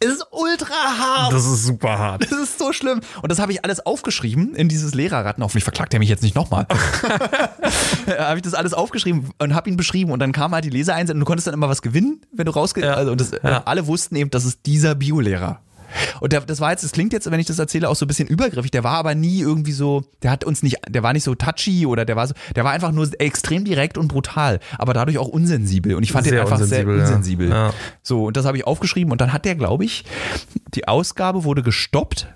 Es 0.00 0.10
ist 0.10 0.26
ultra 0.30 0.74
hart. 0.74 1.32
Das 1.32 1.44
ist 1.44 1.64
super 1.64 1.98
hart. 1.98 2.22
Das 2.22 2.30
ist 2.30 2.56
so 2.60 2.72
schlimm. 2.72 3.00
Und 3.20 3.32
das 3.32 3.40
habe 3.40 3.50
ich 3.50 3.64
alles 3.64 3.84
aufgeschrieben 3.84 4.54
in 4.54 4.68
dieses 4.68 4.94
Lehrerratten. 4.94 5.42
Hoffentlich 5.42 5.64
verklagt 5.64 5.92
er 5.92 5.98
mich 5.98 6.08
jetzt 6.08 6.22
nicht 6.22 6.36
nochmal. 6.36 6.68
habe 8.18 8.36
ich 8.36 8.42
das 8.42 8.54
alles 8.54 8.74
aufgeschrieben 8.74 9.30
und 9.40 9.54
habe 9.56 9.68
ihn 9.68 9.76
beschrieben. 9.76 10.12
Und 10.12 10.20
dann 10.20 10.30
kam 10.30 10.52
halt 10.52 10.64
die 10.64 10.70
Lesereinsendung 10.70 11.16
und 11.22 11.26
du 11.26 11.26
konntest 11.26 11.46
dann 11.48 11.54
immer 11.54 11.68
was 11.68 11.82
gewinnen, 11.82 12.20
wenn 12.32 12.46
du 12.46 12.52
rausgehst. 12.52 12.84
Ja. 12.86 12.94
Also, 12.94 13.10
und, 13.12 13.20
das, 13.20 13.32
Ja. 13.42 13.62
alle 13.64 13.88
wussten 13.88 14.14
eben, 14.16 14.30
das 14.30 14.44
ist 14.44 14.66
dieser 14.66 14.94
Biolehrer. 14.94 15.60
Und 16.20 16.32
der, 16.32 16.40
das 16.40 16.60
war 16.60 16.70
jetzt, 16.70 16.84
das 16.84 16.92
klingt 16.92 17.12
jetzt, 17.12 17.30
wenn 17.30 17.40
ich 17.40 17.46
das 17.46 17.58
erzähle, 17.58 17.88
auch 17.88 17.96
so 17.96 18.04
ein 18.04 18.08
bisschen 18.08 18.28
übergriffig. 18.28 18.70
Der 18.70 18.84
war 18.84 18.96
aber 18.96 19.14
nie 19.14 19.40
irgendwie 19.40 19.72
so, 19.72 20.04
der 20.22 20.30
hat 20.30 20.44
uns 20.44 20.62
nicht, 20.62 20.78
der 20.88 21.02
war 21.02 21.12
nicht 21.12 21.24
so 21.24 21.34
touchy 21.34 21.86
oder 21.86 22.04
der 22.04 22.16
war 22.16 22.26
so, 22.26 22.34
der 22.54 22.64
war 22.64 22.72
einfach 22.72 22.92
nur 22.92 23.08
extrem 23.18 23.64
direkt 23.64 23.98
und 23.98 24.08
brutal, 24.08 24.60
aber 24.78 24.94
dadurch 24.94 25.18
auch 25.18 25.28
unsensibel. 25.28 25.94
Und 25.94 26.02
ich 26.02 26.12
fand 26.12 26.26
den 26.26 26.32
Sehr 26.32 26.42
einfach 26.42 26.58
unsensibel, 26.58 26.94
sehr 26.94 26.96
ja. 26.96 27.08
unsensibel. 27.08 27.50
Ja. 27.50 27.74
So, 28.02 28.26
und 28.26 28.36
das 28.36 28.44
habe 28.44 28.56
ich 28.56 28.66
aufgeschrieben 28.66 29.12
und 29.12 29.20
dann 29.20 29.32
hat 29.32 29.44
der, 29.44 29.54
glaube 29.54 29.84
ich, 29.84 30.04
die 30.74 30.88
Ausgabe 30.88 31.44
wurde 31.44 31.62
gestoppt. 31.62 32.28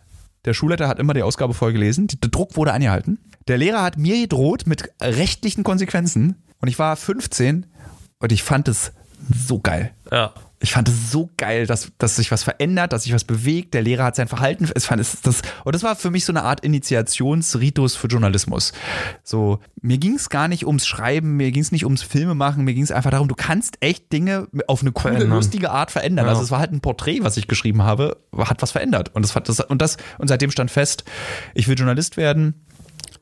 Der 0.44 0.54
Schulleiter 0.54 0.88
hat 0.88 0.98
immer 0.98 1.14
die 1.14 1.22
Ausgabe 1.22 1.54
voll 1.54 1.72
gelesen. 1.72 2.08
Der 2.08 2.30
Druck 2.30 2.56
wurde 2.56 2.72
angehalten. 2.72 3.18
Der 3.48 3.58
Lehrer 3.58 3.82
hat 3.82 3.96
mir 3.96 4.20
gedroht 4.20 4.66
mit 4.66 4.90
rechtlichen 5.00 5.62
Konsequenzen. 5.62 6.42
Und 6.60 6.68
ich 6.68 6.78
war 6.78 6.96
15 6.96 7.66
und 8.18 8.32
ich 8.32 8.42
fand 8.42 8.68
es 8.68 8.92
so 9.46 9.58
geil. 9.60 9.92
Ja. 10.10 10.32
Ich 10.62 10.72
fand 10.72 10.88
es 10.88 11.10
so 11.10 11.28
geil, 11.36 11.66
dass, 11.66 11.92
dass 11.98 12.16
sich 12.16 12.30
was 12.30 12.44
verändert, 12.44 12.92
dass 12.92 13.02
sich 13.02 13.12
was 13.12 13.24
bewegt. 13.24 13.74
Der 13.74 13.82
Lehrer 13.82 14.04
hat 14.04 14.16
sein 14.16 14.28
Verhalten. 14.28 14.68
Es 14.74 14.86
fand 14.86 15.00
es 15.00 15.20
das 15.20 15.42
und 15.64 15.74
das 15.74 15.82
war 15.82 15.96
für 15.96 16.10
mich 16.10 16.24
so 16.24 16.32
eine 16.32 16.44
Art 16.44 16.60
Initiationsritus 16.60 17.96
für 17.96 18.06
Journalismus. 18.06 18.72
So 19.24 19.58
mir 19.82 19.98
ging 19.98 20.14
es 20.14 20.30
gar 20.30 20.46
nicht 20.46 20.64
ums 20.64 20.86
Schreiben, 20.86 21.36
mir 21.36 21.50
ging 21.50 21.62
es 21.62 21.72
nicht 21.72 21.84
ums 21.84 22.02
Filme 22.02 22.34
machen, 22.34 22.64
mir 22.64 22.74
ging 22.74 22.84
es 22.84 22.92
einfach 22.92 23.10
darum, 23.10 23.26
du 23.26 23.34
kannst 23.34 23.76
echt 23.80 24.12
Dinge 24.12 24.46
auf 24.68 24.82
eine 24.82 24.92
coole, 24.92 25.14
Verändern. 25.14 25.36
lustige 25.36 25.70
Art 25.70 25.90
verändern. 25.90 26.26
Ja. 26.26 26.30
Also 26.30 26.42
es 26.42 26.52
war 26.52 26.60
halt 26.60 26.72
ein 26.72 26.80
Porträt, 26.80 27.20
was 27.22 27.36
ich 27.36 27.48
geschrieben 27.48 27.82
habe, 27.82 28.16
hat 28.36 28.62
was 28.62 28.70
verändert 28.70 29.10
und 29.14 29.22
das, 29.22 29.60
und 29.60 29.82
das 29.82 29.96
und 30.18 30.28
seitdem 30.28 30.52
stand 30.52 30.70
fest, 30.70 31.04
ich 31.54 31.66
will 31.66 31.76
Journalist 31.76 32.16
werden. 32.16 32.64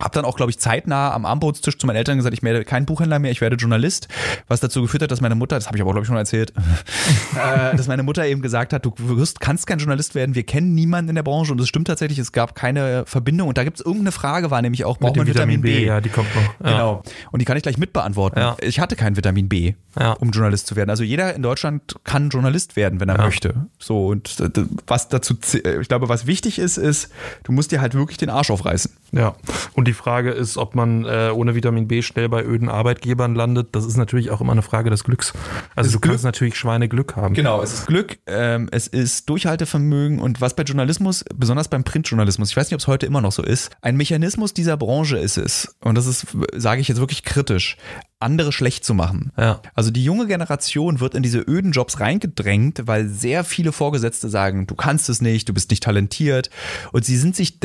Hab 0.00 0.12
dann 0.12 0.24
auch, 0.24 0.36
glaube 0.36 0.50
ich, 0.50 0.58
zeitnah 0.58 1.12
am 1.12 1.24
Armbrotstisch 1.24 1.78
zu 1.78 1.86
meinen 1.86 1.96
Eltern 1.96 2.16
gesagt, 2.16 2.34
ich 2.34 2.42
werde 2.42 2.64
kein 2.64 2.86
Buchhändler 2.86 3.18
mehr, 3.18 3.30
ich 3.30 3.40
werde 3.40 3.56
Journalist. 3.56 4.08
Was 4.48 4.60
dazu 4.60 4.82
geführt 4.82 5.02
hat, 5.02 5.10
dass 5.10 5.20
meine 5.20 5.34
Mutter, 5.34 5.56
das 5.56 5.66
habe 5.66 5.76
ich 5.76 5.82
aber, 5.82 5.92
glaube 5.92 6.04
ich, 6.04 6.08
schon 6.08 6.16
erzählt, 6.16 6.52
äh, 7.34 7.76
dass 7.76 7.86
meine 7.88 8.02
Mutter 8.02 8.26
eben 8.26 8.42
gesagt 8.42 8.72
hat, 8.72 8.84
du 8.84 8.92
wirst, 8.96 9.40
kannst 9.40 9.66
kein 9.66 9.78
Journalist 9.78 10.14
werden, 10.14 10.34
wir 10.34 10.42
kennen 10.44 10.74
niemanden 10.74 11.10
in 11.10 11.14
der 11.14 11.22
Branche 11.22 11.52
und 11.52 11.58
das 11.58 11.68
stimmt 11.68 11.86
tatsächlich, 11.86 12.18
es 12.18 12.32
gab 12.32 12.54
keine 12.54 13.04
Verbindung 13.06 13.48
und 13.48 13.58
da 13.58 13.64
gibt 13.64 13.78
es 13.78 13.84
irgendeine 13.84 14.12
Frage, 14.12 14.50
war 14.50 14.62
nämlich 14.62 14.84
auch, 14.84 14.98
braucht 14.98 15.16
man 15.16 15.26
Vitamin 15.26 15.60
B, 15.60 15.84
ja, 15.84 16.00
die 16.00 16.08
kommt 16.08 16.28
noch. 16.34 16.66
Ja. 16.66 16.72
Genau. 16.72 17.02
Und 17.30 17.40
die 17.40 17.44
kann 17.44 17.56
ich 17.56 17.62
gleich 17.62 17.78
mitbeantworten. 17.78 18.38
Ja. 18.40 18.56
Ich 18.60 18.80
hatte 18.80 18.96
kein 18.96 19.16
Vitamin 19.16 19.48
B, 19.48 19.74
Ja. 19.98 20.12
um 20.12 20.30
Journalist 20.30 20.66
zu 20.66 20.76
werden. 20.76 20.90
Also 20.90 21.04
jeder 21.04 21.34
in 21.34 21.42
Deutschland 21.42 21.96
kann 22.04 22.30
Journalist 22.30 22.76
werden, 22.76 23.00
wenn 23.00 23.08
er 23.08 23.18
möchte. 23.18 23.66
So 23.78 24.06
und 24.08 24.40
äh, 24.40 24.48
was 24.86 25.08
dazu, 25.08 25.34
ich 25.52 25.88
glaube, 25.88 26.08
was 26.08 26.26
wichtig 26.26 26.58
ist, 26.58 26.76
ist, 26.78 27.10
du 27.44 27.52
musst 27.52 27.72
dir 27.72 27.80
halt 27.80 27.94
wirklich 27.94 28.18
den 28.18 28.30
Arsch 28.30 28.50
aufreißen. 28.50 28.92
Ja, 29.12 29.34
und 29.74 29.88
die 29.90 29.94
Frage 29.94 30.30
ist, 30.30 30.56
ob 30.56 30.76
man 30.76 31.04
äh, 31.04 31.30
ohne 31.34 31.56
Vitamin 31.56 31.88
B 31.88 32.02
schnell 32.02 32.28
bei 32.28 32.44
öden 32.44 32.68
Arbeitgebern 32.68 33.34
landet. 33.34 33.70
Das 33.72 33.84
ist 33.84 33.96
natürlich 33.96 34.30
auch 34.30 34.40
immer 34.40 34.52
eine 34.52 34.62
Frage 34.62 34.88
des 34.88 35.02
Glücks. 35.02 35.32
Also 35.74 35.90
Des 35.90 36.00
du 36.00 36.08
kannst 36.08 36.24
natürlich 36.24 36.56
Schweineglück 36.56 37.16
haben. 37.16 37.34
Genau, 37.34 37.60
es 37.60 37.72
ist 37.72 37.86
Glück, 37.86 38.18
ähm, 38.26 38.68
es 38.70 38.86
ist 38.86 39.28
Durchhaltevermögen 39.28 40.20
und 40.20 40.40
was 40.40 40.54
bei 40.54 40.62
Journalismus, 40.62 41.24
besonders 41.34 41.66
beim 41.66 41.82
Printjournalismus, 41.82 42.50
ich 42.50 42.56
weiß 42.56 42.68
nicht, 42.68 42.74
ob 42.74 42.80
es 42.80 42.86
heute 42.86 43.06
immer 43.06 43.20
noch 43.20 43.32
so 43.32 43.42
ist, 43.42 43.70
ein 43.82 43.96
Mechanismus 43.96 44.54
dieser 44.54 44.76
Branche 44.76 45.18
ist 45.18 45.38
es, 45.38 45.74
und 45.80 45.96
das 45.96 46.06
ist, 46.06 46.28
sage 46.54 46.80
ich 46.80 46.86
jetzt 46.86 47.00
wirklich 47.00 47.24
kritisch, 47.24 47.76
andere 48.20 48.52
schlecht 48.52 48.84
zu 48.84 48.94
machen. 48.94 49.32
Ja. 49.36 49.60
Also 49.74 49.90
die 49.90 50.04
junge 50.04 50.26
Generation 50.26 51.00
wird 51.00 51.14
in 51.14 51.22
diese 51.22 51.40
öden 51.40 51.72
Jobs 51.72 51.98
reingedrängt, 51.98 52.82
weil 52.84 53.08
sehr 53.08 53.44
viele 53.44 53.72
Vorgesetzte 53.72 54.28
sagen, 54.28 54.66
du 54.66 54.74
kannst 54.76 55.08
es 55.08 55.20
nicht, 55.20 55.48
du 55.48 55.54
bist 55.54 55.70
nicht 55.70 55.82
talentiert 55.82 56.50
und 56.92 57.04
sie 57.04 57.16
sind 57.16 57.34
sich 57.34 57.58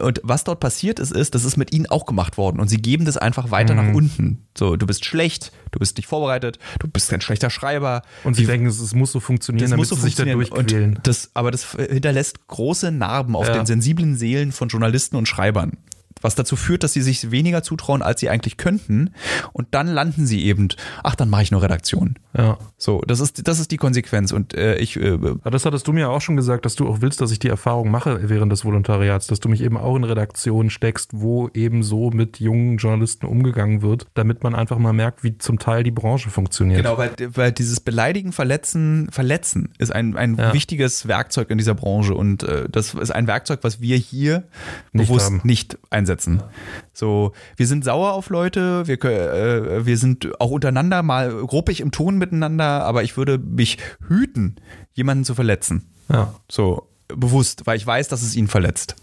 und 0.00 0.20
was 0.22 0.44
dort 0.44 0.60
passiert 0.60 0.98
ist, 0.98 1.12
ist, 1.12 1.34
das 1.34 1.44
ist 1.44 1.56
mit 1.56 1.72
ihnen 1.72 1.86
auch 1.86 2.04
gemacht 2.04 2.36
worden 2.36 2.60
und 2.60 2.68
sie 2.68 2.76
geben 2.76 3.04
das 3.06 3.16
einfach 3.16 3.50
weiter 3.50 3.74
Mhm. 3.74 3.86
nach 3.86 3.94
unten. 3.94 4.46
So, 4.56 4.76
du 4.76 4.86
bist 4.86 5.04
schlecht, 5.04 5.50
du 5.70 5.78
bist 5.78 5.96
nicht 5.96 6.06
vorbereitet, 6.06 6.58
du 6.78 6.88
bist 6.88 7.12
ein 7.12 7.20
schlechter 7.20 7.48
Schreiber. 7.48 8.02
Und 8.24 8.34
sie 8.34 8.44
denken, 8.46 8.66
es, 8.66 8.80
es 8.80 8.94
muss 8.94 9.12
so 9.12 9.20
funktionieren, 9.20 9.62
Das 9.62 9.70
damit 9.70 9.80
muss 9.80 9.88
so 9.88 9.94
sie 9.96 10.02
sich 10.02 10.14
da 10.14 10.24
funktionieren. 10.24 10.60
durchquälen. 10.60 11.00
Das, 11.04 11.30
aber 11.34 11.50
das 11.50 11.72
hinterlässt 11.72 12.46
große 12.48 12.90
Narben 12.92 13.34
auf 13.34 13.46
Ja. 13.48 13.54
den 13.54 13.66
sensiblen 13.66 14.16
Seelen 14.16 14.52
von 14.52 14.68
Journalisten 14.68 15.16
und 15.16 15.26
Schreibern. 15.26 15.78
Was 16.22 16.34
dazu 16.34 16.56
führt, 16.56 16.82
dass 16.82 16.92
sie 16.92 17.02
sich 17.02 17.30
weniger 17.30 17.62
zutrauen, 17.62 18.02
als 18.02 18.20
sie 18.20 18.28
eigentlich 18.28 18.56
könnten. 18.56 19.10
Und 19.52 19.68
dann 19.72 19.86
landen 19.86 20.26
sie 20.26 20.44
eben, 20.44 20.68
ach, 21.02 21.14
dann 21.14 21.30
mache 21.30 21.42
ich 21.42 21.50
nur 21.50 21.62
Redaktion. 21.62 22.16
Ja. 22.36 22.58
So, 22.76 23.00
das 23.06 23.20
ist, 23.20 23.46
das 23.48 23.58
ist 23.60 23.70
die 23.70 23.76
Konsequenz. 23.76 24.32
Und 24.32 24.54
äh, 24.54 24.76
ich, 24.76 24.96
äh, 24.96 25.18
das 25.44 25.64
hattest 25.64 25.86
du 25.88 25.92
mir 25.92 26.10
auch 26.10 26.20
schon 26.20 26.36
gesagt, 26.36 26.64
dass 26.64 26.74
du 26.76 26.88
auch 26.88 27.00
willst, 27.00 27.20
dass 27.20 27.30
ich 27.30 27.38
die 27.38 27.48
Erfahrung 27.48 27.90
mache 27.90 28.28
während 28.28 28.52
des 28.52 28.64
Volontariats, 28.64 29.26
dass 29.26 29.40
du 29.40 29.48
mich 29.48 29.60
eben 29.62 29.76
auch 29.76 29.96
in 29.96 30.04
Redaktionen 30.04 30.70
steckst, 30.70 31.10
wo 31.14 31.48
eben 31.54 31.82
so 31.82 32.10
mit 32.10 32.40
jungen 32.40 32.76
Journalisten 32.78 33.26
umgegangen 33.26 33.82
wird, 33.82 34.06
damit 34.14 34.42
man 34.42 34.54
einfach 34.54 34.78
mal 34.78 34.92
merkt, 34.92 35.24
wie 35.24 35.36
zum 35.38 35.58
Teil 35.58 35.82
die 35.82 35.90
Branche 35.90 36.30
funktioniert. 36.30 36.82
Genau, 36.82 36.98
weil, 36.98 37.12
weil 37.34 37.52
dieses 37.52 37.80
Beleidigen, 37.80 38.32
Verletzen, 38.32 39.08
Verletzen 39.10 39.70
ist 39.78 39.92
ein, 39.92 40.16
ein 40.16 40.36
Ja. 40.36 40.52
wichtiges 40.52 41.08
Werkzeug 41.08 41.50
in 41.50 41.58
dieser 41.58 41.74
Branche 41.74 42.14
und 42.14 42.42
äh, 42.42 42.68
das 42.70 42.94
ist 42.94 43.10
ein 43.10 43.26
Werkzeug, 43.26 43.60
was 43.62 43.80
wir 43.80 43.96
hier 43.96 44.44
Nicht 44.92 45.08
bewusst 45.08 45.26
haben. 45.26 45.40
nicht 45.44 45.78
einsetzen. 45.90 46.07
So, 46.92 47.32
wir 47.56 47.66
sind 47.66 47.84
sauer 47.84 48.12
auf 48.12 48.30
Leute, 48.30 48.86
wir, 48.86 49.02
äh, 49.04 49.86
wir 49.86 49.96
sind 49.96 50.40
auch 50.40 50.50
untereinander 50.50 51.02
mal 51.02 51.30
gruppig 51.46 51.80
im 51.80 51.90
Ton 51.90 52.18
miteinander, 52.18 52.84
aber 52.84 53.02
ich 53.02 53.16
würde 53.16 53.38
mich 53.38 53.78
hüten, 54.08 54.56
jemanden 54.94 55.24
zu 55.24 55.34
verletzen. 55.34 55.90
Ja. 56.08 56.34
So, 56.50 56.88
bewusst, 57.08 57.66
weil 57.66 57.76
ich 57.76 57.86
weiß, 57.86 58.08
dass 58.08 58.22
es 58.22 58.34
ihn 58.36 58.48
verletzt. 58.48 58.96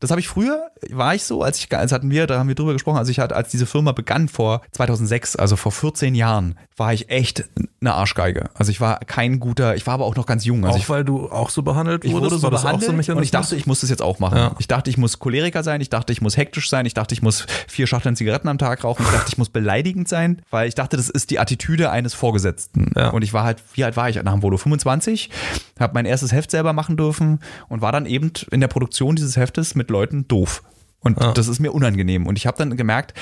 Das 0.00 0.10
habe 0.10 0.20
ich 0.20 0.28
früher, 0.28 0.70
war 0.90 1.14
ich 1.14 1.24
so, 1.24 1.42
als 1.42 1.58
ich, 1.58 1.74
als 1.74 1.90
hatten 1.92 2.10
wir, 2.10 2.26
da 2.26 2.38
haben 2.38 2.48
wir 2.48 2.54
drüber 2.54 2.74
gesprochen, 2.74 2.98
als 2.98 3.08
ich 3.08 3.18
hatte, 3.18 3.34
als 3.34 3.48
diese 3.50 3.66
Firma 3.66 3.92
begann 3.92 4.28
vor 4.28 4.60
2006, 4.72 5.36
also 5.36 5.56
vor 5.56 5.72
14 5.72 6.14
Jahren, 6.14 6.58
war 6.76 6.92
ich 6.92 7.08
echt 7.08 7.44
eine 7.80 7.94
Arschgeige. 7.94 8.50
Also 8.54 8.70
ich 8.70 8.80
war 8.80 8.98
kein 9.00 9.40
guter, 9.40 9.74
ich 9.74 9.86
war 9.86 9.94
aber 9.94 10.04
auch 10.04 10.16
noch 10.16 10.26
ganz 10.26 10.44
jung. 10.44 10.64
Also 10.64 10.76
auch 10.76 10.82
ich, 10.82 10.88
weil 10.90 11.04
du 11.04 11.30
auch 11.30 11.48
so 11.48 11.62
behandelt 11.62 12.04
ich 12.04 12.12
wurdest, 12.12 12.32
wurde 12.32 12.40
so 12.40 12.42
war 12.44 12.50
das 12.50 12.60
auch 12.60 12.64
behandelt 12.64 12.90
so 12.90 12.92
Mechanismus? 12.92 13.16
und 13.16 13.22
ich 13.24 13.30
dachte, 13.30 13.56
ich 13.56 13.66
muss 13.66 13.80
das 13.80 13.90
jetzt 13.90 14.02
auch 14.02 14.18
machen. 14.18 14.36
Ja. 14.36 14.54
Ich 14.58 14.68
dachte, 14.68 14.90
ich 14.90 14.98
muss 14.98 15.18
Choleriker 15.18 15.62
sein, 15.62 15.80
ich 15.80 15.88
dachte, 15.88 16.12
ich 16.12 16.20
muss 16.20 16.36
hektisch 16.36 16.68
sein, 16.68 16.84
ich 16.84 16.94
dachte, 16.94 17.14
ich 17.14 17.22
muss 17.22 17.46
vier 17.66 17.86
Schachteln 17.86 18.16
Zigaretten 18.16 18.48
am 18.48 18.58
Tag 18.58 18.84
rauchen, 18.84 19.04
ich 19.06 19.12
dachte, 19.12 19.28
ich 19.28 19.38
muss 19.38 19.48
beleidigend 19.48 20.08
sein, 20.08 20.42
weil 20.50 20.68
ich 20.68 20.74
dachte, 20.74 20.96
das 20.96 21.08
ist 21.08 21.30
die 21.30 21.38
Attitüde 21.38 21.90
eines 21.90 22.12
Vorgesetzten. 22.12 22.92
Ja. 22.94 23.10
Und 23.10 23.22
ich 23.22 23.32
war 23.32 23.44
halt, 23.44 23.62
wie 23.74 23.84
alt 23.84 23.96
war 23.96 24.10
ich 24.10 24.22
nach 24.22 24.32
dem 24.32 24.42
Volo? 24.42 24.56
25, 24.56 25.30
habe 25.78 25.94
mein 25.94 26.06
erstes 26.06 26.32
Heft 26.32 26.50
selber 26.50 26.72
machen 26.72 26.96
dürfen 26.96 27.40
und 27.68 27.82
war 27.82 27.92
dann 27.92 28.06
eben 28.06 28.32
in 28.50 28.60
der 28.60 28.68
Produktion 28.68 29.16
dieses 29.16 29.36
Heftes 29.36 29.74
mit 29.74 29.85
Leuten 29.90 30.26
doof. 30.28 30.62
Und 31.00 31.20
Ja. 31.20 31.32
das 31.32 31.46
ist 31.48 31.60
mir 31.60 31.72
unangenehm. 31.72 32.26
Und 32.26 32.36
ich 32.36 32.46
habe 32.46 32.56
dann 32.58 32.76
gemerkt, 32.76 33.14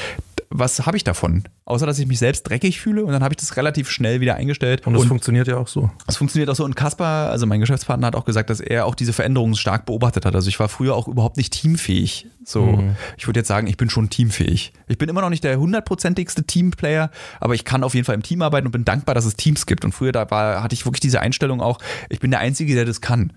was 0.56 0.86
habe 0.86 0.96
ich 0.96 1.02
davon? 1.04 1.44
Außer, 1.64 1.84
dass 1.84 1.98
ich 1.98 2.06
mich 2.06 2.18
selbst 2.18 2.44
dreckig 2.44 2.80
fühle 2.80 3.04
und 3.04 3.12
dann 3.12 3.24
habe 3.24 3.32
ich 3.32 3.38
das 3.38 3.56
relativ 3.56 3.90
schnell 3.90 4.20
wieder 4.20 4.36
eingestellt. 4.36 4.86
und 4.86 4.92
das 4.94 5.04
funktioniert 5.06 5.48
ja 5.48 5.56
auch 5.56 5.66
so. 5.66 5.90
Es 6.06 6.16
funktioniert 6.16 6.48
auch 6.48 6.54
so. 6.54 6.64
Und 6.64 6.76
Kaspar, 6.76 7.30
also 7.30 7.44
mein 7.46 7.58
Geschäftspartner, 7.60 8.06
hat 8.06 8.14
auch 8.14 8.24
gesagt, 8.24 8.50
dass 8.50 8.60
er 8.60 8.86
auch 8.86 8.94
diese 8.94 9.12
Veränderungen 9.12 9.56
stark 9.56 9.84
beobachtet 9.84 10.24
hat. 10.26 10.34
Also 10.34 10.48
ich 10.48 10.60
war 10.60 10.68
früher 10.68 10.94
auch 10.94 11.08
überhaupt 11.08 11.38
nicht 11.38 11.52
teamfähig. 11.52 12.26
So, 12.44 12.84
ich 13.16 13.26
würde 13.26 13.40
jetzt 13.40 13.48
sagen, 13.48 13.66
ich 13.66 13.76
bin 13.78 13.90
schon 13.90 14.10
teamfähig. 14.10 14.72
Ich 14.86 14.98
bin 14.98 15.08
immer 15.08 15.22
noch 15.22 15.30
nicht 15.30 15.42
der 15.44 15.58
hundertprozentigste 15.58 16.44
Teamplayer, 16.44 17.10
aber 17.40 17.54
ich 17.54 17.64
kann 17.64 17.82
auf 17.82 17.94
jeden 17.94 18.04
Fall 18.04 18.14
im 18.14 18.22
Team 18.22 18.42
arbeiten 18.42 18.66
und 18.66 18.72
bin 18.72 18.84
dankbar, 18.84 19.14
dass 19.14 19.24
es 19.24 19.34
Teams 19.34 19.66
gibt. 19.66 19.84
Und 19.84 19.92
früher 19.92 20.12
da 20.12 20.30
war, 20.30 20.62
hatte 20.62 20.74
ich 20.74 20.84
wirklich 20.86 21.00
diese 21.00 21.20
Einstellung 21.20 21.60
auch, 21.60 21.78
ich 22.10 22.20
bin 22.20 22.30
der 22.30 22.40
Einzige, 22.40 22.74
der 22.74 22.84
das 22.84 23.00
kann. 23.00 23.32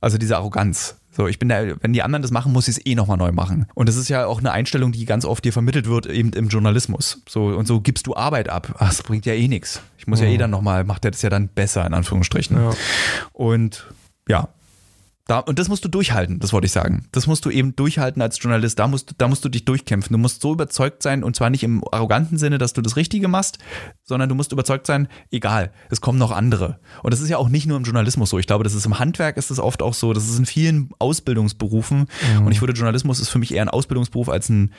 Also 0.00 0.18
diese 0.18 0.36
Arroganz. 0.36 0.96
So, 1.12 1.26
ich 1.26 1.38
bin 1.40 1.48
der, 1.48 1.82
wenn 1.82 1.92
die 1.92 2.02
anderen 2.02 2.22
das 2.22 2.30
machen, 2.30 2.52
muss 2.52 2.68
ich 2.68 2.76
es 2.78 2.86
eh 2.86 2.94
nochmal 2.94 3.16
neu 3.16 3.32
machen. 3.32 3.66
Und 3.74 3.88
das 3.88 3.96
ist 3.96 4.08
ja 4.08 4.26
auch 4.26 4.38
eine 4.38 4.52
Einstellung, 4.52 4.92
die 4.92 5.04
ganz 5.04 5.24
oft 5.24 5.44
dir 5.44 5.52
vermittelt 5.52 5.86
wird, 5.88 6.06
eben 6.06 6.32
im 6.32 6.48
Journalismus. 6.48 7.20
So, 7.28 7.46
und 7.46 7.66
so 7.66 7.80
gibst 7.80 8.06
du 8.06 8.14
Arbeit 8.14 8.48
ab. 8.48 8.74
Ach, 8.78 8.88
das 8.88 9.02
bringt 9.02 9.26
ja 9.26 9.34
eh 9.34 9.48
nichts. 9.48 9.82
Ich 9.98 10.06
muss 10.06 10.20
ja 10.20 10.26
eh 10.26 10.38
dann 10.38 10.50
nochmal, 10.50 10.84
macht 10.84 11.02
der 11.04 11.10
das 11.10 11.20
ja 11.22 11.28
dann 11.28 11.48
besser, 11.48 11.84
in 11.84 11.94
Anführungsstrichen. 11.94 12.56
Ja. 12.56 12.70
Und 13.32 13.86
ja. 14.28 14.48
Da, 15.26 15.38
und 15.38 15.60
das 15.60 15.68
musst 15.68 15.84
du 15.84 15.88
durchhalten, 15.88 16.40
das 16.40 16.52
wollte 16.52 16.66
ich 16.66 16.72
sagen. 16.72 17.06
Das 17.12 17.28
musst 17.28 17.44
du 17.44 17.50
eben 17.50 17.76
durchhalten 17.76 18.20
als 18.20 18.42
Journalist. 18.42 18.80
Da 18.80 18.88
musst, 18.88 19.10
du- 19.10 19.14
da 19.16 19.28
musst 19.28 19.44
du 19.44 19.48
dich 19.48 19.64
durchkämpfen. 19.64 20.12
Du 20.12 20.18
musst 20.18 20.42
so 20.42 20.52
überzeugt 20.52 21.04
sein, 21.04 21.22
und 21.22 21.36
zwar 21.36 21.50
nicht 21.50 21.62
im 21.62 21.84
arroganten 21.92 22.36
Sinne, 22.36 22.58
dass 22.58 22.72
du 22.72 22.82
das 22.82 22.96
Richtige 22.96 23.28
machst, 23.28 23.58
sondern 24.10 24.28
du 24.28 24.34
musst 24.34 24.50
überzeugt 24.50 24.86
sein, 24.86 25.08
egal, 25.30 25.70
es 25.88 26.00
kommen 26.00 26.18
noch 26.18 26.32
andere. 26.32 26.80
Und 27.02 27.14
das 27.14 27.20
ist 27.20 27.30
ja 27.30 27.38
auch 27.38 27.48
nicht 27.48 27.66
nur 27.66 27.76
im 27.76 27.84
Journalismus 27.84 28.28
so. 28.28 28.38
Ich 28.38 28.46
glaube, 28.46 28.64
das 28.64 28.74
ist 28.74 28.84
im 28.84 28.98
Handwerk 28.98 29.36
ist 29.36 29.50
das 29.50 29.60
oft 29.60 29.82
auch 29.82 29.94
so. 29.94 30.12
Das 30.12 30.28
ist 30.28 30.36
in 30.36 30.46
vielen 30.46 30.90
Ausbildungsberufen. 30.98 32.06
Und 32.44 32.52
ich 32.52 32.60
würde 32.60 32.74
Journalismus 32.74 33.20
ist 33.20 33.30
für 33.30 33.38
mich 33.38 33.54
eher 33.54 33.62
ein 33.62 33.68
Ausbildungsberuf 33.68 34.28
als 34.28 34.48
ein, 34.48 34.72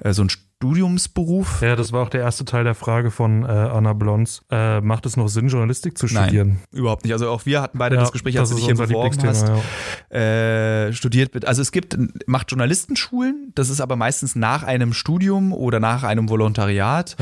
äh, 0.00 0.12
so 0.12 0.24
ein 0.24 0.30
Studiumsberuf. 0.30 1.62
Ja, 1.62 1.76
das 1.76 1.92
war 1.92 2.02
auch 2.02 2.08
der 2.08 2.22
erste 2.22 2.44
Teil 2.44 2.64
der 2.64 2.74
Frage 2.74 3.12
von 3.12 3.44
äh, 3.44 3.46
Anna 3.46 3.92
Blons. 3.92 4.42
Äh, 4.50 4.80
macht 4.80 5.06
es 5.06 5.16
noch 5.16 5.28
Sinn, 5.28 5.46
Journalistik 5.48 5.96
zu 5.96 6.08
studieren? 6.08 6.48
Nein, 6.48 6.58
überhaupt 6.72 7.04
nicht. 7.04 7.12
Also 7.12 7.30
auch 7.30 7.46
wir 7.46 7.62
hatten 7.62 7.78
beide 7.78 7.94
Ja, 7.94 8.00
das 8.00 8.10
Gespräch, 8.10 8.36
als 8.40 8.48
das 8.48 8.58
du 8.58 8.66
dich 8.66 8.76
hier 8.76 8.86
beworben 8.86 9.16
hast. 9.22 9.48
Äh, 10.12 10.92
studiert 10.92 11.32
wird. 11.34 11.44
Also 11.46 11.62
es 11.62 11.70
gibt, 11.70 11.96
macht 12.26 12.50
Journalistenschulen, 12.50 13.52
das 13.54 13.70
ist 13.70 13.80
aber 13.80 13.94
meistens 13.94 14.34
nach 14.34 14.64
einem 14.64 14.94
Studium 14.94 15.52
oder 15.52 15.78
nach 15.78 16.02
einem 16.02 16.28
Volontariat, 16.28 17.16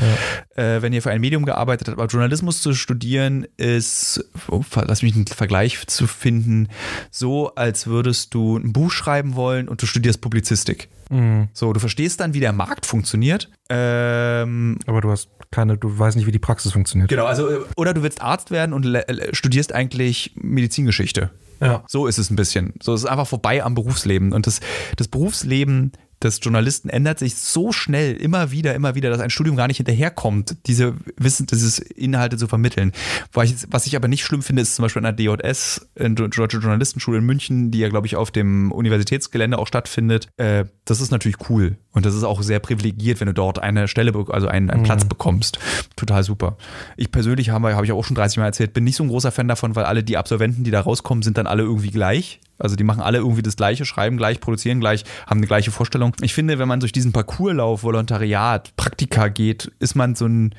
äh, 0.55 0.81
wenn 0.81 0.93
ihr 0.93 1.03
für 1.03 1.11
ein 1.11 1.21
Medium 1.21 1.45
gearbeitet 1.45 1.56
habt. 1.57 1.89
Aber 1.89 2.05
Journalismus 2.05 2.61
zu 2.61 2.73
studieren 2.73 3.47
ist, 3.57 4.23
oh, 4.49 4.63
lass 4.75 5.01
mich 5.01 5.15
einen 5.15 5.27
Vergleich 5.27 5.85
zu 5.87 6.07
finden, 6.07 6.69
so 7.11 7.53
als 7.55 7.87
würdest 7.87 8.33
du 8.33 8.57
ein 8.57 8.73
Buch 8.73 8.91
schreiben 8.91 9.35
wollen 9.35 9.67
und 9.67 9.81
du 9.81 9.85
studierst 9.85 10.21
Publizistik. 10.21 10.89
Mhm. 11.09 11.47
So, 11.53 11.71
du 11.73 11.79
verstehst 11.79 12.19
dann, 12.19 12.33
wie 12.33 12.39
der 12.39 12.53
Markt 12.53 12.85
funktioniert. 12.85 13.49
Ähm, 13.69 14.79
Aber 14.85 15.01
du 15.01 15.09
hast 15.11 15.29
keine, 15.51 15.77
du 15.77 15.97
weißt 15.97 16.17
nicht, 16.17 16.25
wie 16.25 16.31
die 16.31 16.39
Praxis 16.39 16.71
funktioniert. 16.71 17.09
genau, 17.09 17.25
also, 17.25 17.47
oder 17.75 17.93
du 17.93 18.03
willst 18.03 18.21
Arzt 18.21 18.51
werden 18.51 18.73
und 18.73 18.85
studierst 19.31 19.73
eigentlich 19.73 20.33
Medizingeschichte. 20.35 21.31
Ja. 21.59 21.83
So 21.87 22.07
ist 22.07 22.17
es 22.17 22.29
ein 22.29 22.35
bisschen. 22.35 22.73
So 22.81 22.93
es 22.93 23.01
ist 23.01 23.07
einfach 23.07 23.27
vorbei 23.27 23.63
am 23.63 23.73
Berufsleben. 23.73 24.31
Und 24.31 24.47
das, 24.47 24.59
das 24.95 25.07
Berufsleben 25.07 25.91
des 26.23 26.39
Journalisten 26.41 26.89
ändert 26.89 27.19
sich 27.19 27.35
so 27.35 27.71
schnell, 27.71 28.15
immer 28.15 28.51
wieder, 28.51 28.73
immer 28.73 28.95
wieder, 28.95 29.09
dass 29.09 29.19
ein 29.19 29.29
Studium 29.29 29.55
gar 29.55 29.67
nicht 29.67 29.77
hinterherkommt, 29.77 30.57
diese 30.65 30.95
Wissen, 31.17 31.45
dieses 31.45 31.79
Inhalte 31.79 32.37
zu 32.37 32.47
vermitteln. 32.47 32.91
Was 33.33 33.85
ich, 33.85 33.95
aber 33.95 34.07
nicht 34.07 34.23
schlimm 34.23 34.41
finde, 34.41 34.63
ist 34.63 34.75
zum 34.75 34.83
Beispiel 34.83 35.05
an 35.05 35.15
der 35.15 35.35
DJS, 35.37 35.89
in 35.95 36.15
der 36.15 36.27
Deutsche 36.29 36.57
Journalistenschule 36.57 37.19
in 37.19 37.25
München, 37.25 37.71
die 37.71 37.79
ja, 37.79 37.89
glaube 37.89 38.07
ich, 38.07 38.15
auf 38.15 38.31
dem 38.31 38.71
Universitätsgelände 38.71 39.59
auch 39.59 39.67
stattfindet. 39.67 40.29
Äh, 40.37 40.65
das 40.85 41.01
ist 41.01 41.11
natürlich 41.11 41.49
cool. 41.49 41.77
Und 41.91 42.05
das 42.05 42.15
ist 42.15 42.23
auch 42.23 42.41
sehr 42.41 42.59
privilegiert, 42.59 43.19
wenn 43.19 43.27
du 43.27 43.33
dort 43.33 43.59
eine 43.59 43.87
Stelle, 43.87 44.13
also 44.29 44.47
einen, 44.47 44.69
einen 44.69 44.83
Platz 44.83 45.05
bekommst. 45.05 45.59
Total 45.95 46.23
super. 46.23 46.57
Ich 46.95 47.11
persönlich 47.11 47.49
habe, 47.49 47.75
habe 47.75 47.85
ich 47.85 47.91
auch 47.91 48.03
schon 48.03 48.15
30 48.15 48.37
Mal 48.37 48.45
erzählt, 48.45 48.73
bin 48.73 48.83
nicht 48.83 48.95
so 48.95 49.03
ein 49.03 49.09
großer 49.09 49.31
Fan 49.31 49.47
davon, 49.47 49.75
weil 49.75 49.85
alle 49.85 50.03
die 50.03 50.17
Absolventen, 50.17 50.63
die 50.63 50.71
da 50.71 50.81
rauskommen, 50.81 51.23
sind 51.23 51.37
dann 51.37 51.47
alle 51.47 51.63
irgendwie 51.63 51.91
gleich. 51.91 52.39
Also 52.59 52.75
die 52.75 52.83
machen 52.83 53.01
alle 53.01 53.19
irgendwie 53.19 53.41
das 53.41 53.55
Gleiche, 53.55 53.85
schreiben 53.85 54.17
gleich, 54.17 54.39
produzieren 54.39 54.79
gleich, 54.79 55.03
haben 55.25 55.37
eine 55.37 55.47
gleiche 55.47 55.71
Vorstellung. 55.71 56.13
Ich 56.21 56.33
finde, 56.33 56.59
wenn 56.59 56.67
man 56.67 56.79
durch 56.79 56.91
diesen 56.91 57.11
Parcourslauf, 57.11 57.83
Volontariat, 57.83 58.75
Praktika 58.75 59.27
geht, 59.27 59.71
ist 59.79 59.95
man 59.95 60.15
so 60.15 60.25
ein 60.25 60.55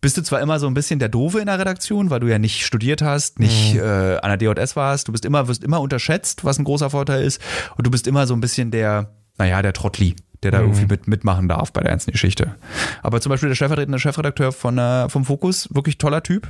bist 0.00 0.16
du 0.16 0.22
zwar 0.22 0.40
immer 0.40 0.58
so 0.58 0.66
ein 0.66 0.72
bisschen 0.72 0.98
der 0.98 1.10
Doofe 1.10 1.40
in 1.40 1.46
der 1.46 1.58
Redaktion, 1.58 2.08
weil 2.08 2.20
du 2.20 2.26
ja 2.26 2.38
nicht 2.38 2.64
studiert 2.64 3.02
hast, 3.02 3.38
nicht 3.38 3.74
äh, 3.74 4.16
an 4.16 4.38
der 4.38 4.54
DJS 4.54 4.74
warst, 4.74 5.08
du 5.08 5.12
bist 5.12 5.26
immer, 5.26 5.46
wirst 5.46 5.62
immer 5.62 5.80
unterschätzt, 5.80 6.42
was 6.42 6.58
ein 6.58 6.64
großer 6.64 6.88
Vorteil 6.88 7.22
ist, 7.22 7.40
und 7.76 7.86
du 7.86 7.90
bist 7.90 8.06
immer 8.06 8.26
so 8.26 8.34
ein 8.34 8.40
bisschen 8.40 8.70
der, 8.70 9.10
naja, 9.36 9.60
der 9.60 9.74
Trottli, 9.74 10.16
der 10.42 10.50
da 10.52 10.60
irgendwie 10.60 10.86
mit, 10.86 11.06
mitmachen 11.06 11.48
darf 11.48 11.72
bei 11.72 11.82
der 11.82 11.90
ganzen 11.90 12.12
Geschichte. 12.12 12.54
Aber 13.02 13.20
zum 13.20 13.30
Beispiel 13.30 13.48
der 13.48 13.56
stellvertretende 13.56 13.98
Chefredakteur 13.98 14.52
von, 14.52 14.78
äh, 14.78 15.08
vom 15.08 15.24
Fokus, 15.24 15.68
wirklich 15.74 15.98
toller 15.98 16.22
Typ. 16.22 16.48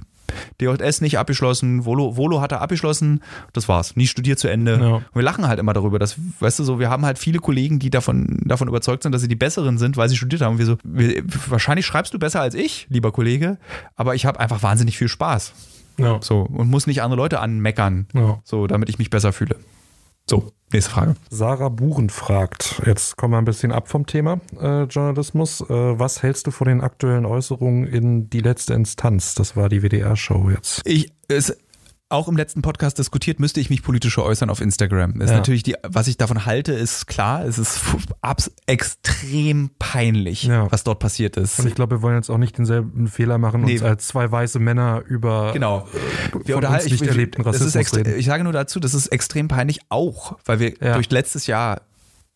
DJS 0.61 1.01
nicht 1.01 1.19
abgeschlossen, 1.19 1.85
Volo, 1.85 2.17
Volo 2.17 2.41
hat 2.41 2.53
er 2.53 2.61
abgeschlossen, 2.61 3.21
das 3.53 3.69
war's. 3.69 3.97
Nie 3.97 4.07
studiert 4.07 4.39
zu 4.39 4.47
Ende. 4.47 4.79
Ja. 4.81 4.95
Und 4.97 5.05
wir 5.15 5.23
lachen 5.23 5.49
halt 5.49 5.59
immer 5.59 5.73
darüber, 5.73 5.99
dass, 5.99 6.17
weißt 6.39 6.61
du, 6.61 6.65
so, 6.65 6.79
wir 6.79 6.89
haben 6.89 7.05
halt 7.05 7.19
viele 7.19 7.39
Kollegen, 7.41 7.81
die 7.81 7.91
davon, 7.91 8.39
davon 8.45 8.69
überzeugt 8.69 9.03
sind, 9.03 9.11
dass 9.13 9.23
sie 9.23 9.29
die 9.29 9.35
Besseren 9.35 9.77
sind, 9.79 9.97
weil 9.97 10.09
sie 10.09 10.17
studiert 10.17 10.43
haben. 10.43 10.53
Und 10.53 10.59
wir 10.59 10.67
so, 10.67 10.77
wir, 10.85 11.23
wahrscheinlich 11.49 11.85
schreibst 11.85 12.15
du 12.15 12.21
besser 12.21 12.41
als 12.41 12.55
ich, 12.55 12.87
lieber 12.91 13.11
Kollege, 13.11 13.59
aber 13.97 14.15
ich 14.15 14.25
habe 14.25 14.39
einfach 14.39 14.63
wahnsinnig 14.63 14.97
viel 14.97 15.09
Spaß. 15.09 15.53
Ja. 15.99 16.19
So, 16.23 16.43
und 16.43 16.71
muss 16.71 16.87
nicht 16.87 17.03
andere 17.03 17.17
Leute 17.21 17.41
anmeckern, 17.41 18.07
Ja. 18.15 18.39
so, 18.45 18.69
damit 18.69 18.89
ich 18.89 18.99
mich 18.99 19.11
besser 19.11 19.33
fühle. 19.33 19.57
So, 20.29 20.53
nächste 20.73 20.91
Frage. 20.91 21.15
Sarah 21.31 21.69
Buren 21.69 22.11
fragt, 22.11 22.83
jetzt 22.87 23.17
kommen 23.17 23.35
wir 23.35 23.39
ein 23.39 23.45
bisschen 23.45 23.73
ab 23.73 23.89
vom 23.89 24.07
Thema 24.07 24.41
äh, 24.61 24.85
Journalismus. 24.85 25.61
Äh, 25.63 25.67
was 25.69 26.23
hältst 26.23 26.47
du 26.47 26.51
von 26.51 26.69
den 26.69 26.81
aktuellen 26.81 27.27
Äußerungen 27.27 27.87
in 27.87 28.31
die 28.31 28.41
letzte 28.41 28.75
Instanz? 28.75 29.35
Das 29.35 29.57
war 29.57 29.69
die 29.69 29.83
WDR-Show 29.83 30.51
jetzt. 30.51 30.83
Ich, 30.85 31.13
es, 31.29 31.57
auch 32.11 32.29
im 32.29 32.37
letzten 32.37 32.61
Podcast 32.63 32.99
diskutiert, 32.99 33.41
müsste 33.41 33.61
ich 33.61 33.71
mich 33.71 33.83
politischer 33.83 34.25
äußern 34.25 34.51
auf 34.51 34.61
Instagram. 34.61 35.21
Ist 35.21 35.31
Ja. 35.31 35.37
natürlich 35.37 35.63
die, 35.63 35.77
was 35.83 36.09
ich 36.09 36.17
davon 36.17 36.45
halte, 36.45 36.73
ist 36.73 37.07
klar, 37.07 37.45
es 37.45 37.57
ist 37.59 37.81
extrem 38.67 39.71
peinlich, 39.79 40.45
Ja. 40.45 40.71
was 40.71 40.85
dort 40.85 40.99
passiert 40.99 41.37
ist. 41.37 41.59
Und 41.61 41.67
ich 41.67 41.75
glaube, 41.75 41.97
wir 41.97 42.03
wollen 42.03 42.17
jetzt 42.17 42.31
auch 42.31 42.39
nicht 42.39 42.57
denselben 42.59 43.09
Fehler 43.09 43.39
machen, 43.39 43.63
uns 43.65 43.81
Nee. 43.81 43.87
als 43.87 44.07
zwei 44.09 44.31
weiße 44.31 44.59
Männer 44.59 45.03
über 45.07 45.53
Genau. 45.53 45.87
von 46.47 46.65
uns 46.65 46.85
nicht 46.85 47.03
erlebten 47.03 47.43
das 47.43 47.57
ist 47.61 47.77
Rassismus 47.77 47.99
reden. 47.99 48.19
Ich 48.19 48.27
sage 48.27 48.45
nur 48.45 48.53
dazu, 48.53 48.81
das 48.81 48.95
ist 48.95 49.09
extrem 49.09 49.49
peinlich 49.49 49.81
auch, 49.89 50.37
weil 50.45 50.61
wir 50.61 50.75
Ja. 50.81 50.95
durch 50.95 51.11
letztes 51.11 51.47
Jahr 51.47 51.83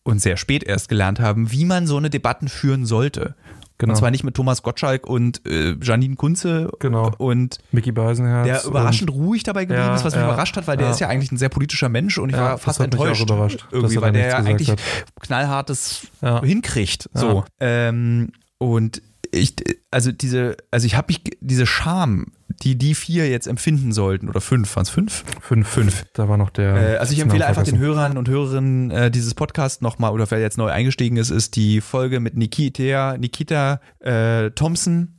und 0.03 0.21
sehr 0.21 0.37
spät 0.37 0.63
erst 0.63 0.87
gelernt 0.89 1.19
haben, 1.19 1.51
wie 1.51 1.65
man 1.65 1.87
so 1.87 1.97
eine 1.97 2.09
Debatten 2.09 2.47
führen 2.47 2.85
sollte. 2.85 3.35
Genau. 3.77 3.91
Und 3.91 3.97
zwar 3.97 4.09
nicht 4.11 4.23
mit 4.23 4.35
Thomas 4.35 4.63
Gottschalk 4.63 5.05
und 5.05 5.45
äh, 5.45 5.75
Janine 5.81 6.15
Kunze 6.15 6.71
Genau. 6.79 7.11
und 7.17 7.57
Mickey 7.71 7.91
Beisenherz. 7.91 8.45
der 8.45 8.65
überraschend 8.65 9.11
ruhig 9.11 9.43
dabei 9.43 9.65
geblieben 9.65 9.87
Ja, 9.89 9.95
ist, 9.95 10.05
was 10.05 10.13
mich 10.13 10.21
ja, 10.21 10.27
überrascht 10.27 10.55
hat, 10.55 10.65
weil 10.67 10.77
der 10.77 10.87
ja. 10.87 10.93
ist 10.93 10.99
ja 10.99 11.07
eigentlich 11.09 11.31
ein 11.31 11.37
sehr 11.37 11.49
politischer 11.49 11.89
Mensch 11.89 12.17
und 12.17 12.29
ich 12.29 12.37
war 12.37 12.57
fast 12.57 12.79
hat 12.79 12.91
mich 12.93 12.99
auch 13.01 13.05
enttäuscht. 13.05 13.21
überrascht, 13.29 13.65
dass 13.65 13.71
irgendwie, 13.73 13.95
er 13.95 14.01
weil 14.01 14.11
der 14.13 14.27
ja 14.29 14.37
eigentlich 14.37 14.67
gesagt 14.67 14.81
knallhartes 15.19 16.07
hinkriegt. 16.43 17.09
So. 17.13 17.43
Ähm, 17.59 18.31
und 18.57 19.01
ich, 19.31 19.55
also 19.91 20.11
diese, 20.11 20.55
also 20.71 20.85
ich 20.85 20.95
habe 20.95 21.07
mich, 21.09 21.21
diese 21.41 21.65
Scham, 21.65 22.27
die 22.63 22.77
die 22.77 22.95
vier 22.95 23.29
jetzt 23.29 23.47
empfinden 23.47 23.91
sollten, 23.91 24.29
oder 24.29 24.41
fünf, 24.41 24.75
waren 24.75 24.83
es 24.83 24.89
fünf? 24.89 25.23
Fünf. 25.41 25.67
Fünf. 25.67 26.05
Da 26.13 26.29
war 26.29 26.37
noch 26.37 26.49
der. 26.49 26.75
Äh, 26.75 26.97
also 26.97 27.13
ich 27.13 27.19
empfehle 27.19 27.45
einfach 27.45 27.63
den. 27.63 27.77
Hörern 27.77 28.17
und 28.17 28.29
Hörerinnen 28.29 28.91
äh, 28.91 29.11
dieses 29.11 29.33
Podcast 29.33 29.81
nochmal, 29.81 30.11
oder 30.11 30.29
wer 30.31 30.39
jetzt 30.39 30.57
neu 30.57 30.69
eingestiegen 30.69 31.17
ist, 31.17 31.29
ist 31.29 31.55
die 31.55 31.81
Folge 31.81 32.19
mit 32.19 32.37
Nikita, 32.37 33.17
Nikita 33.17 33.79
äh, 33.99 34.51
Thompson 34.51 35.15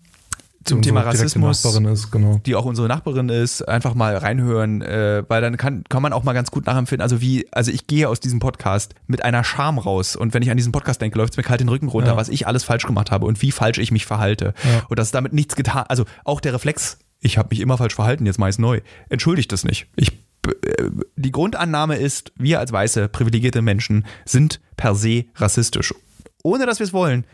zum 0.66 0.82
Thema 0.82 1.02
Rassismus 1.02 1.64
Nachbarin 1.64 1.86
ist, 1.86 2.10
genau. 2.10 2.40
die 2.44 2.54
auch 2.54 2.64
unsere 2.64 2.88
Nachbarin 2.88 3.28
ist, 3.28 3.62
einfach 3.62 3.94
mal 3.94 4.16
reinhören, 4.16 4.82
äh, 4.82 5.22
weil 5.28 5.40
dann 5.40 5.56
kann, 5.56 5.84
kann 5.88 6.02
man 6.02 6.12
auch 6.12 6.24
mal 6.24 6.32
ganz 6.32 6.50
gut 6.50 6.66
nachempfinden. 6.66 7.02
Also 7.02 7.20
wie, 7.20 7.46
also 7.52 7.70
ich 7.70 7.86
gehe 7.86 8.08
aus 8.08 8.20
diesem 8.20 8.40
Podcast 8.40 8.94
mit 9.06 9.24
einer 9.24 9.44
Scham 9.44 9.78
raus 9.78 10.16
und 10.16 10.34
wenn 10.34 10.42
ich 10.42 10.50
an 10.50 10.56
diesen 10.56 10.72
Podcast 10.72 11.00
denke, 11.00 11.18
läuft 11.18 11.34
es 11.34 11.36
mir 11.36 11.42
kalt 11.44 11.60
den 11.60 11.68
Rücken 11.68 11.88
runter, 11.88 12.12
Ja. 12.12 12.16
was 12.16 12.28
ich 12.28 12.46
alles 12.46 12.64
falsch 12.64 12.86
gemacht 12.86 13.10
habe 13.10 13.26
und 13.26 13.42
wie 13.42 13.52
falsch 13.52 13.78
ich 13.78 13.92
mich 13.92 14.06
verhalte. 14.06 14.54
Ja. 14.64 14.82
Und 14.88 14.98
dass 14.98 15.10
damit 15.10 15.32
nichts 15.32 15.56
getan, 15.56 15.84
also 15.88 16.04
auch 16.24 16.40
der 16.40 16.54
Reflex, 16.54 16.98
ich 17.20 17.38
habe 17.38 17.48
mich 17.50 17.60
immer 17.60 17.78
falsch 17.78 17.94
verhalten, 17.94 18.26
jetzt 18.26 18.38
meist 18.38 18.58
neu, 18.58 18.80
entschuldigt 19.08 19.52
das 19.52 19.64
nicht. 19.64 19.88
Ich 19.96 20.12
äh, 20.46 20.90
die 21.16 21.32
Grundannahme 21.32 21.96
ist, 21.96 22.32
wir 22.36 22.60
als 22.60 22.72
weiße, 22.72 23.08
privilegierte 23.08 23.62
Menschen 23.62 24.06
sind 24.24 24.60
per 24.76 24.94
se 24.94 25.24
rassistisch. 25.36 25.94
Ohne 26.42 26.66
dass 26.66 26.78
wir 26.78 26.84
es 26.84 26.92
wollen, 26.92 27.24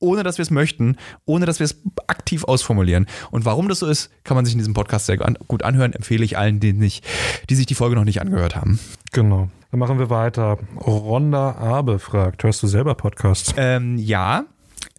ohne 0.00 0.22
dass 0.22 0.38
wir 0.38 0.42
es 0.42 0.50
möchten, 0.50 0.96
ohne 1.24 1.46
dass 1.46 1.58
wir 1.58 1.64
es 1.64 1.80
aktiv 2.06 2.44
ausformulieren. 2.44 3.06
Und 3.30 3.44
warum 3.44 3.68
das 3.68 3.80
so 3.80 3.86
ist, 3.86 4.10
kann 4.24 4.34
man 4.34 4.44
sich 4.44 4.54
in 4.54 4.58
diesem 4.58 4.74
Podcast 4.74 5.06
sehr 5.06 5.16
gut 5.16 5.62
anhören. 5.62 5.92
Empfehle 5.92 6.24
ich 6.24 6.36
allen, 6.36 6.60
die, 6.60 6.72
nicht, 6.72 7.04
die 7.48 7.54
sich 7.54 7.66
die 7.66 7.74
Folge 7.74 7.96
noch 7.96 8.04
nicht 8.04 8.20
angehört 8.20 8.56
haben. 8.56 8.78
Genau. 9.12 9.48
Dann 9.70 9.80
machen 9.80 9.98
wir 9.98 10.10
weiter. 10.10 10.58
Ronda 10.76 11.52
Abe 11.56 11.98
fragt, 11.98 12.44
hörst 12.44 12.62
du 12.62 12.66
selber 12.66 12.94
Podcasts? 12.94 13.54
Ähm, 13.56 13.98
ja, 13.98 14.44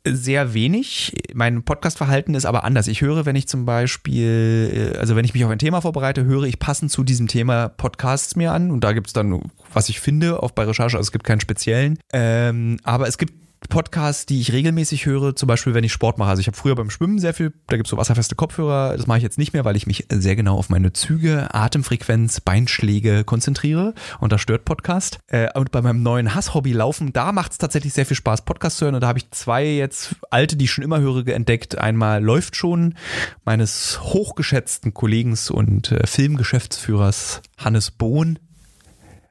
sehr 0.06 0.54
wenig. 0.54 1.14
Mein 1.34 1.64
Podcast-Verhalten 1.64 2.34
ist 2.36 2.46
aber 2.46 2.64
anders. 2.64 2.88
Ich 2.88 3.02
höre, 3.02 3.26
wenn 3.26 3.36
ich 3.36 3.48
zum 3.48 3.66
Beispiel, 3.66 4.94
äh, 4.96 4.98
also 4.98 5.16
wenn 5.16 5.26
ich 5.26 5.34
mich 5.34 5.44
auf 5.46 5.52
ein 5.52 5.60
Thema 5.60 5.82
vorbereite, 5.82 6.26
höre 6.26 6.44
ich 6.44 6.60
passend 6.60 6.92
zu 6.92 7.04
diesem 7.04 7.28
Thema 7.28 7.70
Podcasts 7.70 8.36
mir 8.36 8.52
an. 8.52 8.72
Und 8.72 8.84
da 8.84 8.94
gibt 8.94 9.08
es 9.08 9.14
dann, 9.14 9.42
was 9.74 9.90
ich 9.90 10.00
finde, 10.00 10.42
auch 10.42 10.52
bei 10.52 10.64
Recherche, 10.64 10.98
also 10.98 11.08
es 11.08 11.12
gibt 11.12 11.26
keinen 11.26 11.42
speziellen. 11.42 12.00
Ähm, 12.14 12.78
aber 12.84 13.08
es 13.08 13.18
gibt 13.18 13.34
Podcasts, 13.68 14.26
die 14.26 14.40
ich 14.40 14.54
regelmäßig 14.54 15.06
höre, 15.06 15.36
zum 15.36 15.48
Beispiel, 15.48 15.74
wenn 15.74 15.84
ich 15.84 15.92
Sport 15.92 16.18
mache. 16.18 16.30
Also 16.30 16.40
ich 16.40 16.48
habe 16.48 16.56
früher 16.56 16.76
beim 16.76 16.90
Schwimmen 16.90 17.20
sehr 17.20 17.34
viel, 17.34 17.54
da 17.68 17.76
gibt 17.76 17.88
es 17.88 17.92
so 17.92 17.98
wasserfeste 17.98 18.36
Kopfhörer. 18.36 18.96
Das 18.96 19.06
mache 19.06 19.18
ich 19.18 19.24
jetzt 19.24 19.38
nicht 19.38 19.54
mehr, 19.54 19.66
weil 19.66 19.76
ich 19.76 19.86
mich 19.86 20.06
sehr 20.10 20.36
genau 20.36 20.58
auf 20.58 20.70
meine 20.70 20.94
Züge, 20.94 21.54
Atemfrequenz, 21.54 22.42
Beinschläge 22.42 23.24
konzentriere. 23.24 23.94
Und 24.20 24.32
das 24.32 24.42
stört 24.42 24.66
Podcast. 24.66 25.20
Äh, 25.28 25.50
und 25.58 25.72
bei 25.72 25.82
meinem 25.82 26.02
neuen 26.02 26.34
Hasshobby 26.34 26.72
Laufen, 26.72 27.12
da 27.14 27.32
macht 27.32 27.52
es 27.52 27.58
tatsächlich 27.58 27.94
sehr 27.94 28.06
viel 28.06 28.18
Spaß, 28.18 28.46
Podcast 28.46 28.78
zu 28.78 28.86
hören. 28.86 28.96
Und 28.96 29.02
da 29.02 29.08
habe 29.08 29.20
ich 29.20 29.30
zwei 29.32 29.66
jetzt 29.66 30.16
alte, 30.32 30.56
die 30.56 30.66
ich 30.66 30.72
schon 30.72 30.84
immer 30.84 31.00
höre, 31.00 31.28
entdeckt. 31.28 31.78
Einmal 31.78 32.24
läuft 32.24 32.56
schon 32.56 32.96
meines 33.44 34.00
hochgeschätzten 34.02 34.94
Kollegen 34.94 35.38
und 35.52 35.92
äh, 35.92 36.08
Filmgeschäftsführers 36.08 37.42
Hannes 37.58 37.92
Bohn. 37.92 38.40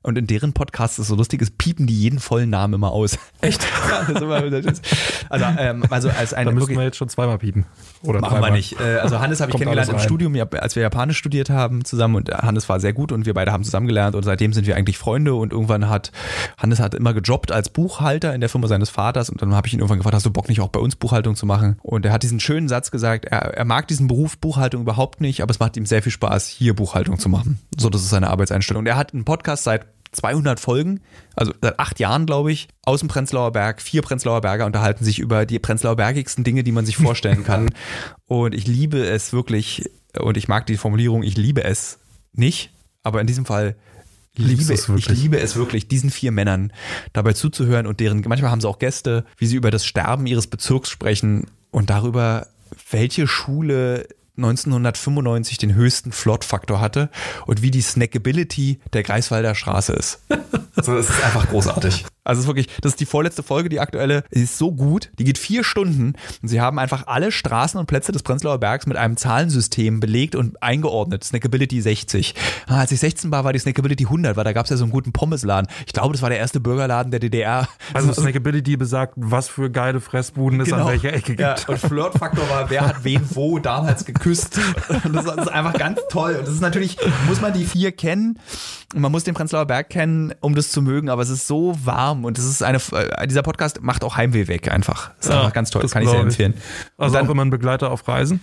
Und 0.08 0.16
in 0.16 0.26
deren 0.26 0.52
Podcast 0.54 0.98
ist 0.98 1.08
so 1.08 1.14
lustig, 1.14 1.42
es 1.42 1.50
piepen 1.50 1.86
die 1.86 1.94
jeden 1.98 2.18
vollen 2.18 2.48
Namen 2.50 2.74
immer 2.74 2.92
aus. 2.92 3.18
Echt? 3.42 3.62
ist 4.08 4.66
ist, 4.66 4.82
also, 5.28 5.44
ähm, 5.58 5.84
also 5.90 6.08
als 6.08 6.32
ein 6.34 6.46
Da 6.46 6.52
müssen 6.52 6.62
wirklich- 6.62 6.78
wir 6.78 6.84
jetzt 6.84 6.96
schon 6.96 7.08
zweimal 7.08 7.38
piepen. 7.38 7.66
Oder 8.02 8.20
Machen 8.20 8.36
wir 8.36 8.40
dreimal. 8.40 8.52
nicht. 8.52 8.80
Äh, 8.80 8.96
Also 9.02 9.20
Hannes 9.20 9.40
habe 9.40 9.50
ich 9.50 9.56
kennengelernt 9.58 9.90
im. 9.90 9.98
Studium, 9.98 10.34
als 10.52 10.76
wir 10.76 10.82
Japanisch 10.82 11.18
studiert 11.18 11.50
haben 11.50 11.84
zusammen 11.84 12.14
und 12.16 12.30
Hannes 12.30 12.68
war 12.68 12.80
sehr 12.80 12.92
gut 12.92 13.12
und 13.12 13.26
wir 13.26 13.34
beide 13.34 13.52
haben 13.52 13.64
zusammen 13.64 13.86
gelernt 13.86 14.14
und 14.16 14.22
seitdem 14.22 14.52
sind 14.52 14.66
wir 14.66 14.76
eigentlich 14.76 14.96
Freunde 14.98 15.34
und 15.34 15.52
irgendwann 15.52 15.88
hat 15.88 16.10
Hannes 16.56 16.80
hat 16.80 16.94
immer 16.94 17.12
gejobbt 17.12 17.52
als 17.52 17.68
Buchhalter 17.68 18.34
in 18.34 18.40
der 18.40 18.48
Firma 18.48 18.66
seines 18.66 18.88
Vaters 18.90 19.28
und 19.30 19.42
dann 19.42 19.54
habe 19.54 19.66
ich 19.66 19.74
ihn 19.74 19.80
irgendwann 19.80 19.98
gefragt, 19.98 20.14
hast 20.14 20.24
du 20.26 20.30
Bock 20.30 20.48
nicht 20.48 20.60
auch 20.60 20.68
bei 20.68 20.80
uns 20.80 20.96
Buchhaltung 20.96 21.36
zu 21.36 21.44
machen? 21.44 21.76
Und 21.82 22.06
er 22.06 22.12
hat 22.12 22.22
diesen 22.22 22.40
schönen 22.40 22.68
Satz 22.68 22.90
gesagt, 22.90 23.26
er, 23.26 23.54
er 23.54 23.64
mag 23.66 23.88
diesen 23.88 24.06
Beruf 24.08 24.38
Buchhaltung 24.38 24.80
überhaupt 24.82 25.20
nicht, 25.20 25.42
aber 25.42 25.50
es 25.50 25.58
macht 25.60 25.76
ihm 25.76 25.84
sehr 25.84 26.02
viel 26.02 26.12
Spaß, 26.12 26.46
hier 26.46 26.74
Buchhaltung 26.74 27.18
zu 27.18 27.28
machen. 27.28 27.58
So, 27.76 27.90
das 27.90 28.00
ist 28.02 28.08
seine 28.10 28.30
Arbeitseinstellung. 28.30 28.80
Und 28.80 28.86
er 28.86 28.96
hat 28.96 29.12
einen 29.12 29.24
Podcast 29.24 29.64
seit 29.64 29.86
200 30.12 30.60
Folgen, 30.60 31.00
also 31.34 31.52
seit 31.60 31.78
acht 31.78 32.00
Jahren, 32.00 32.26
glaube 32.26 32.52
ich, 32.52 32.68
aus 32.84 33.00
dem 33.00 33.08
Prenzlauer 33.08 33.52
Berg. 33.52 33.82
Vier 33.82 34.02
Prenzlauer 34.02 34.40
Berger 34.40 34.66
unterhalten 34.66 35.04
sich 35.04 35.18
über 35.18 35.46
die 35.46 35.58
Prenzlauer 35.58 35.96
Bergigsten 35.96 36.44
Dinge, 36.44 36.64
die 36.64 36.72
man 36.72 36.86
sich 36.86 36.96
vorstellen 36.96 37.44
kann. 37.44 37.70
und 38.26 38.54
ich 38.54 38.66
liebe 38.66 39.04
es 39.04 39.32
wirklich, 39.32 39.90
und 40.18 40.36
ich 40.36 40.48
mag 40.48 40.66
die 40.66 40.76
Formulierung, 40.76 41.22
ich 41.22 41.36
liebe 41.36 41.64
es 41.64 41.98
nicht, 42.32 42.70
aber 43.02 43.20
in 43.20 43.26
diesem 43.26 43.44
Fall 43.44 43.76
liebe, 44.38 44.72
ich 44.72 45.08
liebe 45.08 45.38
es 45.38 45.56
wirklich, 45.56 45.88
diesen 45.88 46.10
vier 46.10 46.32
Männern 46.32 46.72
dabei 47.12 47.32
zuzuhören 47.32 47.86
und 47.86 48.00
deren, 48.00 48.22
manchmal 48.26 48.50
haben 48.50 48.60
sie 48.60 48.68
auch 48.68 48.78
Gäste, 48.78 49.24
wie 49.36 49.46
sie 49.46 49.56
über 49.56 49.70
das 49.70 49.84
Sterben 49.84 50.26
ihres 50.26 50.46
Bezirks 50.46 50.90
sprechen 50.90 51.46
und 51.70 51.90
darüber, 51.90 52.46
welche 52.90 53.26
Schule 53.26 54.06
1995 54.38 55.58
den 55.58 55.74
höchsten 55.74 56.12
Flot-Faktor 56.12 56.80
hatte 56.80 57.10
und 57.46 57.62
wie 57.62 57.70
die 57.70 57.82
Snackability 57.82 58.80
der 58.92 59.02
Greifswalder 59.02 59.54
Straße 59.54 59.92
ist. 59.92 60.20
Also 60.76 60.94
das 60.94 61.10
ist 61.10 61.22
einfach 61.24 61.48
großartig. 61.48 62.06
Also 62.28 62.40
es 62.40 62.44
ist 62.44 62.48
wirklich, 62.48 62.68
das 62.82 62.92
ist 62.92 63.00
die 63.00 63.06
vorletzte 63.06 63.42
Folge, 63.42 63.70
die 63.70 63.80
aktuelle, 63.80 64.22
die 64.34 64.42
ist 64.42 64.58
so 64.58 64.70
gut, 64.70 65.10
die 65.18 65.24
geht 65.24 65.38
vier 65.38 65.64
Stunden 65.64 66.12
und 66.42 66.48
sie 66.48 66.60
haben 66.60 66.78
einfach 66.78 67.06
alle 67.06 67.32
Straßen 67.32 67.80
und 67.80 67.86
Plätze 67.86 68.12
des 68.12 68.22
Prenzlauer 68.22 68.58
Bergs 68.58 68.84
mit 68.86 68.98
einem 68.98 69.16
Zahlensystem 69.16 69.98
belegt 69.98 70.34
und 70.34 70.62
eingeordnet. 70.62 71.24
Snackability 71.24 71.80
60. 71.80 72.34
Ah, 72.66 72.80
als 72.80 72.92
ich 72.92 73.00
16 73.00 73.30
war, 73.30 73.44
war 73.44 73.54
die 73.54 73.58
Snackability 73.58 74.04
100, 74.04 74.36
weil 74.36 74.44
da 74.44 74.52
gab 74.52 74.64
es 74.64 74.70
ja 74.70 74.76
so 74.76 74.84
einen 74.84 74.92
guten 74.92 75.12
Pommesladen. 75.12 75.70
Ich 75.86 75.94
glaube, 75.94 76.12
das 76.12 76.20
war 76.20 76.28
der 76.28 76.38
erste 76.38 76.60
Burgerladen 76.60 77.10
der 77.10 77.20
DDR. 77.20 77.66
Also, 77.94 78.08
also 78.08 78.20
Snackability 78.20 78.76
besagt, 78.76 79.14
was 79.16 79.48
für 79.48 79.70
geile 79.70 80.00
Fressbuden 80.00 80.60
es 80.60 80.66
genau. 80.66 80.82
an 80.82 80.88
welcher 80.88 81.14
Ecke 81.14 81.34
gibt. 81.34 81.40
Ja, 81.40 81.56
und 81.66 81.78
Flirtfaktor 81.78 82.48
war, 82.50 82.68
wer 82.68 82.86
hat 82.86 83.04
wen 83.04 83.22
wo 83.30 83.58
damals 83.58 84.04
geküsst. 84.04 84.60
Das 84.88 85.24
ist 85.24 85.48
einfach 85.48 85.72
ganz 85.74 86.00
toll. 86.10 86.36
Und 86.38 86.46
das 86.46 86.54
ist 86.54 86.60
natürlich, 86.60 86.98
muss 87.26 87.40
man 87.40 87.54
die 87.54 87.64
vier 87.64 87.92
kennen 87.92 88.38
und 88.94 89.00
man 89.00 89.12
muss 89.12 89.24
den 89.24 89.34
Prenzlauer 89.34 89.66
Berg 89.66 89.90
kennen, 89.90 90.34
um 90.40 90.54
das 90.54 90.70
zu 90.70 90.82
mögen, 90.82 91.08
aber 91.08 91.22
es 91.22 91.30
ist 91.30 91.46
so 91.46 91.74
warm 91.84 92.17
und 92.24 92.38
es 92.38 92.44
ist 92.44 92.62
eine, 92.62 92.78
äh, 92.92 93.26
dieser 93.26 93.42
Podcast 93.42 93.82
macht 93.82 94.04
auch 94.04 94.16
Heimweh 94.16 94.48
weg 94.48 94.70
einfach. 94.70 95.10
Das 95.16 95.26
ist 95.26 95.32
ja, 95.32 95.40
einfach 95.40 95.52
ganz 95.52 95.70
toll, 95.70 95.82
das 95.82 95.92
kann 95.92 96.02
ich 96.02 96.08
sehr 96.08 96.20
empfehlen. 96.20 96.54
Also 96.96 97.14
dann, 97.14 97.26
auch 97.26 97.30
immer 97.30 97.44
ein 97.44 97.50
Begleiter 97.50 97.90
auf 97.90 98.06
Reisen? 98.08 98.40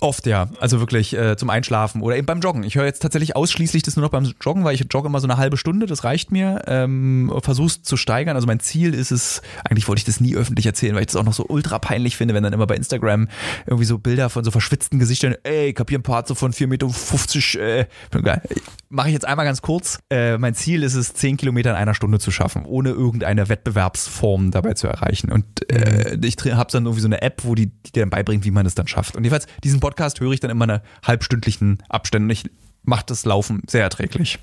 Oft 0.00 0.26
ja, 0.26 0.48
also 0.60 0.80
wirklich 0.80 1.16
äh, 1.16 1.36
zum 1.36 1.50
Einschlafen 1.50 2.02
oder 2.02 2.16
eben 2.16 2.26
beim 2.26 2.40
Joggen. 2.40 2.62
Ich 2.62 2.74
höre 2.74 2.84
jetzt 2.84 3.02
tatsächlich 3.02 3.36
ausschließlich 3.36 3.82
das 3.82 3.96
nur 3.96 4.04
noch 4.04 4.10
beim 4.10 4.32
Joggen, 4.40 4.64
weil 4.64 4.74
ich 4.74 4.84
jogge 4.90 5.08
immer 5.08 5.20
so 5.20 5.26
eine 5.26 5.36
halbe 5.36 5.56
Stunde, 5.56 5.86
das 5.86 6.04
reicht 6.04 6.32
mir. 6.32 6.62
Ähm, 6.66 7.32
Versuch's 7.42 7.82
zu 7.82 7.96
steigern. 7.96 8.36
Also 8.36 8.46
mein 8.46 8.60
Ziel 8.60 8.94
ist 8.94 9.12
es, 9.12 9.42
eigentlich 9.64 9.88
wollte 9.88 10.00
ich 10.00 10.04
das 10.04 10.20
nie 10.20 10.36
öffentlich 10.36 10.66
erzählen, 10.66 10.94
weil 10.94 11.02
ich 11.02 11.06
das 11.06 11.16
auch 11.16 11.24
noch 11.24 11.34
so 11.34 11.46
ultra 11.48 11.78
peinlich 11.78 12.16
finde, 12.16 12.34
wenn 12.34 12.42
dann 12.42 12.52
immer 12.52 12.66
bei 12.66 12.76
Instagram 12.76 13.28
irgendwie 13.66 13.84
so 13.84 13.98
Bilder 13.98 14.30
von 14.30 14.44
so 14.44 14.50
verschwitzten 14.50 14.98
Gesichtern, 14.98 15.34
ey, 15.42 15.72
kapier 15.72 15.98
ein 15.98 16.02
Part 16.02 16.28
so 16.28 16.34
von 16.34 16.52
4,50 16.52 17.58
Meter, 17.58 17.60
äh, 17.60 17.86
mache 18.88 19.08
ich 19.08 19.14
jetzt 19.14 19.26
einmal 19.26 19.46
ganz 19.46 19.62
kurz. 19.62 19.98
Äh, 20.10 20.38
mein 20.38 20.54
Ziel 20.54 20.82
ist 20.82 20.94
es, 20.94 21.14
10 21.14 21.36
Kilometer 21.36 21.70
in 21.70 21.76
einer 21.76 21.94
Stunde 21.94 22.18
zu 22.18 22.30
schaffen, 22.30 22.64
ohne 22.64 22.90
irgendeine 23.06 23.48
Wettbewerbsform 23.48 24.50
dabei 24.50 24.74
zu 24.74 24.86
erreichen. 24.86 25.32
Und 25.32 25.70
äh, 25.70 26.16
mhm. 26.16 26.22
ich 26.24 26.36
habe 26.36 26.70
dann 26.70 26.84
irgendwie 26.84 27.00
so 27.00 27.08
eine 27.08 27.22
App, 27.22 27.44
wo 27.44 27.54
die, 27.54 27.66
die 27.66 27.92
dir 27.92 28.00
dann 28.00 28.10
beibringt, 28.10 28.44
wie 28.44 28.50
man 28.50 28.64
das 28.64 28.74
dann 28.74 28.88
schafft. 28.88 29.16
Und 29.16 29.24
jedenfalls, 29.24 29.46
diesen 29.64 29.80
Podcast 29.80 30.20
höre 30.20 30.32
ich 30.32 30.40
dann 30.40 30.50
immer 30.50 30.68
in 30.68 30.80
halbstündlichen 31.04 31.78
Abständen. 31.88 32.28
Ich 32.30 32.44
mache 32.82 33.04
das 33.06 33.24
Laufen 33.24 33.62
sehr 33.66 33.82
erträglich. 33.82 34.38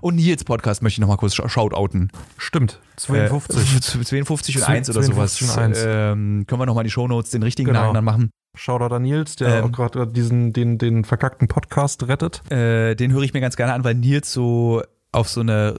Und 0.00 0.16
Nils 0.16 0.44
Podcast 0.44 0.82
möchte 0.82 0.96
ich 0.96 1.00
nochmal 1.00 1.16
kurz 1.16 1.34
shoutouten. 1.34 2.10
Stimmt, 2.38 2.80
52. 2.96 3.76
Äh, 3.76 4.04
52 4.04 4.56
und 4.56 4.62
1 4.62 4.90
oder 4.90 5.02
sowas. 5.02 5.40
Und 5.42 5.50
1. 5.50 5.78
Ähm, 5.84 6.44
können 6.46 6.60
wir 6.60 6.66
nochmal 6.66 6.84
die 6.84 6.90
Shownotes, 6.90 7.30
den 7.30 7.42
richtigen 7.42 7.66
genau. 7.66 7.80
Namen 7.80 7.94
dann 7.94 8.04
machen. 8.04 8.30
Shoutout 8.54 8.94
an 8.94 9.02
Nils, 9.02 9.36
der 9.36 9.58
ähm, 9.58 9.64
auch 9.64 9.72
gerade 9.72 10.06
diesen, 10.06 10.52
den, 10.52 10.78
den 10.78 11.04
verkackten 11.04 11.46
Podcast 11.46 12.08
rettet. 12.08 12.50
Äh, 12.50 12.94
den 12.94 13.12
höre 13.12 13.22
ich 13.22 13.34
mir 13.34 13.40
ganz 13.40 13.56
gerne 13.56 13.74
an, 13.74 13.84
weil 13.84 13.94
Nils 13.94 14.32
so 14.32 14.82
auf 15.16 15.28
so 15.30 15.40
eine 15.40 15.74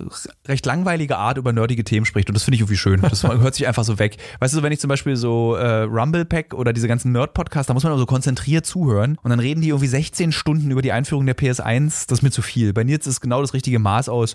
recht 0.48 0.66
langweilige 0.66 1.18
Art 1.18 1.38
über 1.38 1.54
nerdige 1.54 1.84
Themen 1.84 2.06
spricht. 2.06 2.28
Und 2.28 2.34
das 2.34 2.44
finde 2.44 2.56
ich 2.56 2.62
irgendwie 2.62 2.78
schön. 2.78 3.02
Das 3.02 3.24
hört 3.24 3.54
sich 3.54 3.68
einfach 3.68 3.84
so 3.84 4.00
weg. 4.00 4.18
Weißt 4.40 4.56
du, 4.56 4.64
wenn 4.64 4.72
ich 4.72 4.80
zum 4.80 4.88
Beispiel 4.88 5.16
so 5.16 5.56
äh, 5.56 5.84
Rumble 5.84 6.26
Pack 6.26 6.54
oder 6.54 6.74
diese 6.74 6.88
ganzen 6.88 7.12
Nerd-Podcasts, 7.12 7.68
da 7.68 7.74
muss 7.74 7.84
man 7.84 7.96
so 7.98 8.06
konzentriert 8.06 8.66
zuhören. 8.66 9.18
Und 9.22 9.30
dann 9.30 9.40
reden 9.40 9.62
die 9.62 9.70
irgendwie 9.70 9.88
16 9.88 10.32
Stunden 10.32 10.72
über 10.72 10.82
die 10.82 10.92
Einführung 10.92 11.26
der 11.26 11.38
PS1. 11.38 12.08
Das 12.08 12.20
ist 12.20 12.22
mir 12.24 12.32
zu 12.32 12.42
viel. 12.42 12.74
Bei 12.74 12.84
Nils 12.84 13.06
ist 13.06 13.22
genau 13.22 13.42
das 13.42 13.54
richtige 13.54 13.78
Maß 13.78 14.10
aus. 14.10 14.34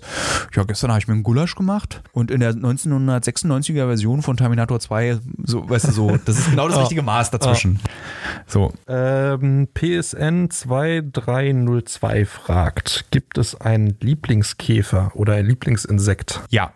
Ja, 0.55 0.63
gestern 0.63 0.91
habe 0.91 0.99
ich 0.99 1.07
mir 1.07 1.15
einen 1.15 1.23
Gulasch 1.23 1.55
gemacht. 1.55 2.01
Und 2.13 2.31
in 2.31 2.39
der 2.39 2.53
1996er 2.53 3.87
Version 3.87 4.21
von 4.21 4.37
Terminator 4.37 4.79
2, 4.79 5.19
so, 5.43 5.69
weißt 5.69 5.89
du, 5.89 5.91
so, 5.91 6.17
das 6.23 6.39
ist 6.39 6.49
genau 6.49 6.69
das 6.69 6.79
richtige 6.81 7.01
Maß 7.01 7.29
dazwischen. 7.31 7.79
So. 8.47 8.71
Ähm, 8.87 9.67
PSN 9.73 10.49
2302 10.49 12.25
fragt, 12.25 13.05
gibt 13.11 13.37
es 13.37 13.59
einen 13.59 13.97
Lieblingskäfer 13.99 14.82
Käfer 14.83 15.11
oder 15.15 15.33
ein 15.33 15.45
Lieblingsinsekt? 15.45 16.41
Ja, 16.49 16.73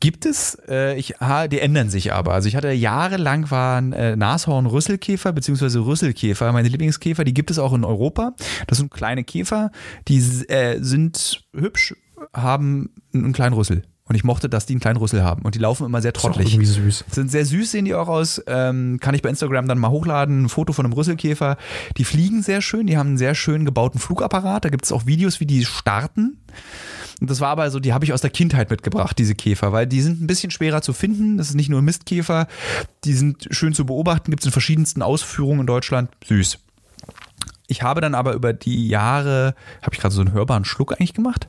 Gibt 0.00 0.26
es, 0.26 0.56
äh, 0.68 0.96
ich, 0.96 1.14
die 1.50 1.58
ändern 1.58 1.90
sich 1.90 2.12
aber. 2.12 2.32
Also 2.32 2.46
ich 2.46 2.54
hatte 2.54 2.70
jahrelang 2.70 3.50
waren 3.50 3.92
äh, 3.92 4.14
Nashorn-Rüsselkäfer 4.14 5.32
bzw. 5.32 5.78
Rüsselkäfer 5.78 6.52
meine 6.52 6.68
Lieblingskäfer, 6.68 7.24
die 7.24 7.34
gibt 7.34 7.50
es 7.50 7.58
auch 7.58 7.72
in 7.72 7.84
Europa. 7.84 8.34
Das 8.68 8.78
sind 8.78 8.92
kleine 8.92 9.24
Käfer, 9.24 9.72
die 10.06 10.18
äh, 10.18 10.78
sind 10.80 11.42
hübsch, 11.52 11.96
haben 12.32 12.90
einen 13.12 13.32
kleinen 13.32 13.54
Rüssel. 13.54 13.82
Und 14.04 14.14
ich 14.14 14.22
mochte, 14.22 14.48
dass 14.48 14.66
die 14.66 14.74
einen 14.74 14.80
kleinen 14.80 14.98
Rüssel 14.98 15.24
haben. 15.24 15.42
Und 15.42 15.56
die 15.56 15.58
laufen 15.58 15.84
immer 15.84 16.00
sehr 16.00 16.12
trottelig. 16.12 16.54
Irgendwie 16.54 16.66
süß. 16.66 17.04
Sind 17.10 17.30
sehr 17.30 17.44
süß, 17.44 17.72
sehen 17.72 17.84
die 17.84 17.94
auch 17.94 18.08
aus. 18.08 18.40
Ähm, 18.46 18.98
kann 19.00 19.14
ich 19.14 19.20
bei 19.20 19.28
Instagram 19.28 19.66
dann 19.66 19.78
mal 19.78 19.90
hochladen. 19.90 20.44
Ein 20.44 20.48
Foto 20.48 20.72
von 20.72 20.86
einem 20.86 20.94
Rüsselkäfer. 20.94 21.58
Die 21.98 22.04
fliegen 22.04 22.42
sehr 22.42 22.62
schön. 22.62 22.86
Die 22.86 22.96
haben 22.96 23.08
einen 23.08 23.18
sehr 23.18 23.34
schön 23.34 23.66
gebauten 23.66 24.00
Flugapparat. 24.00 24.64
Da 24.64 24.70
gibt 24.70 24.84
es 24.84 24.92
auch 24.92 25.06
Videos, 25.06 25.40
wie 25.40 25.46
die 25.46 25.64
starten. 25.66 26.38
Und 27.20 27.30
das 27.30 27.40
war 27.40 27.48
aber 27.48 27.70
so, 27.70 27.80
die 27.80 27.92
habe 27.92 28.04
ich 28.04 28.12
aus 28.12 28.20
der 28.20 28.30
Kindheit 28.30 28.70
mitgebracht, 28.70 29.18
diese 29.18 29.34
Käfer, 29.34 29.72
weil 29.72 29.86
die 29.86 30.00
sind 30.00 30.22
ein 30.22 30.26
bisschen 30.26 30.50
schwerer 30.50 30.82
zu 30.82 30.92
finden. 30.92 31.36
Das 31.36 31.48
ist 31.48 31.54
nicht 31.54 31.68
nur 31.68 31.82
Mistkäfer. 31.82 32.46
Die 33.04 33.12
sind 33.12 33.48
schön 33.50 33.74
zu 33.74 33.86
beobachten, 33.86 34.30
gibt 34.30 34.42
es 34.42 34.46
in 34.46 34.52
verschiedensten 34.52 35.02
Ausführungen 35.02 35.60
in 35.60 35.66
Deutschland. 35.66 36.10
Süß. 36.26 36.58
Ich 37.66 37.82
habe 37.82 38.00
dann 38.00 38.14
aber 38.14 38.32
über 38.32 38.52
die 38.52 38.88
Jahre, 38.88 39.54
habe 39.82 39.94
ich 39.94 40.00
gerade 40.00 40.14
so 40.14 40.20
einen 40.20 40.32
hörbaren 40.32 40.64
Schluck 40.64 40.92
eigentlich 40.92 41.14
gemacht? 41.14 41.48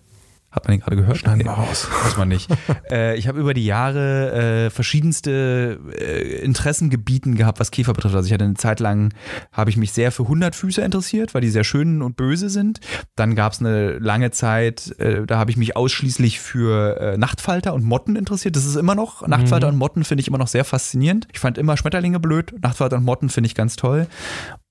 Hat 0.60 0.68
man 0.68 0.78
den 0.78 0.82
gerade 0.82 0.98
gehört? 0.98 1.18
Schneiden 1.18 1.46
wir 1.46 1.52
raus. 1.52 1.88
Muss 2.04 2.18
man 2.18 2.28
nicht. 2.28 2.50
äh, 2.92 3.16
ich 3.18 3.30
habe 3.30 3.40
über 3.40 3.54
die 3.54 3.64
Jahre 3.64 4.66
äh, 4.66 4.70
verschiedenste 4.70 5.80
äh, 5.98 6.44
Interessengebieten 6.44 7.36
gehabt, 7.36 7.62
was 7.62 7.72
Käfer 7.72 7.94
betrifft. 7.94 8.14
Also 8.14 8.28
ich 8.28 8.34
hatte 8.34 8.44
eine 8.44 8.56
Zeit 8.56 8.82
lang, 8.82 9.14
habe 9.54 9.70
ich 9.70 9.78
mich 9.78 9.94
sehr 9.94 10.12
für 10.12 10.28
Hundertfüßer 10.28 10.84
interessiert, 10.84 11.34
weil 11.34 11.40
die 11.40 11.50
sehr 11.50 11.64
schön 11.64 12.02
und 12.02 12.18
böse 12.18 12.50
sind. 12.50 12.82
Dann 13.16 13.36
gab 13.36 13.54
es 13.54 13.62
eine 13.62 14.00
lange 14.00 14.32
Zeit, 14.32 15.00
äh, 15.00 15.26
da 15.26 15.38
habe 15.40 15.50
ich 15.50 15.56
mich 15.56 15.78
ausschließlich 15.78 16.42
für 16.42 17.00
äh, 17.00 17.18
Nachtfalter 17.18 17.74
und 17.74 17.86
Motten 17.86 18.18
interessiert. 18.18 18.58
Das 18.58 18.66
ist 18.66 18.76
immer 18.76 18.96
noch, 18.96 19.26
Nachtfalter 19.26 19.68
mhm. 19.68 19.76
und 19.76 19.80
Motten 19.80 20.04
finde 20.04 20.20
ich 20.24 20.28
immer 20.28 20.40
noch 20.40 20.50
sehr 20.50 20.66
faszinierend. 20.66 21.30
Ich 21.32 21.40
fand 21.40 21.58
immer 21.58 21.78
Schmetterlinge 21.78 22.20
blöd, 22.20 22.54
Nachtfalter 22.62 22.98
und 22.98 23.06
Motten 23.06 23.30
finde 23.30 23.48
ich 23.48 23.56
ganz 23.56 23.78
toll. 23.78 24.08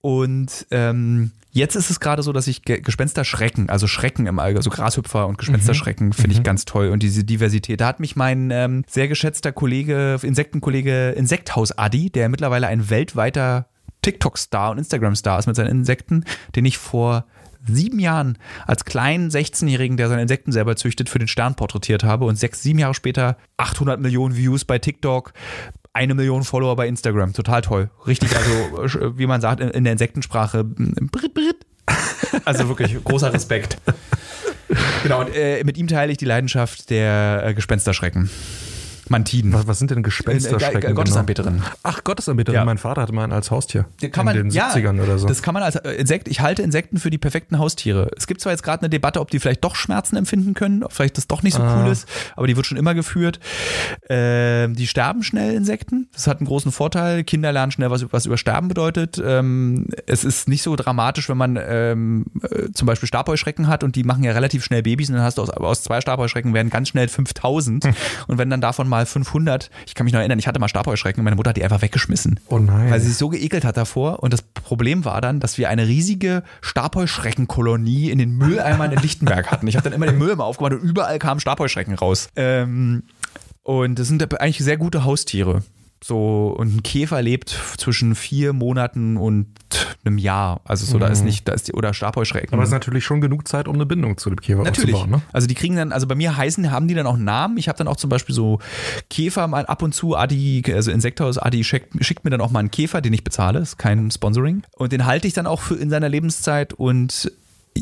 Und 0.00 0.66
ähm, 0.70 1.32
jetzt 1.50 1.74
ist 1.74 1.90
es 1.90 2.00
gerade 2.00 2.22
so, 2.22 2.32
dass 2.32 2.46
ich 2.46 2.62
Gespenster 2.62 3.24
schrecken, 3.24 3.68
also 3.68 3.86
Schrecken 3.86 4.26
im 4.26 4.38
Allgemeinen, 4.38 4.58
also 4.58 4.70
Grashüpfer 4.70 5.26
und 5.26 5.38
Gespensterschrecken 5.38 6.08
mhm. 6.08 6.12
finde 6.12 6.32
ich 6.32 6.38
mhm. 6.38 6.44
ganz 6.44 6.64
toll. 6.64 6.90
Und 6.90 7.02
diese 7.02 7.24
Diversität. 7.24 7.80
Da 7.80 7.88
hat 7.88 8.00
mich 8.00 8.16
mein 8.16 8.50
ähm, 8.50 8.84
sehr 8.88 9.08
geschätzter 9.08 9.52
Kollege, 9.52 10.18
Insektenkollege 10.22 11.10
Insekthaus 11.10 11.76
Adi, 11.76 12.10
der 12.10 12.28
mittlerweile 12.28 12.68
ein 12.68 12.90
weltweiter 12.90 13.66
TikTok-Star 14.02 14.70
und 14.70 14.78
Instagram-Star 14.78 15.38
ist 15.38 15.46
mit 15.46 15.56
seinen 15.56 15.70
Insekten, 15.70 16.24
den 16.54 16.64
ich 16.64 16.78
vor 16.78 17.26
sieben 17.66 17.98
Jahren 17.98 18.38
als 18.66 18.84
kleinen 18.84 19.30
16-Jährigen, 19.30 19.96
der 19.96 20.08
seine 20.08 20.22
Insekten 20.22 20.52
selber 20.52 20.76
züchtet, 20.76 21.08
für 21.08 21.18
den 21.18 21.28
Stern 21.28 21.56
porträtiert 21.56 22.04
habe 22.04 22.24
und 22.24 22.36
sechs, 22.36 22.62
sieben 22.62 22.78
Jahre 22.78 22.94
später 22.94 23.36
800 23.56 24.00
Millionen 24.00 24.36
Views 24.36 24.64
bei 24.64 24.78
TikTok, 24.78 25.32
eine 25.98 26.14
Million 26.14 26.44
Follower 26.44 26.76
bei 26.76 26.86
Instagram. 26.86 27.32
Total 27.32 27.60
toll. 27.60 27.90
Richtig, 28.06 28.30
also 28.36 29.18
wie 29.18 29.26
man 29.26 29.40
sagt 29.40 29.60
in, 29.60 29.82
der 29.82 29.92
Insektensprache. 29.92 30.64
Also 32.44 32.68
wirklich 32.68 33.02
großer 33.02 33.32
Respekt. 33.32 33.78
Genau, 35.02 35.20
und 35.20 35.34
äh, 35.34 35.64
mit 35.64 35.78
ihm 35.78 35.86
teile 35.86 36.12
ich 36.12 36.18
die 36.18 36.26
Leidenschaft 36.26 36.90
der 36.90 37.42
äh, 37.44 37.54
Gespensterschrecken. 37.54 38.28
Mantiden. 39.10 39.52
Was, 39.52 39.66
was 39.66 39.78
sind 39.78 39.90
denn 39.90 40.02
Gespensterschrecken? 40.02 40.78
Äh, 40.78 40.80
genau? 40.80 40.94
Gottesanbeterin. 40.94 41.62
Ach, 41.82 42.04
Gottesanbeterin. 42.04 42.56
Ja. 42.56 42.64
Mein 42.64 42.78
Vater 42.78 43.02
hatte 43.02 43.12
mal 43.12 43.24
einen 43.24 43.32
als 43.32 43.50
Haustier. 43.50 43.86
Kann 44.12 44.26
man, 44.26 44.36
in 44.36 44.44
den 44.44 44.52
ja, 44.52 44.70
70ern 44.70 45.02
oder 45.02 45.18
so. 45.18 45.26
Das 45.26 45.42
kann 45.42 45.54
man 45.54 45.62
als 45.62 45.76
äh, 45.76 45.92
Insekt. 45.92 46.28
Ich 46.28 46.40
halte 46.40 46.62
Insekten 46.62 46.98
für 46.98 47.10
die 47.10 47.18
perfekten 47.18 47.58
Haustiere. 47.58 48.10
Es 48.16 48.26
gibt 48.26 48.40
zwar 48.40 48.52
jetzt 48.52 48.62
gerade 48.62 48.82
eine 48.82 48.90
Debatte, 48.90 49.20
ob 49.20 49.30
die 49.30 49.38
vielleicht 49.38 49.64
doch 49.64 49.76
Schmerzen 49.76 50.16
empfinden 50.16 50.54
können, 50.54 50.82
ob 50.82 50.92
vielleicht 50.92 51.16
das 51.16 51.26
doch 51.26 51.42
nicht 51.42 51.54
so 51.54 51.62
ah. 51.62 51.82
cool 51.84 51.92
ist, 51.92 52.08
aber 52.36 52.46
die 52.46 52.56
wird 52.56 52.66
schon 52.66 52.78
immer 52.78 52.94
geführt. 52.94 53.40
Ähm, 54.08 54.74
die 54.74 54.86
sterben 54.86 55.22
schnell, 55.22 55.54
Insekten. 55.54 56.08
Das 56.12 56.26
hat 56.26 56.38
einen 56.38 56.46
großen 56.46 56.72
Vorteil. 56.72 57.24
Kinder 57.24 57.52
lernen 57.52 57.72
schnell, 57.72 57.90
was, 57.90 58.06
was 58.12 58.26
über 58.26 58.36
Sterben 58.36 58.68
bedeutet. 58.68 59.20
Ähm, 59.24 59.86
es 60.06 60.24
ist 60.24 60.48
nicht 60.48 60.62
so 60.62 60.76
dramatisch, 60.76 61.28
wenn 61.28 61.36
man 61.36 61.58
ähm, 61.60 62.26
äh, 62.42 62.70
zum 62.72 62.86
Beispiel 62.86 63.06
Stabheuschrecken 63.06 63.68
hat 63.68 63.84
und 63.84 63.96
die 63.96 64.04
machen 64.04 64.24
ja 64.24 64.32
relativ 64.32 64.64
schnell 64.64 64.82
Babys 64.82 65.08
und 65.08 65.16
dann 65.16 65.24
hast 65.24 65.38
du 65.38 65.42
aus, 65.42 65.50
aus 65.50 65.82
zwei 65.82 66.00
Stabheuschrecken 66.00 66.54
werden 66.54 66.70
ganz 66.70 66.88
schnell 66.88 67.08
5000. 67.08 67.84
Hm. 67.84 67.94
Und 68.26 68.38
wenn 68.38 68.50
dann 68.50 68.60
davon 68.60 68.88
mal 68.88 68.97
mal 68.98 69.06
500. 69.06 69.70
Ich 69.86 69.94
kann 69.94 70.04
mich 70.04 70.12
noch 70.12 70.20
erinnern, 70.20 70.38
ich 70.38 70.46
hatte 70.46 70.58
mal 70.58 70.68
Stabheuschrecken 70.68 71.20
und 71.20 71.24
meine 71.24 71.36
Mutter 71.36 71.50
hat 71.50 71.56
die 71.56 71.64
einfach 71.64 71.82
weggeschmissen. 71.82 72.40
Oh 72.48 72.58
nein. 72.58 72.90
Weil 72.90 73.00
sie 73.00 73.08
sich 73.08 73.16
so 73.16 73.28
geekelt 73.28 73.64
hat 73.64 73.76
davor. 73.76 74.22
Und 74.22 74.32
das 74.32 74.42
Problem 74.42 75.04
war 75.04 75.20
dann, 75.20 75.40
dass 75.40 75.58
wir 75.58 75.68
eine 75.68 75.86
riesige 75.86 76.42
Stabheuschreckenkolonie 76.60 78.10
in 78.10 78.18
den 78.18 78.36
Mülleimern 78.36 78.92
in 78.92 79.00
Lichtenberg 79.00 79.50
hatten. 79.50 79.66
Ich 79.66 79.76
habe 79.76 79.84
dann 79.84 79.92
immer 79.92 80.06
den 80.06 80.18
Müll 80.18 80.30
immer 80.30 80.44
aufgemacht 80.44 80.74
und 80.74 80.80
überall 80.80 81.18
kamen 81.18 81.40
Stabheuschrecken 81.40 81.94
raus. 81.94 82.28
Ähm, 82.36 83.04
und 83.62 83.98
das 83.98 84.08
sind 84.08 84.40
eigentlich 84.40 84.58
sehr 84.58 84.76
gute 84.76 85.04
Haustiere. 85.04 85.62
So, 86.02 86.54
und 86.56 86.76
ein 86.76 86.82
Käfer 86.82 87.22
lebt 87.22 87.50
zwischen 87.76 88.14
vier 88.14 88.52
Monaten 88.52 89.16
und 89.16 89.48
einem 90.04 90.18
Jahr. 90.18 90.60
Also 90.64 90.86
so, 90.86 90.98
da 90.98 91.08
ist 91.08 91.24
nicht, 91.24 91.48
da 91.48 91.52
ist 91.52 91.68
die, 91.68 91.72
oder 91.72 91.92
Stabheuschrecken. 91.92 92.54
Aber 92.54 92.62
es 92.62 92.68
ist 92.68 92.72
natürlich 92.72 93.04
schon 93.04 93.20
genug 93.20 93.48
Zeit, 93.48 93.68
um 93.68 93.74
eine 93.74 93.84
Bindung 93.84 94.16
zu 94.16 94.30
dem 94.30 94.40
Käfer 94.40 94.62
Natürlich. 94.62 94.94
aufzubauen. 94.94 95.20
Ne? 95.20 95.22
Also 95.32 95.46
die 95.46 95.54
kriegen 95.54 95.76
dann, 95.76 95.92
also 95.92 96.06
bei 96.06 96.14
mir 96.14 96.36
heißen, 96.36 96.70
haben 96.70 96.88
die 96.88 96.94
dann 96.94 97.06
auch 97.06 97.14
einen 97.14 97.24
Namen. 97.24 97.58
Ich 97.58 97.68
habe 97.68 97.78
dann 97.78 97.88
auch 97.88 97.96
zum 97.96 98.10
Beispiel 98.10 98.34
so 98.34 98.60
Käfer 99.10 99.48
mal 99.48 99.66
ab 99.66 99.82
und 99.82 99.94
zu, 99.94 100.16
Adi, 100.16 100.62
also 100.72 100.90
Insektaus 100.90 101.36
Adi 101.38 101.64
schickt, 101.64 102.04
schickt 102.04 102.24
mir 102.24 102.30
dann 102.30 102.40
auch 102.40 102.50
mal 102.50 102.60
einen 102.60 102.70
Käfer, 102.70 103.00
den 103.00 103.12
ich 103.12 103.24
bezahle, 103.24 103.58
ist 103.58 103.76
kein 103.76 104.10
Sponsoring. 104.10 104.62
Und 104.76 104.92
den 104.92 105.04
halte 105.04 105.26
ich 105.26 105.34
dann 105.34 105.46
auch 105.46 105.60
für 105.60 105.74
in 105.74 105.90
seiner 105.90 106.08
Lebenszeit 106.08 106.72
und 106.72 107.32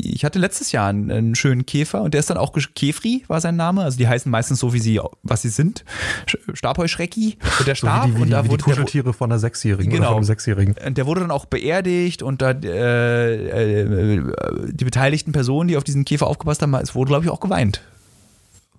ich 0.01 0.23
hatte 0.25 0.39
letztes 0.39 0.71
Jahr 0.71 0.87
einen, 0.89 1.11
einen 1.11 1.35
schönen 1.35 1.65
Käfer 1.65 2.01
und 2.01 2.13
der 2.13 2.19
ist 2.19 2.29
dann 2.29 2.37
auch 2.37 2.53
Kefri 2.75 3.23
war 3.27 3.41
sein 3.41 3.55
Name. 3.55 3.83
Also 3.83 3.97
die 3.97 4.07
heißen 4.07 4.29
meistens 4.31 4.59
so, 4.59 4.73
wie 4.73 4.79
sie, 4.79 4.99
was 5.23 5.41
sie 5.41 5.49
sind. 5.49 5.83
Sch- 6.27 6.55
Stabheuschrecki. 6.55 7.37
Und 7.59 7.67
der 7.67 7.75
So 7.75 7.79
starb 7.87 8.05
wie 8.05 8.11
die, 8.11 8.17
wie 8.17 8.21
und 8.21 8.27
die, 8.27 8.31
da 8.31 8.39
wie 8.39 8.47
die 8.47 8.51
wurde 8.51 8.63
der, 8.63 8.73
Kuscheltiere 8.73 9.13
von 9.13 9.31
einer 9.31 9.39
Sechsjährigen 9.39 9.87
oder 9.91 9.97
Genau. 9.97 10.07
von 10.09 10.17
einem 10.17 10.23
Sechsjährigen. 10.25 10.75
und 10.85 10.97
der 10.97 11.05
wurde 11.05 11.21
dann 11.21 11.31
auch 11.31 11.45
beerdigt 11.45 12.23
und 12.23 12.41
da 12.41 12.51
äh, 12.51 14.15
äh, 14.17 14.23
die 14.71 14.85
beteiligten 14.85 15.31
Personen, 15.31 15.67
die 15.67 15.77
auf 15.77 15.83
diesen 15.83 16.05
Käfer 16.05 16.27
aufgepasst 16.27 16.61
haben, 16.61 16.73
es 16.75 16.95
wurde, 16.95 17.09
glaube 17.09 17.25
ich, 17.25 17.29
auch 17.31 17.39
geweint. 17.39 17.81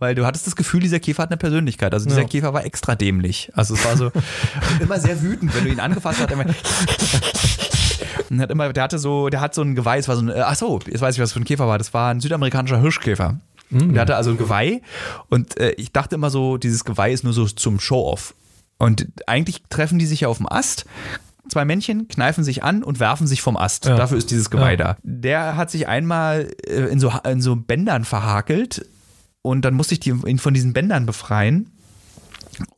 Weil 0.00 0.14
du 0.14 0.24
hattest 0.26 0.46
das 0.46 0.54
Gefühl, 0.54 0.78
dieser 0.80 1.00
Käfer 1.00 1.24
hat 1.24 1.30
eine 1.30 1.38
Persönlichkeit. 1.38 1.92
Also 1.92 2.06
dieser 2.08 2.20
Ja. 2.22 2.28
Käfer 2.28 2.54
war 2.54 2.64
extra 2.64 2.94
dämlich. 2.94 3.50
Also 3.54 3.74
es 3.74 3.84
war 3.84 3.96
so 3.96 4.12
immer 4.80 5.00
sehr 5.00 5.20
wütend, 5.22 5.52
wenn 5.56 5.64
du 5.64 5.70
ihn 5.70 5.80
angefasst 5.80 6.20
hast. 6.20 6.30
Und 8.30 8.40
hat 8.40 8.50
immer, 8.50 8.72
der 8.72 8.82
hatte 8.82 8.98
so, 8.98 9.28
der 9.28 9.40
hat 9.40 9.54
so 9.54 9.62
ein 9.62 9.74
Geweih, 9.74 9.98
es 9.98 10.08
war 10.08 10.16
so 10.16 10.22
ein, 10.22 10.28
äh, 10.28 10.40
ach 10.44 10.54
so, 10.56 10.80
jetzt 10.86 11.00
weiß 11.00 11.14
ich, 11.14 11.20
was 11.22 11.32
für 11.32 11.40
ein 11.40 11.44
Käfer 11.44 11.66
war. 11.66 11.78
Das 11.78 11.94
war 11.94 12.10
ein 12.10 12.20
südamerikanischer 12.20 12.80
Hirschkäfer. 12.80 13.38
Der 13.70 14.00
hatte 14.00 14.16
also 14.16 14.30
ein 14.30 14.38
Geweih 14.38 14.80
und 15.28 15.58
äh, 15.60 15.72
ich 15.72 15.92
dachte 15.92 16.14
immer 16.14 16.30
so, 16.30 16.56
dieses 16.56 16.86
Geweih 16.86 17.12
ist 17.12 17.22
nur 17.22 17.34
so 17.34 17.44
zum 17.46 17.80
Show-off. 17.80 18.34
Und 18.78 19.08
eigentlich 19.26 19.62
treffen 19.68 19.98
die 19.98 20.06
sich 20.06 20.20
ja 20.20 20.28
auf 20.28 20.38
dem 20.38 20.50
Ast. 20.50 20.86
Zwei 21.50 21.66
Männchen 21.66 22.08
kneifen 22.08 22.44
sich 22.44 22.62
an 22.64 22.82
und 22.82 22.98
werfen 22.98 23.26
sich 23.26 23.42
vom 23.42 23.56
Ast. 23.58 23.84
Ja. 23.84 23.96
Dafür 23.96 24.16
ist 24.16 24.30
dieses 24.30 24.48
Geweih 24.48 24.70
Ja. 24.72 24.76
da. 24.76 24.96
Der 25.02 25.56
hat 25.56 25.70
sich 25.70 25.86
einmal 25.86 26.48
äh, 26.66 26.84
in 26.86 26.98
so, 26.98 27.12
in 27.28 27.42
so 27.42 27.56
Bändern 27.56 28.04
verhakelt 28.06 28.86
und 29.42 29.66
dann 29.66 29.74
musste 29.74 29.92
ich 29.94 30.00
die, 30.00 30.10
ihn 30.10 30.38
von 30.38 30.54
diesen 30.54 30.72
Bändern 30.72 31.04
befreien. 31.04 31.70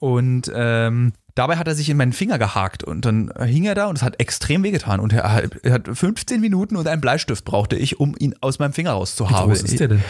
Und 0.01 0.51
ähm, 0.53 1.13
dabei 1.35 1.57
hat 1.57 1.67
er 1.69 1.75
sich 1.75 1.89
in 1.91 1.97
meinen 1.97 2.13
Finger 2.13 2.39
gehakt 2.39 2.85
und 2.85 3.05
dann 3.05 3.33
hing 3.41 3.65
er 3.65 3.75
da 3.75 3.87
und 3.87 3.97
es 3.97 4.03
hat 4.03 4.21
extrem 4.21 4.63
wehgetan. 4.63 5.01
Und 5.01 5.13
er, 5.13 5.33
hat- 5.33 5.57
er 5.63 5.73
hat 5.73 5.89
15 5.93 6.41
Minuten 6.41 6.77
und 6.77 6.87
einen 6.87 7.01
Bleistift 7.01 7.45
brauchte 7.45 7.77
ich, 7.77 8.01
um 8.01 8.15
ihn 8.19 8.35
aus 8.41 8.59
meinem 8.59 8.73
Finger 8.73 8.93
rauszuhaben. 8.93 9.49
groß 9.49 9.63
ist 9.63 9.81
der 9.81 9.89
denn? 9.89 10.05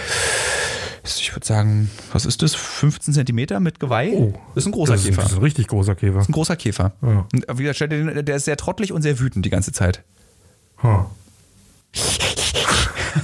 Ich 1.03 1.35
würde 1.35 1.47
sagen, 1.47 1.91
was 2.13 2.27
ist 2.27 2.43
das? 2.43 2.55
15 2.55 3.15
Zentimeter 3.15 3.59
mit 3.59 3.81
Geweih? 3.81 4.13
Oh. 4.15 4.33
Das 4.55 4.65
ist 4.65 4.67
ein 4.69 4.73
großer 4.73 4.93
Das 4.93 5.01
ist, 5.03 5.09
Käfer. 5.09 5.23
das 5.23 5.31
ist 5.33 5.39
ein 5.39 5.43
richtig 5.43 5.67
großer 5.69 5.95
Käfer. 5.95 6.19
ein 6.21 6.33
großer 6.33 6.57
Käfer. 6.57 6.93
Ja. 7.01 7.27
Und 7.33 7.47
wie 7.59 7.63
gesagt, 7.65 7.91
der 7.91 8.37
ist 8.37 8.45
sehr 8.45 8.57
trottelig 8.59 8.93
und 8.93 9.01
sehr 9.03 9.19
wütend 9.19 9.45
die 9.47 9.51
ganze 9.51 9.73
Zeit. 9.73 10.03
Huh. 10.83 11.07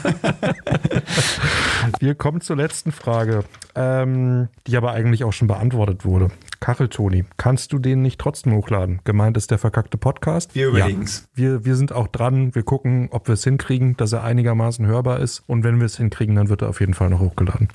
Wir 2.00 2.14
kommen 2.14 2.40
zur 2.40 2.56
letzten 2.56 2.92
Frage, 2.92 3.44
ähm, 3.74 4.48
die 4.66 4.76
aber 4.76 4.92
eigentlich 4.92 5.24
auch 5.24 5.32
schon 5.32 5.48
beantwortet 5.48 6.04
wurde. 6.04 6.28
Kacheltoni, 6.60 7.24
kannst 7.36 7.72
du 7.72 7.78
den 7.78 8.02
nicht 8.02 8.18
trotzdem 8.18 8.54
hochladen? 8.54 9.00
Gemeint 9.04 9.36
ist 9.36 9.50
der 9.50 9.58
verkackte 9.58 9.98
Podcast. 9.98 10.54
Wir 10.54 10.68
überlegen's. 10.68 11.28
Ja. 11.36 11.42
Wir, 11.42 11.64
wir 11.64 11.76
sind 11.76 11.92
auch 11.92 12.08
dran. 12.08 12.54
Wir 12.54 12.62
gucken, 12.62 13.08
ob 13.12 13.28
wir 13.28 13.34
es 13.34 13.44
hinkriegen, 13.44 13.96
dass 13.96 14.12
er 14.12 14.24
einigermaßen 14.24 14.86
hörbar 14.86 15.20
ist. 15.20 15.42
Und 15.46 15.64
wenn 15.64 15.78
wir 15.78 15.86
es 15.86 15.96
hinkriegen, 15.96 16.34
dann 16.34 16.48
wird 16.48 16.62
er 16.62 16.68
auf 16.68 16.80
jeden 16.80 16.94
Fall 16.94 17.10
noch 17.10 17.20
hochgeladen. 17.20 17.68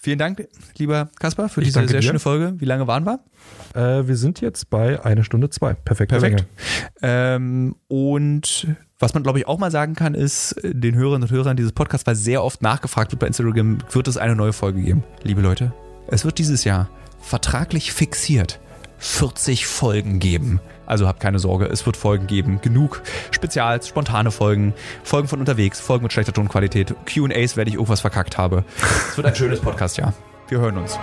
Vielen 0.00 0.18
Dank, 0.18 0.46
lieber 0.76 1.08
Kaspar, 1.18 1.48
für 1.48 1.60
Ich 1.62 1.68
diese 1.68 1.86
sehr 1.88 2.00
dir. 2.00 2.06
schöne 2.06 2.18
Folge. 2.18 2.54
Wie 2.58 2.66
lange 2.66 2.86
waren 2.86 3.04
wir? 3.04 3.20
Äh, 3.74 4.06
wir 4.06 4.16
sind 4.16 4.40
jetzt 4.40 4.70
bei 4.70 5.02
eine 5.04 5.24
Stunde 5.24 5.50
zwei. 5.50 5.74
Perfekt. 5.74 6.12
Länge. 6.12 6.46
Ähm, 7.02 7.74
und 7.88 8.68
was 8.98 9.14
man, 9.14 9.22
glaube 9.22 9.38
ich, 9.38 9.46
auch 9.46 9.58
mal 9.58 9.70
sagen 9.70 9.94
kann, 9.94 10.14
ist, 10.14 10.52
äh, 10.64 10.74
den 10.74 10.94
Hörerinnen 10.94 11.28
und 11.28 11.30
Hörern 11.30 11.56
dieses 11.56 11.72
Podcasts, 11.72 12.06
weil 12.06 12.14
sehr 12.14 12.42
oft 12.42 12.62
nachgefragt 12.62 13.12
wird 13.12 13.20
bei 13.20 13.26
Instagram, 13.26 13.78
wird 13.90 14.08
es 14.08 14.16
eine 14.16 14.36
neue 14.36 14.52
Folge 14.52 14.80
geben. 14.82 15.04
Liebe 15.22 15.40
Leute, 15.40 15.72
es 16.08 16.24
wird 16.24 16.38
dieses 16.38 16.64
Jahr 16.64 16.88
vertraglich 17.20 17.92
fixiert 17.92 18.60
40 18.98 19.66
Folgen 19.66 20.18
geben. 20.20 20.60
Also 20.86 21.06
habt 21.06 21.20
keine 21.20 21.38
Sorge, 21.38 21.66
es 21.66 21.84
wird 21.84 21.96
Folgen 21.96 22.26
geben. 22.26 22.60
Genug 22.62 23.02
Spezials, 23.30 23.88
spontane 23.88 24.30
Folgen, 24.30 24.72
Folgen 25.02 25.28
von 25.28 25.40
unterwegs, 25.40 25.80
Folgen 25.80 26.04
mit 26.04 26.12
schlechter 26.12 26.32
Tonqualität, 26.32 26.94
QAs, 27.04 27.56
werde 27.56 27.68
ich 27.68 27.74
irgendwas 27.74 28.00
verkackt 28.00 28.38
habe. 28.38 28.64
Es 29.10 29.16
wird 29.16 29.26
ein 29.26 29.34
schönes 29.34 29.60
Podcast, 29.60 29.98
ja. 29.98 30.14
Wir 30.48 30.58
hören 30.58 30.78
uns. 30.78 30.98